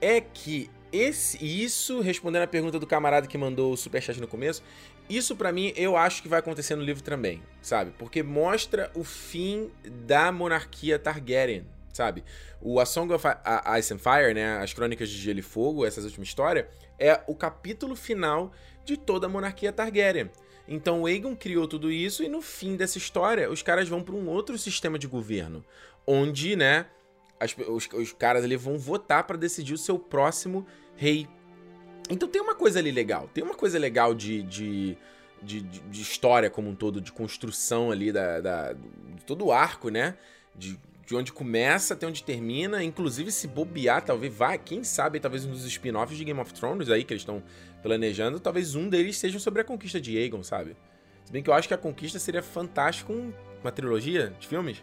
é 0.00 0.20
que 0.20 0.70
esse 0.92 1.38
isso, 1.44 2.00
respondendo 2.00 2.42
a 2.42 2.46
pergunta 2.46 2.78
do 2.78 2.86
camarada 2.86 3.26
que 3.26 3.36
mandou 3.36 3.72
o 3.72 3.76
superchat 3.76 4.20
no 4.20 4.28
começo, 4.28 4.62
isso 5.08 5.36
para 5.36 5.52
mim 5.52 5.72
eu 5.76 5.96
acho 5.96 6.22
que 6.22 6.28
vai 6.28 6.38
acontecer 6.38 6.76
no 6.76 6.82
livro 6.82 7.02
também, 7.02 7.42
sabe? 7.60 7.92
Porque 7.98 8.22
mostra 8.22 8.90
o 8.94 9.04
fim 9.04 9.70
da 10.06 10.30
monarquia 10.32 10.98
Targaryen, 10.98 11.66
sabe? 11.92 12.24
O 12.60 12.80
A 12.80 12.86
Song 12.86 13.12
of 13.12 13.26
Ice 13.78 13.92
and 13.92 13.98
Fire, 13.98 14.34
né, 14.34 14.58
as 14.58 14.72
Crônicas 14.72 15.08
de 15.08 15.16
Gelo 15.16 15.38
e 15.38 15.42
Fogo, 15.42 15.84
essa 15.84 16.00
última 16.00 16.24
história, 16.24 16.68
é 16.98 17.20
o 17.26 17.34
capítulo 17.34 17.94
final 17.94 18.52
de 18.84 18.96
toda 18.96 19.26
a 19.26 19.28
monarquia 19.28 19.72
Targaryen. 19.72 20.30
Então 20.68 21.02
o 21.02 21.06
Aegon 21.06 21.34
criou 21.34 21.66
tudo 21.66 21.90
isso 21.90 22.22
e 22.22 22.28
no 22.28 22.42
fim 22.42 22.76
dessa 22.76 22.98
história 22.98 23.50
os 23.50 23.62
caras 23.62 23.88
vão 23.88 24.02
para 24.02 24.14
um 24.14 24.28
outro 24.28 24.58
sistema 24.58 24.98
de 24.98 25.06
governo, 25.06 25.64
onde, 26.06 26.54
né, 26.54 26.86
as, 27.40 27.56
os, 27.66 27.88
os 27.92 28.12
caras 28.12 28.44
ali 28.44 28.56
vão 28.56 28.76
votar 28.78 29.24
para 29.24 29.38
decidir 29.38 29.72
o 29.72 29.78
seu 29.78 29.98
próximo 29.98 30.66
rei. 30.94 31.26
Então 32.10 32.28
tem 32.28 32.42
uma 32.42 32.54
coisa 32.54 32.78
ali 32.78 32.90
legal, 32.90 33.28
tem 33.32 33.42
uma 33.42 33.54
coisa 33.54 33.78
legal 33.78 34.14
de, 34.14 34.42
de, 34.42 34.96
de, 35.42 35.62
de 35.62 36.02
história 36.02 36.50
como 36.50 36.68
um 36.68 36.74
todo, 36.74 37.00
de 37.00 37.12
construção 37.12 37.90
ali 37.90 38.12
da, 38.12 38.40
da, 38.40 38.72
de 38.74 39.24
todo 39.26 39.46
o 39.46 39.52
arco, 39.52 39.88
né? 39.88 40.16
De, 40.54 40.78
de 41.06 41.16
onde 41.16 41.32
começa 41.32 41.94
até 41.94 42.06
onde 42.06 42.22
termina, 42.22 42.84
inclusive 42.84 43.32
se 43.32 43.48
bobear, 43.48 44.04
talvez 44.04 44.34
vá, 44.34 44.58
quem 44.58 44.84
sabe, 44.84 45.18
talvez 45.18 45.46
um 45.46 45.50
dos 45.50 45.64
spin-offs 45.64 46.18
de 46.18 46.24
Game 46.24 46.38
of 46.38 46.52
Thrones 46.52 46.90
aí 46.90 47.02
que 47.02 47.14
eles 47.14 47.22
estão 47.22 47.42
planejando, 47.82 48.40
talvez 48.40 48.74
um 48.74 48.88
deles 48.88 49.16
seja 49.16 49.38
sobre 49.38 49.60
a 49.60 49.64
conquista 49.64 50.00
de 50.00 50.16
Aegon, 50.16 50.42
sabe? 50.42 50.76
Se 51.24 51.32
bem 51.32 51.42
que 51.42 51.50
eu 51.50 51.54
acho 51.54 51.68
que 51.68 51.74
a 51.74 51.78
conquista 51.78 52.18
seria 52.18 52.42
fantástico 52.42 53.12
com 53.12 53.32
uma 53.60 53.70
trilogia 53.70 54.32
de 54.38 54.46
filmes. 54.46 54.82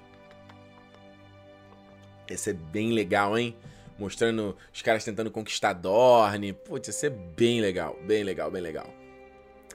Ia 2.30 2.38
ser 2.38 2.54
bem 2.54 2.92
legal, 2.92 3.38
hein? 3.38 3.56
Mostrando 3.98 4.56
os 4.74 4.82
caras 4.82 5.04
tentando 5.04 5.32
conquistar 5.32 5.74
Dorne. 5.74 6.54
Putz, 6.54 6.88
ia 6.88 6.94
ser 6.94 7.10
bem 7.12 7.62
legal, 7.62 7.98
bem 8.06 8.24
legal, 8.24 8.52
bem 8.52 8.62
legal. 8.62 9.05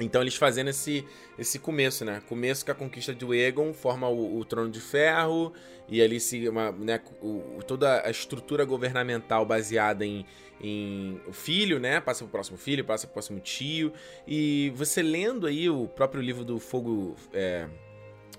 Então 0.01 0.23
eles 0.23 0.35
fazendo 0.35 0.69
esse, 0.69 1.05
esse 1.39 1.59
começo, 1.59 2.05
né? 2.05 2.23
Começo 2.29 2.65
com 2.65 2.73
a 2.73 2.75
conquista 2.75 3.13
do 3.13 3.35
Egon, 3.35 3.73
forma 3.73 4.09
o, 4.09 4.39
o 4.39 4.45
Trono 4.45 4.71
de 4.71 4.81
Ferro, 4.81 5.53
e 5.89 6.01
ali 6.01 6.19
se 6.21 6.49
uma, 6.49 6.73
né, 6.73 7.01
o, 7.21 7.61
toda 7.67 8.07
a 8.07 8.11
estrutura 8.11 8.65
governamental 8.65 9.45
baseada 9.45 10.05
em, 10.05 10.25
em 10.61 11.21
o 11.27 11.33
filho, 11.33 11.79
né? 11.79 12.01
Passa 12.01 12.25
pro 12.25 12.31
próximo 12.31 12.57
filho, 12.57 12.85
passa 12.85 13.07
pro 13.07 13.15
próximo 13.15 13.41
tio. 13.41 13.93
E 14.27 14.73
você 14.75 15.03
lendo 15.03 15.47
aí 15.47 15.69
o 15.69 15.89
próprio 15.89 16.23
livro 16.23 16.45
do 16.45 16.59
Fogo. 16.59 17.17
É, 17.33 17.67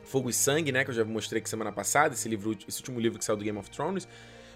Fogo 0.03 0.30
e 0.30 0.34
Sangue, 0.34 0.72
né? 0.72 0.84
Que 0.84 0.89
eu 0.89 0.95
já 0.95 1.05
mostrei 1.05 1.39
aqui 1.39 1.49
semana 1.49 1.72
passada, 1.72 2.14
esse 2.14 2.28
livro, 2.28 2.57
esse 2.68 2.80
último 2.80 2.99
livro 2.99 3.18
que 3.18 3.24
saiu 3.24 3.38
do 3.38 3.43
Game 3.45 3.57
of 3.57 3.70
Thrones. 3.70 4.07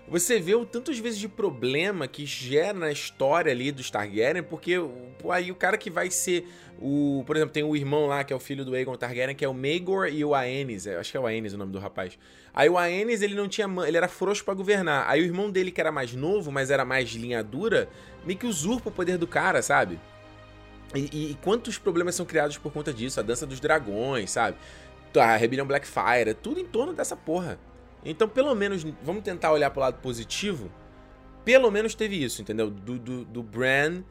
Você 0.07 0.39
vê 0.39 0.53
o 0.53 0.65
tantas 0.65 0.99
vezes 0.99 1.19
de 1.19 1.27
problema 1.27 2.07
que 2.07 2.27
gera 2.27 2.77
na 2.77 2.91
história 2.91 3.51
ali 3.51 3.71
dos 3.71 3.89
Targaryen, 3.89 4.43
porque 4.43 4.75
pô, 5.17 5.31
aí 5.31 5.51
o 5.51 5.55
cara 5.55 5.77
que 5.77 5.89
vai 5.89 6.11
ser 6.11 6.47
o. 6.79 7.23
Por 7.25 7.35
exemplo, 7.35 7.53
tem 7.53 7.63
o 7.63 7.75
irmão 7.75 8.05
lá, 8.05 8.23
que 8.23 8.31
é 8.31 8.35
o 8.35 8.39
filho 8.39 8.63
do 8.63 8.75
Aegon 8.75 8.95
Targaryen, 8.95 9.35
que 9.35 9.43
é 9.43 9.47
o 9.47 9.53
Maegor 9.53 10.07
e 10.07 10.23
o 10.23 10.35
Aenys. 10.35 10.85
Acho 10.85 11.09
que 11.09 11.17
é 11.17 11.19
o 11.19 11.25
Aenys 11.25 11.53
o 11.53 11.57
nome 11.57 11.71
do 11.71 11.79
rapaz. 11.79 12.19
Aí 12.53 12.69
o 12.69 12.77
Aenys, 12.77 13.23
ele 13.23 13.33
não 13.33 13.47
tinha. 13.47 13.67
Ele 13.87 13.97
era 13.97 14.07
frouxo 14.07 14.45
para 14.45 14.53
governar. 14.53 15.09
Aí 15.09 15.21
o 15.21 15.25
irmão 15.25 15.49
dele, 15.49 15.71
que 15.71 15.81
era 15.81 15.91
mais 15.91 16.13
novo, 16.13 16.51
mas 16.51 16.69
era 16.69 16.85
mais 16.85 17.09
linha 17.09 17.43
dura, 17.43 17.89
meio 18.23 18.37
que 18.37 18.45
usurpa 18.45 18.89
o 18.89 18.91
poder 18.91 19.17
do 19.17 19.25
cara, 19.25 19.63
sabe? 19.63 19.99
E, 20.93 21.31
e 21.31 21.37
quantos 21.41 21.79
problemas 21.79 22.13
são 22.13 22.27
criados 22.27 22.59
por 22.59 22.71
conta 22.71 22.93
disso? 22.93 23.19
A 23.19 23.23
dança 23.23 23.45
dos 23.47 23.59
dragões, 23.59 24.29
sabe? 24.29 24.55
A 25.15 25.35
rebelião 25.35 25.65
Blackfire, 25.65 26.35
tudo 26.35 26.59
em 26.59 26.65
torno 26.65 26.93
dessa 26.93 27.15
porra. 27.15 27.57
Então, 28.05 28.29
pelo 28.29 28.53
menos, 28.53 28.85
vamos 29.01 29.23
tentar 29.23 29.51
olhar 29.51 29.71
pro 29.71 29.81
lado 29.81 29.99
positivo. 29.99 30.71
Pelo 31.43 31.69
menos 31.71 31.95
teve 31.95 32.23
isso, 32.23 32.41
entendeu? 32.41 32.69
Do, 32.69 32.99
do, 32.99 33.25
do 33.25 33.43
Bran 33.43 34.03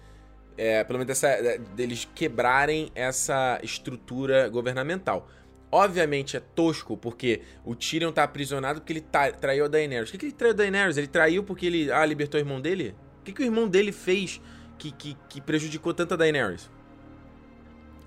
É, 0.56 0.84
pelo 0.84 1.00
menos 1.00 1.10
essa, 1.10 1.28
é, 1.28 1.58
deles 1.58 2.08
quebrarem 2.14 2.90
essa 2.94 3.58
estrutura 3.62 4.48
governamental. 4.48 5.28
Obviamente 5.70 6.36
é 6.36 6.40
tosco, 6.40 6.96
porque 6.96 7.42
o 7.64 7.74
Tyrion 7.74 8.12
tá 8.12 8.22
aprisionado 8.22 8.80
porque 8.80 8.92
ele 8.92 9.00
tá, 9.00 9.32
traiu 9.32 9.64
a 9.64 9.68
Daenerys. 9.68 10.10
Por 10.10 10.12
que, 10.12 10.18
que 10.18 10.26
ele 10.26 10.32
traiu 10.32 10.52
a 10.52 10.56
Daenerys? 10.56 10.96
Ele 10.96 11.08
traiu 11.08 11.42
porque 11.42 11.66
ele 11.66 11.90
ah, 11.90 12.06
libertou 12.06 12.38
o 12.38 12.42
irmão 12.42 12.60
dele? 12.60 12.94
O 13.20 13.24
que, 13.24 13.32
que 13.32 13.42
o 13.42 13.44
irmão 13.44 13.66
dele 13.66 13.90
fez 13.90 14.40
que, 14.78 14.92
que, 14.92 15.16
que 15.28 15.40
prejudicou 15.40 15.92
tanto 15.92 16.14
a 16.14 16.16
Daenerys? 16.16 16.70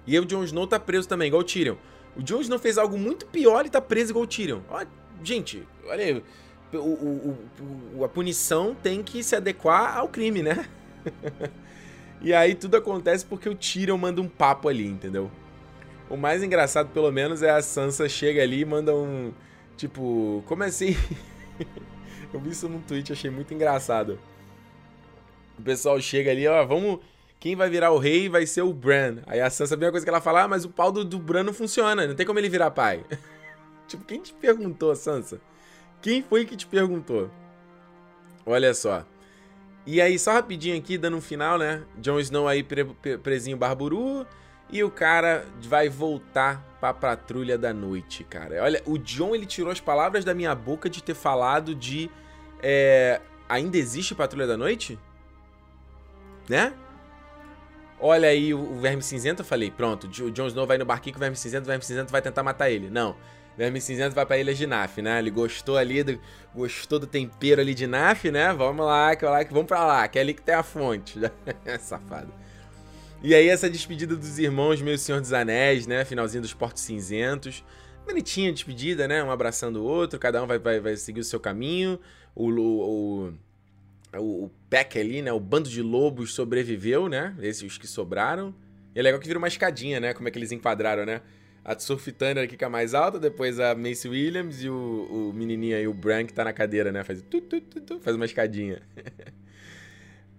E 0.05 0.17
o 0.17 0.23
Jon 0.23 0.45
Snow 0.45 0.65
tá 0.65 0.79
preso 0.79 1.09
também, 1.09 1.27
igual 1.27 1.41
o 1.41 1.45
Tyrion. 1.45 1.75
O 2.15 2.23
Jon 2.23 2.39
Snow 2.39 2.57
fez 2.57 2.77
algo 2.77 2.97
muito 2.97 3.25
pior 3.25 3.65
e 3.65 3.69
tá 3.69 3.81
preso 3.81 4.13
igual 4.13 4.23
o 4.23 4.27
Tyrion. 4.27 4.61
Ó, 4.69 4.85
gente, 5.23 5.67
olha 5.85 6.03
aí. 6.03 6.23
O, 6.73 6.77
o, 6.77 7.37
o, 7.95 8.03
a 8.03 8.09
punição 8.09 8.75
tem 8.75 9.01
que 9.01 9.23
se 9.23 9.35
adequar 9.35 9.97
ao 9.97 10.09
crime, 10.09 10.43
né? 10.43 10.67
e 12.21 12.33
aí 12.33 12.53
tudo 12.53 12.75
acontece 12.75 13.25
porque 13.25 13.47
o 13.47 13.55
Tyrion 13.55 13.97
manda 13.97 14.21
um 14.21 14.27
papo 14.27 14.67
ali, 14.67 14.85
entendeu? 14.85 15.31
O 16.09 16.17
mais 16.17 16.43
engraçado, 16.43 16.89
pelo 16.89 17.11
menos, 17.11 17.41
é 17.41 17.49
a 17.49 17.61
Sansa 17.61 18.07
chega 18.07 18.41
ali 18.41 18.61
e 18.61 18.65
manda 18.65 18.95
um. 18.95 19.33
Tipo, 19.75 20.43
como 20.45 20.63
assim? 20.63 20.95
Eu 22.33 22.39
vi 22.39 22.49
isso 22.49 22.67
num 22.67 22.81
tweet, 22.81 23.11
achei 23.11 23.29
muito 23.29 23.53
engraçado. 23.53 24.19
O 25.57 25.61
pessoal 25.61 25.99
chega 25.99 26.31
ali, 26.31 26.47
ó, 26.47 26.65
vamos. 26.65 26.99
Quem 27.39 27.55
vai 27.55 27.69
virar 27.69 27.91
o 27.91 27.97
rei 27.97 28.27
vai 28.27 28.45
ser 28.45 28.61
o 28.61 28.73
Bran. 28.73 29.17
Aí 29.27 29.39
a 29.39 29.49
Sansa, 29.49 29.75
a 29.75 29.91
coisa 29.91 30.05
que 30.05 30.09
ela 30.09 30.21
fala, 30.21 30.43
ah, 30.43 30.47
mas 30.47 30.65
o 30.65 30.69
pau 30.69 30.91
do, 30.91 31.05
do 31.05 31.19
Bran 31.19 31.43
não 31.43 31.53
funciona, 31.53 32.07
não 32.07 32.15
tem 32.15 32.25
como 32.25 32.39
ele 32.39 32.49
virar 32.49 32.71
pai. 32.71 33.05
tipo, 33.87 34.03
quem 34.03 34.21
te 34.21 34.33
perguntou, 34.33 34.95
Sansa? 34.95 35.39
Quem 36.01 36.21
foi 36.21 36.45
que 36.45 36.55
te 36.55 36.67
perguntou? 36.67 37.29
Olha 38.45 38.73
só. 38.73 39.05
E 39.85 40.01
aí, 40.01 40.19
só 40.19 40.33
rapidinho 40.33 40.77
aqui, 40.77 40.97
dando 40.97 41.17
um 41.17 41.21
final, 41.21 41.57
né? 41.57 41.83
Jon 41.97 42.19
Snow 42.19 42.47
aí 42.47 42.61
pre 42.61 42.83
presinho 43.23 43.57
Barburu. 43.57 44.27
E 44.69 44.83
o 44.83 44.91
cara 44.91 45.45
vai 45.61 45.87
voltar 45.87 46.61
pra 46.79 46.93
patrulha 46.93 47.57
da 47.57 47.73
noite, 47.73 48.23
cara. 48.25 48.61
Olha, 48.61 48.81
o 48.85 48.97
John 48.97 49.33
ele 49.33 49.45
tirou 49.45 49.71
as 49.71 49.79
palavras 49.79 50.25
da 50.25 50.33
minha 50.33 50.53
boca 50.53 50.89
de 50.89 51.01
ter 51.01 51.13
falado 51.13 51.73
de. 51.73 52.11
É, 52.61 53.21
ainda 53.47 53.77
existe 53.77 54.13
patrulha 54.13 54.45
da 54.45 54.57
noite? 54.57 54.99
Né? 56.49 56.73
Olha 57.99 58.27
aí 58.27 58.53
o, 58.53 58.59
o 58.59 58.79
Verme 58.79 59.01
Cinzento, 59.01 59.41
eu 59.41 59.45
falei, 59.45 59.71
pronto, 59.71 60.05
o 60.05 60.31
Jon 60.31 60.47
Snow 60.47 60.67
vai 60.67 60.77
no 60.77 60.85
barquinho 60.85 61.13
com 61.13 61.19
o 61.19 61.21
Verme 61.21 61.35
Cinzento, 61.35 61.63
o 61.63 61.67
Verme 61.67 61.83
Cinzento 61.83 62.11
vai 62.11 62.21
tentar 62.21 62.43
matar 62.43 62.69
ele. 62.69 62.89
Não. 62.89 63.15
Verme 63.57 63.81
Cinzento 63.81 64.13
vai 64.13 64.23
pra 64.23 64.37
ilha 64.37 64.53
de 64.53 64.67
Naf, 64.67 65.01
né? 65.01 65.17
Ele 65.17 65.31
gostou 65.31 65.77
ali, 65.77 66.03
do, 66.03 66.19
gostou 66.53 66.99
do 66.99 67.07
tempero 67.07 67.59
ali 67.59 67.73
de 67.73 67.87
Naf, 67.87 68.29
né? 68.29 68.53
Vamos 68.53 68.85
lá, 68.85 69.15
que, 69.15 69.25
lá, 69.25 69.43
que 69.43 69.51
vamos 69.51 69.67
pra 69.67 69.83
lá, 69.83 70.07
que 70.07 70.19
é 70.19 70.21
ali 70.21 70.35
que 70.35 70.43
tem 70.43 70.53
a 70.53 70.61
fonte. 70.61 71.19
Safado. 71.81 72.31
E 73.23 73.33
aí 73.33 73.49
essa 73.49 73.67
despedida 73.67 74.15
dos 74.15 74.37
irmãos, 74.37 74.79
meio 74.79 74.97
Senhor 74.97 75.19
dos 75.19 75.33
Anéis, 75.33 75.87
né? 75.87 76.05
Finalzinho 76.05 76.43
dos 76.43 76.53
Portos 76.53 76.83
Cinzentos. 76.83 77.63
Bonitinha 78.05 78.53
despedida, 78.53 79.07
né? 79.07 79.23
Um 79.23 79.31
abraçando 79.31 79.77
o 79.77 79.83
outro, 79.83 80.19
cada 80.19 80.41
um 80.43 80.45
vai, 80.45 80.59
vai, 80.59 80.79
vai 80.79 80.95
seguir 80.95 81.21
o 81.21 81.23
seu 81.23 81.39
caminho. 81.39 81.99
O, 82.35 82.51
o, 82.51 83.33
o, 84.13 84.45
o 84.45 84.51
ali, 84.95 85.23
né? 85.23 85.33
O 85.33 85.39
bando 85.39 85.67
de 85.67 85.81
lobos 85.81 86.31
sobreviveu, 86.35 87.09
né? 87.09 87.35
Esses 87.41 87.63
os 87.63 87.77
que 87.79 87.87
sobraram. 87.87 88.53
E 88.93 88.99
é 88.99 89.01
legal 89.01 89.19
que 89.19 89.27
vira 89.27 89.39
uma 89.39 89.47
escadinha, 89.47 89.99
né? 89.99 90.13
Como 90.13 90.27
é 90.27 90.31
que 90.31 90.37
eles 90.37 90.51
enquadraram, 90.51 91.07
né? 91.07 91.21
A 91.67 91.77
Sophie 91.77 92.15
aqui 92.41 92.55
que 92.55 92.63
é 92.63 92.67
a 92.67 92.69
mais 92.69 92.93
alta, 92.93 93.19
depois 93.19 93.59
a 93.59 93.75
Macy 93.75 94.07
Williams 94.07 94.63
e 94.63 94.69
o, 94.69 95.29
o 95.29 95.33
menininho 95.33 95.75
aí, 95.75 95.85
o 95.85 95.93
Bran, 95.93 96.25
que 96.25 96.31
tá 96.31 96.45
na 96.45 96.53
cadeira, 96.53 96.93
né? 96.93 97.03
Faz, 97.03 97.21
tu, 97.21 97.41
tu, 97.41 97.59
tu, 97.59 97.99
faz 97.99 98.15
uma 98.15 98.23
escadinha. 98.23 98.81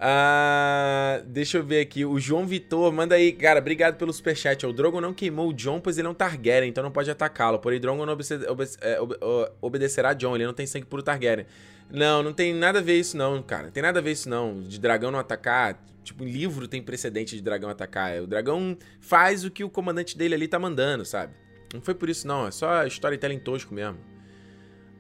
Ah, 0.01 1.23
deixa 1.27 1.59
eu 1.59 1.65
ver 1.65 1.81
aqui. 1.81 2.05
O 2.05 2.21
João 2.21 2.47
Vitor, 2.47 2.93
manda 2.93 3.17
aí. 3.17 3.33
Cara, 3.33 3.59
obrigado 3.59 3.97
pelo 3.97 4.13
superchat. 4.13 4.65
O 4.65 4.73
Drogon 4.73 5.01
não 5.01 5.13
queimou 5.13 5.49
o 5.49 5.53
John, 5.53 5.81
pois 5.81 5.99
ele 5.99 6.07
é 6.07 6.11
um 6.11 6.15
Targaryen, 6.15 6.69
então 6.69 6.85
não 6.85 6.91
pode 6.91 7.11
atacá-lo. 7.11 7.59
Porém, 7.59 7.81
Drogon 7.81 8.07
não 8.07 8.13
obede 8.13 8.47
obede 8.47 8.77
é, 8.81 9.01
obede 9.01 9.21
obedecerá 9.61 10.11
a 10.11 10.15
John. 10.15 10.37
Ele 10.37 10.47
não 10.47 10.55
tem 10.55 10.67
sangue 10.67 10.87
puro 10.87 11.03
Targaryen. 11.03 11.47
Não, 11.91 12.23
não 12.23 12.33
tem 12.33 12.55
nada 12.55 12.79
a 12.79 12.83
ver 12.83 12.99
isso, 12.99 13.17
não, 13.17 13.43
cara. 13.43 13.65
Não 13.65 13.71
tem 13.71 13.83
nada 13.83 13.99
a 13.99 14.03
ver 14.03 14.13
isso, 14.13 14.29
não. 14.29 14.61
De 14.63 14.79
dragão 14.79 15.11
não 15.11 15.19
atacar. 15.19 15.83
Tipo, 16.05 16.25
em 16.25 16.31
livro 16.31 16.69
tem 16.69 16.81
precedente 16.81 17.35
de 17.35 17.43
dragão 17.43 17.69
atacar. 17.69 18.21
O 18.23 18.27
dragão 18.27 18.79
faz 19.01 19.45
o 19.45 19.51
que 19.51 19.65
o 19.65 19.71
comandante 19.71 20.17
dele 20.17 20.35
ali 20.35 20.47
tá 20.47 20.59
mandando, 20.59 21.05
sabe? 21.05 21.35
Não 21.75 21.81
foi 21.81 21.95
por 21.95 22.09
isso, 22.09 22.27
não. 22.27 22.47
É 22.47 22.51
só 22.51 22.87
storytelling 22.87 23.39
tosco 23.41 23.75
mesmo. 23.75 23.99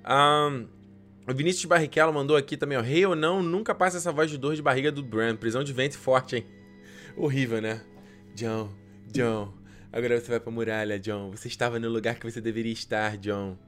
Um, 0.04 0.66
o 1.32 1.36
Vinícius 1.36 1.66
Barrichello 1.66 2.12
mandou 2.12 2.36
aqui 2.36 2.56
também, 2.56 2.78
ó. 2.78 2.80
Rei 2.80 3.04
ou 3.04 3.14
não, 3.14 3.42
nunca 3.42 3.74
passa 3.74 3.98
essa 3.98 4.10
voz 4.10 4.30
de 4.30 4.38
dor 4.38 4.54
de 4.54 4.62
barriga 4.62 4.90
do 4.90 5.02
Bran. 5.02 5.36
Prisão 5.36 5.62
de 5.62 5.72
ventre 5.72 5.98
forte, 5.98 6.36
hein? 6.36 6.46
Horrível, 7.16 7.60
né? 7.60 7.82
John, 8.34 8.70
John. 9.06 9.52
Agora 9.92 10.20
você 10.20 10.30
vai 10.30 10.40
pra 10.40 10.50
muralha, 10.50 10.98
John. 10.98 11.30
Você 11.32 11.48
estava 11.48 11.78
no 11.78 11.88
lugar 11.88 12.14
que 12.14 12.30
você 12.30 12.40
deveria 12.40 12.72
estar, 12.72 13.16
John. 13.18 13.58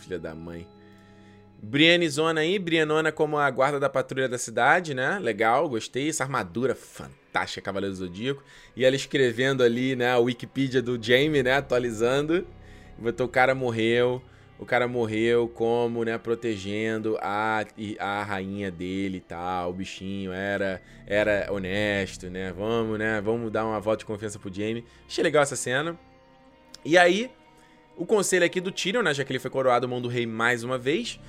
Filha 0.00 0.18
da 0.18 0.34
mãe. 0.34 0.66
Brienne 1.62 2.08
Zona 2.08 2.42
aí, 2.42 2.58
Brianona 2.58 3.10
como 3.10 3.38
a 3.38 3.50
guarda 3.50 3.80
da 3.80 3.88
patrulha 3.88 4.28
da 4.28 4.38
cidade, 4.38 4.94
né? 4.94 5.18
Legal, 5.18 5.68
gostei. 5.68 6.08
Essa 6.08 6.22
armadura 6.24 6.74
fantástica, 6.74 7.62
Cavaleiro 7.62 7.94
do 7.94 7.98
Zodíaco. 7.98 8.44
E 8.76 8.84
ela 8.84 8.94
escrevendo 8.94 9.62
ali, 9.62 9.96
né, 9.96 10.12
a 10.12 10.18
Wikipedia 10.18 10.82
do 10.82 11.02
Jaime, 11.02 11.42
né, 11.42 11.54
atualizando. 11.54 12.46
Botou 12.98 13.26
o 13.26 13.30
cara 13.30 13.54
morreu 13.54 14.22
o 14.58 14.64
cara 14.64 14.88
morreu 14.88 15.48
como, 15.48 16.04
né, 16.04 16.16
protegendo 16.18 17.18
a, 17.20 17.64
a 17.98 18.22
rainha 18.22 18.70
dele 18.70 19.18
e 19.18 19.20
tal, 19.20 19.70
o 19.70 19.72
bichinho 19.72 20.32
era 20.32 20.80
era 21.06 21.48
honesto, 21.52 22.28
né, 22.28 22.52
vamos, 22.52 22.98
né, 22.98 23.20
vamos 23.20 23.52
dar 23.52 23.64
uma 23.64 23.78
volta 23.78 23.98
de 23.98 24.06
confiança 24.06 24.38
pro 24.38 24.52
Jaime. 24.52 24.84
Achei 25.06 25.22
legal 25.22 25.42
essa 25.42 25.56
cena. 25.56 25.98
E 26.84 26.96
aí, 26.96 27.30
o 27.96 28.06
conselho 28.06 28.44
aqui 28.44 28.60
do 28.60 28.72
Tyrion, 28.72 29.02
né, 29.02 29.12
já 29.12 29.24
que 29.24 29.32
ele 29.32 29.38
foi 29.38 29.50
coroado 29.50 29.88
mão 29.88 30.00
do 30.00 30.08
rei 30.08 30.26
mais 30.26 30.64
uma 30.64 30.78
vez, 30.78 31.20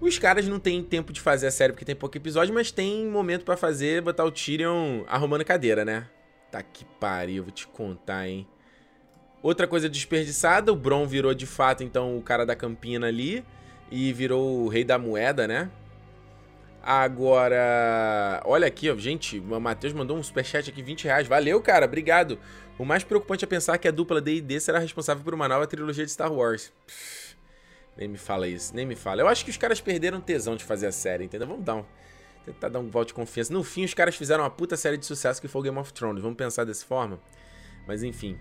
os 0.00 0.18
caras 0.18 0.48
não 0.48 0.58
têm 0.58 0.82
tempo 0.82 1.12
de 1.12 1.20
fazer 1.20 1.46
a 1.46 1.50
série 1.50 1.72
porque 1.72 1.84
tem 1.84 1.94
pouco 1.94 2.16
episódio, 2.16 2.52
mas 2.52 2.72
tem 2.72 3.06
momento 3.06 3.44
para 3.44 3.56
fazer, 3.56 4.02
botar 4.02 4.24
o 4.24 4.32
Tyrion 4.32 5.04
arrumando 5.06 5.44
cadeira, 5.44 5.84
né? 5.84 6.08
Tá 6.50 6.62
que 6.62 6.84
pariu, 6.98 7.44
vou 7.44 7.52
te 7.52 7.66
contar, 7.68 8.28
hein. 8.28 8.46
Outra 9.42 9.66
coisa 9.66 9.88
desperdiçada, 9.88 10.72
o 10.72 10.76
Bron 10.76 11.06
virou 11.06 11.34
de 11.34 11.46
fato 11.46 11.82
então 11.82 12.16
o 12.16 12.22
cara 12.22 12.46
da 12.46 12.54
campina 12.54 13.08
ali 13.08 13.44
e 13.90 14.12
virou 14.12 14.62
o 14.62 14.68
rei 14.68 14.84
da 14.84 14.98
moeda, 14.98 15.48
né? 15.48 15.70
Agora, 16.82 18.42
olha 18.44 18.66
aqui, 18.66 18.90
ó, 18.90 18.96
gente, 18.96 19.38
o 19.38 19.60
Matheus 19.60 19.92
mandou 19.92 20.16
um 20.16 20.22
superchat 20.22 20.68
aqui, 20.68 20.82
20 20.82 21.04
reais. 21.04 21.28
Valeu, 21.28 21.60
cara, 21.60 21.86
obrigado. 21.86 22.38
O 22.76 22.84
mais 22.84 23.04
preocupante 23.04 23.44
é 23.44 23.48
pensar 23.48 23.78
que 23.78 23.86
a 23.86 23.92
dupla 23.92 24.20
D&D 24.20 24.58
será 24.58 24.80
responsável 24.80 25.22
por 25.22 25.32
uma 25.32 25.46
nova 25.46 25.66
trilogia 25.66 26.04
de 26.04 26.10
Star 26.10 26.32
Wars. 26.32 26.72
Pff, 26.86 27.36
nem 27.96 28.08
me 28.08 28.18
fala 28.18 28.48
isso, 28.48 28.74
nem 28.74 28.84
me 28.84 28.96
fala. 28.96 29.22
Eu 29.22 29.28
acho 29.28 29.44
que 29.44 29.50
os 29.50 29.56
caras 29.56 29.80
perderam 29.80 30.20
tesão 30.20 30.56
de 30.56 30.64
fazer 30.64 30.88
a 30.88 30.92
série, 30.92 31.24
entendeu? 31.24 31.46
Vamos 31.46 31.64
dar 31.64 31.76
um, 31.76 31.84
tentar 32.44 32.68
dar 32.68 32.80
um 32.80 32.88
voto 32.88 33.08
de 33.08 33.14
confiança. 33.14 33.52
No 33.52 33.62
fim, 33.62 33.84
os 33.84 33.94
caras 33.94 34.16
fizeram 34.16 34.42
uma 34.42 34.50
puta 34.50 34.76
série 34.76 34.96
de 34.96 35.06
sucesso 35.06 35.40
que 35.40 35.46
foi 35.46 35.60
o 35.60 35.64
Game 35.64 35.78
of 35.78 35.92
Thrones. 35.92 36.22
Vamos 36.22 36.36
pensar 36.36 36.64
dessa 36.64 36.84
forma? 36.84 37.20
Mas 37.86 38.02
enfim, 38.02 38.36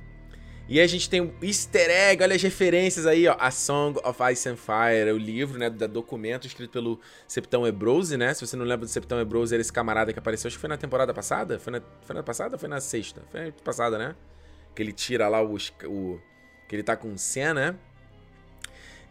e 0.72 0.80
a 0.80 0.88
gente 0.88 1.10
tem 1.10 1.20
um 1.20 1.34
easter 1.42 1.90
egg, 1.90 2.24
olha 2.24 2.34
as 2.34 2.42
referências 2.42 3.06
aí, 3.06 3.28
ó. 3.28 3.36
A 3.38 3.52
Song 3.52 4.00
of 4.06 4.18
Ice 4.32 4.48
and 4.48 4.56
Fire, 4.56 5.12
o 5.12 5.18
livro, 5.18 5.60
né, 5.60 5.70
da 5.70 5.86
documento 5.86 6.48
escrito 6.48 6.72
pelo 6.72 6.98
Septão 7.28 7.68
Ebrose, 7.68 8.16
né? 8.16 8.34
Se 8.34 8.48
você 8.48 8.56
não 8.56 8.64
lembra 8.64 8.86
do 8.86 8.90
Septão 8.90 9.20
Ebrose, 9.20 9.54
era 9.54 9.60
esse 9.60 9.74
camarada 9.74 10.14
que 10.14 10.20
apareceu, 10.20 10.48
acho 10.48 10.56
que 10.56 10.62
foi 10.62 10.70
na 10.70 10.78
temporada 10.78 11.14
passada? 11.14 11.60
Foi 11.60 11.74
na, 11.74 11.82
foi 12.04 12.16
na 12.16 12.24
passada 12.24 12.56
ou 12.56 12.58
foi 12.58 12.70
na 12.70 12.80
sexta? 12.80 13.22
Foi 13.30 13.48
na 13.48 13.52
passada, 13.52 13.98
né? 13.98 14.16
Que 14.74 14.82
ele 14.82 14.94
tira 14.94 15.28
lá 15.28 15.44
os, 15.44 15.74
o... 15.84 16.18
que 16.70 16.76
ele 16.78 16.84
tá 16.84 16.96
com 16.96 17.18
cena, 17.18 17.54
né? 17.54 17.76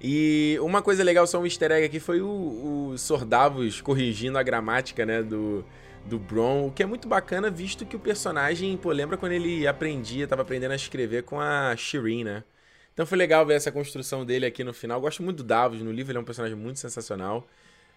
E 0.01 0.57
uma 0.63 0.81
coisa 0.81 1.05
legal, 1.05 1.27
só 1.27 1.39
um 1.39 1.45
easter 1.45 1.73
egg 1.73 1.85
aqui, 1.85 2.01
foi 2.01 2.23
o, 2.23 2.93
o 2.93 2.97
Sordavos 2.97 3.83
corrigindo 3.83 4.39
a 4.39 4.43
gramática, 4.43 5.05
né, 5.05 5.23
do 5.23 5.63
do 6.07 6.19
Bron, 6.19 6.67
o 6.67 6.73
que 6.73 6.83
é 6.83 6.87
muito 6.87 7.07
bacana, 7.09 7.51
visto 7.51 7.87
que 7.87 7.97
o 7.97 8.01
personagem, 8.01 8.77
pô, 8.77 8.91
lembra 8.91 9.17
quando 9.17 9.33
ele 9.33 9.67
aprendia, 9.67 10.27
tava 10.27 10.43
aprendendo 10.43 10.73
a 10.73 10.77
escrever 10.77 11.23
com 11.23 11.41
a 11.41 11.75
Shireen, 11.77 12.25
né? 12.25 12.45
Então 12.93 13.07
foi 13.07 13.17
legal 13.17 13.47
ver 13.47 13.55
essa 13.55 13.71
construção 13.73 14.25
dele 14.25 14.45
aqui 14.45 14.63
no 14.65 14.75
final. 14.75 15.01
Gosto 15.01 15.23
muito 15.23 15.39
do 15.39 15.45
Davos 15.45 15.81
no 15.81 15.93
livro, 15.93 16.13
ele 16.13 16.19
é 16.19 16.21
um 16.21 16.25
personagem 16.25 16.57
muito 16.57 16.79
sensacional. 16.79 17.49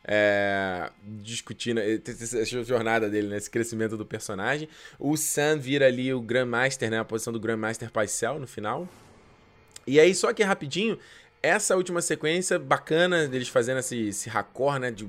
É, 0.05 0.91
discutindo 1.03 1.79
essa 1.79 2.43
jornada 2.63 3.09
dele, 3.09 3.29
né? 3.29 3.37
esse 3.37 3.49
crescimento 3.49 3.95
do 3.95 4.05
personagem. 4.05 4.67
O 4.99 5.15
Sam 5.15 5.57
vira 5.57 5.87
ali 5.87 6.13
o 6.13 6.21
Grandmaster, 6.21 6.91
né? 6.91 6.99
A 6.99 7.05
posição 7.05 7.31
do 7.31 7.39
Grandmaster 7.39 7.89
Pycelle 7.89 8.39
no 8.39 8.47
final. 8.47 8.87
E 9.87 9.99
aí, 9.99 10.13
só 10.13 10.33
que 10.33 10.43
rapidinho, 10.43 10.97
essa 11.41 11.75
última 11.75 12.01
sequência 12.01 12.59
bacana 12.59 13.27
deles 13.27 13.47
fazendo 13.47 13.79
esse, 13.79 14.09
esse 14.09 14.29
raccord, 14.29 14.79
né? 14.79 14.91
De, 14.91 15.07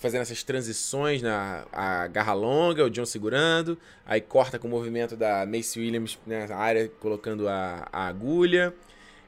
fazendo 0.00 0.22
essas 0.22 0.42
transições 0.42 1.20
na 1.20 1.66
a 1.70 2.06
garra 2.06 2.32
longa, 2.32 2.86
o 2.86 2.90
John 2.90 3.04
segurando, 3.04 3.78
aí 4.06 4.20
corta 4.20 4.58
com 4.58 4.66
o 4.66 4.70
movimento 4.70 5.14
da 5.14 5.44
Macy 5.44 5.78
Williams 5.78 6.18
né, 6.26 6.46
na 6.46 6.56
área 6.56 6.90
colocando 6.98 7.46
a, 7.46 7.86
a 7.92 8.06
agulha. 8.08 8.74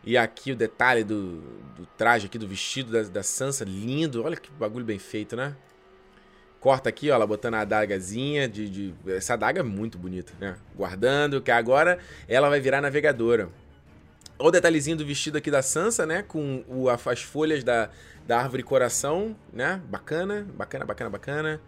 E 0.04 0.16
aqui 0.16 0.50
o 0.50 0.56
detalhe 0.56 1.04
do, 1.04 1.40
do 1.76 1.86
traje 1.96 2.26
aqui, 2.26 2.36
do 2.36 2.48
vestido 2.48 2.90
da, 2.90 3.02
da 3.02 3.22
Sansa, 3.22 3.64
lindo. 3.64 4.24
Olha 4.24 4.34
que 4.34 4.50
bagulho 4.50 4.84
bem 4.84 4.98
feito, 4.98 5.36
né? 5.36 5.54
Corta 6.58 6.88
aqui, 6.88 7.10
ó, 7.10 7.14
ela 7.14 7.26
botando 7.26 7.54
a 7.54 7.60
adagazinha 7.60 8.48
de, 8.48 8.68
de... 8.68 8.94
Essa 9.06 9.34
adaga 9.34 9.60
é 9.60 9.62
muito 9.62 9.98
bonita, 9.98 10.32
né? 10.40 10.56
Guardando, 10.74 11.40
que 11.40 11.50
agora 11.50 11.98
ela 12.26 12.48
vai 12.48 12.60
virar 12.60 12.80
navegadora. 12.80 13.48
Olha 14.38 14.48
o 14.48 14.50
detalhezinho 14.50 14.96
do 14.96 15.04
vestido 15.04 15.38
aqui 15.38 15.50
da 15.50 15.62
Sansa, 15.62 16.04
né? 16.04 16.24
Com 16.26 16.64
o, 16.66 16.88
as 16.88 17.22
folhas 17.22 17.62
da, 17.62 17.90
da 18.26 18.38
árvore 18.38 18.62
coração, 18.62 19.36
né? 19.52 19.80
Bacana, 19.88 20.46
bacana, 20.54 20.84
bacana, 20.84 21.10
bacana. 21.10 21.60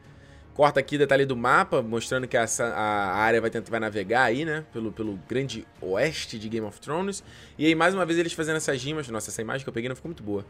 Corta 0.55 0.79
aqui 0.79 0.97
detalhe 0.97 1.27
do 1.27 1.37
mapa, 1.37 1.83
mostrando 1.83 2.29
que 2.29 2.37
essa, 2.37 2.67
a 2.67 3.17
área 3.17 3.41
vai 3.41 3.51
tentar 3.51 3.71
vai 3.71 3.81
navegar 3.81 4.23
aí, 4.23 4.45
né? 4.45 4.65
Pelo, 4.73 4.93
pelo 4.93 5.19
grande 5.29 5.67
oeste 5.81 6.39
de 6.39 6.49
Game 6.49 6.65
of 6.65 6.81
Thrones. 6.81 7.25
E 7.59 7.67
aí, 7.67 7.75
mais 7.75 7.93
uma 7.93 8.07
vez, 8.07 8.21
eles 8.21 8.33
fazendo 8.33 8.57
essas 8.57 8.81
rimas. 8.83 9.09
Nossa, 9.09 9.31
essa 9.31 9.43
imagem 9.43 9.65
que 9.65 9.69
eu 9.69 9.73
peguei 9.73 9.89
não 9.89 9.97
ficou 9.97 10.09
muito 10.09 10.23
boa. 10.23 10.47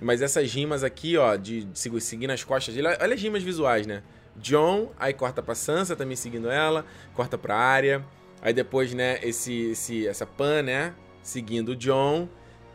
Mas 0.00 0.22
essas 0.22 0.52
rimas 0.52 0.82
aqui, 0.82 1.16
ó, 1.16 1.36
de, 1.36 1.64
de 1.64 2.00
seguir 2.00 2.26
nas 2.26 2.42
costas 2.42 2.74
dele. 2.74 2.88
Olha 3.00 3.14
as 3.14 3.22
rimas 3.22 3.44
visuais, 3.44 3.86
né? 3.86 4.02
John, 4.36 4.92
aí 4.98 5.12
corta 5.12 5.40
pra 5.40 5.54
Sansa 5.54 5.94
também 5.94 6.16
seguindo 6.16 6.50
ela. 6.50 6.84
Corta 7.14 7.38
pra 7.38 7.56
área. 7.56 8.04
Aí 8.42 8.52
depois, 8.52 8.92
né, 8.92 9.20
esse, 9.22 9.70
esse, 9.70 10.06
essa 10.08 10.26
Pan, 10.26 10.62
né? 10.62 10.92
Seguindo 11.22 11.70
o 11.70 11.76
John 11.76 12.28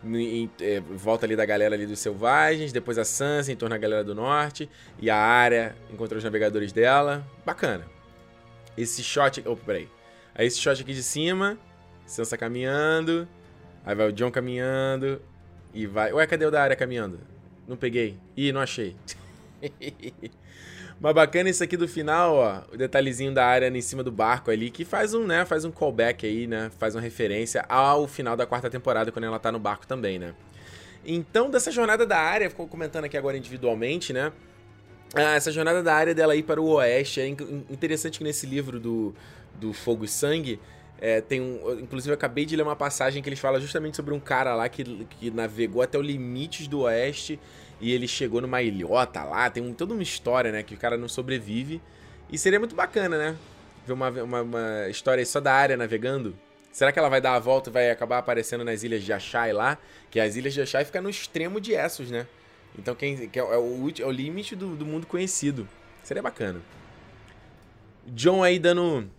em, 0.04 0.50
é, 0.62 0.80
volta 0.80 1.26
ali 1.26 1.36
da 1.36 1.45
galera 1.45 1.76
ali 1.76 1.86
dos 1.86 2.00
selvagens, 2.00 2.72
depois 2.72 2.97
a 2.97 3.06
Sansa 3.06 3.52
em 3.52 3.56
torno 3.56 3.76
da 3.76 3.78
galera 3.78 4.04
do 4.04 4.16
norte, 4.16 4.70
e 5.00 5.10
a 5.10 5.18
área 5.18 5.76
encontra 5.91 6.18
os 6.18 6.24
navegadores 6.24 6.72
dela. 6.72 7.26
Bacana. 7.45 7.86
Esse 8.78 9.04
shot. 9.04 9.41
Opa, 9.45 9.62
peraí. 9.66 9.89
Aí 10.34 10.47
esse 10.47 10.60
shot 10.60 10.82
aqui 10.82 10.93
de 10.93 11.04
cima, 11.04 11.58
Sansa 12.06 12.38
caminhando, 12.38 13.28
aí 13.86 13.95
vai 13.95 14.08
o 14.08 14.14
John 14.14 14.32
caminhando, 14.32 15.22
e 15.74 15.86
vai. 15.86 16.14
Ué, 16.14 16.26
cadê 16.26 16.45
o 16.45 16.52
da 16.52 16.64
área 16.64 16.76
caminhando? 16.76 17.20
Não 17.68 17.76
peguei. 17.78 18.18
Ih, 18.36 18.52
não 18.52 18.62
achei. 18.62 18.95
Mas 21.00 21.14
bacana 21.14 21.50
isso 21.50 21.64
aqui 21.64 21.78
do 21.78 21.88
final, 21.88 22.36
ó, 22.36 22.62
o 22.74 22.78
detalhezinho 22.78 23.34
da 23.34 23.45
área 23.45 23.70
em 23.70 23.82
cima 23.82 24.04
do 24.04 24.12
barco 24.12 24.52
ali, 24.52 24.70
que 24.70 24.84
faz 24.84 25.14
um, 25.14 25.26
né, 25.26 25.45
faz 25.45 25.64
um 25.64 25.72
callback 25.72 26.26
aí, 26.26 26.45
né, 26.45 26.70
faz 26.78 26.93
uma 26.93 27.02
referência 27.02 27.66
ao 27.70 28.06
final 28.06 28.36
da 28.36 28.45
quarta 28.45 28.70
temporada, 28.70 29.10
quando 29.10 29.24
ela 29.24 29.39
tá 29.39 29.50
no 29.50 29.60
barco 29.60 29.88
também, 29.88 30.20
né. 30.20 30.34
Então, 31.06 31.50
dessa 31.50 31.72
jornada 31.72 32.06
da 32.06 32.18
área, 32.18 32.50
ficou 32.50 32.68
comentando 32.68 33.06
aqui 33.06 33.16
agora 33.16 33.38
individualmente, 33.38 34.12
né, 34.12 34.34
ah, 35.16 35.36
essa 35.36 35.54
jornada 35.54 35.82
da 35.82 35.93
área 35.95 36.14
dela 36.14 36.36
ir 36.36 36.43
para 36.43 36.62
o 36.62 36.68
oeste, 36.74 37.22
é 37.22 37.28
interessante 37.28 38.18
que 38.18 38.24
nesse 38.24 38.45
livro 38.45 38.78
do, 38.78 39.16
do 39.56 39.72
Fogo 39.72 40.04
e 40.04 40.08
Sangue, 40.08 40.60
é, 41.02 41.22
tem 41.22 41.39
um, 41.39 41.80
inclusive, 41.80 42.12
eu 42.12 42.16
acabei 42.16 42.45
de 42.45 42.56
ler 42.56 42.64
uma 42.64 42.76
passagem 42.76 43.24
que 43.24 43.30
eles 43.30 43.39
falam 43.39 43.60
justamente 43.60 43.95
sobre 43.95 44.14
um 44.14 44.20
cara 44.20 44.54
lá 44.54 44.68
que, 44.68 44.84
que 44.84 45.32
navegou 45.32 45.82
até 45.82 45.97
os 45.97 46.06
limites 46.06 46.68
do 46.68 46.82
oeste 46.82 47.39
e 47.80 47.93
ele 47.93 48.08
chegou 48.08 48.41
numa 48.41 48.62
ilhota 48.62 49.24
lá. 49.24 49.50
Tem 49.50 49.64
um, 49.64 49.74
toda 49.74 49.93
uma 49.93 50.04
história, 50.04 50.52
né? 50.52 50.62
Que 50.62 50.74
o 50.74 50.78
cara 50.78 50.97
não 50.97 51.08
sobrevive. 51.08 51.82
E 52.30 52.38
seria 52.38 52.60
muito 52.60 52.76
bacana, 52.76 53.18
né? 53.18 53.38
Ver 53.88 53.93
uma, 53.93 54.10
uma, 54.10 54.41
uma 54.41 54.89
história 54.89 55.26
só 55.26 55.39
da 55.39 55.54
área 55.54 55.78
navegando. 55.78 56.36
Será 56.72 56.91
que 56.91 57.00
ela 57.00 57.10
vai 57.10 57.22
dar 57.22 57.36
a 57.36 57.39
volta 57.39 57.70
e 57.70 57.74
vai 57.74 57.89
acabar 57.89 58.18
aparecendo 58.18 58.64
nas 58.64 58.84
ilhas 58.84 59.04
de 59.04 59.14
Achai 59.14 59.54
lá? 59.54 59.78
Que 60.12 60.20
as 60.20 60.36
ilhas 60.36 60.54
de 60.54 60.62
Achai 60.62 60.84
ficam 60.84 61.02
no 61.02 61.10
extremo 61.10 61.62
de 61.62 61.74
Essos, 61.74 62.12
né? 62.12 62.28
Então 62.78 62.93
quem, 62.93 63.30
que 63.30 63.39
é, 63.39 63.43
o, 63.43 63.89
é 63.89 64.06
o 64.06 64.12
limite 64.12 64.56
do, 64.56 64.76
do 64.76 64.86
mundo 64.86 65.08
conhecido. 65.08 65.68
Seria 66.04 66.22
bacana. 66.22 66.62
John 68.06 68.43
aí 68.43 68.60
dando 68.60 69.10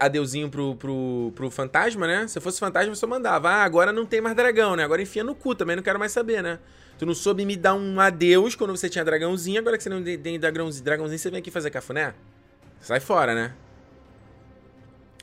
adeuzinho 0.00 0.48
pro, 0.48 0.74
pro, 0.76 1.32
pro 1.34 1.50
fantasma, 1.50 2.06
né? 2.06 2.26
Se 2.28 2.40
fosse 2.40 2.58
fantasma, 2.58 2.94
só 2.94 3.06
mandava. 3.06 3.48
Ah, 3.50 3.62
agora 3.62 3.92
não 3.92 4.06
tem 4.06 4.20
mais 4.20 4.34
dragão, 4.34 4.76
né? 4.76 4.84
Agora 4.84 5.02
enfia 5.02 5.22
no 5.22 5.34
cu, 5.34 5.54
também 5.54 5.76
não 5.76 5.82
quero 5.82 5.98
mais 5.98 6.12
saber, 6.12 6.42
né? 6.42 6.58
Tu 6.98 7.06
não 7.06 7.14
soube 7.14 7.44
me 7.44 7.56
dar 7.56 7.74
um 7.74 8.00
adeus 8.00 8.56
quando 8.56 8.76
você 8.76 8.88
tinha 8.88 9.04
dragãozinho, 9.04 9.60
agora 9.60 9.76
que 9.76 9.82
você 9.82 9.88
não 9.88 10.02
tem 10.02 10.38
dragãozinho, 10.38 10.84
dragãozinho 10.84 11.18
você 11.18 11.30
vem 11.30 11.38
aqui 11.38 11.50
fazer 11.50 11.70
cafuné? 11.70 12.14
Sai 12.80 13.00
fora, 13.00 13.34
né? 13.34 13.54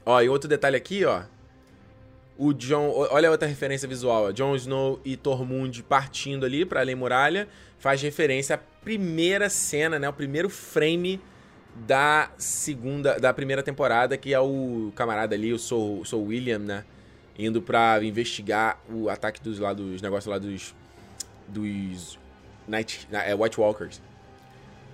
Ó, 0.06 0.22
e 0.22 0.30
outro 0.30 0.48
detalhe 0.48 0.76
aqui, 0.76 1.04
ó. 1.04 1.24
O 2.38 2.54
John. 2.54 2.92
Olha 3.12 3.32
outra 3.32 3.48
referência 3.48 3.88
visual. 3.88 4.26
Ó. 4.26 4.32
Jon 4.32 4.56
Snow 4.56 5.00
e 5.04 5.16
Tormund 5.18 5.82
partindo 5.84 6.46
ali 6.46 6.66
pra 6.66 6.82
Além 6.82 6.96
Muralha. 6.96 7.48
Faz 7.80 8.02
referência 8.02 8.56
à 8.56 8.58
primeira 8.58 9.50
cena, 9.50 9.98
né? 9.98 10.08
O 10.08 10.14
primeiro 10.14 10.50
frame 10.50 11.20
da 11.76 12.32
segunda, 12.38 13.20
da 13.20 13.34
primeira 13.34 13.62
temporada, 13.62 14.18
que 14.18 14.34
é 14.34 14.40
o 14.40 14.92
camarada 14.96 15.36
ali, 15.36 15.52
o 15.52 15.60
Sou, 15.60 16.06
Sou 16.06 16.26
William, 16.26 16.60
né? 16.60 16.86
Indo 17.38 17.62
pra 17.62 18.02
investigar 18.02 18.82
o 18.90 19.10
ataque 19.10 19.42
dos 19.42 19.60
lá 19.60 19.74
dos 19.74 20.02
negócios 20.02 20.32
lá 20.32 20.40
dos. 20.40 20.74
dos. 21.48 22.18
Night, 22.68 23.08
é, 23.12 23.36
White 23.36 23.60
Walkers. 23.60 24.02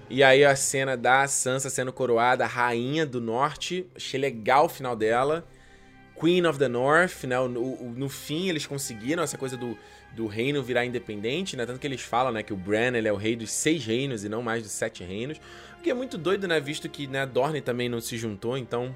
E 0.10 0.24
aí 0.24 0.44
a 0.44 0.56
cena 0.58 0.98
da 0.98 1.26
Sansa 1.26 1.70
sendo 1.70 1.94
coroada 1.94 2.46
rainha 2.46 3.06
do 3.06 3.22
norte. 3.22 3.88
Achei 3.96 4.20
legal 4.20 4.66
o 4.66 4.70
final 4.70 4.96
dela. 4.96 5.48
Queen 6.20 6.46
of 6.46 6.60
the 6.60 6.68
North, 6.68 7.24
né? 7.24 7.40
No, 7.40 7.94
no 7.94 8.10
fim 8.10 8.50
eles 8.50 8.66
conseguiram 8.66 9.24
essa 9.24 9.38
coisa 9.38 9.56
do, 9.56 9.78
do 10.14 10.28
reino 10.28 10.62
virar 10.62 10.86
independente, 10.86 11.56
né? 11.56 11.66
Tanto 11.66 11.80
que 11.80 11.88
eles 11.88 12.02
falam, 12.02 12.32
né, 12.32 12.44
que 12.44 12.54
o 12.54 12.58
Bran 12.58 12.96
ele 12.96 13.08
é 13.08 13.14
o 13.14 13.16
rei 13.16 13.36
dos 13.36 13.52
seis 13.52 13.86
reinos 13.86 14.24
e 14.24 14.30
não 14.30 14.42
mais 14.42 14.64
dos 14.64 14.72
sete 14.72 15.04
reinos. 15.04 15.40
O 15.82 15.84
que 15.84 15.90
é 15.90 15.96
muito 15.96 16.16
doido, 16.16 16.48
né? 16.48 16.60
Visto 16.60 16.88
que 16.88 17.08
né, 17.08 17.26
Dorne 17.26 17.60
também 17.60 17.90
não 17.90 18.00
se 18.00 18.16
juntou, 18.16 18.56
então 18.56 18.96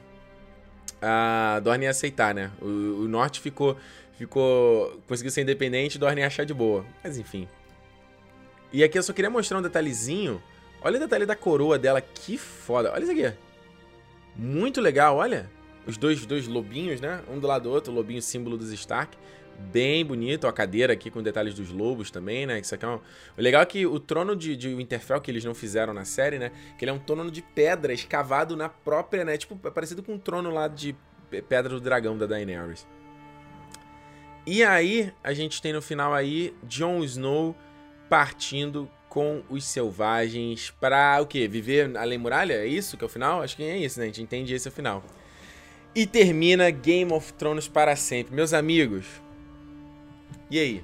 a 1.02 1.60
Dorne 1.64 1.86
ia 1.86 1.90
aceitar, 1.90 2.32
né? 2.32 2.52
O, 2.62 2.66
o 2.66 3.08
norte 3.08 3.42
ficou, 3.42 3.76
ficou, 4.20 5.02
conseguiu 5.08 5.32
ser 5.32 5.42
independente, 5.42 5.98
Dorne 5.98 6.22
ia 6.22 6.28
achar 6.28 6.46
de 6.46 6.54
boa. 6.54 6.86
Mas 7.04 7.18
enfim. 7.18 7.48
E 8.72 8.84
aqui 8.84 9.00
eu 9.00 9.02
só 9.02 9.14
queria 9.14 9.32
mostrar 9.32 9.58
um 9.58 9.64
detalhezinho. 9.64 10.40
Olha 10.80 10.98
o 10.98 11.00
detalhe 11.00 11.26
da 11.26 11.36
coroa 11.36 11.80
dela, 11.80 12.00
que 12.00 12.38
foda. 12.38 12.94
Olha 12.94 13.02
isso 13.02 13.12
aqui. 13.12 13.34
Muito 14.36 14.80
legal, 14.80 15.18
olha. 15.18 15.50
Os 15.88 15.98
dois, 15.98 16.24
dois 16.24 16.48
lobinhos, 16.48 17.02
né? 17.02 17.24
Um 17.28 17.40
do 17.40 17.48
lado 17.48 17.64
do 17.64 17.72
outro, 17.72 17.92
o 17.92 17.96
lobinho 17.96 18.22
símbolo 18.22 18.60
dos 18.60 18.72
Stark 18.72 19.18
bem 19.72 20.06
bonito. 20.06 20.48
A 20.48 20.54
cadeira 20.54 20.94
aqui 20.94 21.10
com 21.10 21.22
detalhes 21.22 21.54
dos 21.54 21.70
lobos 21.70 22.12
também, 22.12 22.46
né? 22.46 22.60
Isso 22.60 22.74
aqui 22.74 22.86
é 22.86 22.88
um... 22.88 22.96
O 22.96 23.42
legal 23.42 23.62
é 23.62 23.66
que 23.66 23.86
o 23.86 24.00
trono 24.00 24.36
de, 24.36 24.56
de 24.56 24.74
Winterfell, 24.74 25.22
que 25.22 25.32
eles 25.32 25.44
não 25.44 25.54
fizeram 25.54 25.94
na 25.94 26.06
série, 26.06 26.38
né? 26.38 26.52
Que 26.78 26.86
ele 26.86 26.92
é 26.92 26.94
um 26.94 27.00
trono 27.00 27.30
de 27.32 27.42
pedra 27.42 27.94
escavado 27.94 28.56
na 28.56 28.70
própria, 28.70 29.26
né? 29.26 29.38
Tipo, 29.38 29.60
é 29.68 29.72
parecido 29.72 30.04
com 30.04 30.14
um 30.14 30.20
trono 30.20 30.50
lá 30.50 30.68
de 30.68 30.96
Pedra 31.30 31.70
do 31.70 31.82
Dragão 31.82 32.18
da 32.18 32.26
Daenerys. 32.26 32.88
E 34.46 34.64
aí, 34.64 35.12
a 35.24 35.34
gente 35.34 35.62
tem 35.62 35.74
no 35.74 35.82
final 35.82 36.14
aí 36.14 36.54
Jon 36.64 37.04
Snow 37.04 37.56
partindo 38.08 38.90
com 39.10 39.42
os 39.50 39.64
selvagens 39.66 40.72
para 40.80 41.20
o 41.22 41.26
quê? 41.26 41.48
Viver 41.48 41.98
além 41.98 42.18
muralha? 42.18 42.54
É 42.54 42.68
isso 42.68 42.98
que 42.98 43.04
é 43.04 43.08
o 43.08 43.10
final? 43.10 43.42
Acho 43.42 43.56
que 43.56 43.64
é 43.64 43.78
isso, 43.78 43.98
né? 44.00 44.06
A 44.06 44.08
gente 44.08 44.22
entende 44.22 44.54
esse 44.54 44.68
é 44.68 44.72
o 44.72 44.74
final. 44.74 45.04
E 45.96 46.06
termina 46.06 46.70
Game 46.70 47.12
of 47.14 47.34
Thrones 47.34 47.68
para 47.68 47.96
sempre. 47.96 48.36
Meus 48.36 48.54
amigos, 48.54 49.06
e 50.50 50.60
aí? 50.60 50.84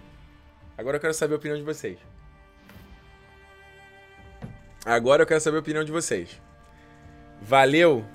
Agora 0.78 0.98
eu 0.98 1.02
quero 1.02 1.14
saber 1.14 1.34
a 1.34 1.38
opinião 1.38 1.58
de 1.58 1.64
vocês. 1.64 1.98
Agora 4.86 5.22
eu 5.22 5.28
quero 5.28 5.40
saber 5.40 5.58
a 5.58 5.60
opinião 5.60 5.84
de 5.84 5.92
vocês. 5.92 6.42
Valeu? 7.42 8.06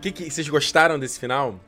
Que, 0.00 0.10
que 0.10 0.30
vocês 0.30 0.48
gostaram 0.48 0.98
desse 0.98 1.18
final? 1.18 1.60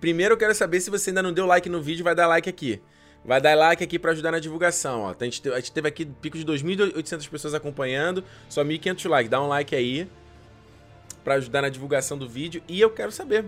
Primeiro 0.00 0.34
eu 0.34 0.38
quero 0.38 0.54
saber 0.54 0.80
se 0.80 0.90
você 0.90 1.10
ainda 1.10 1.22
não 1.22 1.32
deu 1.32 1.44
like 1.44 1.68
no 1.68 1.82
vídeo, 1.82 2.04
vai 2.04 2.14
dar 2.14 2.26
like 2.26 2.48
aqui. 2.48 2.80
Vai 3.24 3.40
dar 3.40 3.54
like 3.56 3.82
aqui 3.82 3.98
para 3.98 4.12
ajudar 4.12 4.30
na 4.30 4.38
divulgação, 4.38 5.02
ó. 5.02 5.14
A 5.18 5.24
gente, 5.24 5.42
teve 5.72 5.88
aqui 5.88 6.06
pico 6.06 6.38
de 6.38 6.44
2.800 6.44 7.28
pessoas 7.28 7.52
acompanhando, 7.52 8.24
só 8.48 8.64
1.500 8.64 9.08
likes. 9.08 9.30
Dá 9.30 9.42
um 9.42 9.48
like 9.48 9.74
aí 9.74 10.08
para 11.24 11.34
ajudar 11.34 11.62
na 11.62 11.68
divulgação 11.68 12.16
do 12.16 12.28
vídeo 12.28 12.62
e 12.68 12.80
eu 12.80 12.90
quero 12.90 13.12
saber. 13.12 13.44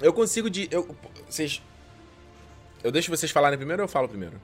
Eu 0.00 0.12
consigo 0.12 0.50
de 0.50 0.68
eu, 0.70 0.94
vocês 1.28 1.62
eu 2.82 2.90
deixo 2.90 3.10
vocês 3.10 3.30
falarem 3.30 3.58
primeiro 3.58 3.82
ou 3.82 3.84
eu 3.84 3.88
falo 3.88 4.08
primeiro? 4.08 4.40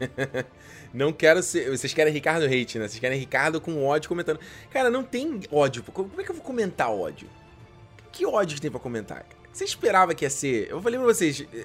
não 0.92 1.12
quero 1.12 1.42
ser. 1.42 1.70
Vocês 1.70 1.92
querem 1.92 2.12
Ricardo 2.12 2.44
hate, 2.44 2.78
né? 2.78 2.88
Vocês 2.88 2.98
querem 2.98 3.18
Ricardo 3.18 3.60
com 3.60 3.84
ódio 3.84 4.08
comentando. 4.08 4.40
Cara, 4.70 4.90
não 4.90 5.02
tem 5.02 5.40
ódio. 5.50 5.82
Como 5.82 6.20
é 6.20 6.24
que 6.24 6.30
eu 6.30 6.34
vou 6.34 6.44
comentar 6.44 6.90
ódio? 6.90 7.28
Que 8.12 8.26
ódio 8.26 8.56
que 8.56 8.60
tem 8.60 8.70
pra 8.70 8.80
comentar? 8.80 9.24
Você 9.52 9.64
esperava 9.64 10.14
que 10.14 10.24
ia 10.24 10.30
ser. 10.30 10.68
Eu 10.70 10.80
falei 10.80 10.98
pra 10.98 11.06
vocês 11.06 11.40
eh, 11.40 11.64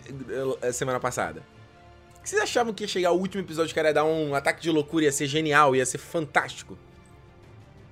eh, 0.62 0.72
semana 0.72 1.00
passada. 1.00 1.44
Vocês 2.24 2.42
achavam 2.42 2.74
que 2.74 2.84
ia 2.84 2.88
chegar 2.88 3.12
o 3.12 3.20
último 3.20 3.44
episódio 3.44 3.74
que 3.74 3.80
ia 3.80 3.94
dar 3.94 4.04
um 4.04 4.34
ataque 4.34 4.62
de 4.62 4.72
loucura, 4.72 5.06
ia 5.06 5.12
ser 5.12 5.28
genial, 5.28 5.76
ia 5.76 5.86
ser 5.86 6.00
fantástico? 6.00 6.76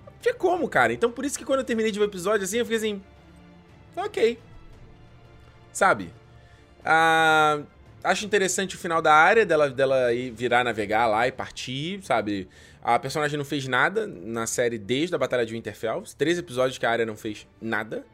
Não 0.05 0.13
tinha 0.19 0.33
como, 0.33 0.67
cara. 0.67 0.91
Então 0.91 1.11
por 1.11 1.23
isso 1.23 1.37
que 1.37 1.45
quando 1.45 1.59
eu 1.59 1.65
terminei 1.65 1.91
de 1.91 1.99
ver 1.99 2.05
o 2.05 2.09
episódio 2.09 2.43
assim, 2.43 2.57
eu 2.57 2.65
fiquei 2.65 2.77
assim. 2.77 3.03
Ok. 3.95 4.39
Sabe? 5.71 6.11
Ah, 6.85 7.61
acho 8.03 8.25
interessante 8.25 8.75
o 8.75 8.79
final 8.79 9.01
da 9.01 9.13
área, 9.13 9.45
dela, 9.45 9.69
dela 9.69 10.13
ir 10.13 10.31
virar 10.31 10.63
navegar 10.63 11.07
lá 11.07 11.27
e 11.27 11.31
partir, 11.31 12.01
sabe? 12.03 12.47
A 12.83 12.99
personagem 12.99 13.37
não 13.37 13.45
fez 13.45 13.67
nada 13.67 14.05
na 14.07 14.45
série 14.45 14.77
desde 14.77 15.15
a 15.15 15.17
Batalha 15.17 15.45
de 15.45 15.53
Winterfell. 15.53 16.03
Três 16.17 16.37
episódios 16.37 16.77
que 16.77 16.85
a 16.85 16.91
área 16.91 17.05
não 17.05 17.15
fez 17.15 17.47
nada. 17.61 18.05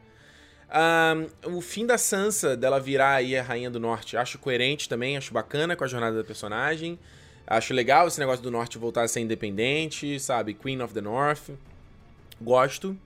Um, 0.72 1.56
o 1.56 1.60
fim 1.60 1.84
da 1.84 1.98
Sansa, 1.98 2.56
dela 2.56 2.78
virar 2.78 3.14
aí 3.14 3.36
a 3.36 3.42
Rainha 3.42 3.68
do 3.68 3.80
Norte, 3.80 4.16
acho 4.16 4.38
coerente 4.38 4.88
também, 4.88 5.16
acho 5.16 5.34
bacana 5.34 5.74
com 5.74 5.82
a 5.82 5.88
jornada 5.88 6.16
da 6.16 6.22
personagem. 6.22 6.96
Acho 7.44 7.74
legal 7.74 8.06
esse 8.06 8.20
negócio 8.20 8.44
do 8.44 8.50
norte 8.50 8.78
voltar 8.78 9.02
a 9.02 9.08
ser 9.08 9.18
independente, 9.18 10.20
sabe? 10.20 10.54
Queen 10.54 10.80
of 10.80 10.94
the 10.94 11.00
North. 11.00 11.50
Gosto. 12.40 12.96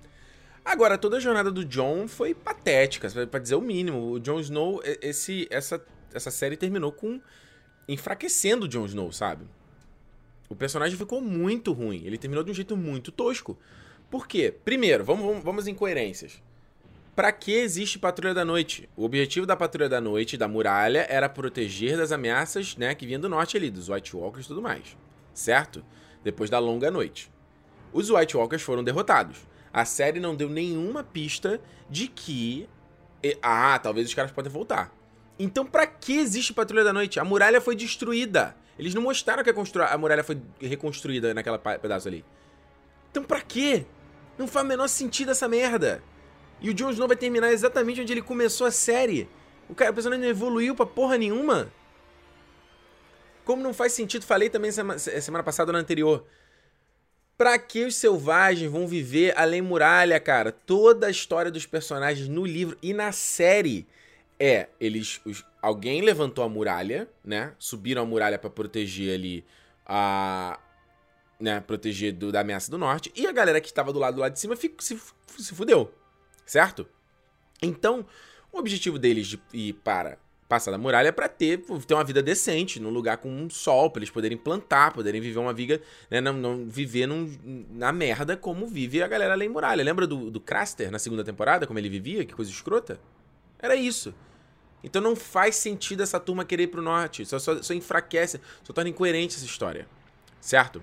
Agora, 0.65 0.97
toda 0.97 1.19
a 1.19 1.21
jornada 1.21 1.53
do 1.53 1.65
John 1.65 2.09
foi 2.09 2.35
patética, 2.35 3.09
para 3.27 3.41
dizer 3.41 3.55
o 3.55 3.61
mínimo. 3.61 4.12
O 4.12 4.19
Jon 4.19 4.41
Snow, 4.41 4.81
esse, 5.03 5.47
essa, 5.51 5.85
essa 6.12 6.31
série 6.31 6.57
terminou 6.57 6.91
com 6.91 7.21
enfraquecendo 7.87 8.65
o 8.65 8.69
Jon 8.69 8.87
Snow, 8.87 9.12
sabe? 9.12 9.45
O 10.49 10.57
personagem 10.57 10.97
ficou 10.97 11.21
muito 11.21 11.73
ruim. 11.73 12.03
Ele 12.05 12.17
terminou 12.17 12.43
de 12.43 12.51
um 12.51 12.55
jeito 12.55 12.77
muito 12.77 13.12
tosco. 13.12 13.59
Por 14.11 14.27
quê? 14.27 14.55
Primeiro, 14.65 15.05
vamos, 15.05 15.25
vamos, 15.25 15.45
vamos 15.45 15.67
em 15.67 15.75
coerências. 15.75 16.43
Para 17.15 17.31
que 17.31 17.53
existe 17.53 17.99
Patrulha 17.99 18.35
da 18.35 18.45
Noite? 18.45 18.89
O 18.97 19.05
objetivo 19.05 19.47
da 19.47 19.57
Patrulha 19.57 19.89
da 19.89 20.01
Noite, 20.01 20.37
da 20.37 20.49
muralha, 20.49 21.07
era 21.09 21.29
proteger 21.29 21.97
das 21.97 22.11
ameaças 22.11 22.77
né, 22.77 22.95
que 22.95 23.07
vinham 23.07 23.21
do 23.21 23.29
norte 23.29 23.57
ali, 23.57 23.71
dos 23.71 23.89
White 23.89 24.17
Walkers 24.17 24.47
e 24.47 24.49
tudo 24.49 24.62
mais. 24.62 24.97
Certo? 25.33 25.85
Depois 26.25 26.51
da 26.51 26.59
longa 26.59 26.91
noite. 26.91 27.31
Os 27.93 28.11
White 28.11 28.37
Walkers 28.37 28.62
foram 28.62 28.83
derrotados. 28.83 29.39
A 29.75 29.85
série 29.85 30.20
não 30.20 30.37
deu 30.37 30.49
nenhuma 30.49 31.03
pista 31.03 31.61
de 31.91 32.07
que. 32.07 32.68
Ah, 33.43 33.77
talvez 33.83 34.07
os 34.07 34.14
caras 34.14 34.31
podem 34.31 34.53
voltar. 34.53 34.95
Então, 35.37 35.66
para 35.66 35.85
que 35.85 36.16
existe 36.16 36.53
Patrulha 36.53 36.85
da 36.85 36.93
Noite? 36.93 37.18
A 37.18 37.25
muralha 37.25 37.61
foi 37.61 37.75
destruída. 37.75 38.55
Eles 38.79 38.95
não 38.95 39.03
mostraram 39.03 39.43
que 39.43 39.51
a, 39.51 39.87
a 39.93 39.99
muralha 39.99 40.22
foi 40.22 40.41
reconstruída 40.61 41.35
naquela 41.35 41.59
pedaço 41.59 42.07
ali. 42.07 42.25
Então, 43.11 43.25
pra 43.25 43.41
quê? 43.41 43.85
Não 44.39 44.47
faz 44.47 44.64
o 44.64 44.68
menor 44.68 44.89
sentido 44.89 45.33
essa 45.33 45.49
merda. 45.49 46.01
E 46.61 46.70
o 46.70 46.75
Jon 46.75 46.91
Snow 46.91 47.09
vai 47.09 47.16
terminar 47.16 47.53
exatamente 47.53 48.01
onde 48.01 48.12
ele 48.12 48.22
começou 48.22 48.68
a 48.68 48.70
série. 48.70 49.29
O 49.68 49.75
cara, 49.75 49.91
o 49.91 49.95
personagem 49.95 50.22
não 50.22 50.31
evoluiu 50.31 50.77
pra 50.77 50.87
porra 50.87 51.18
nenhuma. 51.18 51.72
Como 53.45 53.61
não 53.61 53.75
faz 53.75 53.93
sentido, 53.93 54.25
falei 54.25 54.49
também 54.49 54.70
semana, 54.70 54.99
semana 55.01 55.43
passada 55.43 55.70
ou 55.70 55.72
na 55.72 55.81
anterior. 55.81 56.25
Pra 57.37 57.59
que 57.59 57.85
os 57.85 57.97
selvagens 57.97 58.70
vão 58.70 58.87
viver 58.87 59.37
além 59.37 59.61
muralha, 59.61 60.20
cara? 60.20 60.53
Toda 60.53 61.09
a 61.09 61.11
história 61.11 61.51
dos 61.51 61.66
personagens 61.66 62.28
no 62.28 62.47
livro 62.47 62.76
e 62.80 62.93
na 62.93 63.11
série 63.11 63.87
é 64.39 64.68
eles 64.80 65.20
os, 65.24 65.45
alguém 65.61 66.01
levantou 66.01 66.45
a 66.45 66.49
muralha, 66.49 67.09
né? 67.24 67.55
Subiram 67.59 68.03
a 68.03 68.07
muralha 68.07 68.39
para 68.39 68.51
proteger 68.51 69.14
ali 69.14 69.45
a 69.85 70.59
né, 71.41 71.61
proteger 71.61 72.12
do, 72.12 72.30
da 72.30 72.41
ameaça 72.41 72.70
do 72.70 72.78
norte 72.78 73.12
e 73.14 73.26
a 73.26 73.32
galera 73.32 73.61
que 73.61 73.66
estava 73.66 73.93
do 73.93 73.99
lado 73.99 74.14
do 74.14 74.20
lado 74.20 74.32
de 74.32 74.41
cima 74.41 74.57
fico, 74.57 74.82
se, 74.82 74.99
se 75.37 75.55
fudeu 75.55 75.93
certo? 76.45 76.87
Então, 77.62 78.07
o 78.53 78.59
objetivo 78.59 78.99
deles 78.99 79.26
de 79.26 79.41
ir 79.53 79.74
para 79.74 80.18
passar 80.49 80.70
da 80.70 80.78
muralha 80.78 81.12
para 81.12 81.28
ter, 81.28 81.59
ter 81.86 81.95
uma 81.95 82.05
vida 82.05 82.22
decente, 82.22 82.78
num 82.78 82.90
lugar 82.90 83.16
com 83.18 83.30
um 83.30 83.49
sol, 83.49 83.90
para 83.90 84.01
eles 84.01 84.11
poderem 84.11 84.36
plantar, 84.36 84.92
poderem 84.92 85.20
viver 85.20 85.38
uma 85.38 85.53
vida, 85.53 85.80
né, 86.11 86.20
não, 86.20 86.32
não 86.34 86.66
viver 86.66 87.07
num, 87.07 87.66
na 87.70 87.92
merda 87.92 88.36
como 88.36 88.66
vive 88.66 89.03
a 89.03 89.09
galera 89.09 89.32
além 89.32 89.49
muralha. 89.49 89.82
Lembra 89.82 90.07
do, 90.07 90.30
do 90.30 90.40
Craster 90.40 90.90
na 90.90 90.99
segunda 90.99 91.24
temporada, 91.24 91.66
como 91.66 91.78
ele 91.78 91.88
vivia? 91.88 92.24
Que 92.24 92.34
coisa 92.34 92.51
escrota? 92.51 93.01
Era 93.59 93.74
isso. 93.74 94.14
Então 94.82 95.01
não 95.01 95.16
faz 95.16 95.57
sentido 95.57 96.03
essa 96.03 96.20
turma 96.20 96.45
querer 96.45 96.64
ir 96.64 96.68
pro 96.68 96.82
norte. 96.82 97.24
Só, 97.24 97.38
só, 97.38 97.62
só 97.62 97.72
enfraquece, 97.72 98.38
só 98.62 98.72
torna 98.72 98.90
incoerente 98.90 99.36
essa 99.36 99.47
história. 99.47 99.88
Certo? 100.40 100.82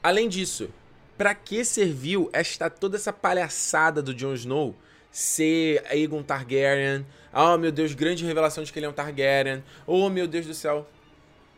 Além 0.00 0.28
disso, 0.28 0.70
para 1.18 1.34
que 1.34 1.64
serviu 1.64 2.30
esta 2.32 2.70
toda 2.70 2.96
essa 2.96 3.12
palhaçada 3.12 4.00
do 4.00 4.14
Jon 4.14 4.34
Snow 4.34 4.76
ser 5.16 5.82
Aegon 5.86 6.22
Targaryen? 6.22 7.06
Oh, 7.32 7.56
meu 7.56 7.72
Deus, 7.72 7.94
grande 7.94 8.22
revelação 8.22 8.62
de 8.62 8.70
que 8.70 8.78
ele 8.78 8.84
é 8.84 8.88
um 8.88 8.92
Targaryen. 8.92 9.64
Oh, 9.86 10.10
meu 10.10 10.28
Deus 10.28 10.44
do 10.44 10.52
céu. 10.52 10.86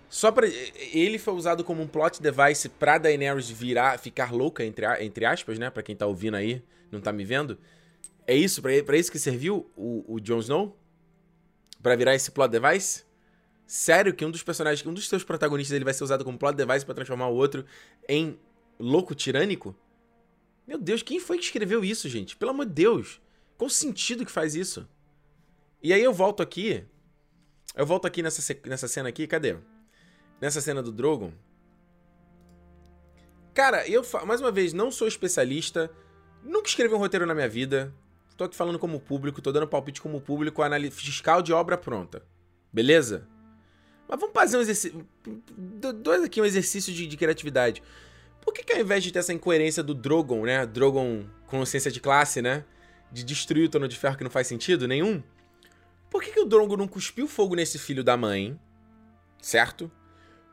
Só 0.09 0.31
para 0.31 0.47
ele 0.47 1.19
foi 1.19 1.35
usado 1.35 1.65
como 1.65 1.83
um 1.83 1.87
plot 1.89 2.23
device 2.23 2.69
pra 2.69 2.99
Daenerys 2.99 3.51
virar, 3.51 3.99
ficar 3.99 4.33
louca 4.33 4.65
entre, 4.65 4.87
entre 5.05 5.25
aspas, 5.25 5.59
né, 5.59 5.71
para 5.71 5.83
quem 5.83 5.97
tá 5.97 6.07
ouvindo 6.07 6.37
aí, 6.37 6.63
não 6.89 7.01
tá 7.01 7.13
me 7.13 7.25
vendo. 7.25 7.59
É 8.29 8.35
isso, 8.35 8.63
para 8.63 8.97
isso 8.97 9.11
que 9.11 9.19
serviu 9.19 9.69
o, 9.77 10.05
o 10.07 10.21
Jon 10.21 10.39
Snow? 10.39 10.79
Para 11.83 11.97
virar 11.97 12.15
esse 12.15 12.31
plot 12.31 12.53
device? 12.53 13.03
Sério 13.67 14.15
que 14.15 14.25
um 14.25 14.31
dos 14.31 14.45
personagens, 14.45 14.87
um 14.87 14.95
dos 14.95 15.09
seus 15.09 15.25
protagonistas, 15.25 15.75
ele 15.75 15.85
vai 15.85 15.95
ser 15.95 16.05
usado 16.05 16.25
como 16.25 16.39
plot 16.39 16.55
device 16.55 16.87
para 16.87 16.95
transformar 16.95 17.27
o 17.27 17.35
outro 17.35 17.65
em 18.09 18.39
louco 18.79 19.17
tirânico? 19.17 19.75
Meu 20.65 20.79
Deus, 20.79 21.03
quem 21.03 21.19
foi 21.19 21.39
que 21.39 21.45
escreveu 21.45 21.85
isso, 21.85 22.09
gente? 22.09 22.37
Pelo 22.37 22.53
amor 22.53 22.65
de 22.65 22.73
Deus. 22.73 23.21
Qual 23.59 23.67
o 23.67 23.71
sentido 23.71 24.25
que 24.25 24.31
faz 24.31 24.55
isso? 24.55 24.89
E 25.83 25.93
aí 25.93 26.03
eu 26.03 26.13
volto 26.13 26.43
aqui. 26.43 26.85
Eu 27.75 27.85
volto 27.85 28.07
aqui 28.07 28.23
nessa, 28.23 28.57
nessa 28.65 28.87
cena 28.87 29.09
aqui, 29.09 29.27
cadê? 29.27 29.57
Nessa 30.41 30.61
cena 30.61 30.81
do 30.81 30.93
Drogon. 30.93 31.33
Cara, 33.53 33.87
eu, 33.89 34.03
mais 34.25 34.41
uma 34.41 34.53
vez, 34.53 34.73
não 34.73 34.93
sou 34.93 35.09
especialista. 35.09 35.91
Nunca 36.45 36.69
escrevi 36.69 36.95
um 36.95 36.99
roteiro 36.99 37.27
na 37.27 37.35
minha 37.35 37.49
vida. 37.49 37.93
Tô 38.37 38.45
aqui 38.45 38.55
falando 38.55 38.79
como 38.79 39.01
público, 39.01 39.43
tô 39.43 39.51
dando 39.51 39.67
palpite 39.67 40.01
como 40.01 40.21
público, 40.21 40.63
análise 40.63 40.95
fiscal 40.95 41.43
de 41.43 41.53
obra 41.53 41.77
pronta. 41.77 42.23
Beleza? 42.73 43.27
Mas 44.09 44.21
vamos 44.21 44.33
fazer 44.33 44.57
um 44.57 44.61
exercício. 44.61 45.05
Dois 45.97 46.23
aqui, 46.23 46.41
um 46.41 46.45
exercício 46.45 46.93
de, 46.93 47.09
de 47.09 47.17
criatividade. 47.17 47.83
Por 48.41 48.55
que, 48.55 48.63
que 48.63 48.73
ao 48.73 48.81
invés 48.81 49.03
de 49.03 49.11
ter 49.11 49.19
essa 49.19 49.33
incoerência 49.33 49.83
do 49.83 49.93
Drogon, 49.93 50.45
né? 50.45 50.65
Drogon 50.65 51.27
consciência 51.49 51.91
de 51.91 52.01
classe, 52.01 52.41
né? 52.41 52.65
De 53.11 53.25
destruir 53.25 53.67
o 53.67 53.69
Trono 53.69 53.89
de 53.89 53.97
Ferro 53.97 54.17
que 54.17 54.25
não 54.25 54.31
faz 54.31 54.47
sentido 54.47 54.87
nenhum. 54.87 55.23
Por 56.11 56.23
que, 56.23 56.33
que 56.33 56.41
o 56.41 56.45
Drogon 56.45 56.77
não 56.77 56.89
cuspiu 56.89 57.29
fogo 57.29 57.55
nesse 57.55 57.79
filho 57.79 58.03
da 58.03 58.17
mãe? 58.17 58.59
Certo? 59.41 59.91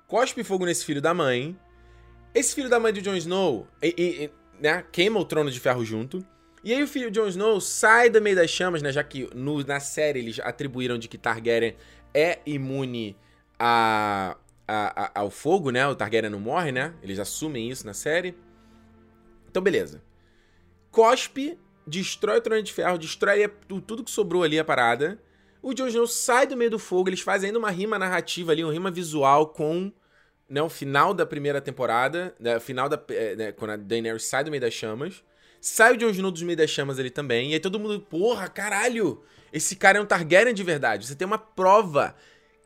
Cospe 0.08 0.44
fogo 0.44 0.66
nesse 0.66 0.86
filho 0.86 1.02
da 1.02 1.14
mãe. 1.14 1.58
Esse 2.34 2.54
filho 2.54 2.70
da 2.70 2.80
mãe 2.80 2.92
do 2.92 3.02
Jon 3.02 3.16
Snow 3.16 3.68
e, 3.82 3.96
e, 3.98 4.62
né, 4.62 4.84
queima 4.92 5.20
o 5.20 5.26
Trono 5.26 5.50
de 5.50 5.60
Ferro 5.60 5.86
junto. 5.86 6.26
E 6.64 6.74
aí 6.74 6.82
o 6.84 6.88
filho 6.88 7.10
de 7.10 7.20
Jon 7.20 7.28
Snow 7.28 7.62
sai 7.62 8.10
do 8.10 8.22
meio 8.22 8.36
das 8.36 8.50
chamas, 8.50 8.82
né? 8.82 8.92
Já 8.92 9.04
que 9.04 9.30
no, 9.34 9.64
na 9.64 9.80
série 9.80 10.20
eles 10.20 10.40
atribuíram 10.40 10.98
de 10.98 11.08
que 11.08 11.18
Targaryen 11.18 11.76
é 12.14 12.40
imune 12.46 13.16
a, 13.60 14.36
a, 14.68 15.04
a, 15.04 15.20
ao 15.20 15.30
fogo, 15.30 15.70
né? 15.70 15.88
O 15.88 15.96
Targaryen 15.96 16.32
não 16.32 16.40
morre, 16.40 16.72
né? 16.72 16.94
Eles 17.02 17.20
assumem 17.20 17.70
isso 17.70 17.86
na 17.86 17.94
série. 17.94 18.36
Então, 19.48 19.62
beleza. 19.62 20.02
Cospe, 20.92 21.58
destrói 21.86 22.38
o 22.38 22.42
Trono 22.42 22.62
de 22.62 22.74
Ferro, 22.74 22.98
destrói 22.98 23.48
tudo 23.86 24.04
que 24.04 24.12
sobrou 24.12 24.44
ali, 24.44 24.58
a 24.58 24.64
parada. 24.64 25.20
O 25.62 25.74
Jon 25.74 25.88
Snow 25.88 26.08
sai 26.08 26.46
do 26.46 26.56
meio 26.56 26.70
do 26.70 26.80
fogo, 26.80 27.10
eles 27.10 27.22
fazem 27.22 27.48
ainda 27.48 27.60
uma 27.60 27.72
rima 27.72 27.98
narrativa 27.98 28.52
ali, 28.52 28.64
uma 28.64 28.74
rima 28.74 28.92
visual 28.92 29.48
com 29.48 29.92
né, 30.48 30.62
o 30.62 30.70
final 30.70 31.14
da 31.14 31.26
primeira 31.26 31.60
temporada, 31.60 32.36
né, 32.40 32.60
final 32.60 32.88
da... 32.88 33.02
É, 33.10 33.36
né, 33.36 33.52
quando 33.52 33.72
a 33.72 33.76
Daenerys 33.76 34.26
sai 34.26 34.44
do 34.44 34.52
meio 34.52 34.62
das 34.62 34.74
chamas. 34.74 35.24
Sai 35.60 35.94
o 35.94 35.98
Jon 35.98 36.10
Snow 36.10 36.30
dos 36.30 36.44
meio 36.44 36.58
das 36.58 36.70
chamas 36.70 37.00
ali 37.00 37.10
também, 37.10 37.52
e 37.52 37.54
aí 37.56 37.60
todo 37.60 37.80
mundo, 37.80 38.00
porra, 38.00 38.48
caralho, 38.48 39.24
esse 39.52 39.76
cara 39.76 39.98
é 39.98 40.02
um 40.02 40.06
Targaryen 40.06 40.54
de 40.54 40.64
verdade. 40.64 41.08
Você 41.08 41.16
tem 41.16 41.26
uma 41.26 41.40
prova 41.40 42.16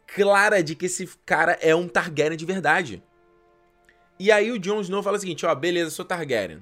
clara 0.05 0.61
de 0.61 0.75
que 0.75 0.87
esse 0.87 1.07
cara 1.25 1.57
é 1.61 1.73
um 1.73 1.87
Targaryen 1.87 2.37
de 2.37 2.45
verdade. 2.45 3.01
E 4.19 4.29
aí 4.29 4.51
o 4.51 4.59
Jon 4.59 4.81
Snow 4.81 5.01
fala 5.01 5.15
o 5.15 5.19
seguinte, 5.19 5.45
ó, 5.45 5.55
beleza, 5.55 5.91
sou 5.91 6.03
Targaryen, 6.03 6.61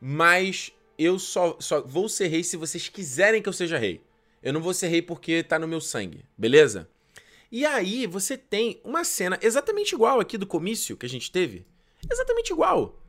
mas 0.00 0.72
eu 0.98 1.18
só, 1.18 1.56
só 1.60 1.80
vou 1.80 2.08
ser 2.08 2.26
rei 2.28 2.42
se 2.42 2.56
vocês 2.56 2.88
quiserem 2.88 3.40
que 3.40 3.48
eu 3.48 3.52
seja 3.52 3.78
rei. 3.78 4.02
Eu 4.42 4.52
não 4.52 4.60
vou 4.60 4.74
ser 4.74 4.88
rei 4.88 5.00
porque 5.00 5.42
tá 5.42 5.58
no 5.58 5.68
meu 5.68 5.80
sangue, 5.80 6.24
beleza? 6.36 6.88
E 7.50 7.64
aí 7.64 8.06
você 8.06 8.36
tem 8.36 8.80
uma 8.84 9.04
cena 9.04 9.38
exatamente 9.40 9.94
igual 9.94 10.20
aqui 10.20 10.36
do 10.36 10.46
comício 10.46 10.96
que 10.96 11.06
a 11.06 11.08
gente 11.08 11.30
teve. 11.30 11.66
Exatamente 12.10 12.52
igual. 12.52 13.00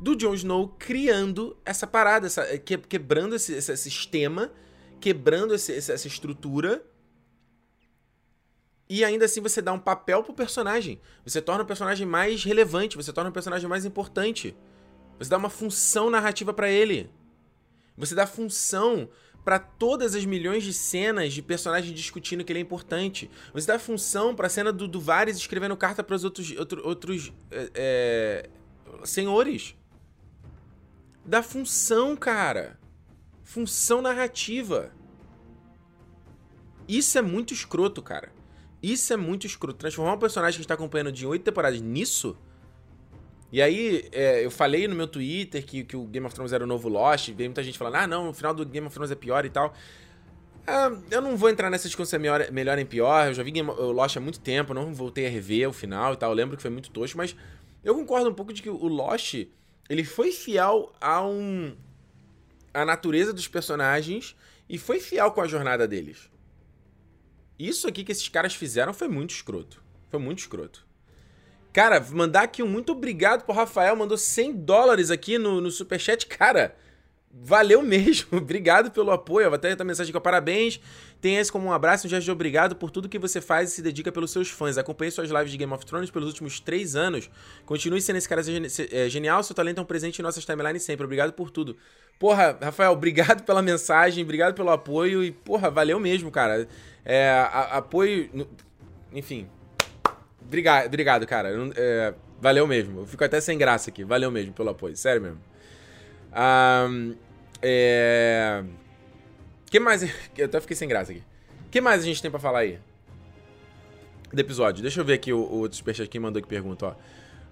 Do 0.00 0.16
Jon 0.16 0.34
Snow 0.34 0.68
criando 0.78 1.56
essa 1.64 1.86
parada, 1.86 2.26
essa, 2.26 2.58
quebrando 2.58 3.36
esse, 3.36 3.52
esse 3.52 3.76
sistema, 3.76 4.52
quebrando 4.98 5.54
esse, 5.54 5.72
essa 5.72 6.06
estrutura 6.06 6.84
e 8.90 9.04
ainda 9.04 9.26
assim 9.26 9.40
você 9.40 9.62
dá 9.62 9.72
um 9.72 9.78
papel 9.78 10.20
pro 10.24 10.34
personagem. 10.34 11.00
Você 11.24 11.40
torna 11.40 11.62
o 11.62 11.66
personagem 11.66 12.04
mais 12.04 12.42
relevante, 12.42 12.96
você 12.96 13.12
torna 13.12 13.30
o 13.30 13.32
personagem 13.32 13.68
mais 13.68 13.84
importante. 13.84 14.56
Você 15.20 15.28
dá 15.28 15.36
uma 15.36 15.50
função 15.50 16.08
narrativa 16.08 16.52
para 16.54 16.70
ele. 16.70 17.10
Você 17.94 18.14
dá 18.14 18.26
função 18.26 19.10
para 19.44 19.58
todas 19.58 20.14
as 20.14 20.24
milhões 20.24 20.62
de 20.62 20.72
cenas 20.72 21.34
de 21.34 21.42
personagens 21.42 21.94
discutindo 21.94 22.42
que 22.42 22.50
ele 22.50 22.60
é 22.60 22.62
importante. 22.62 23.30
Você 23.52 23.66
dá 23.66 23.78
função 23.78 24.34
para 24.34 24.46
a 24.46 24.50
cena 24.50 24.72
do, 24.72 24.88
do 24.88 24.98
Varys 24.98 25.36
escrevendo 25.36 25.76
carta 25.76 26.02
para 26.02 26.16
os 26.16 26.24
outros, 26.24 26.50
outro, 26.56 26.86
outros 26.86 27.32
é, 27.50 27.70
é, 27.74 28.50
senhores. 29.04 29.76
Dá 31.22 31.42
função, 31.42 32.16
cara. 32.16 32.80
Função 33.44 34.00
narrativa. 34.00 34.90
Isso 36.88 37.18
é 37.18 37.22
muito 37.22 37.52
escroto, 37.52 38.00
cara. 38.00 38.32
Isso 38.82 39.12
é 39.12 39.18
muito 39.18 39.46
escroto. 39.46 39.78
Transformar 39.78 40.14
um 40.14 40.18
personagem 40.18 40.56
que 40.58 40.64
está 40.64 40.74
acompanhando 40.74 41.12
de 41.12 41.26
oito 41.26 41.42
temporadas 41.42 41.80
nisso. 41.82 42.38
E 43.52 43.60
aí, 43.60 44.08
é, 44.12 44.44
eu 44.44 44.50
falei 44.50 44.86
no 44.86 44.94
meu 44.94 45.08
Twitter 45.08 45.64
que, 45.64 45.82
que 45.82 45.96
o 45.96 46.04
Game 46.04 46.24
of 46.24 46.34
Thrones 46.34 46.52
era 46.52 46.62
o 46.62 46.66
novo 46.66 46.88
Lost. 46.88 47.30
Veio 47.30 47.50
muita 47.50 47.62
gente 47.62 47.76
falando, 47.76 47.96
ah, 47.96 48.06
não, 48.06 48.30
o 48.30 48.32
final 48.32 48.54
do 48.54 48.64
Game 48.64 48.86
of 48.86 48.94
Thrones 48.94 49.10
é 49.10 49.16
pior 49.16 49.44
e 49.44 49.50
tal. 49.50 49.74
Ah, 50.66 50.92
eu 51.10 51.20
não 51.20 51.36
vou 51.36 51.50
entrar 51.50 51.68
nessa 51.68 51.88
discussão 51.88 52.10
se 52.10 52.16
é 52.16 52.50
melhor, 52.50 52.78
em 52.78 52.86
pior. 52.86 53.28
Eu 53.28 53.34
já 53.34 53.42
vi 53.42 53.50
Game, 53.50 53.68
o 53.68 53.90
Lost 53.90 54.16
há 54.16 54.20
muito 54.20 54.38
tempo, 54.40 54.72
não 54.72 54.94
voltei 54.94 55.26
a 55.26 55.30
rever 55.30 55.68
o 55.68 55.72
final 55.72 56.12
e 56.12 56.16
tal. 56.16 56.30
Eu 56.30 56.36
lembro 56.36 56.56
que 56.56 56.62
foi 56.62 56.70
muito 56.70 56.90
tosco, 56.90 57.18
mas 57.18 57.34
eu 57.82 57.94
concordo 57.94 58.30
um 58.30 58.34
pouco 58.34 58.52
de 58.52 58.62
que 58.62 58.70
o 58.70 58.86
Lost 58.86 59.34
ele 59.88 60.04
foi 60.04 60.30
fiel 60.30 60.92
a 61.00 61.26
um 61.26 61.74
a 62.72 62.84
natureza 62.84 63.32
dos 63.32 63.48
personagens 63.48 64.36
e 64.68 64.78
foi 64.78 65.00
fiel 65.00 65.32
com 65.32 65.40
a 65.40 65.48
jornada 65.48 65.88
deles. 65.88 66.30
Isso 67.58 67.88
aqui 67.88 68.04
que 68.04 68.12
esses 68.12 68.28
caras 68.28 68.54
fizeram 68.54 68.94
foi 68.94 69.08
muito 69.08 69.34
escroto. 69.34 69.82
Foi 70.08 70.20
muito 70.20 70.38
escroto. 70.38 70.86
Cara, 71.72 72.04
mandar 72.10 72.42
aqui 72.42 72.62
um 72.62 72.68
muito 72.68 72.92
obrigado 72.92 73.44
pro 73.44 73.54
Rafael, 73.54 73.94
mandou 73.94 74.18
100 74.18 74.54
dólares 74.54 75.10
aqui 75.10 75.38
no, 75.38 75.60
no 75.60 75.70
superchat. 75.70 76.26
Cara, 76.26 76.74
valeu 77.32 77.80
mesmo. 77.80 78.26
obrigado 78.38 78.90
pelo 78.90 79.12
apoio. 79.12 79.48
vou 79.48 79.54
até 79.54 79.72
a 79.72 79.84
mensagem 79.84 80.10
aqui, 80.10 80.20
parabéns. 80.20 80.80
Tenha 81.20 81.40
esse 81.40 81.52
como 81.52 81.68
um 81.68 81.72
abraço, 81.72 82.06
um 82.06 82.10
gesto 82.10 82.24
de 82.24 82.30
obrigado 82.30 82.74
por 82.74 82.90
tudo 82.90 83.08
que 83.08 83.18
você 83.18 83.40
faz 83.40 83.70
e 83.70 83.74
se 83.74 83.82
dedica 83.82 84.10
pelos 84.10 84.32
seus 84.32 84.48
fãs. 84.48 84.78
Acompanhei 84.78 85.12
suas 85.12 85.30
lives 85.30 85.52
de 85.52 85.56
Game 85.56 85.72
of 85.72 85.86
Thrones 85.86 86.10
pelos 86.10 86.28
últimos 86.28 86.58
três 86.58 86.96
anos. 86.96 87.30
Continue 87.64 88.00
sendo 88.00 88.16
esse 88.16 88.28
cara 88.28 88.42
é, 88.90 89.08
genial. 89.08 89.42
Seu 89.42 89.54
talento 89.54 89.78
é 89.78 89.82
um 89.82 89.86
presente 89.86 90.18
em 90.18 90.22
nossas 90.22 90.44
timelines 90.44 90.82
sempre. 90.82 91.04
Obrigado 91.04 91.32
por 91.32 91.50
tudo. 91.50 91.76
Porra, 92.18 92.58
Rafael, 92.60 92.92
obrigado 92.92 93.44
pela 93.44 93.62
mensagem, 93.62 94.24
obrigado 94.24 94.54
pelo 94.54 94.70
apoio 94.70 95.22
e, 95.22 95.30
porra, 95.30 95.70
valeu 95.70 96.00
mesmo, 96.00 96.30
cara. 96.30 96.66
É, 97.04 97.46
apoio. 97.70 98.48
Enfim, 99.12 99.48
Obrigado, 100.50 100.86
obrigado 100.86 101.26
cara. 101.28 101.48
É, 101.76 102.12
valeu 102.40 102.66
mesmo. 102.66 103.02
Eu 103.02 103.06
fico 103.06 103.22
até 103.22 103.40
sem 103.40 103.56
graça 103.56 103.88
aqui. 103.88 104.02
Valeu 104.02 104.32
mesmo 104.32 104.52
pelo 104.52 104.70
apoio. 104.70 104.96
Sério 104.96 105.22
mesmo. 105.22 105.38
Um, 106.32 107.14
é... 107.62 108.64
que 109.66 109.78
mais? 109.78 110.02
Eu 110.36 110.46
até 110.46 110.60
fiquei 110.60 110.74
sem 110.76 110.88
graça 110.88 111.12
aqui. 111.12 111.22
O 111.66 111.70
que 111.70 111.80
mais 111.80 112.02
a 112.02 112.04
gente 112.04 112.20
tem 112.20 112.28
pra 112.28 112.40
falar 112.40 112.60
aí? 112.60 112.80
Do 114.32 114.40
episódio. 114.40 114.82
Deixa 114.82 115.00
eu 115.00 115.04
ver 115.04 115.14
aqui 115.14 115.32
o, 115.32 115.38
o 115.38 115.58
outro 115.60 115.76
superchat 115.78 116.08
que 116.08 116.18
mandou 116.18 116.42
que 116.42 116.48
pergunta, 116.48 116.86
ó. 116.86 116.94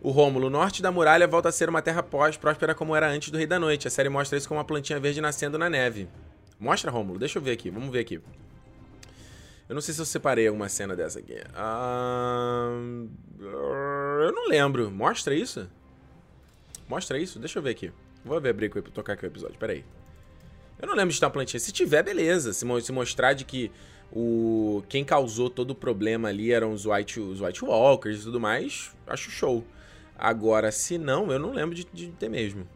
O 0.00 0.10
Rômulo, 0.10 0.48
o 0.48 0.50
norte 0.50 0.82
da 0.82 0.90
muralha 0.90 1.26
volta 1.28 1.50
a 1.50 1.52
ser 1.52 1.68
uma 1.68 1.80
terra 1.80 2.02
pós-próspera 2.02 2.74
como 2.74 2.96
era 2.96 3.08
antes 3.08 3.30
do 3.30 3.38
Rei 3.38 3.46
da 3.46 3.60
Noite. 3.60 3.86
A 3.86 3.90
série 3.90 4.08
mostra 4.08 4.36
isso 4.36 4.48
como 4.48 4.58
uma 4.58 4.64
plantinha 4.64 4.98
verde 4.98 5.20
nascendo 5.20 5.56
na 5.56 5.70
neve. 5.70 6.08
Mostra, 6.58 6.90
Rômulo? 6.90 7.18
Deixa 7.18 7.38
eu 7.38 7.42
ver 7.42 7.52
aqui. 7.52 7.70
Vamos 7.70 7.90
ver 7.90 8.00
aqui. 8.00 8.20
Eu 9.68 9.74
não 9.74 9.82
sei 9.82 9.92
se 9.92 10.00
eu 10.00 10.06
separei 10.06 10.46
alguma 10.46 10.68
cena 10.68 10.96
dessa 10.96 11.18
aqui. 11.18 11.36
Ah, 11.54 12.70
eu 13.38 14.32
não 14.32 14.48
lembro. 14.48 14.90
Mostra 14.90 15.34
isso? 15.34 15.68
Mostra 16.88 17.18
isso? 17.18 17.38
Deixa 17.38 17.58
eu 17.58 17.62
ver 17.62 17.70
aqui. 17.70 17.92
Vou 18.24 18.40
ver 18.40 18.48
abrir 18.50 18.70
tocar 18.70 19.12
aqui 19.12 19.24
o 19.24 19.26
episódio. 19.26 19.58
Pera 19.58 19.74
aí. 19.74 19.84
Eu 20.80 20.86
não 20.86 20.94
lembro 20.94 21.10
de 21.10 21.14
estar 21.14 21.26
uma 21.26 21.32
plantinha. 21.32 21.60
Se 21.60 21.70
tiver, 21.70 22.02
beleza. 22.02 22.52
Se, 22.54 22.64
se 22.80 22.92
mostrar 22.92 23.34
de 23.34 23.44
que 23.44 23.70
o 24.10 24.82
quem 24.88 25.04
causou 25.04 25.50
todo 25.50 25.72
o 25.72 25.74
problema 25.74 26.28
ali 26.28 26.50
eram 26.50 26.72
os 26.72 26.86
White, 26.86 27.20
os 27.20 27.42
White 27.42 27.62
Walkers 27.62 28.20
e 28.20 28.24
tudo 28.24 28.40
mais, 28.40 28.92
acho 29.06 29.30
show. 29.30 29.62
Agora, 30.16 30.72
se 30.72 30.96
não, 30.96 31.30
eu 31.30 31.38
não 31.38 31.52
lembro 31.52 31.74
de, 31.74 31.84
de 31.92 32.08
ter 32.12 32.30
mesmo. 32.30 32.66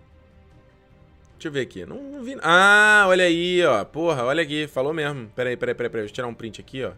Deixa 1.43 1.49
eu 1.49 1.53
ver 1.55 1.61
aqui. 1.63 1.85
Não, 1.85 2.01
não, 2.01 2.23
vi. 2.23 2.37
Ah, 2.41 3.07
olha 3.09 3.25
aí, 3.25 3.65
ó. 3.65 3.85
Porra, 3.85 4.23
olha 4.23 4.45
aqui. 4.45 4.69
Falou 4.69 4.95
mesmo. 4.95 5.29
Pera 5.35 5.51
aí, 5.51 5.57
pera 5.57 5.73
aí, 5.73 5.75
pera 5.75 5.89
aí. 5.89 5.93
Deixa 5.93 6.13
eu 6.13 6.15
tirar 6.15 6.29
um 6.29 6.35
print 6.35 6.61
aqui, 6.61 6.85
ó. 6.85 6.93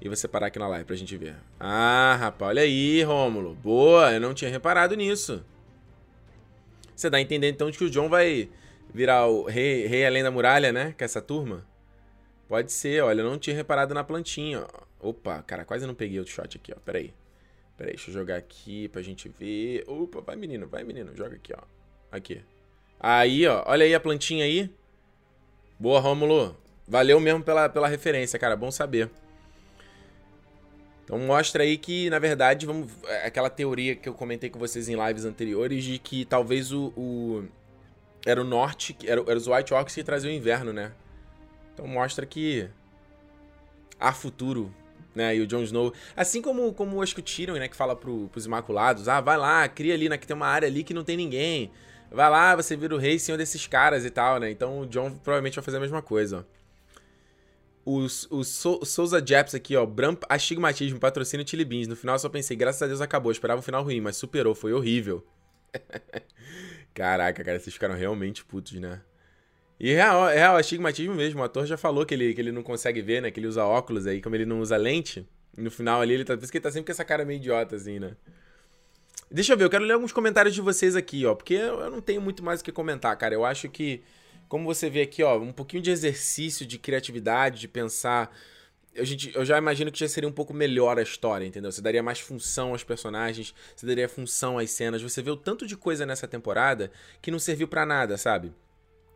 E 0.00 0.08
vou 0.08 0.16
separar 0.16 0.46
aqui 0.46 0.58
na 0.58 0.66
live 0.66 0.86
pra 0.86 0.96
gente 0.96 1.14
ver. 1.14 1.36
Ah, 1.60 2.16
rapaz, 2.18 2.48
olha 2.48 2.62
aí, 2.62 3.02
Rômulo. 3.02 3.54
Boa, 3.54 4.14
eu 4.14 4.20
não 4.20 4.32
tinha 4.32 4.50
reparado 4.50 4.96
nisso. 4.96 5.44
Você 6.94 7.10
dá 7.10 7.18
a 7.18 7.20
entender 7.20 7.50
então 7.50 7.70
de 7.70 7.76
que 7.76 7.84
o 7.84 7.90
John 7.90 8.08
vai 8.08 8.48
virar 8.94 9.26
o 9.26 9.44
rei, 9.44 9.86
rei 9.86 10.06
além 10.06 10.22
da 10.22 10.30
muralha, 10.30 10.72
né? 10.72 10.94
Com 10.96 11.04
essa 11.04 11.20
turma? 11.20 11.62
Pode 12.48 12.72
ser, 12.72 13.02
olha, 13.02 13.20
eu 13.20 13.28
não 13.28 13.38
tinha 13.38 13.54
reparado 13.54 13.92
na 13.92 14.02
plantinha. 14.02 14.66
Ó. 15.00 15.10
Opa, 15.10 15.42
cara, 15.42 15.66
quase 15.66 15.86
não 15.86 15.94
peguei 15.94 16.18
o 16.18 16.26
shot 16.26 16.56
aqui, 16.56 16.72
ó. 16.74 16.80
Pera 16.80 16.96
aí. 16.96 17.12
Pera 17.76 17.90
aí, 17.90 17.96
deixa 17.96 18.08
eu 18.10 18.14
jogar 18.14 18.36
aqui 18.36 18.88
pra 18.88 19.02
gente 19.02 19.28
ver. 19.28 19.84
Opa, 19.86 20.22
vai 20.22 20.34
menino, 20.34 20.66
vai 20.66 20.82
menino. 20.82 21.14
Joga 21.14 21.36
aqui, 21.36 21.52
ó. 21.52 21.62
Aqui. 22.10 22.40
Aí, 23.08 23.46
ó. 23.46 23.62
Olha 23.66 23.84
aí 23.84 23.94
a 23.94 24.00
plantinha 24.00 24.44
aí. 24.44 24.68
Boa, 25.78 26.00
Rômulo. 26.00 26.56
Valeu 26.88 27.20
mesmo 27.20 27.40
pela, 27.40 27.68
pela 27.68 27.86
referência, 27.86 28.36
cara. 28.36 28.56
Bom 28.56 28.68
saber. 28.72 29.08
Então 31.04 31.16
mostra 31.20 31.62
aí 31.62 31.78
que, 31.78 32.10
na 32.10 32.18
verdade, 32.18 32.66
vamos. 32.66 32.90
É 33.04 33.28
aquela 33.28 33.48
teoria 33.48 33.94
que 33.94 34.08
eu 34.08 34.12
comentei 34.12 34.50
com 34.50 34.58
vocês 34.58 34.88
em 34.88 34.96
lives 35.06 35.24
anteriores 35.24 35.84
de 35.84 36.00
que 36.00 36.24
talvez 36.24 36.72
o. 36.72 36.92
o 36.96 37.44
era 38.26 38.40
o 38.40 38.44
norte, 38.44 38.96
era, 39.04 39.20
era 39.20 39.36
os 39.36 39.46
White 39.46 39.72
Orcs 39.72 39.94
que 39.94 40.02
traziam 40.02 40.32
o 40.32 40.34
inverno, 40.34 40.72
né? 40.72 40.90
Então 41.72 41.86
mostra 41.86 42.26
que 42.26 42.68
há 44.00 44.12
futuro, 44.12 44.74
né? 45.14 45.36
E 45.36 45.40
o 45.42 45.46
Jon 45.46 45.62
Snow. 45.62 45.92
Assim 46.16 46.42
como, 46.42 46.74
como 46.74 47.00
acho 47.00 47.14
que 47.14 47.20
o 47.20 47.24
Tyrion, 47.24 47.54
né? 47.54 47.68
Que 47.68 47.76
fala 47.76 47.94
pro, 47.94 48.28
pros 48.32 48.46
Imaculados: 48.46 49.06
ah, 49.06 49.20
vai 49.20 49.36
lá, 49.36 49.68
cria 49.68 49.94
ali, 49.94 50.08
né? 50.08 50.18
Que 50.18 50.26
tem 50.26 50.34
uma 50.34 50.48
área 50.48 50.66
ali 50.66 50.82
que 50.82 50.92
não 50.92 51.04
tem 51.04 51.16
ninguém. 51.16 51.70
Vai 52.10 52.30
lá, 52.30 52.54
você 52.56 52.76
vira 52.76 52.94
o 52.94 52.98
rei 52.98 53.18
senhor 53.18 53.36
desses 53.36 53.66
caras 53.66 54.04
e 54.04 54.10
tal, 54.10 54.38
né? 54.38 54.50
Então 54.50 54.80
o 54.80 54.86
John 54.86 55.10
provavelmente 55.10 55.56
vai 55.56 55.64
fazer 55.64 55.76
a 55.76 55.80
mesma 55.80 56.02
coisa, 56.02 56.38
ó. 56.40 56.56
Os, 57.88 58.26
os 58.32 58.48
so, 58.48 58.84
Souza 58.84 59.24
Japs 59.24 59.54
aqui, 59.54 59.76
ó. 59.76 59.86
Bramp 59.86 60.24
Astigmatismo, 60.28 60.98
patrocínio 60.98 61.48
Chili 61.48 61.64
Beans. 61.64 61.86
No 61.86 61.94
final 61.94 62.16
eu 62.16 62.18
só 62.18 62.28
pensei, 62.28 62.56
graças 62.56 62.82
a 62.82 62.86
Deus 62.88 63.00
acabou. 63.00 63.30
Esperava 63.30 63.60
um 63.60 63.62
final 63.62 63.84
ruim, 63.84 64.00
mas 64.00 64.16
superou, 64.16 64.56
foi 64.56 64.72
horrível. 64.72 65.24
Caraca, 66.92 67.44
cara, 67.44 67.60
vocês 67.60 67.74
ficaram 67.74 67.94
realmente 67.94 68.44
putos, 68.44 68.72
né? 68.72 69.00
E 69.78 69.92
real, 69.92 70.26
real, 70.26 70.56
astigmatismo 70.56 71.14
mesmo. 71.14 71.40
O 71.40 71.44
ator 71.44 71.64
já 71.64 71.76
falou 71.76 72.04
que 72.04 72.14
ele, 72.14 72.34
que 72.34 72.40
ele 72.40 72.50
não 72.50 72.62
consegue 72.62 73.02
ver, 73.02 73.22
né? 73.22 73.30
Que 73.30 73.38
ele 73.38 73.46
usa 73.46 73.64
óculos 73.64 74.06
aí, 74.06 74.20
como 74.20 74.34
ele 74.34 74.46
não 74.46 74.60
usa 74.60 74.76
lente. 74.76 75.24
No 75.56 75.70
final 75.70 76.00
ali, 76.00 76.14
ele 76.14 76.24
tá. 76.24 76.36
Por 76.36 76.42
isso 76.42 76.50
que 76.50 76.58
ele 76.58 76.62
tá 76.62 76.72
sempre 76.72 76.86
com 76.86 76.92
essa 76.92 77.04
cara 77.04 77.24
meio 77.24 77.36
idiota, 77.36 77.76
assim, 77.76 78.00
né? 78.00 78.16
Deixa 79.30 79.52
eu 79.52 79.56
ver, 79.56 79.64
eu 79.64 79.70
quero 79.70 79.84
ler 79.84 79.94
alguns 79.94 80.12
comentários 80.12 80.54
de 80.54 80.60
vocês 80.60 80.94
aqui, 80.94 81.26
ó, 81.26 81.34
porque 81.34 81.54
eu 81.54 81.90
não 81.90 82.00
tenho 82.00 82.20
muito 82.20 82.44
mais 82.44 82.60
o 82.60 82.64
que 82.64 82.70
comentar, 82.70 83.16
cara. 83.18 83.34
Eu 83.34 83.44
acho 83.44 83.68
que, 83.68 84.02
como 84.48 84.64
você 84.64 84.88
vê 84.88 85.02
aqui, 85.02 85.22
ó, 85.22 85.36
um 85.38 85.52
pouquinho 85.52 85.82
de 85.82 85.90
exercício, 85.90 86.64
de 86.64 86.78
criatividade, 86.78 87.60
de 87.60 87.66
pensar. 87.66 88.34
Eu, 88.94 89.04
gente, 89.04 89.34
eu 89.34 89.44
já 89.44 89.58
imagino 89.58 89.90
que 89.90 89.98
já 89.98 90.08
seria 90.08 90.28
um 90.28 90.32
pouco 90.32 90.54
melhor 90.54 90.96
a 90.98 91.02
história, 91.02 91.44
entendeu? 91.44 91.72
Você 91.72 91.82
daria 91.82 92.02
mais 92.04 92.20
função 92.20 92.70
aos 92.70 92.84
personagens, 92.84 93.52
você 93.74 93.84
daria 93.84 94.08
função 94.08 94.58
às 94.58 94.70
cenas. 94.70 95.02
Você 95.02 95.20
vê 95.20 95.30
o 95.30 95.36
tanto 95.36 95.66
de 95.66 95.76
coisa 95.76 96.06
nessa 96.06 96.28
temporada 96.28 96.90
que 97.20 97.30
não 97.30 97.38
serviu 97.40 97.66
para 97.66 97.84
nada, 97.84 98.16
sabe? 98.16 98.52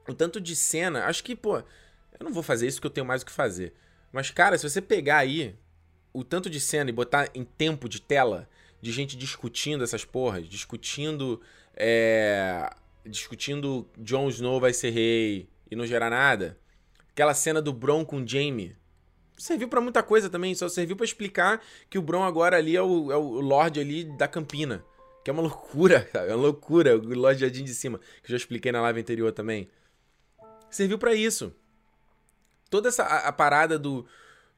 O 0.08 0.12
tanto 0.12 0.40
de 0.40 0.56
cena, 0.56 1.04
acho 1.04 1.22
que, 1.22 1.36
pô, 1.36 1.58
eu 1.58 2.24
não 2.24 2.32
vou 2.32 2.42
fazer 2.42 2.66
isso 2.66 2.78
porque 2.78 2.88
eu 2.88 2.94
tenho 2.94 3.06
mais 3.06 3.22
o 3.22 3.26
que 3.26 3.32
fazer. 3.32 3.72
Mas, 4.12 4.30
cara, 4.30 4.58
se 4.58 4.68
você 4.68 4.82
pegar 4.82 5.18
aí 5.18 5.54
o 6.12 6.24
tanto 6.24 6.50
de 6.50 6.58
cena 6.58 6.90
e 6.90 6.92
botar 6.92 7.30
em 7.32 7.44
tempo 7.44 7.88
de 7.88 8.02
tela, 8.02 8.48
de 8.80 8.92
gente 8.92 9.16
discutindo 9.16 9.84
essas 9.84 10.04
porras, 10.04 10.48
discutindo. 10.48 11.40
É, 11.76 12.70
discutindo 13.04 13.88
Jon 13.98 14.28
Snow 14.28 14.60
vai 14.60 14.72
ser 14.72 14.90
rei 14.90 15.48
e 15.70 15.76
não 15.76 15.86
gerar 15.86 16.10
nada. 16.10 16.58
Aquela 17.10 17.34
cena 17.34 17.60
do 17.60 17.72
Bron 17.72 18.04
com 18.04 18.26
Jaime. 18.26 18.76
Serviu 19.36 19.68
para 19.68 19.80
muita 19.80 20.02
coisa 20.02 20.28
também, 20.28 20.54
só 20.54 20.68
serviu 20.68 20.96
para 20.96 21.04
explicar 21.04 21.62
que 21.88 21.98
o 21.98 22.02
Bron 22.02 22.22
agora 22.22 22.58
ali 22.58 22.76
é 22.76 22.82
o, 22.82 23.10
é 23.10 23.16
o 23.16 23.40
Lorde 23.40 23.80
ali 23.80 24.04
da 24.04 24.28
Campina. 24.28 24.84
Que 25.24 25.30
é 25.30 25.32
uma 25.32 25.42
loucura, 25.42 26.08
É 26.12 26.34
uma 26.34 26.42
loucura, 26.42 26.96
o 26.96 27.14
Lorde 27.14 27.40
Jardim 27.40 27.64
de 27.64 27.74
Cima, 27.74 27.98
que 27.98 28.26
eu 28.26 28.30
já 28.30 28.36
expliquei 28.36 28.70
na 28.70 28.80
live 28.82 29.00
anterior 29.00 29.32
também. 29.32 29.68
Serviu 30.70 30.98
para 30.98 31.14
isso. 31.14 31.54
Toda 32.68 32.88
essa 32.88 33.02
a, 33.02 33.28
a 33.28 33.32
parada 33.32 33.78
do, 33.78 34.06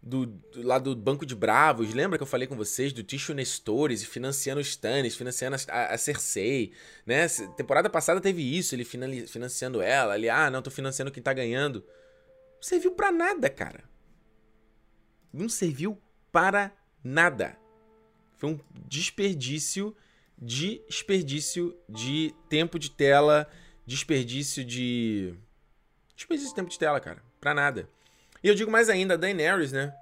do, 0.02 0.26
do, 0.26 0.62
lá 0.62 0.78
do 0.78 0.96
Banco 0.96 1.24
de 1.24 1.34
Bravos, 1.36 1.94
lembra 1.94 2.18
que 2.18 2.22
eu 2.22 2.26
falei 2.26 2.48
com 2.48 2.56
vocês 2.56 2.92
do 2.92 3.04
Tissue 3.04 3.34
Nestores 3.34 4.02
financiando 4.02 4.60
os 4.60 4.66
Stannis, 4.66 5.14
financiando 5.14 5.56
a, 5.68 5.94
a, 5.94 5.98
Cersei, 5.98 6.72
né? 7.06 7.28
Temporada 7.56 7.88
passada 7.88 8.20
teve 8.20 8.42
isso, 8.42 8.74
ele 8.74 8.84
financiando 8.84 9.80
ela, 9.80 10.14
ali, 10.14 10.28
ah, 10.28 10.50
não, 10.50 10.60
tô 10.60 10.70
financiando 10.70 11.12
quem 11.12 11.22
tá 11.22 11.32
ganhando. 11.32 11.84
Não 12.56 12.62
serviu 12.62 12.92
para 12.92 13.12
nada, 13.12 13.48
cara. 13.48 13.84
Não 15.32 15.48
serviu 15.48 16.00
para 16.32 16.72
nada. 17.04 17.56
Foi 18.36 18.50
um 18.50 18.60
desperdício, 18.88 19.96
desperdício 20.36 21.78
de 21.88 22.34
tempo 22.48 22.76
de 22.76 22.90
tela, 22.90 23.48
desperdício 23.86 24.64
de 24.64 25.34
desperdício 26.16 26.50
de 26.50 26.56
tempo 26.56 26.70
de 26.70 26.78
tela, 26.78 26.98
cara, 26.98 27.22
para 27.40 27.54
nada. 27.54 27.88
E 28.42 28.48
eu 28.48 28.54
digo 28.54 28.70
mais 28.70 28.88
ainda, 28.88 29.14
a 29.14 29.16
Daenerys, 29.16 29.72
né? 29.72 29.94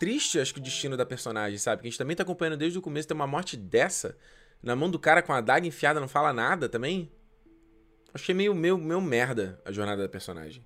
Triste, 0.00 0.40
acho 0.40 0.54
que 0.54 0.60
o 0.60 0.62
destino 0.62 0.96
da 0.96 1.04
personagem, 1.04 1.58
sabe? 1.58 1.82
Que 1.82 1.88
a 1.88 1.90
gente 1.90 1.98
também 1.98 2.16
tá 2.16 2.22
acompanhando 2.22 2.56
desde 2.56 2.78
o 2.78 2.82
começo, 2.82 3.06
tem 3.06 3.14
uma 3.14 3.26
morte 3.26 3.56
dessa, 3.56 4.16
na 4.62 4.74
mão 4.74 4.90
do 4.90 4.98
cara 4.98 5.22
com 5.22 5.32
a 5.32 5.38
adaga 5.38 5.66
enfiada, 5.66 6.00
não 6.00 6.08
fala 6.08 6.32
nada 6.32 6.68
também. 6.68 7.12
Achei 8.12 8.34
meio, 8.34 8.54
meio, 8.54 8.78
meio 8.78 9.00
merda 9.00 9.60
a 9.64 9.70
jornada 9.70 10.02
da 10.02 10.08
personagem. 10.08 10.64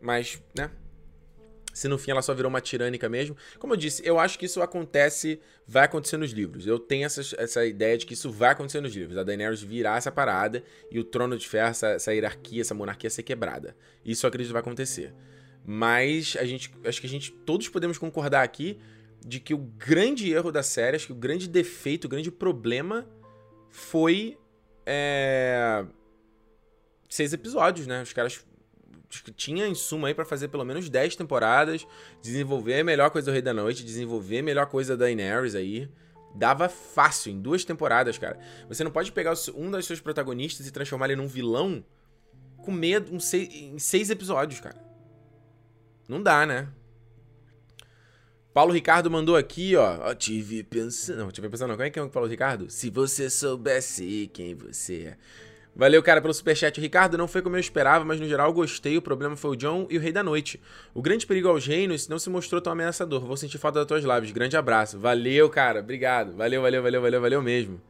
Mas, 0.00 0.42
né? 0.56 0.70
Se 1.72 1.86
no 1.86 1.96
fim 1.96 2.10
ela 2.10 2.20
só 2.20 2.34
virou 2.34 2.48
uma 2.48 2.60
tirânica 2.60 3.08
mesmo. 3.08 3.36
Como 3.58 3.72
eu 3.72 3.76
disse, 3.76 4.02
eu 4.04 4.18
acho 4.18 4.38
que 4.38 4.44
isso 4.44 4.60
acontece, 4.60 5.40
vai 5.66 5.84
acontecer 5.84 6.16
nos 6.16 6.32
livros. 6.32 6.66
Eu 6.66 6.78
tenho 6.78 7.06
essa, 7.06 7.20
essa 7.38 7.64
ideia 7.64 7.96
de 7.96 8.04
que 8.06 8.14
isso 8.14 8.30
vai 8.30 8.50
acontecer 8.50 8.80
nos 8.80 8.94
livros. 8.94 9.16
A 9.16 9.22
Daenerys 9.22 9.62
virar 9.62 9.96
essa 9.96 10.10
parada 10.10 10.64
e 10.90 10.98
o 10.98 11.04
trono 11.04 11.38
de 11.38 11.48
ferro, 11.48 11.68
essa, 11.68 11.90
essa 11.90 12.12
hierarquia, 12.12 12.60
essa 12.60 12.74
monarquia 12.74 13.08
ser 13.08 13.22
quebrada. 13.22 13.76
Isso 14.04 14.26
eu 14.26 14.28
acredito 14.28 14.48
que 14.48 14.52
vai 14.52 14.62
acontecer. 14.62 15.14
Mas 15.64 16.36
a 16.38 16.44
gente, 16.44 16.72
acho 16.84 17.00
que 17.00 17.06
a 17.06 17.10
gente 17.10 17.30
todos 17.30 17.68
podemos 17.68 17.98
concordar 17.98 18.42
aqui 18.42 18.78
de 19.24 19.38
que 19.38 19.52
o 19.52 19.58
grande 19.58 20.32
erro 20.32 20.50
da 20.50 20.62
série, 20.62 20.96
acho 20.96 21.06
que 21.06 21.12
o 21.12 21.16
grande 21.16 21.48
defeito, 21.48 22.06
o 22.06 22.08
grande 22.08 22.30
problema 22.30 23.06
foi 23.68 24.38
é, 24.86 25.84
seis 27.08 27.32
episódios, 27.32 27.86
né? 27.86 28.02
Os 28.02 28.12
caras 28.12 28.44
tinha 29.36 29.66
insumo 29.66 30.06
aí 30.06 30.14
para 30.14 30.24
fazer 30.24 30.48
pelo 30.48 30.64
menos 30.64 30.88
10 30.88 31.16
temporadas, 31.16 31.86
desenvolver 32.22 32.80
a 32.80 32.84
melhor 32.84 33.10
coisa 33.10 33.30
do 33.30 33.32
Rei 33.32 33.42
da 33.42 33.52
Noite, 33.52 33.84
desenvolver 33.84 34.38
a 34.38 34.42
melhor 34.42 34.66
coisa 34.66 34.96
da 34.96 35.04
Daenerys 35.04 35.54
aí. 35.54 35.90
Dava 36.34 36.68
fácil 36.68 37.32
em 37.32 37.40
duas 37.40 37.64
temporadas, 37.64 38.16
cara. 38.16 38.38
Você 38.68 38.84
não 38.84 38.90
pode 38.92 39.10
pegar 39.10 39.34
um 39.54 39.68
dos 39.68 39.84
seus 39.84 40.00
protagonistas 40.00 40.64
e 40.66 40.70
transformar 40.70 41.06
ele 41.06 41.16
num 41.16 41.26
vilão 41.26 41.84
com 42.58 42.70
medo 42.70 43.12
um 43.12 43.18
seis, 43.18 43.48
em 43.52 43.78
seis 43.80 44.10
episódios, 44.10 44.60
cara. 44.60 44.89
Não 46.10 46.20
dá, 46.20 46.44
né? 46.44 46.66
Paulo 48.52 48.72
Ricardo 48.72 49.08
mandou 49.08 49.36
aqui, 49.36 49.76
ó. 49.76 50.12
tive 50.12 50.64
pensando. 50.64 51.18
Não, 51.18 51.30
tive 51.30 51.48
pensando, 51.48 51.68
não. 51.68 51.76
Como 51.76 51.86
é 51.86 51.90
que 51.90 52.00
é 52.00 52.02
o 52.02 52.08
Paulo 52.08 52.28
Ricardo? 52.28 52.68
Se 52.68 52.90
você 52.90 53.30
soubesse 53.30 54.28
quem 54.34 54.56
você 54.56 55.12
é. 55.12 55.16
Valeu, 55.72 56.02
cara, 56.02 56.20
pelo 56.20 56.34
superchat. 56.34 56.80
Ricardo, 56.80 57.16
não 57.16 57.28
foi 57.28 57.42
como 57.42 57.54
eu 57.54 57.60
esperava, 57.60 58.04
mas 58.04 58.18
no 58.18 58.26
geral 58.26 58.52
gostei. 58.52 58.96
O 58.96 59.02
problema 59.02 59.36
foi 59.36 59.52
o 59.52 59.56
John 59.56 59.86
e 59.88 59.96
o 59.96 60.00
Rei 60.00 60.10
da 60.10 60.24
Noite. 60.24 60.60
O 60.92 61.00
grande 61.00 61.24
perigo 61.24 61.48
aos 61.48 61.64
reinos 61.64 62.08
não 62.08 62.18
se 62.18 62.28
mostrou 62.28 62.60
tão 62.60 62.72
ameaçador. 62.72 63.24
Vou 63.24 63.36
sentir 63.36 63.58
falta 63.58 63.78
das 63.78 63.86
tuas 63.86 64.02
lives. 64.02 64.32
Grande 64.32 64.56
abraço. 64.56 64.98
Valeu, 64.98 65.48
cara. 65.48 65.78
Obrigado. 65.78 66.32
Valeu, 66.36 66.60
valeu, 66.60 66.82
valeu, 66.82 67.00
valeu, 67.00 67.20
valeu 67.20 67.40
mesmo. 67.40 67.80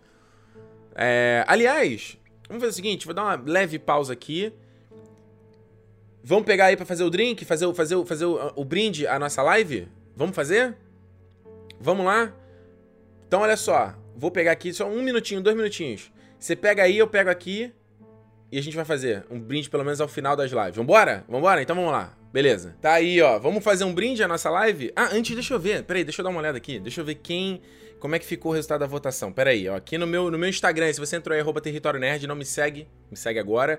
É... 0.94 1.42
Aliás, 1.48 2.18
vamos 2.46 2.62
fazer 2.62 2.72
o 2.72 2.76
seguinte: 2.76 3.06
vou 3.06 3.14
dar 3.14 3.24
uma 3.24 3.42
leve 3.50 3.78
pausa 3.78 4.12
aqui. 4.12 4.52
Vamos 6.22 6.44
pegar 6.44 6.66
aí 6.66 6.76
pra 6.76 6.86
fazer 6.86 7.04
o 7.04 7.10
drink, 7.10 7.44
fazer, 7.44 7.72
fazer, 7.74 8.04
fazer 8.04 8.24
o, 8.26 8.52
o 8.56 8.64
brinde 8.64 9.06
à 9.06 9.18
nossa 9.18 9.42
live? 9.42 9.88
Vamos 10.14 10.36
fazer? 10.36 10.76
Vamos 11.80 12.04
lá? 12.04 12.34
Então, 13.26 13.40
olha 13.40 13.56
só. 13.56 13.94
Vou 14.14 14.30
pegar 14.30 14.52
aqui 14.52 14.72
só 14.72 14.86
um 14.86 15.02
minutinho, 15.02 15.40
dois 15.40 15.56
minutinhos. 15.56 16.12
Você 16.38 16.54
pega 16.54 16.82
aí, 16.82 16.98
eu 16.98 17.06
pego 17.06 17.30
aqui. 17.30 17.72
E 18.52 18.58
a 18.58 18.62
gente 18.62 18.74
vai 18.74 18.84
fazer 18.84 19.24
um 19.30 19.40
brinde 19.40 19.70
pelo 19.70 19.84
menos 19.84 20.00
ao 20.00 20.08
final 20.08 20.34
das 20.34 20.50
lives. 20.50 20.74
Vambora? 20.74 21.24
Vambora? 21.28 21.62
Então 21.62 21.76
vamos 21.76 21.92
lá. 21.92 22.16
Beleza. 22.32 22.76
Tá 22.80 22.94
aí, 22.94 23.20
ó. 23.22 23.38
Vamos 23.38 23.62
fazer 23.62 23.84
um 23.84 23.94
brinde 23.94 24.22
à 24.22 24.28
nossa 24.28 24.50
live? 24.50 24.92
Ah, 24.94 25.10
antes, 25.12 25.34
deixa 25.34 25.54
eu 25.54 25.58
ver. 25.58 25.84
Peraí, 25.84 26.04
deixa 26.04 26.20
eu 26.20 26.24
dar 26.24 26.30
uma 26.30 26.40
olhada 26.40 26.58
aqui. 26.58 26.78
Deixa 26.78 27.00
eu 27.00 27.04
ver 27.04 27.14
quem... 27.16 27.62
Como 28.00 28.14
é 28.14 28.18
que 28.18 28.24
ficou 28.24 28.50
o 28.50 28.54
resultado 28.54 28.80
da 28.80 28.86
votação. 28.86 29.30
Pera 29.30 29.50
aí, 29.50 29.68
ó. 29.68 29.76
Aqui 29.76 29.98
no 29.98 30.06
meu, 30.06 30.30
no 30.30 30.38
meu 30.38 30.48
Instagram, 30.48 30.92
se 30.92 30.98
você 30.98 31.16
entrou 31.16 31.34
aí, 31.34 31.40
arroba 31.40 31.60
Território 31.60 32.00
Nerd, 32.00 32.26
não 32.26 32.34
me 32.34 32.44
segue. 32.44 32.88
Me 33.10 33.16
segue 33.16 33.38
agora. 33.38 33.78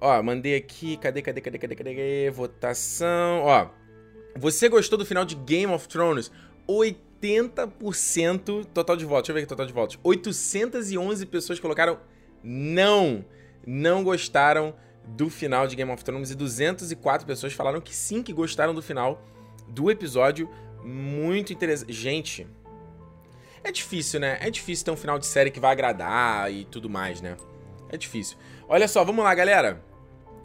Ó, 0.00 0.22
mandei 0.22 0.56
aqui. 0.56 0.96
Cadê, 0.96 1.22
cadê, 1.22 1.40
cadê, 1.40 1.58
cadê, 1.58 1.74
cadê? 1.76 2.30
Votação. 2.30 3.42
Ó. 3.42 3.68
Você 4.36 4.68
gostou 4.68 4.98
do 4.98 5.04
final 5.04 5.24
de 5.24 5.34
Game 5.34 5.72
of 5.72 5.88
Thrones? 5.88 6.30
80 6.66 7.10
80% 7.20 8.64
total 8.72 8.96
de 8.96 9.04
votos. 9.04 9.22
Deixa 9.22 9.32
eu 9.32 9.34
ver 9.34 9.40
aqui 9.40 9.48
total 9.48 9.66
de 9.66 9.72
votos. 9.72 9.98
811 10.02 11.26
pessoas 11.26 11.60
colocaram 11.60 11.98
não, 12.42 13.24
não 13.66 14.02
gostaram 14.02 14.74
do 15.06 15.28
final 15.28 15.66
de 15.66 15.76
Game 15.76 15.90
of 15.90 16.02
Thrones 16.02 16.30
e 16.30 16.34
204 16.34 17.26
pessoas 17.26 17.52
falaram 17.52 17.80
que 17.80 17.94
sim, 17.94 18.22
que 18.22 18.32
gostaram 18.32 18.74
do 18.74 18.82
final 18.82 19.22
do 19.68 19.90
episódio. 19.90 20.48
Muito 20.82 21.52
interessante. 21.52 21.92
Gente, 21.92 22.46
é 23.62 23.70
difícil, 23.70 24.18
né? 24.18 24.38
É 24.40 24.50
difícil 24.50 24.84
ter 24.84 24.90
um 24.90 24.96
final 24.96 25.18
de 25.18 25.26
série 25.26 25.50
que 25.50 25.60
vai 25.60 25.72
agradar 25.72 26.50
e 26.52 26.64
tudo 26.64 26.88
mais, 26.88 27.20
né? 27.20 27.36
É 27.90 27.96
difícil. 27.96 28.38
Olha 28.68 28.88
só, 28.88 29.04
vamos 29.04 29.24
lá, 29.24 29.34
galera. 29.34 29.82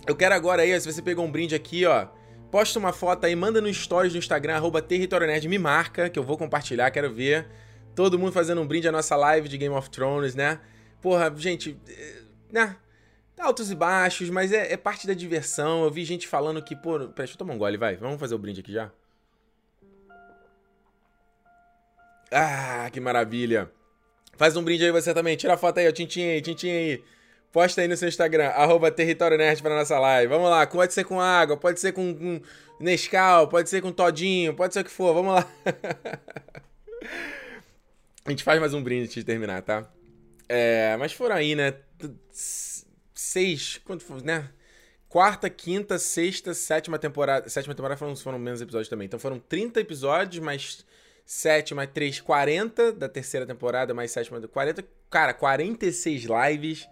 Eu 0.07 0.15
quero 0.15 0.35
agora 0.35 0.61
aí, 0.61 0.79
se 0.79 0.91
você 0.91 1.01
pegou 1.01 1.25
um 1.25 1.31
brinde 1.31 1.55
aqui, 1.55 1.85
ó 1.85 2.07
Posta 2.55 2.79
uma 2.79 2.93
foto 2.93 3.25
aí, 3.25 3.35
manda 3.35 3.59
no 3.59 3.73
stories 3.73 4.13
do 4.13 4.17
Instagram, 4.17 4.55
arroba 4.55 4.81
Território 4.81 5.27
Nerd, 5.27 5.45
me 5.49 5.59
marca, 5.59 6.09
que 6.09 6.17
eu 6.17 6.23
vou 6.23 6.37
compartilhar, 6.37 6.89
quero 6.89 7.13
ver. 7.13 7.45
Todo 7.93 8.17
mundo 8.17 8.31
fazendo 8.31 8.61
um 8.61 8.65
brinde 8.65 8.87
à 8.87 8.93
nossa 8.93 9.13
live 9.17 9.49
de 9.49 9.57
Game 9.57 9.75
of 9.75 9.89
Thrones, 9.89 10.35
né? 10.35 10.61
Porra, 11.01 11.33
gente, 11.35 11.77
eh, 11.85 12.21
né? 12.49 12.77
Altos 13.37 13.71
e 13.71 13.75
baixos, 13.75 14.29
mas 14.29 14.53
é, 14.53 14.71
é 14.71 14.77
parte 14.77 15.05
da 15.05 15.13
diversão. 15.13 15.83
Eu 15.83 15.91
vi 15.91 16.05
gente 16.05 16.29
falando 16.29 16.63
que, 16.63 16.77
pô. 16.77 16.97
Pera, 16.97 17.11
deixa 17.17 17.33
eu 17.33 17.37
tomar 17.37 17.53
um 17.53 17.57
gole, 17.57 17.75
vai. 17.77 17.97
Vamos 17.97 18.19
fazer 18.21 18.35
o 18.35 18.37
brinde 18.37 18.61
aqui 18.61 18.71
já. 18.71 18.89
Ah, 22.31 22.89
que 22.89 23.01
maravilha. 23.01 23.69
Faz 24.37 24.55
um 24.55 24.63
brinde 24.63 24.85
aí 24.85 24.91
você 24.91 25.13
também. 25.13 25.35
Tira 25.35 25.55
a 25.55 25.57
foto 25.57 25.79
aí, 25.79 25.89
ó. 25.89 25.91
Tintim 25.91 26.23
aí, 26.23 26.41
tintim 26.41 26.69
aí. 26.69 27.03
Posta 27.55 27.79
aí 27.79 27.87
no 27.87 27.95
seu 27.95 28.09
Instagram, 28.09 28.47
arroba 28.47 28.91
Território 28.91 29.37
Nerd 29.37 29.61
pra 29.61 29.73
nossa 29.73 29.97
live. 29.97 30.27
Vamos 30.27 30.49
lá, 30.49 30.67
pode 30.67 30.93
ser 30.93 31.05
com 31.05 31.21
água, 31.21 31.55
pode 31.55 31.79
ser 31.79 31.93
com, 31.93 32.13
com 32.13 32.41
Nescau, 32.81 33.47
pode 33.47 33.69
ser 33.69 33.81
com 33.81 33.93
Todinho, 33.93 34.53
pode 34.53 34.73
ser 34.73 34.81
o 34.81 34.83
que 34.83 34.91
for, 34.91 35.13
vamos 35.13 35.35
lá. 35.35 35.49
A 38.25 38.29
gente 38.29 38.43
faz 38.43 38.59
mais 38.59 38.73
um 38.73 38.83
brinde 38.83 39.03
antes 39.03 39.15
de 39.15 39.23
terminar, 39.23 39.61
tá? 39.61 39.89
É, 40.49 40.97
mas 40.97 41.13
foram 41.13 41.37
aí, 41.37 41.55
né? 41.55 41.75
Seis, 43.13 43.79
quanto 43.85 44.03
foi, 44.03 44.21
né? 44.21 44.49
Quarta, 45.07 45.49
quinta, 45.49 45.97
sexta, 45.97 46.53
sétima 46.53 46.99
temporada. 46.99 47.47
Sétima 47.47 47.73
temporada 47.73 47.97
foram, 47.97 48.17
foram 48.17 48.37
menos 48.37 48.59
episódios 48.59 48.89
também. 48.89 49.05
Então 49.05 49.17
foram 49.17 49.39
30 49.39 49.79
episódios, 49.79 50.43
mais 50.43 50.85
7, 51.25 51.73
mais 51.73 51.89
3, 51.93 52.19
40 52.19 52.91
da 52.91 53.07
terceira 53.07 53.45
temporada, 53.45 53.93
mais 53.93 54.11
7, 54.11 54.29
mais 54.29 54.45
40. 54.45 54.83
Cara, 55.09 55.33
46 55.33 56.23
lives 56.25 56.85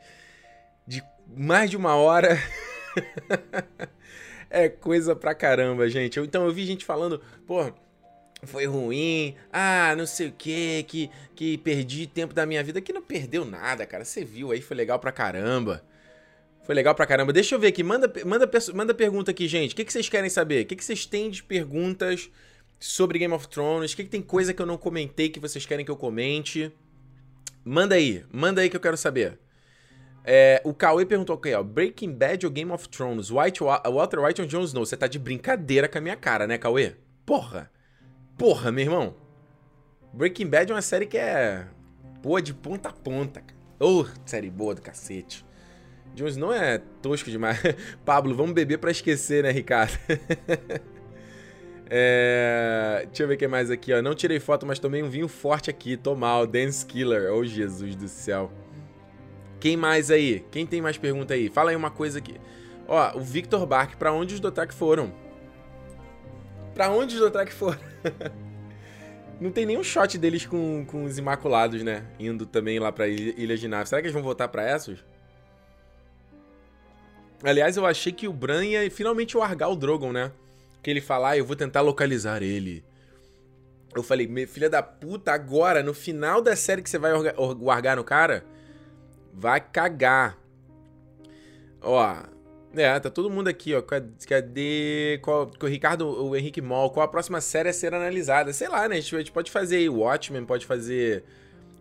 de 0.87 1.03
mais 1.35 1.69
de 1.69 1.77
uma 1.77 1.95
hora. 1.95 2.37
é 4.49 4.69
coisa 4.69 5.15
pra 5.15 5.33
caramba, 5.33 5.89
gente. 5.89 6.19
Então 6.19 6.45
eu 6.45 6.53
vi 6.53 6.65
gente 6.65 6.85
falando, 6.85 7.21
pô, 7.47 7.71
foi 8.45 8.65
ruim, 8.65 9.35
ah, 9.51 9.95
não 9.97 10.05
sei 10.05 10.27
o 10.27 10.31
que, 10.31 10.83
que, 10.83 11.09
que 11.35 11.57
perdi 11.57 12.07
tempo 12.07 12.33
da 12.33 12.45
minha 12.45 12.63
vida. 12.63 12.81
Que 12.81 12.93
não 12.93 13.01
perdeu 13.01 13.45
nada, 13.45 13.85
cara. 13.85 14.05
Você 14.05 14.23
viu 14.23 14.51
aí, 14.51 14.61
foi 14.61 14.75
legal 14.75 14.99
pra 14.99 15.11
caramba. 15.11 15.83
Foi 16.63 16.73
legal 16.73 16.95
pra 16.95 17.05
caramba. 17.05 17.33
Deixa 17.33 17.55
eu 17.55 17.59
ver 17.59 17.67
aqui, 17.67 17.83
manda, 17.83 18.11
manda, 18.25 18.49
manda 18.73 18.93
pergunta 18.93 19.31
aqui, 19.31 19.47
gente. 19.47 19.73
O 19.73 19.75
que, 19.75 19.83
que 19.83 19.91
vocês 19.91 20.07
querem 20.07 20.29
saber? 20.29 20.63
O 20.63 20.67
que, 20.67 20.75
que 20.75 20.83
vocês 20.83 21.05
têm 21.05 21.29
de 21.29 21.43
perguntas 21.43 22.29
sobre 22.79 23.19
Game 23.19 23.33
of 23.33 23.47
Thrones? 23.47 23.91
O 23.91 23.95
que, 23.95 24.03
que 24.03 24.09
tem 24.09 24.21
coisa 24.21 24.53
que 24.53 24.61
eu 24.61 24.65
não 24.65 24.77
comentei 24.77 25.29
que 25.29 25.39
vocês 25.39 25.65
querem 25.65 25.83
que 25.83 25.91
eu 25.91 25.97
comente? 25.97 26.71
Manda 27.65 27.95
aí, 27.95 28.23
manda 28.31 28.61
aí 28.61 28.69
que 28.69 28.75
eu 28.75 28.81
quero 28.81 28.97
saber. 28.97 29.39
É, 30.25 30.61
o 30.63 30.73
Cauê 30.73 31.05
perguntou 31.05 31.35
aqui, 31.35 31.53
ó. 31.53 31.61
Breaking 31.61 32.13
Bad 32.13 32.45
ou 32.45 32.51
Game 32.51 32.71
of 32.71 32.87
Thrones? 32.87 33.29
White, 33.29 33.61
Walter 33.61 34.19
White 34.19 34.41
ou 34.41 34.47
Jon 34.47 34.63
Snow? 34.63 34.85
Você 34.85 34.95
tá 34.95 35.07
de 35.07 35.19
brincadeira 35.19 35.87
com 35.87 35.97
a 35.97 36.01
minha 36.01 36.15
cara, 36.15 36.47
né, 36.47 36.57
Cauê? 36.57 36.95
Porra! 37.25 37.69
Porra, 38.37 38.71
meu 38.71 38.85
irmão! 38.85 39.15
Breaking 40.13 40.47
Bad 40.47 40.71
é 40.71 40.75
uma 40.75 40.81
série 40.81 41.05
que 41.05 41.17
é 41.17 41.67
boa 42.21 42.41
de 42.41 42.53
ponta 42.53 42.89
a 42.89 42.93
ponta, 42.93 43.41
cara. 43.41 43.59
Oh, 43.79 44.05
série 44.25 44.49
boa 44.49 44.73
do 44.73 44.81
cacete. 44.81 45.45
Jon 46.15 46.27
Snow 46.27 46.53
é 46.53 46.77
tosco 47.01 47.29
demais. 47.29 47.59
Pablo, 48.05 48.35
vamos 48.35 48.53
beber 48.53 48.77
para 48.77 48.91
esquecer, 48.91 49.43
né, 49.43 49.51
Ricardo? 49.51 49.97
é... 51.89 53.03
Deixa 53.07 53.23
eu 53.23 53.27
ver 53.27 53.33
o 53.33 53.37
que 53.37 53.47
mais 53.47 53.69
aqui, 53.69 53.91
ó. 53.91 54.01
Não 54.01 54.13
tirei 54.13 54.39
foto, 54.39 54.65
mas 54.65 54.79
tomei 54.79 55.03
um 55.03 55.09
vinho 55.09 55.27
forte 55.27 55.69
aqui. 55.69 55.97
Tô 55.97 56.15
mal. 56.15 56.45
Dance 56.45 56.85
Killer. 56.85 57.33
Oh, 57.33 57.43
Jesus 57.43 57.95
do 57.95 58.07
céu. 58.07 58.51
Quem 59.63 59.77
mais 59.77 60.11
aí? 60.11 60.45
Quem 60.51 60.67
tem 60.67 60.81
mais 60.81 60.97
pergunta 60.97 61.33
aí? 61.33 61.49
Fala 61.49 61.69
aí 61.69 61.75
uma 61.77 61.89
coisa 61.89 62.19
aqui. 62.19 62.35
Ó, 62.85 63.17
o 63.17 63.21
Victor 63.21 63.65
Bark, 63.65 63.95
pra 63.95 64.11
onde 64.11 64.33
os 64.33 64.41
Dothraki 64.41 64.73
foram? 64.73 65.13
Pra 66.73 66.89
onde 66.89 67.15
os 67.15 67.21
Dothraki 67.21 67.53
foram? 67.53 67.79
Não 69.39 69.51
tem 69.51 69.65
nenhum 69.65 69.81
shot 69.81 70.17
deles 70.17 70.45
com, 70.45 70.83
com 70.85 71.05
os 71.05 71.17
Imaculados, 71.17 71.81
né? 71.81 72.03
Indo 72.19 72.45
também 72.45 72.77
lá 72.77 72.91
pra 72.91 73.07
Ilha 73.07 73.55
de 73.55 73.69
Nave. 73.69 73.87
Será 73.87 74.01
que 74.01 74.07
eles 74.07 74.13
vão 74.13 74.21
voltar 74.21 74.49
pra 74.49 74.69
Essos? 74.69 74.99
Aliás, 77.41 77.77
eu 77.77 77.85
achei 77.85 78.11
que 78.11 78.27
o 78.27 78.33
Bran 78.33 78.65
ia 78.65 78.91
finalmente 78.91 79.37
largar 79.37 79.69
o 79.69 79.77
Drogon, 79.77 80.11
né? 80.11 80.33
Que 80.81 80.89
ele 80.89 80.99
falar, 80.99 81.29
ah, 81.29 81.37
eu 81.37 81.45
vou 81.45 81.55
tentar 81.55 81.79
localizar 81.79 82.43
ele. 82.43 82.83
Eu 83.95 84.03
falei, 84.03 84.27
filha 84.45 84.69
da 84.69 84.83
puta, 84.83 85.31
agora, 85.31 85.81
no 85.81 85.93
final 85.93 86.41
da 86.41 86.53
série 86.53 86.81
que 86.81 86.89
você 86.89 86.99
vai 86.99 87.13
largar 87.61 87.95
no 87.95 88.03
cara, 88.03 88.43
Vai 89.33 89.59
cagar. 89.59 90.37
Ó, 91.81 92.23
é, 92.75 92.99
tá 92.99 93.09
todo 93.09 93.29
mundo 93.29 93.47
aqui, 93.47 93.75
ó. 93.75 93.81
Cadê. 93.81 95.19
Qual, 95.21 95.51
o 95.61 95.65
Ricardo, 95.65 96.07
o 96.07 96.35
Henrique 96.35 96.61
Mol, 96.61 96.89
qual 96.89 97.03
a 97.03 97.07
próxima 97.07 97.39
série 97.39 97.69
a 97.69 97.73
ser 97.73 97.93
analisada? 97.93 98.51
Sei 98.51 98.67
lá, 98.67 98.87
né? 98.87 98.95
A 98.95 98.99
gente, 98.99 99.15
a 99.15 99.19
gente 99.19 99.31
pode 99.31 99.51
fazer 99.51 99.77
aí 99.77 99.89
Watchmen, 99.89 100.45
pode 100.45 100.65
fazer 100.65 101.23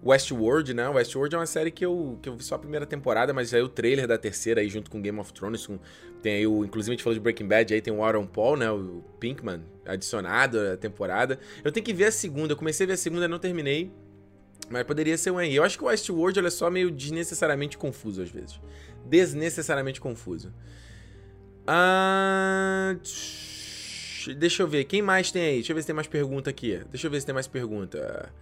Westworld, 0.05 0.75
né? 0.75 0.89
Westworld 0.89 1.35
é 1.35 1.39
uma 1.39 1.47
série 1.47 1.71
que 1.71 1.87
eu, 1.87 2.19
que 2.21 2.29
eu 2.29 2.37
vi 2.37 2.43
só 2.43 2.57
a 2.57 2.59
primeira 2.59 2.85
temporada, 2.85 3.33
mas 3.33 3.55
aí 3.55 3.63
o 3.63 3.69
trailer 3.69 4.07
da 4.07 4.19
terceira 4.19 4.61
aí 4.61 4.69
junto 4.69 4.91
com 4.91 5.01
Game 5.01 5.19
of 5.19 5.33
Thrones. 5.33 5.67
Com, 5.67 5.79
tem 6.21 6.35
aí 6.35 6.47
o. 6.47 6.65
Inclusive 6.65 6.93
a 6.93 6.95
gente 6.95 7.05
falou 7.05 7.15
de 7.15 7.21
Breaking 7.21 7.47
Bad, 7.47 7.73
aí 7.73 7.81
tem 7.81 7.93
o 7.93 8.05
Aaron 8.05 8.27
Paul, 8.27 8.57
né? 8.57 8.71
O 8.71 9.03
Pinkman, 9.19 9.63
adicionado 9.87 10.59
a 10.59 10.77
temporada. 10.77 11.39
Eu 11.65 11.73
tenho 11.73 11.87
que 11.87 11.95
ver 11.95 12.07
a 12.07 12.13
segunda. 12.13 12.53
Eu 12.53 12.57
comecei 12.57 12.85
a 12.85 12.89
ver 12.89 12.95
a 12.95 12.97
segunda 12.99 13.25
e 13.25 13.29
não 13.29 13.39
terminei. 13.39 13.91
Mas 14.73 14.85
poderia 14.85 15.17
ser 15.19 15.31
um 15.31 15.41
Henry. 15.41 15.55
Eu 15.55 15.65
acho 15.65 15.77
que 15.77 15.85
o 15.85 15.87
Westworld 15.87 16.39
é 16.41 16.51
só 16.51 16.71
meio 16.71 16.91
desnecessariamente 16.91 17.77
confuso 17.77 18.23
às 18.23 18.31
vezes. 18.31 18.59
Desnecessariamente 19.05 20.01
confuso. 20.01 20.53
Ah, 21.67 22.97
Deixa 24.37 24.63
eu 24.63 24.69
ver, 24.69 24.85
quem 24.85 25.03
mais 25.03 25.33
tem 25.33 25.43
aí? 25.43 25.55
Deixa 25.55 25.73
eu 25.73 25.75
ver 25.75 25.83
se 25.83 25.87
tem 25.87 25.97
mais 25.97 26.07
pergunta 26.07 26.49
aqui. 26.49 26.81
Deixa 26.91 27.07
eu 27.07 27.11
ver 27.11 27.21
se 27.21 27.27
tem 27.27 27.35
mais 27.35 27.49
pergunta. 27.49 28.33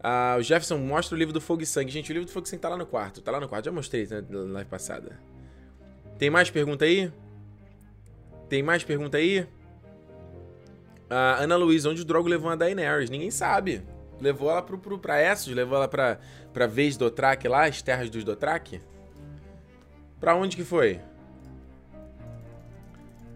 Ah, 0.00 0.36
o 0.38 0.42
Jefferson 0.42 0.78
mostra 0.78 1.16
o 1.16 1.18
livro 1.18 1.32
do 1.32 1.40
Fogo 1.40 1.62
e 1.62 1.66
Sangue. 1.66 1.90
Gente, 1.90 2.10
o 2.10 2.12
livro 2.12 2.26
do 2.26 2.32
Fogo 2.32 2.46
e 2.46 2.48
Sangue 2.48 2.62
tá 2.62 2.68
lá 2.68 2.76
no 2.76 2.86
quarto. 2.86 3.20
Tá 3.20 3.32
lá 3.32 3.40
no 3.40 3.48
quarto, 3.48 3.64
já 3.64 3.72
mostrei 3.72 4.06
né, 4.06 4.24
na 4.28 4.52
live 4.54 4.70
passada. 4.70 5.18
Tem 6.18 6.30
mais 6.30 6.48
pergunta 6.48 6.84
aí? 6.84 7.10
Tem 8.48 8.62
mais 8.62 8.84
pergunta 8.84 9.16
aí? 9.16 9.46
Ah, 11.10 11.42
Ana 11.42 11.56
Luiz, 11.56 11.84
onde 11.84 12.02
o 12.02 12.04
Drogo 12.04 12.28
levou 12.28 12.50
a 12.50 12.54
Daenerys? 12.54 13.10
Ninguém 13.10 13.30
sabe. 13.30 13.82
Levou 14.20 14.50
ela 14.50 14.62
pro, 14.62 14.78
pro, 14.78 14.98
pra 14.98 15.20
Essos, 15.20 15.54
levou 15.54 15.76
ela 15.76 15.88
pra, 15.88 16.18
pra 16.52 16.66
vez 16.66 16.96
do 16.96 17.04
Dothraki 17.06 17.48
lá, 17.48 17.66
as 17.66 17.82
terras 17.82 18.08
dos 18.08 18.24
Dothraki? 18.24 18.80
Pra 20.18 20.34
onde 20.34 20.56
que 20.56 20.64
foi? 20.64 21.00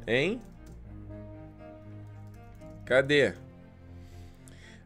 Hein? 0.07 0.41
Cadê? 2.85 3.35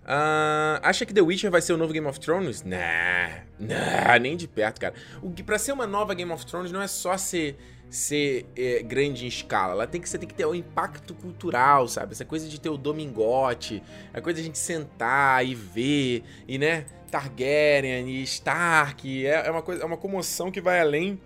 Uh, 0.04 0.76
acha 0.82 1.06
que 1.06 1.14
The 1.14 1.22
Witcher 1.22 1.50
vai 1.50 1.62
ser 1.62 1.72
o 1.72 1.78
novo 1.78 1.92
Game 1.92 2.06
of 2.06 2.20
Thrones? 2.20 2.62
Nah, 2.62 3.44
nah, 3.58 4.18
nem 4.18 4.36
de 4.36 4.46
perto, 4.46 4.78
cara. 4.80 4.94
O 5.22 5.30
que 5.30 5.42
para 5.42 5.58
ser 5.58 5.72
uma 5.72 5.86
nova 5.86 6.12
Game 6.12 6.30
of 6.30 6.44
Thrones 6.44 6.70
não 6.70 6.82
é 6.82 6.86
só 6.86 7.16
ser 7.16 7.56
ser 7.90 8.46
é, 8.56 8.82
grande 8.82 9.24
em 9.24 9.28
escala. 9.28 9.72
Ela 9.72 9.86
tem 9.86 10.00
que 10.00 10.08
você 10.08 10.18
tem 10.18 10.28
que 10.28 10.34
ter 10.34 10.46
um 10.46 10.54
impacto 10.54 11.14
cultural, 11.14 11.86
sabe? 11.88 12.12
Essa 12.12 12.24
coisa 12.24 12.48
de 12.48 12.60
ter 12.60 12.68
o 12.68 12.76
Domingote, 12.76 13.82
a 14.12 14.20
coisa 14.20 14.36
de 14.36 14.42
a 14.42 14.44
gente 14.44 14.58
sentar 14.58 15.46
e 15.46 15.54
ver 15.54 16.24
e 16.48 16.58
né, 16.58 16.86
Targaryen 17.10 18.08
e 18.08 18.22
Stark, 18.22 19.26
é, 19.26 19.46
é 19.46 19.50
uma 19.50 19.62
coisa, 19.62 19.82
é 19.82 19.86
uma 19.86 19.96
comoção 19.96 20.50
que 20.50 20.60
vai 20.60 20.80
além 20.80 21.20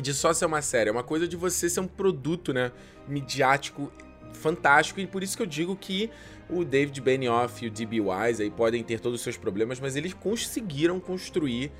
de 0.00 0.14
só 0.14 0.32
ser 0.32 0.46
uma 0.46 0.62
série, 0.62 0.88
é 0.88 0.92
uma 0.92 1.02
coisa 1.02 1.28
de 1.28 1.36
você 1.36 1.68
ser 1.68 1.80
um 1.80 1.86
produto, 1.86 2.52
né, 2.52 2.72
midiático 3.06 3.92
fantástico 4.32 5.00
e 5.00 5.06
por 5.06 5.22
isso 5.22 5.36
que 5.36 5.42
eu 5.42 5.46
digo 5.46 5.76
que 5.76 6.10
o 6.48 6.64
David 6.64 7.00
Benioff 7.00 7.64
e 7.64 7.68
o 7.68 7.70
D.B. 7.70 8.00
Wise 8.00 8.42
aí 8.42 8.50
podem 8.50 8.82
ter 8.82 9.00
todos 9.00 9.20
os 9.20 9.22
seus 9.22 9.36
problemas, 9.36 9.80
mas 9.80 9.96
eles 9.96 10.12
conseguiram 10.12 10.98
construir 10.98 11.70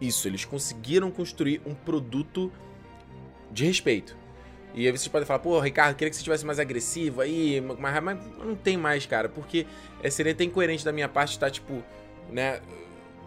isso, 0.00 0.28
eles 0.28 0.44
conseguiram 0.44 1.10
construir 1.10 1.60
um 1.66 1.74
produto 1.74 2.50
de 3.50 3.66
respeito. 3.66 4.16
E 4.74 4.86
aí 4.86 4.92
vocês 4.92 5.08
podem 5.08 5.26
falar, 5.26 5.40
pô, 5.40 5.58
Ricardo, 5.58 5.96
queria 5.96 6.10
que 6.10 6.16
você 6.16 6.22
tivesse 6.22 6.46
mais 6.46 6.58
agressivo 6.58 7.20
aí, 7.20 7.60
mas, 7.60 8.02
mas 8.02 8.18
não 8.38 8.54
tem 8.54 8.76
mais, 8.76 9.04
cara, 9.04 9.28
porque 9.28 9.66
é, 10.02 10.08
seria 10.08 10.32
até 10.32 10.44
incoerente 10.44 10.84
da 10.84 10.92
minha 10.92 11.08
parte 11.08 11.32
estar, 11.32 11.50
tipo, 11.50 11.82
né, 12.30 12.60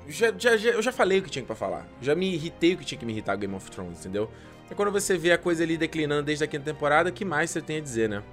já, 0.08 0.34
já, 0.38 0.58
já, 0.58 0.72
eu 0.72 0.82
já 0.82 0.92
falei 0.92 1.20
o 1.20 1.22
que 1.24 1.30
tinha 1.30 1.44
pra 1.44 1.56
falar. 1.56 1.88
Já 2.02 2.16
me 2.16 2.34
irritei 2.34 2.74
o 2.74 2.78
que 2.78 2.86
tinha 2.86 2.98
que 2.98 3.06
me 3.06 3.12
irritar 3.12 3.36
Game 3.36 3.54
of 3.54 3.70
Thrones, 3.70 4.00
entendeu? 4.00 4.30
É 4.70 4.74
quando 4.74 4.92
você 4.92 5.18
vê 5.18 5.32
a 5.32 5.38
coisa 5.38 5.64
ali 5.64 5.78
declinando 5.78 6.24
desde 6.24 6.44
a 6.44 6.48
quinta 6.48 6.66
temporada, 6.66 7.12
que 7.12 7.26
mais 7.26 7.50
você 7.50 7.62
tem 7.62 7.78
a 7.78 7.82
dizer, 7.82 8.10
né? 8.10 8.24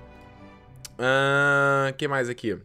Ah, 0.98 1.92
que 1.96 2.06
mais 2.06 2.28
aqui? 2.28 2.56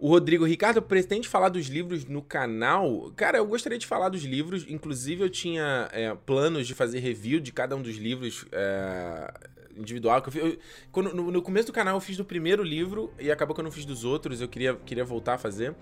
O 0.00 0.08
Rodrigo, 0.08 0.46
Ricardo, 0.46 0.80
pretende 0.80 1.28
falar 1.28 1.50
dos 1.50 1.66
livros 1.66 2.06
no 2.06 2.22
canal? 2.22 3.12
Cara, 3.14 3.36
eu 3.36 3.44
gostaria 3.44 3.76
de 3.76 3.86
falar 3.86 4.08
dos 4.08 4.22
livros. 4.22 4.64
Inclusive, 4.66 5.22
eu 5.22 5.28
tinha 5.28 5.90
é, 5.92 6.14
planos 6.24 6.66
de 6.66 6.74
fazer 6.74 7.00
review 7.00 7.38
de 7.38 7.52
cada 7.52 7.76
um 7.76 7.82
dos 7.82 7.96
livros 7.96 8.46
é, 8.50 9.30
individual. 9.76 10.24
Eu, 10.34 10.48
eu, 10.48 10.58
quando, 10.90 11.14
no, 11.14 11.30
no, 11.30 11.42
começo 11.42 11.66
do 11.66 11.72
canal 11.74 11.96
eu 11.96 12.00
fiz 12.00 12.16
do 12.16 12.24
primeiro 12.24 12.62
livro 12.62 13.12
e 13.20 13.30
acabou 13.30 13.54
que 13.54 13.60
eu 13.60 13.64
não 13.64 13.70
fiz 13.70 13.84
dos 13.84 14.02
outros. 14.02 14.40
Eu 14.40 14.48
queria, 14.48 14.74
queria 14.74 15.04
voltar 15.04 15.34
a 15.34 15.38
fazer. 15.38 15.74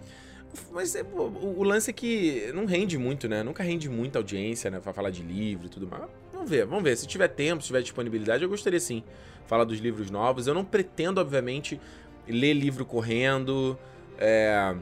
Mas 0.72 0.96
é, 0.96 1.02
o, 1.04 1.60
o, 1.60 1.62
lance 1.62 1.88
é 1.88 1.92
que 1.92 2.50
não 2.52 2.64
rende 2.64 2.98
muito, 2.98 3.28
né? 3.28 3.44
Nunca 3.44 3.62
rende 3.62 3.88
muita 3.88 4.18
audiência, 4.18 4.68
né? 4.68 4.80
Pra 4.80 4.92
falar 4.92 5.10
de 5.10 5.22
livro 5.22 5.66
e 5.66 5.70
tudo 5.70 5.86
mais. 5.86 6.02
Vamos 6.32 6.50
ver, 6.50 6.66
vamos 6.66 6.82
ver. 6.82 6.96
Se 6.96 7.06
tiver 7.06 7.28
tempo, 7.28 7.62
se 7.62 7.68
tiver 7.68 7.82
disponibilidade, 7.82 8.42
eu 8.42 8.48
gostaria 8.48 8.80
sim 8.80 9.04
falar 9.46 9.62
dos 9.62 9.78
livros 9.78 10.10
novos. 10.10 10.48
Eu 10.48 10.54
não 10.54 10.64
pretendo, 10.64 11.20
obviamente, 11.20 11.80
ler 12.26 12.52
livro 12.54 12.84
correndo. 12.84 13.78
É, 14.18 14.74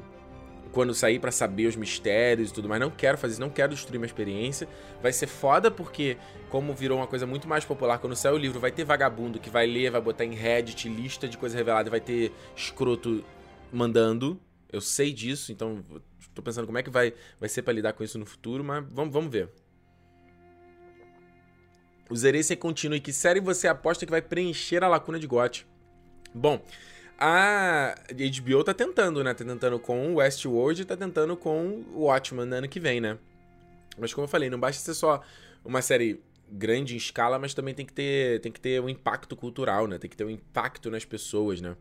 quando 0.72 0.92
sair 0.92 1.18
para 1.18 1.32
saber 1.32 1.66
os 1.66 1.76
mistérios 1.76 2.50
e 2.50 2.52
tudo 2.52 2.68
mais. 2.68 2.80
Não 2.80 2.90
quero 2.90 3.16
fazer 3.16 3.32
isso, 3.32 3.40
não 3.40 3.48
quero 3.48 3.72
destruir 3.72 3.98
minha 3.98 4.06
experiência. 4.06 4.68
Vai 5.00 5.12
ser 5.12 5.26
foda 5.26 5.70
porque, 5.70 6.18
como 6.50 6.74
virou 6.74 6.98
uma 6.98 7.06
coisa 7.06 7.26
muito 7.26 7.48
mais 7.48 7.64
popular, 7.64 7.98
quando 7.98 8.14
sair 8.14 8.32
o 8.32 8.36
livro, 8.36 8.60
vai 8.60 8.70
ter 8.70 8.84
vagabundo 8.84 9.38
que 9.38 9.48
vai 9.48 9.66
ler, 9.66 9.90
vai 9.90 10.00
botar 10.02 10.24
em 10.24 10.34
Reddit 10.34 10.88
lista 10.88 11.26
de 11.26 11.38
coisa 11.38 11.56
revelada 11.56 11.88
vai 11.88 12.00
ter 12.00 12.30
escroto 12.54 13.24
mandando. 13.72 14.38
Eu 14.70 14.82
sei 14.82 15.12
disso, 15.12 15.50
então 15.50 15.82
tô 16.34 16.42
pensando 16.42 16.66
como 16.66 16.76
é 16.76 16.82
que 16.82 16.90
vai, 16.90 17.14
vai 17.40 17.48
ser 17.48 17.62
para 17.62 17.72
lidar 17.72 17.94
com 17.94 18.04
isso 18.04 18.18
no 18.18 18.26
futuro, 18.26 18.62
mas 18.62 18.84
vamos, 18.90 19.12
vamos 19.14 19.32
ver. 19.32 19.48
O 22.10 22.14
Zerei 22.14 22.42
contínuo 22.54 22.96
e 22.96 23.00
que 23.00 23.14
série 23.14 23.40
você 23.40 23.66
aposta 23.66 24.04
que 24.04 24.10
vai 24.10 24.20
preencher 24.20 24.84
a 24.84 24.88
lacuna 24.88 25.18
de 25.18 25.26
GOT? 25.26 25.66
Bom, 26.34 26.62
a 27.18 27.94
HBO 28.10 28.62
tá 28.62 28.74
tentando, 28.74 29.24
né? 29.24 29.32
Tá 29.32 29.44
tentando 29.44 29.78
com 29.78 30.12
o 30.12 30.14
Westworld 30.16 30.82
e 30.82 30.84
tá 30.84 30.96
tentando 30.96 31.36
com 31.36 31.84
o 31.94 32.04
Watchmen 32.04 32.46
no 32.46 32.56
ano 32.56 32.68
que 32.68 32.78
vem, 32.78 33.00
né? 33.00 33.18
Mas 33.98 34.12
como 34.12 34.24
eu 34.24 34.28
falei, 34.28 34.50
não 34.50 34.60
basta 34.60 34.82
ser 34.82 34.94
só 34.94 35.22
uma 35.64 35.80
série 35.80 36.20
grande 36.50 36.94
em 36.94 36.96
escala, 36.96 37.38
mas 37.38 37.54
também 37.54 37.74
tem 37.74 37.86
que 37.86 37.92
ter, 37.92 38.40
tem 38.40 38.52
que 38.52 38.60
ter 38.60 38.80
um 38.80 38.88
impacto 38.88 39.34
cultural, 39.34 39.86
né? 39.86 39.98
Tem 39.98 40.08
que 40.08 40.16
ter 40.16 40.24
um 40.24 40.30
impacto 40.30 40.90
nas 40.90 41.04
pessoas, 41.04 41.60
né? 41.60 41.76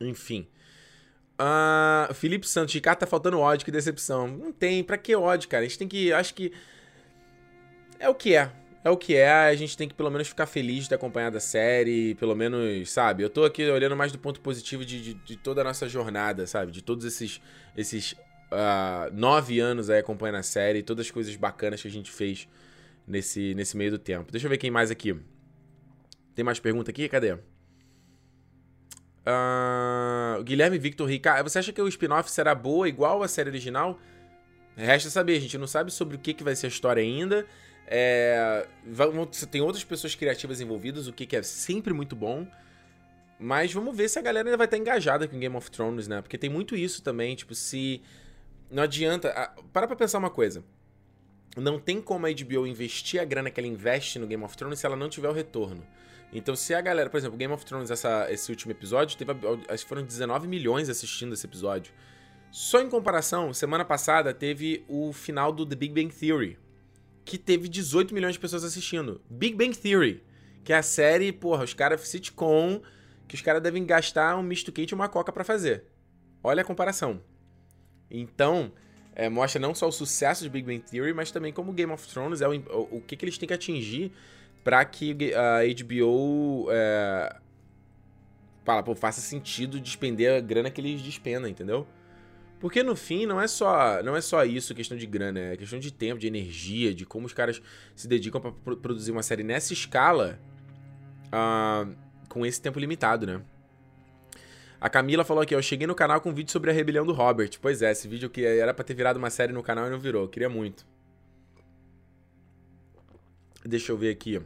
Enfim. 0.00 0.46
Uh, 1.40 2.12
Felipe 2.14 2.46
Santos, 2.46 2.74
Ricardo, 2.74 3.00
tá 3.00 3.06
faltando 3.06 3.38
ódio, 3.38 3.64
que 3.64 3.70
decepção. 3.70 4.28
Não 4.28 4.52
tem, 4.52 4.84
pra 4.84 4.96
que 4.96 5.14
ódio, 5.14 5.48
cara? 5.48 5.64
A 5.64 5.66
gente 5.66 5.78
tem 5.78 5.88
que. 5.88 6.12
Acho 6.12 6.34
que. 6.34 6.52
É 7.98 8.08
o 8.08 8.14
que 8.14 8.34
é. 8.34 8.52
É 8.86 8.88
o 8.88 8.96
que 8.96 9.16
é, 9.16 9.28
a 9.28 9.52
gente 9.56 9.76
tem 9.76 9.88
que 9.88 9.94
pelo 9.94 10.08
menos 10.12 10.28
ficar 10.28 10.46
feliz 10.46 10.84
de 10.84 10.90
ter 10.90 10.94
acompanhado 10.94 11.36
a 11.36 11.40
série, 11.40 12.14
pelo 12.14 12.36
menos, 12.36 12.88
sabe? 12.88 13.24
Eu 13.24 13.28
tô 13.28 13.44
aqui 13.44 13.68
olhando 13.68 13.96
mais 13.96 14.12
do 14.12 14.18
ponto 14.20 14.40
positivo 14.40 14.84
de, 14.84 15.02
de, 15.02 15.14
de 15.14 15.36
toda 15.36 15.60
a 15.60 15.64
nossa 15.64 15.88
jornada, 15.88 16.46
sabe? 16.46 16.70
De 16.70 16.80
todos 16.80 17.04
esses, 17.04 17.40
esses 17.76 18.12
uh, 18.12 19.12
nove 19.12 19.58
anos 19.58 19.90
aí 19.90 19.98
acompanhando 19.98 20.36
a 20.36 20.42
série, 20.44 20.84
todas 20.84 21.06
as 21.06 21.10
coisas 21.10 21.34
bacanas 21.34 21.82
que 21.82 21.88
a 21.88 21.90
gente 21.90 22.12
fez 22.12 22.46
nesse, 23.04 23.56
nesse 23.56 23.76
meio 23.76 23.90
do 23.90 23.98
tempo. 23.98 24.30
Deixa 24.30 24.46
eu 24.46 24.50
ver 24.50 24.56
quem 24.56 24.70
mais 24.70 24.88
aqui. 24.88 25.20
Tem 26.32 26.44
mais 26.44 26.60
pergunta 26.60 26.92
aqui? 26.92 27.08
Cadê? 27.08 27.32
Uh, 27.32 27.40
Guilherme 30.44 30.78
Victor 30.78 31.08
Ricardo, 31.08 31.50
você 31.50 31.58
acha 31.58 31.72
que 31.72 31.82
o 31.82 31.88
spin-off 31.88 32.30
será 32.30 32.54
boa, 32.54 32.88
igual 32.88 33.24
a 33.24 33.26
série 33.26 33.50
original? 33.50 33.98
Resta 34.76 35.10
saber, 35.10 35.38
a 35.38 35.40
gente 35.40 35.58
não 35.58 35.66
sabe 35.66 35.90
sobre 35.90 36.14
o 36.14 36.20
que, 36.20 36.32
que 36.32 36.44
vai 36.44 36.54
ser 36.54 36.66
a 36.66 36.68
história 36.68 37.02
ainda. 37.02 37.44
É, 37.86 38.66
você 39.30 39.46
tem 39.46 39.60
outras 39.60 39.84
pessoas 39.84 40.14
criativas 40.14 40.60
envolvidas, 40.60 41.06
o 41.06 41.12
que, 41.12 41.36
é 41.36 41.42
sempre 41.42 41.92
muito 41.92 42.16
bom. 42.16 42.46
Mas 43.38 43.72
vamos 43.72 43.96
ver 43.96 44.08
se 44.08 44.18
a 44.18 44.22
galera 44.22 44.48
ainda 44.48 44.56
vai 44.56 44.66
estar 44.66 44.78
engajada 44.78 45.28
com 45.28 45.38
Game 45.38 45.54
of 45.54 45.70
Thrones, 45.70 46.08
né? 46.08 46.22
Porque 46.22 46.38
tem 46.38 46.48
muito 46.48 46.74
isso 46.74 47.02
também, 47.02 47.36
tipo, 47.36 47.54
se. 47.54 48.02
Não 48.70 48.82
adianta. 48.82 49.52
Para 49.72 49.86
pra 49.86 49.94
pensar 49.94 50.18
uma 50.18 50.30
coisa. 50.30 50.64
Não 51.56 51.78
tem 51.78 52.00
como 52.00 52.26
a 52.26 52.30
HBO 52.30 52.66
investir 52.66 53.20
a 53.20 53.24
grana 53.24 53.50
que 53.50 53.60
ela 53.60 53.66
investe 53.66 54.18
no 54.18 54.26
Game 54.26 54.42
of 54.42 54.56
Thrones 54.56 54.78
se 54.78 54.86
ela 54.86 54.96
não 54.96 55.08
tiver 55.08 55.28
o 55.28 55.32
retorno. 55.32 55.86
Então, 56.32 56.56
se 56.56 56.74
a 56.74 56.80
galera, 56.80 57.08
por 57.08 57.16
exemplo, 57.16 57.36
Game 57.36 57.52
of 57.52 57.64
Thrones, 57.64 57.90
essa, 57.90 58.30
esse 58.30 58.50
último 58.50 58.72
episódio, 58.72 59.16
teve, 59.16 59.32
acho 59.68 59.84
que 59.84 59.88
foram 59.88 60.02
19 60.02 60.48
milhões 60.48 60.88
assistindo 60.88 61.32
esse 61.32 61.46
episódio. 61.46 61.92
Só 62.50 62.80
em 62.80 62.88
comparação, 62.88 63.52
semana 63.52 63.84
passada 63.84 64.34
teve 64.34 64.84
o 64.88 65.12
final 65.12 65.52
do 65.52 65.64
The 65.64 65.76
Big 65.76 65.94
Bang 65.94 66.14
Theory, 66.14 66.58
que 67.26 67.36
teve 67.36 67.68
18 67.68 68.14
milhões 68.14 68.34
de 68.34 68.38
pessoas 68.38 68.62
assistindo. 68.62 69.20
Big 69.28 69.56
Bang 69.56 69.76
Theory, 69.76 70.22
que 70.64 70.72
é 70.72 70.76
a 70.76 70.82
série, 70.82 71.32
porra, 71.32 71.64
os 71.64 71.74
caras 71.74 72.00
sitcom, 72.06 72.80
que 73.26 73.34
os 73.34 73.42
caras 73.42 73.60
devem 73.60 73.84
gastar 73.84 74.36
um 74.38 74.42
misto 74.42 74.70
quente 74.70 74.90
e 74.90 74.94
uma 74.94 75.08
coca 75.08 75.32
para 75.32 75.42
fazer. 75.42 75.84
Olha 76.42 76.62
a 76.62 76.64
comparação. 76.64 77.20
Então, 78.08 78.72
é, 79.12 79.28
mostra 79.28 79.60
não 79.60 79.74
só 79.74 79.88
o 79.88 79.92
sucesso 79.92 80.44
de 80.44 80.48
Big 80.48 80.64
Bang 80.64 80.88
Theory, 80.88 81.12
mas 81.12 81.32
também 81.32 81.52
como 81.52 81.72
Game 81.72 81.92
of 81.92 82.06
Thrones 82.06 82.40
é 82.40 82.48
o, 82.48 82.52
o, 82.52 82.98
o 82.98 83.00
que, 83.00 83.16
que 83.16 83.24
eles 83.24 83.36
têm 83.36 83.48
que 83.48 83.54
atingir 83.54 84.12
para 84.62 84.84
que 84.84 85.34
a 85.34 85.62
HBO 85.84 86.68
é, 86.70 87.36
fala, 88.64 88.84
pô, 88.84 88.94
faça 88.94 89.20
sentido 89.20 89.80
despender 89.80 90.36
a 90.36 90.40
grana 90.40 90.70
que 90.70 90.80
eles 90.80 91.02
despendam, 91.02 91.50
entendeu? 91.50 91.86
Porque 92.66 92.82
no 92.82 92.96
fim 92.96 93.26
não 93.26 93.40
é 93.40 93.46
só 93.46 94.02
não 94.02 94.16
é 94.16 94.20
só 94.20 94.44
isso, 94.44 94.74
questão 94.74 94.98
de 94.98 95.06
grana, 95.06 95.38
é 95.38 95.56
questão 95.56 95.78
de 95.78 95.92
tempo, 95.92 96.18
de 96.18 96.26
energia, 96.26 96.92
de 96.92 97.06
como 97.06 97.24
os 97.24 97.32
caras 97.32 97.62
se 97.94 98.08
dedicam 98.08 98.40
para 98.40 98.74
produzir 98.74 99.12
uma 99.12 99.22
série 99.22 99.44
nessa 99.44 99.72
escala 99.72 100.36
uh, 101.26 101.94
com 102.28 102.44
esse 102.44 102.60
tempo 102.60 102.80
limitado, 102.80 103.24
né? 103.24 103.40
A 104.80 104.90
Camila 104.90 105.24
falou 105.24 105.44
aqui, 105.44 105.54
eu 105.54 105.62
cheguei 105.62 105.86
no 105.86 105.94
canal 105.94 106.20
com 106.20 106.30
um 106.30 106.34
vídeo 106.34 106.50
sobre 106.50 106.72
a 106.72 106.74
rebelião 106.74 107.06
do 107.06 107.12
Robert. 107.12 107.50
Pois 107.62 107.82
é, 107.82 107.92
esse 107.92 108.08
vídeo 108.08 108.28
que 108.28 108.44
era 108.44 108.74
para 108.74 108.84
ter 108.84 108.94
virado 108.94 109.16
uma 109.16 109.30
série 109.30 109.52
no 109.52 109.62
canal 109.62 109.86
e 109.86 109.90
não 109.90 110.00
virou. 110.00 110.26
Queria 110.26 110.48
muito. 110.48 110.84
Deixa 113.64 113.92
eu 113.92 113.96
ver 113.96 114.10
aqui. 114.10 114.42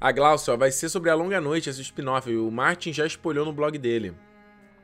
A 0.00 0.10
Glaucio, 0.10 0.58
vai 0.58 0.72
ser 0.72 0.88
sobre 0.88 1.08
a 1.08 1.14
longa 1.14 1.40
noite 1.40 1.70
esse 1.70 1.82
spin-off. 1.82 2.28
O 2.34 2.50
Martin 2.50 2.92
já 2.92 3.06
espolhou 3.06 3.46
no 3.46 3.52
blog 3.52 3.78
dele. 3.78 4.12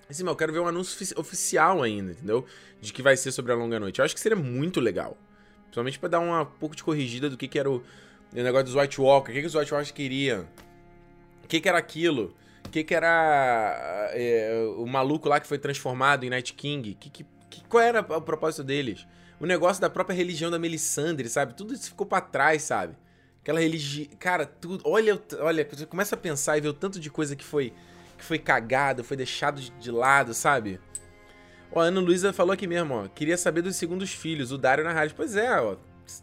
Assim, 0.09 0.25
eu 0.25 0.37
quero 0.37 0.53
ver 0.53 0.61
um 0.61 0.69
anúncio 0.69 1.19
oficial 1.19 1.83
ainda, 1.83 2.13
entendeu? 2.13 2.47
De 2.81 2.93
que 2.93 3.03
vai 3.03 3.17
ser 3.17 3.33
sobre 3.33 3.53
a 3.53 3.55
longa 3.55 3.81
noite. 3.81 3.99
Eu 3.99 4.05
acho 4.05 4.15
que 4.15 4.21
seria 4.21 4.37
muito 4.37 4.81
legal. 4.81 5.17
Principalmente 5.65 5.99
pra 5.99 6.09
dar 6.09 6.21
uma 6.21 6.43
um 6.43 6.47
pouco 6.47 6.77
de 6.77 6.85
corrigida 6.85 7.29
do 7.29 7.37
que, 7.37 7.49
que 7.49 7.59
era 7.59 7.71
o, 7.71 7.83
o 8.33 8.37
negócio 8.37 8.67
dos 8.67 8.75
White 8.75 9.01
Walker. 9.01 9.31
O 9.31 9.35
que, 9.35 9.41
que 9.41 9.47
os 9.47 9.55
White 9.55 9.73
Walkers 9.73 9.91
queriam? 9.91 10.47
O 11.45 11.49
que, 11.49 11.61
que 11.61 11.69
era 11.69 11.79
aquilo? 11.79 12.35
O 12.65 12.69
que, 12.69 12.83
que 12.83 12.85
que 12.85 12.95
era 12.95 14.11
é, 14.13 14.65
o 14.77 14.87
maluco 14.87 15.29
lá 15.29 15.41
que 15.41 15.47
foi 15.47 15.59
transformado 15.59 16.25
em 16.25 16.31
Night 16.31 16.55
King? 16.55 16.95
Que, 16.95 17.11
que, 17.11 17.27
que, 17.51 17.65
qual 17.65 17.83
era 17.83 18.01
o 18.01 18.21
propósito 18.21 18.65
deles? 18.65 19.07
O 19.41 19.47
negócio 19.47 19.81
da 19.81 19.91
própria 19.91 20.15
religião 20.15 20.51
da 20.51 20.59
Melisandre, 20.59 21.29
sabe? 21.29 21.55
Tudo 21.55 21.75
isso 21.75 21.91
ficou 21.91 22.07
para 22.07 22.21
trás, 22.21 22.63
sabe? 22.63 22.97
Aquela 23.43 23.61
religião. 23.61 24.09
Cara, 24.19 24.47
tudo. 24.47 24.83
Olha, 24.85 25.21
olha, 25.41 25.69
você 25.71 25.87
começa 25.87 26.15
a 26.15 26.19
pensar 26.19 26.59
e 26.59 26.61
ver 26.61 26.69
o 26.69 26.73
tanto 26.73 26.99
de 26.99 27.11
coisa 27.11 27.37
que 27.37 27.45
foi 27.45 27.73
que 28.17 28.25
foi 28.25 28.39
cagado, 28.39 29.05
foi 29.05 29.17
deixado 29.17 29.61
de 29.61 29.91
lado, 29.91 30.35
sabe? 30.35 30.81
Ó, 31.73 31.81
a 31.81 31.85
Ana 31.85 32.01
Luísa 32.01 32.33
falou 32.33 32.53
aqui 32.53 32.67
mesmo, 32.67 32.95
ó. 32.95 33.09
Queria 33.09 33.37
saber 33.37 33.63
dos 33.63 33.77
segundos 33.77 34.13
filhos, 34.13 34.53
o 34.53 34.59
Dário 34.59 34.85
na 34.85 34.93
rádio. 34.93 35.15
Pois 35.17 35.37
é, 35.37 35.61
ó. 35.61 35.77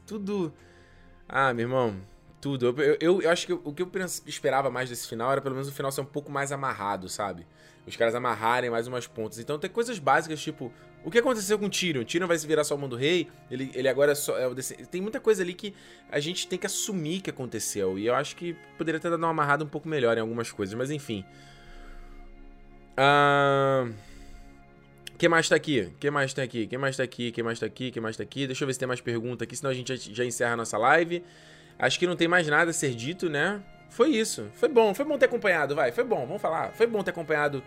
Tudo. 0.05 0.53
Ah, 1.27 1.53
meu 1.53 1.65
irmão. 1.65 1.95
Tudo. 2.41 2.67
Eu, 2.81 2.97
eu, 2.99 3.21
eu 3.21 3.29
acho 3.29 3.45
que 3.45 3.53
o 3.53 3.73
que 3.73 3.81
eu 3.81 3.91
esperava 4.25 4.69
mais 4.69 4.89
desse 4.89 5.07
final 5.07 5.31
era 5.31 5.41
pelo 5.41 5.55
menos 5.55 5.69
o 5.69 5.71
final 5.71 5.91
ser 5.91 6.01
um 6.01 6.05
pouco 6.05 6.31
mais 6.31 6.51
amarrado, 6.51 7.07
sabe? 7.07 7.45
Os 7.85 7.95
caras 7.95 8.15
amarrarem 8.15 8.69
mais 8.69 8.87
umas 8.87 9.07
pontas. 9.07 9.39
Então 9.39 9.59
tem 9.59 9.69
coisas 9.69 9.99
básicas, 9.99 10.41
tipo, 10.41 10.71
o 11.03 11.11
que 11.11 11.19
aconteceu 11.19 11.59
com 11.59 11.65
o 11.65 11.69
Tyrion? 11.69 12.03
Tyrion 12.05 12.27
vai 12.27 12.37
se 12.37 12.47
virar 12.47 12.63
só 12.63 12.75
o 12.75 12.77
mundo 12.77 12.95
rei, 12.95 13.27
ele, 13.51 13.69
ele 13.73 13.89
agora 13.89 14.13
é 14.13 14.15
só. 14.15 14.37
É 14.37 14.49
tem 14.89 15.01
muita 15.01 15.19
coisa 15.19 15.43
ali 15.43 15.53
que 15.53 15.73
a 16.09 16.19
gente 16.19 16.47
tem 16.47 16.57
que 16.57 16.65
assumir 16.65 17.19
que 17.19 17.29
aconteceu. 17.29 17.99
E 17.99 18.05
eu 18.05 18.15
acho 18.15 18.35
que 18.37 18.55
poderia 18.77 18.99
ter 18.99 19.09
dado 19.09 19.19
uma 19.19 19.29
amarrada 19.29 19.65
um 19.65 19.67
pouco 19.67 19.87
melhor 19.87 20.17
em 20.17 20.21
algumas 20.21 20.51
coisas, 20.51 20.73
mas 20.75 20.89
enfim. 20.89 21.25
Ah. 22.97 23.87
Quem 25.17 25.29
mais 25.29 25.47
tá 25.47 25.55
aqui? 25.55 25.93
Quem 25.99 26.11
mais 26.11 26.33
tá 26.33 26.43
aqui? 26.43 26.67
Quem 26.67 26.77
mais 26.77 26.97
tá 26.97 27.03
aqui? 27.03 27.31
Quem 27.31 27.43
mais 27.43 27.59
tá 27.59 27.65
aqui? 27.65 27.91
Quem 27.91 28.01
mais 28.01 28.17
tá 28.17 28.23
aqui? 28.23 28.45
Deixa 28.45 28.63
eu 28.63 28.67
ver 28.67 28.73
se 28.73 28.79
tem 28.79 28.87
mais 28.87 28.99
pergunta 28.99 29.45
aqui, 29.45 29.55
senão 29.55 29.71
a 29.71 29.73
gente 29.73 30.13
já, 30.13 30.25
encerra 30.25 30.53
a 30.53 30.57
nossa 30.57 30.77
live. 30.77 31.23
Acho 31.79 31.97
que 31.97 32.05
não 32.05 32.15
tem 32.15 32.27
mais 32.27 32.45
nada 32.47 32.71
a 32.71 32.73
ser 32.73 32.93
dito, 32.93 33.29
né? 33.29 33.61
Foi 33.89 34.09
isso. 34.09 34.49
Foi 34.55 34.67
bom, 34.67 34.93
foi 34.93 35.05
bom 35.05 35.17
ter 35.17 35.25
acompanhado, 35.25 35.75
vai. 35.75 35.91
Foi 35.91 36.03
bom, 36.03 36.25
vamos 36.25 36.41
falar. 36.41 36.73
Foi 36.73 36.85
bom 36.85 37.01
ter 37.03 37.11
acompanhado 37.11 37.63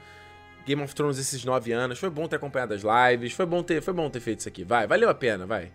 Game 0.67 0.83
of 0.83 0.95
Thrones 0.95 1.19
esses 1.19 1.45
nove 1.45 1.73
anos. 1.73 1.99
Foi 1.99 2.11
bom 2.11 2.29
ter 2.29 2.37
acompanhado 2.37 2.75
as 2.75 2.83
lives. 2.83 3.33
Foi 3.33 3.47
bom 3.47 3.63
ter, 3.63 3.81
foi 3.81 3.95
bom 3.95 4.11
ter 4.11 4.21
feito 4.21 4.41
isso 4.41 4.49
aqui. 4.51 4.63
Vai, 4.63 4.87
valeu 4.87 5.09
a 5.09 5.15
pena, 5.15 5.47
vai. 5.47 5.73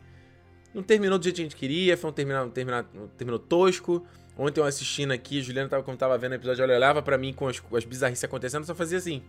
Não 0.73 0.83
terminou 0.83 1.17
do 1.17 1.23
jeito 1.23 1.37
que 1.37 1.41
a 1.41 1.45
gente 1.45 1.55
queria, 1.55 1.97
foi 1.97 2.09
um 2.09 2.13
terminal, 2.13 2.45
um 2.45 3.03
um 3.03 3.07
terminou 3.07 3.39
tosco. 3.39 4.05
Ontem 4.37 4.61
eu 4.61 4.65
assistindo 4.65 5.11
aqui, 5.11 5.41
Juliana 5.41 5.67
tava, 5.67 5.83
como 5.83 5.97
tava 5.97 6.17
vendo 6.17 6.33
o 6.33 6.35
episódio, 6.35 6.63
ela 6.63 6.75
olhava 6.75 7.01
pra 7.01 7.17
mim 7.17 7.33
com 7.33 7.47
as, 7.47 7.61
as 7.73 7.85
bizarrices 7.85 8.23
acontecendo, 8.23 8.65
só 8.65 8.75
fazia 8.75 8.97
assim. 8.97 9.23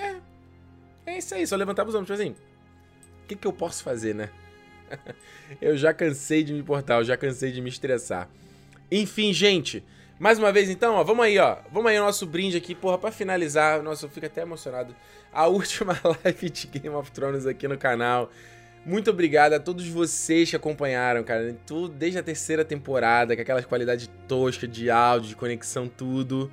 É. 0.00 0.16
É 1.06 1.18
isso 1.18 1.34
aí, 1.34 1.46
só 1.46 1.56
levantava 1.56 1.88
os 1.88 1.94
ombros, 1.94 2.08
tipo 2.08 2.20
assim. 2.20 2.36
O 3.24 3.26
que, 3.26 3.36
que 3.36 3.46
eu 3.46 3.52
posso 3.52 3.82
fazer, 3.82 4.14
né? 4.14 4.30
eu 5.60 5.76
já 5.76 5.92
cansei 5.92 6.42
de 6.42 6.52
me 6.52 6.60
importar, 6.60 6.96
eu 6.96 7.04
já 7.04 7.16
cansei 7.16 7.52
de 7.52 7.60
me 7.60 7.68
estressar. 7.68 8.28
Enfim, 8.90 9.32
gente. 9.32 9.84
Mais 10.18 10.38
uma 10.38 10.52
vez, 10.52 10.68
então, 10.68 10.96
ó, 10.96 11.04
vamos 11.04 11.24
aí, 11.24 11.38
ó. 11.38 11.58
Vamos 11.72 11.90
aí 11.90 11.98
o 11.98 12.02
nosso 12.04 12.26
brinde 12.26 12.56
aqui, 12.56 12.74
porra, 12.74 12.98
pra 12.98 13.10
finalizar. 13.10 13.82
Nossa, 13.82 14.04
eu 14.04 14.10
fico 14.10 14.26
até 14.26 14.42
emocionado. 14.42 14.94
A 15.32 15.46
última 15.48 15.98
live 16.24 16.50
de 16.50 16.66
Game 16.66 16.94
of 16.94 17.10
Thrones 17.10 17.46
aqui 17.46 17.66
no 17.66 17.78
canal. 17.78 18.30
Muito 18.84 19.10
obrigado 19.10 19.52
a 19.52 19.60
todos 19.60 19.86
vocês 19.88 20.50
que 20.50 20.56
acompanharam, 20.56 21.22
cara. 21.22 21.56
Tudo, 21.66 21.94
desde 21.94 22.18
a 22.18 22.22
terceira 22.22 22.64
temporada, 22.64 23.34
com 23.34 23.42
aquela 23.42 23.62
qualidade 23.62 24.08
tosca 24.26 24.66
de 24.66 24.90
áudio, 24.90 25.30
de 25.30 25.36
conexão, 25.36 25.88
tudo. 25.88 26.50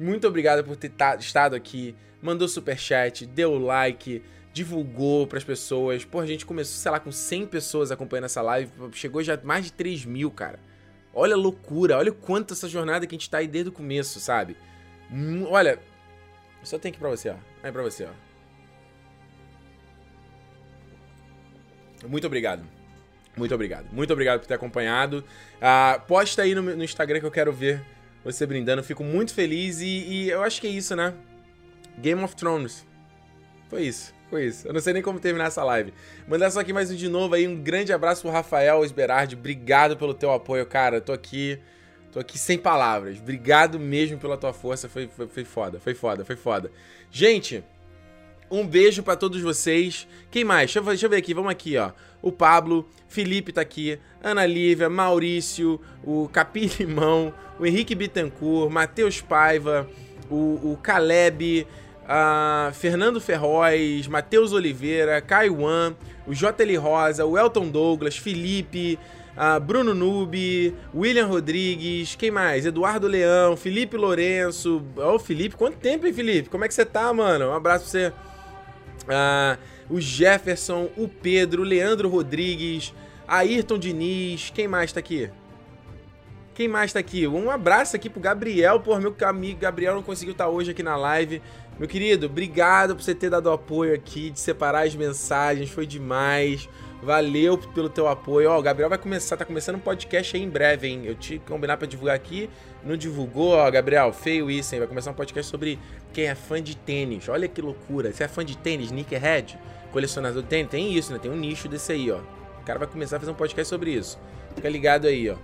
Muito 0.00 0.26
obrigado 0.26 0.64
por 0.64 0.76
ter 0.76 0.90
estado 1.18 1.54
aqui. 1.54 1.94
Mandou 2.22 2.48
super 2.48 2.78
chat, 2.78 3.26
deu 3.26 3.58
like, 3.58 4.22
divulgou 4.50 5.26
pras 5.26 5.44
pessoas. 5.44 6.06
Pô, 6.06 6.20
a 6.20 6.26
gente 6.26 6.46
começou, 6.46 6.74
sei 6.74 6.90
lá, 6.90 6.98
com 6.98 7.12
100 7.12 7.46
pessoas 7.48 7.90
acompanhando 7.90 8.24
essa 8.24 8.40
live. 8.40 8.72
Chegou 8.92 9.22
já 9.22 9.38
mais 9.44 9.66
de 9.66 9.72
3 9.74 10.06
mil, 10.06 10.30
cara. 10.30 10.58
Olha 11.12 11.34
a 11.34 11.36
loucura, 11.36 11.98
olha 11.98 12.12
o 12.12 12.14
quanto 12.14 12.54
essa 12.54 12.66
jornada 12.66 13.06
que 13.06 13.14
a 13.14 13.18
gente 13.18 13.28
tá 13.28 13.38
aí 13.38 13.46
desde 13.46 13.68
o 13.68 13.72
começo, 13.72 14.18
sabe? 14.20 14.56
Olha, 15.50 15.78
só 16.62 16.78
tem 16.78 16.88
aqui 16.88 16.98
pra 16.98 17.10
você, 17.10 17.28
ó. 17.28 17.36
Aí 17.62 17.70
pra 17.70 17.82
você, 17.82 18.04
ó. 18.04 18.30
Muito 22.08 22.26
obrigado. 22.26 22.64
Muito 23.36 23.54
obrigado. 23.54 23.86
Muito 23.92 24.10
obrigado 24.14 24.40
por 24.40 24.46
ter 24.46 24.54
acompanhado. 24.54 25.22
Uh, 25.56 26.00
posta 26.06 26.40
aí 26.40 26.54
no, 26.54 26.62
no, 26.62 26.84
Instagram 26.84 27.20
que 27.20 27.26
eu 27.26 27.30
quero 27.30 27.52
ver 27.52 27.84
você 28.24 28.46
brindando. 28.46 28.82
Fico 28.82 29.04
muito 29.04 29.34
feliz 29.34 29.80
e, 29.80 29.86
e 29.86 30.30
eu 30.30 30.42
acho 30.42 30.60
que 30.60 30.66
é 30.66 30.70
isso, 30.70 30.94
né? 30.96 31.14
Game 31.98 32.22
of 32.22 32.34
Thrones. 32.36 32.86
Foi 33.68 33.82
isso. 33.82 34.14
Foi 34.30 34.46
isso. 34.46 34.68
Eu 34.68 34.72
não 34.72 34.80
sei 34.80 34.92
nem 34.92 35.02
como 35.02 35.18
terminar 35.18 35.46
essa 35.46 35.64
live. 35.64 35.92
Mandar 36.28 36.50
só 36.50 36.60
aqui 36.60 36.72
mais 36.72 36.90
um 36.90 36.94
de 36.94 37.08
novo 37.08 37.34
aí. 37.34 37.48
Um 37.48 37.60
grande 37.60 37.92
abraço 37.92 38.22
pro 38.22 38.30
Rafael 38.30 38.84
Esberardi. 38.84 39.34
Obrigado 39.34 39.96
pelo 39.96 40.14
teu 40.14 40.32
apoio, 40.32 40.64
cara. 40.66 40.98
Eu 40.98 41.00
tô 41.00 41.12
aqui. 41.12 41.58
Tô 42.12 42.20
aqui 42.20 42.38
sem 42.38 42.56
palavras. 42.56 43.18
Obrigado 43.18 43.78
mesmo 43.78 44.18
pela 44.18 44.36
tua 44.36 44.52
força. 44.52 44.88
Foi, 44.88 45.08
foi, 45.08 45.26
foi 45.26 45.44
foda, 45.44 45.80
foi 45.80 45.94
foda, 45.94 46.24
foi 46.24 46.36
foda. 46.36 46.70
Gente, 47.10 47.64
um 48.50 48.66
beijo 48.66 49.02
para 49.02 49.16
todos 49.16 49.40
vocês. 49.40 50.06
Quem 50.30 50.44
mais? 50.44 50.62
Deixa 50.62 50.80
eu, 50.80 50.84
deixa 50.84 51.06
eu, 51.06 51.10
ver 51.10 51.16
aqui, 51.16 51.32
vamos 51.32 51.50
aqui, 51.50 51.76
ó. 51.76 51.92
O 52.20 52.32
Pablo, 52.32 52.86
Felipe 53.08 53.52
tá 53.52 53.60
aqui, 53.60 53.98
Ana 54.22 54.44
Lívia, 54.44 54.90
Maurício, 54.90 55.80
o 56.04 56.28
Capi 56.28 56.70
Limão, 56.78 57.32
o 57.58 57.64
Henrique 57.64 57.94
Bittencourt, 57.94 58.70
Matheus 58.70 59.20
Paiva, 59.20 59.88
o, 60.30 60.72
o 60.72 60.78
Caleb, 60.82 61.66
uh, 62.04 62.72
Fernando 62.74 63.20
Ferroz, 63.20 64.06
Matheus 64.06 64.52
Oliveira, 64.52 65.20
Caiwan, 65.20 65.94
o 66.26 66.34
JL 66.34 66.78
Rosa, 66.78 67.24
o 67.24 67.38
Elton 67.38 67.68
Douglas, 67.68 68.16
Felipe, 68.16 68.98
uh, 69.36 69.58
Bruno 69.60 69.94
Nubi, 69.94 70.74
William 70.94 71.26
Rodrigues, 71.26 72.14
quem 72.16 72.30
mais? 72.30 72.66
Eduardo 72.66 73.06
Leão, 73.06 73.56
Felipe 73.56 73.96
Lourenço. 73.96 74.82
Ô, 74.96 75.14
oh, 75.14 75.18
Felipe, 75.18 75.56
quanto 75.56 75.78
tempo, 75.78 76.06
hein, 76.06 76.12
Felipe? 76.12 76.48
Como 76.48 76.64
é 76.64 76.68
que 76.68 76.74
você 76.74 76.84
tá, 76.84 77.12
mano? 77.14 77.48
Um 77.48 77.54
abraço 77.54 77.84
pra 77.84 77.90
você. 77.90 78.29
Uh, 79.10 79.58
o 79.88 80.00
Jefferson, 80.00 80.88
o 80.96 81.08
Pedro, 81.08 81.62
o 81.62 81.64
Leandro 81.64 82.08
Rodrigues, 82.08 82.94
Ayrton 83.26 83.78
Diniz, 83.78 84.50
quem 84.54 84.68
mais 84.68 84.92
tá 84.92 85.00
aqui? 85.00 85.28
Quem 86.54 86.68
mais 86.68 86.92
tá 86.92 87.00
aqui? 87.00 87.26
Um 87.26 87.50
abraço 87.50 87.96
aqui 87.96 88.08
pro 88.08 88.20
Gabriel, 88.20 88.80
por 88.80 89.00
meu 89.00 89.14
amigo 89.26 89.58
Gabriel 89.58 89.94
não 89.94 90.02
conseguiu 90.02 90.32
estar 90.32 90.44
tá 90.44 90.50
hoje 90.50 90.70
aqui 90.72 90.82
na 90.82 90.96
live. 90.96 91.42
Meu 91.78 91.88
querido, 91.88 92.26
obrigado 92.26 92.94
por 92.94 93.02
você 93.02 93.14
ter 93.14 93.30
dado 93.30 93.50
apoio 93.50 93.94
aqui, 93.94 94.30
de 94.30 94.38
separar 94.38 94.86
as 94.86 94.94
mensagens, 94.94 95.70
foi 95.70 95.86
demais. 95.86 96.68
Valeu 97.02 97.56
pelo 97.56 97.88
teu 97.88 98.06
apoio. 98.06 98.50
Ó, 98.50 98.58
o 98.58 98.62
Gabriel 98.62 98.90
vai 98.90 98.98
começar, 98.98 99.36
tá 99.36 99.44
começando 99.46 99.76
um 99.76 99.80
podcast 99.80 100.36
aí 100.36 100.42
em 100.42 100.48
breve, 100.50 100.86
hein? 100.86 101.02
Eu 101.06 101.14
que 101.14 101.38
combinar 101.38 101.78
pra 101.78 101.88
divulgar 101.88 102.14
aqui, 102.14 102.50
não 102.84 102.96
divulgou, 102.96 103.52
ó, 103.52 103.70
Gabriel, 103.70 104.12
feio 104.12 104.50
isso, 104.50 104.74
hein? 104.74 104.80
Vai 104.80 104.88
começar 104.88 105.10
um 105.10 105.14
podcast 105.14 105.50
sobre 105.50 105.78
quem 106.12 106.26
é 106.26 106.34
fã 106.34 106.62
de 106.62 106.76
tênis. 106.76 107.28
Olha 107.28 107.46
que 107.46 107.60
loucura. 107.60 108.12
Você 108.12 108.24
é 108.24 108.28
fã 108.28 108.44
de 108.44 108.56
tênis, 108.56 108.86
sneakerhead, 108.86 109.58
colecionador 109.92 110.42
de 110.42 110.48
tênis? 110.48 110.70
Tem 110.70 110.92
isso, 110.92 111.12
né? 111.12 111.18
Tem 111.18 111.30
um 111.30 111.36
nicho 111.36 111.68
desse 111.68 111.92
aí, 111.92 112.10
ó. 112.10 112.20
O 112.60 112.64
cara 112.64 112.78
vai 112.78 112.88
começar 112.88 113.16
a 113.16 113.20
fazer 113.20 113.32
um 113.32 113.34
podcast 113.34 113.68
sobre 113.68 113.92
isso. 113.92 114.18
Fica 114.54 114.68
ligado 114.68 115.06
aí, 115.06 115.30
ó. 115.30 115.36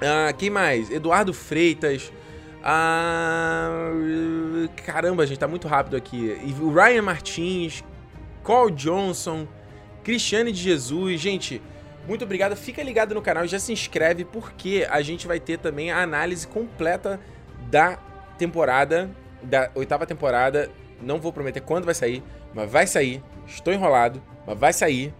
Ah, 0.00 0.32
quem 0.32 0.50
mais? 0.50 0.90
Eduardo 0.90 1.34
Freitas. 1.34 2.12
Ah, 2.62 3.90
caramba, 4.84 5.26
gente, 5.26 5.38
tá 5.38 5.48
muito 5.48 5.68
rápido 5.68 5.96
aqui. 5.96 6.36
O 6.60 6.72
Ryan 6.72 7.02
Martins, 7.02 7.84
Cole 8.42 8.72
Johnson, 8.72 9.46
Cristiane 10.02 10.52
de 10.52 10.60
Jesus. 10.60 11.20
Gente, 11.20 11.62
muito 12.08 12.24
obrigado. 12.24 12.56
Fica 12.56 12.82
ligado 12.82 13.14
no 13.14 13.20
canal 13.20 13.44
e 13.44 13.48
já 13.48 13.58
se 13.58 13.70
inscreve 13.70 14.24
porque 14.24 14.86
a 14.88 15.02
gente 15.02 15.26
vai 15.26 15.38
ter 15.38 15.58
também 15.58 15.90
a 15.90 16.02
análise 16.02 16.46
completa 16.46 17.20
da 17.70 17.98
temporada, 18.38 19.10
da 19.42 19.70
oitava 19.74 20.06
temporada. 20.06 20.70
Não 21.02 21.20
vou 21.20 21.32
prometer 21.32 21.60
quando 21.60 21.84
vai 21.84 21.94
sair, 21.94 22.22
mas 22.54 22.70
vai 22.70 22.86
sair. 22.86 23.22
Estou 23.46 23.74
enrolado, 23.74 24.22
mas 24.46 24.58
vai 24.58 24.72
sair 24.72 25.12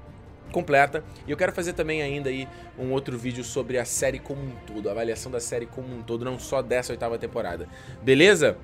completa. 0.51 1.05
E 1.27 1.31
eu 1.31 1.37
quero 1.37 1.53
fazer 1.53 1.75
também 1.75 2.01
ainda 2.01 2.31
aí 2.31 2.49
um 2.79 2.91
outro 2.91 3.19
vídeo 3.19 3.45
sobre 3.45 3.79
a 3.79 3.85
série 3.85 4.19
como 4.19 4.41
um 4.41 4.53
todo, 4.67 4.89
a 4.89 4.93
avaliação 4.93 5.31
da 5.31 5.41
série 5.41 5.67
como 5.67 5.95
um 5.95 6.03
todo, 6.03 6.25
não 6.25 6.39
só 6.39 6.63
dessa 6.63 6.91
oitava 6.91 7.19
temporada. 7.19 7.69
Beleza? 8.03 8.57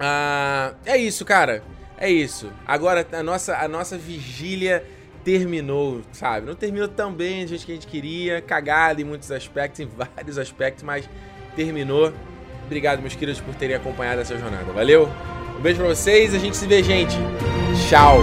Ah, 0.00 0.72
é 0.86 0.96
isso, 0.96 1.22
cara. 1.26 1.62
É 1.98 2.10
isso. 2.10 2.50
Agora 2.66 3.06
a 3.12 3.22
nossa, 3.22 3.58
a 3.58 3.68
nossa 3.68 3.98
vigília 3.98 4.82
terminou, 5.24 6.00
sabe? 6.12 6.46
Não 6.46 6.54
terminou 6.54 6.88
tão 6.88 7.12
bem 7.12 7.44
do 7.44 7.48
jeito 7.48 7.66
que 7.66 7.72
a 7.72 7.74
gente 7.74 7.86
queria, 7.86 8.40
cagada 8.40 9.00
em 9.00 9.04
muitos 9.04 9.30
aspectos, 9.30 9.80
em 9.80 9.86
vários 10.16 10.38
aspectos, 10.38 10.82
mas 10.82 11.08
terminou. 11.56 12.12
Obrigado, 12.66 13.00
meus 13.00 13.14
queridos, 13.14 13.40
por 13.40 13.54
terem 13.54 13.76
acompanhado 13.76 14.20
essa 14.20 14.36
jornada. 14.36 14.72
Valeu? 14.72 15.08
Um 15.58 15.60
beijo 15.60 15.78
pra 15.78 15.88
vocês, 15.88 16.34
a 16.34 16.38
gente 16.38 16.56
se 16.56 16.66
vê, 16.66 16.82
gente. 16.82 17.16
Tchau! 17.88 18.22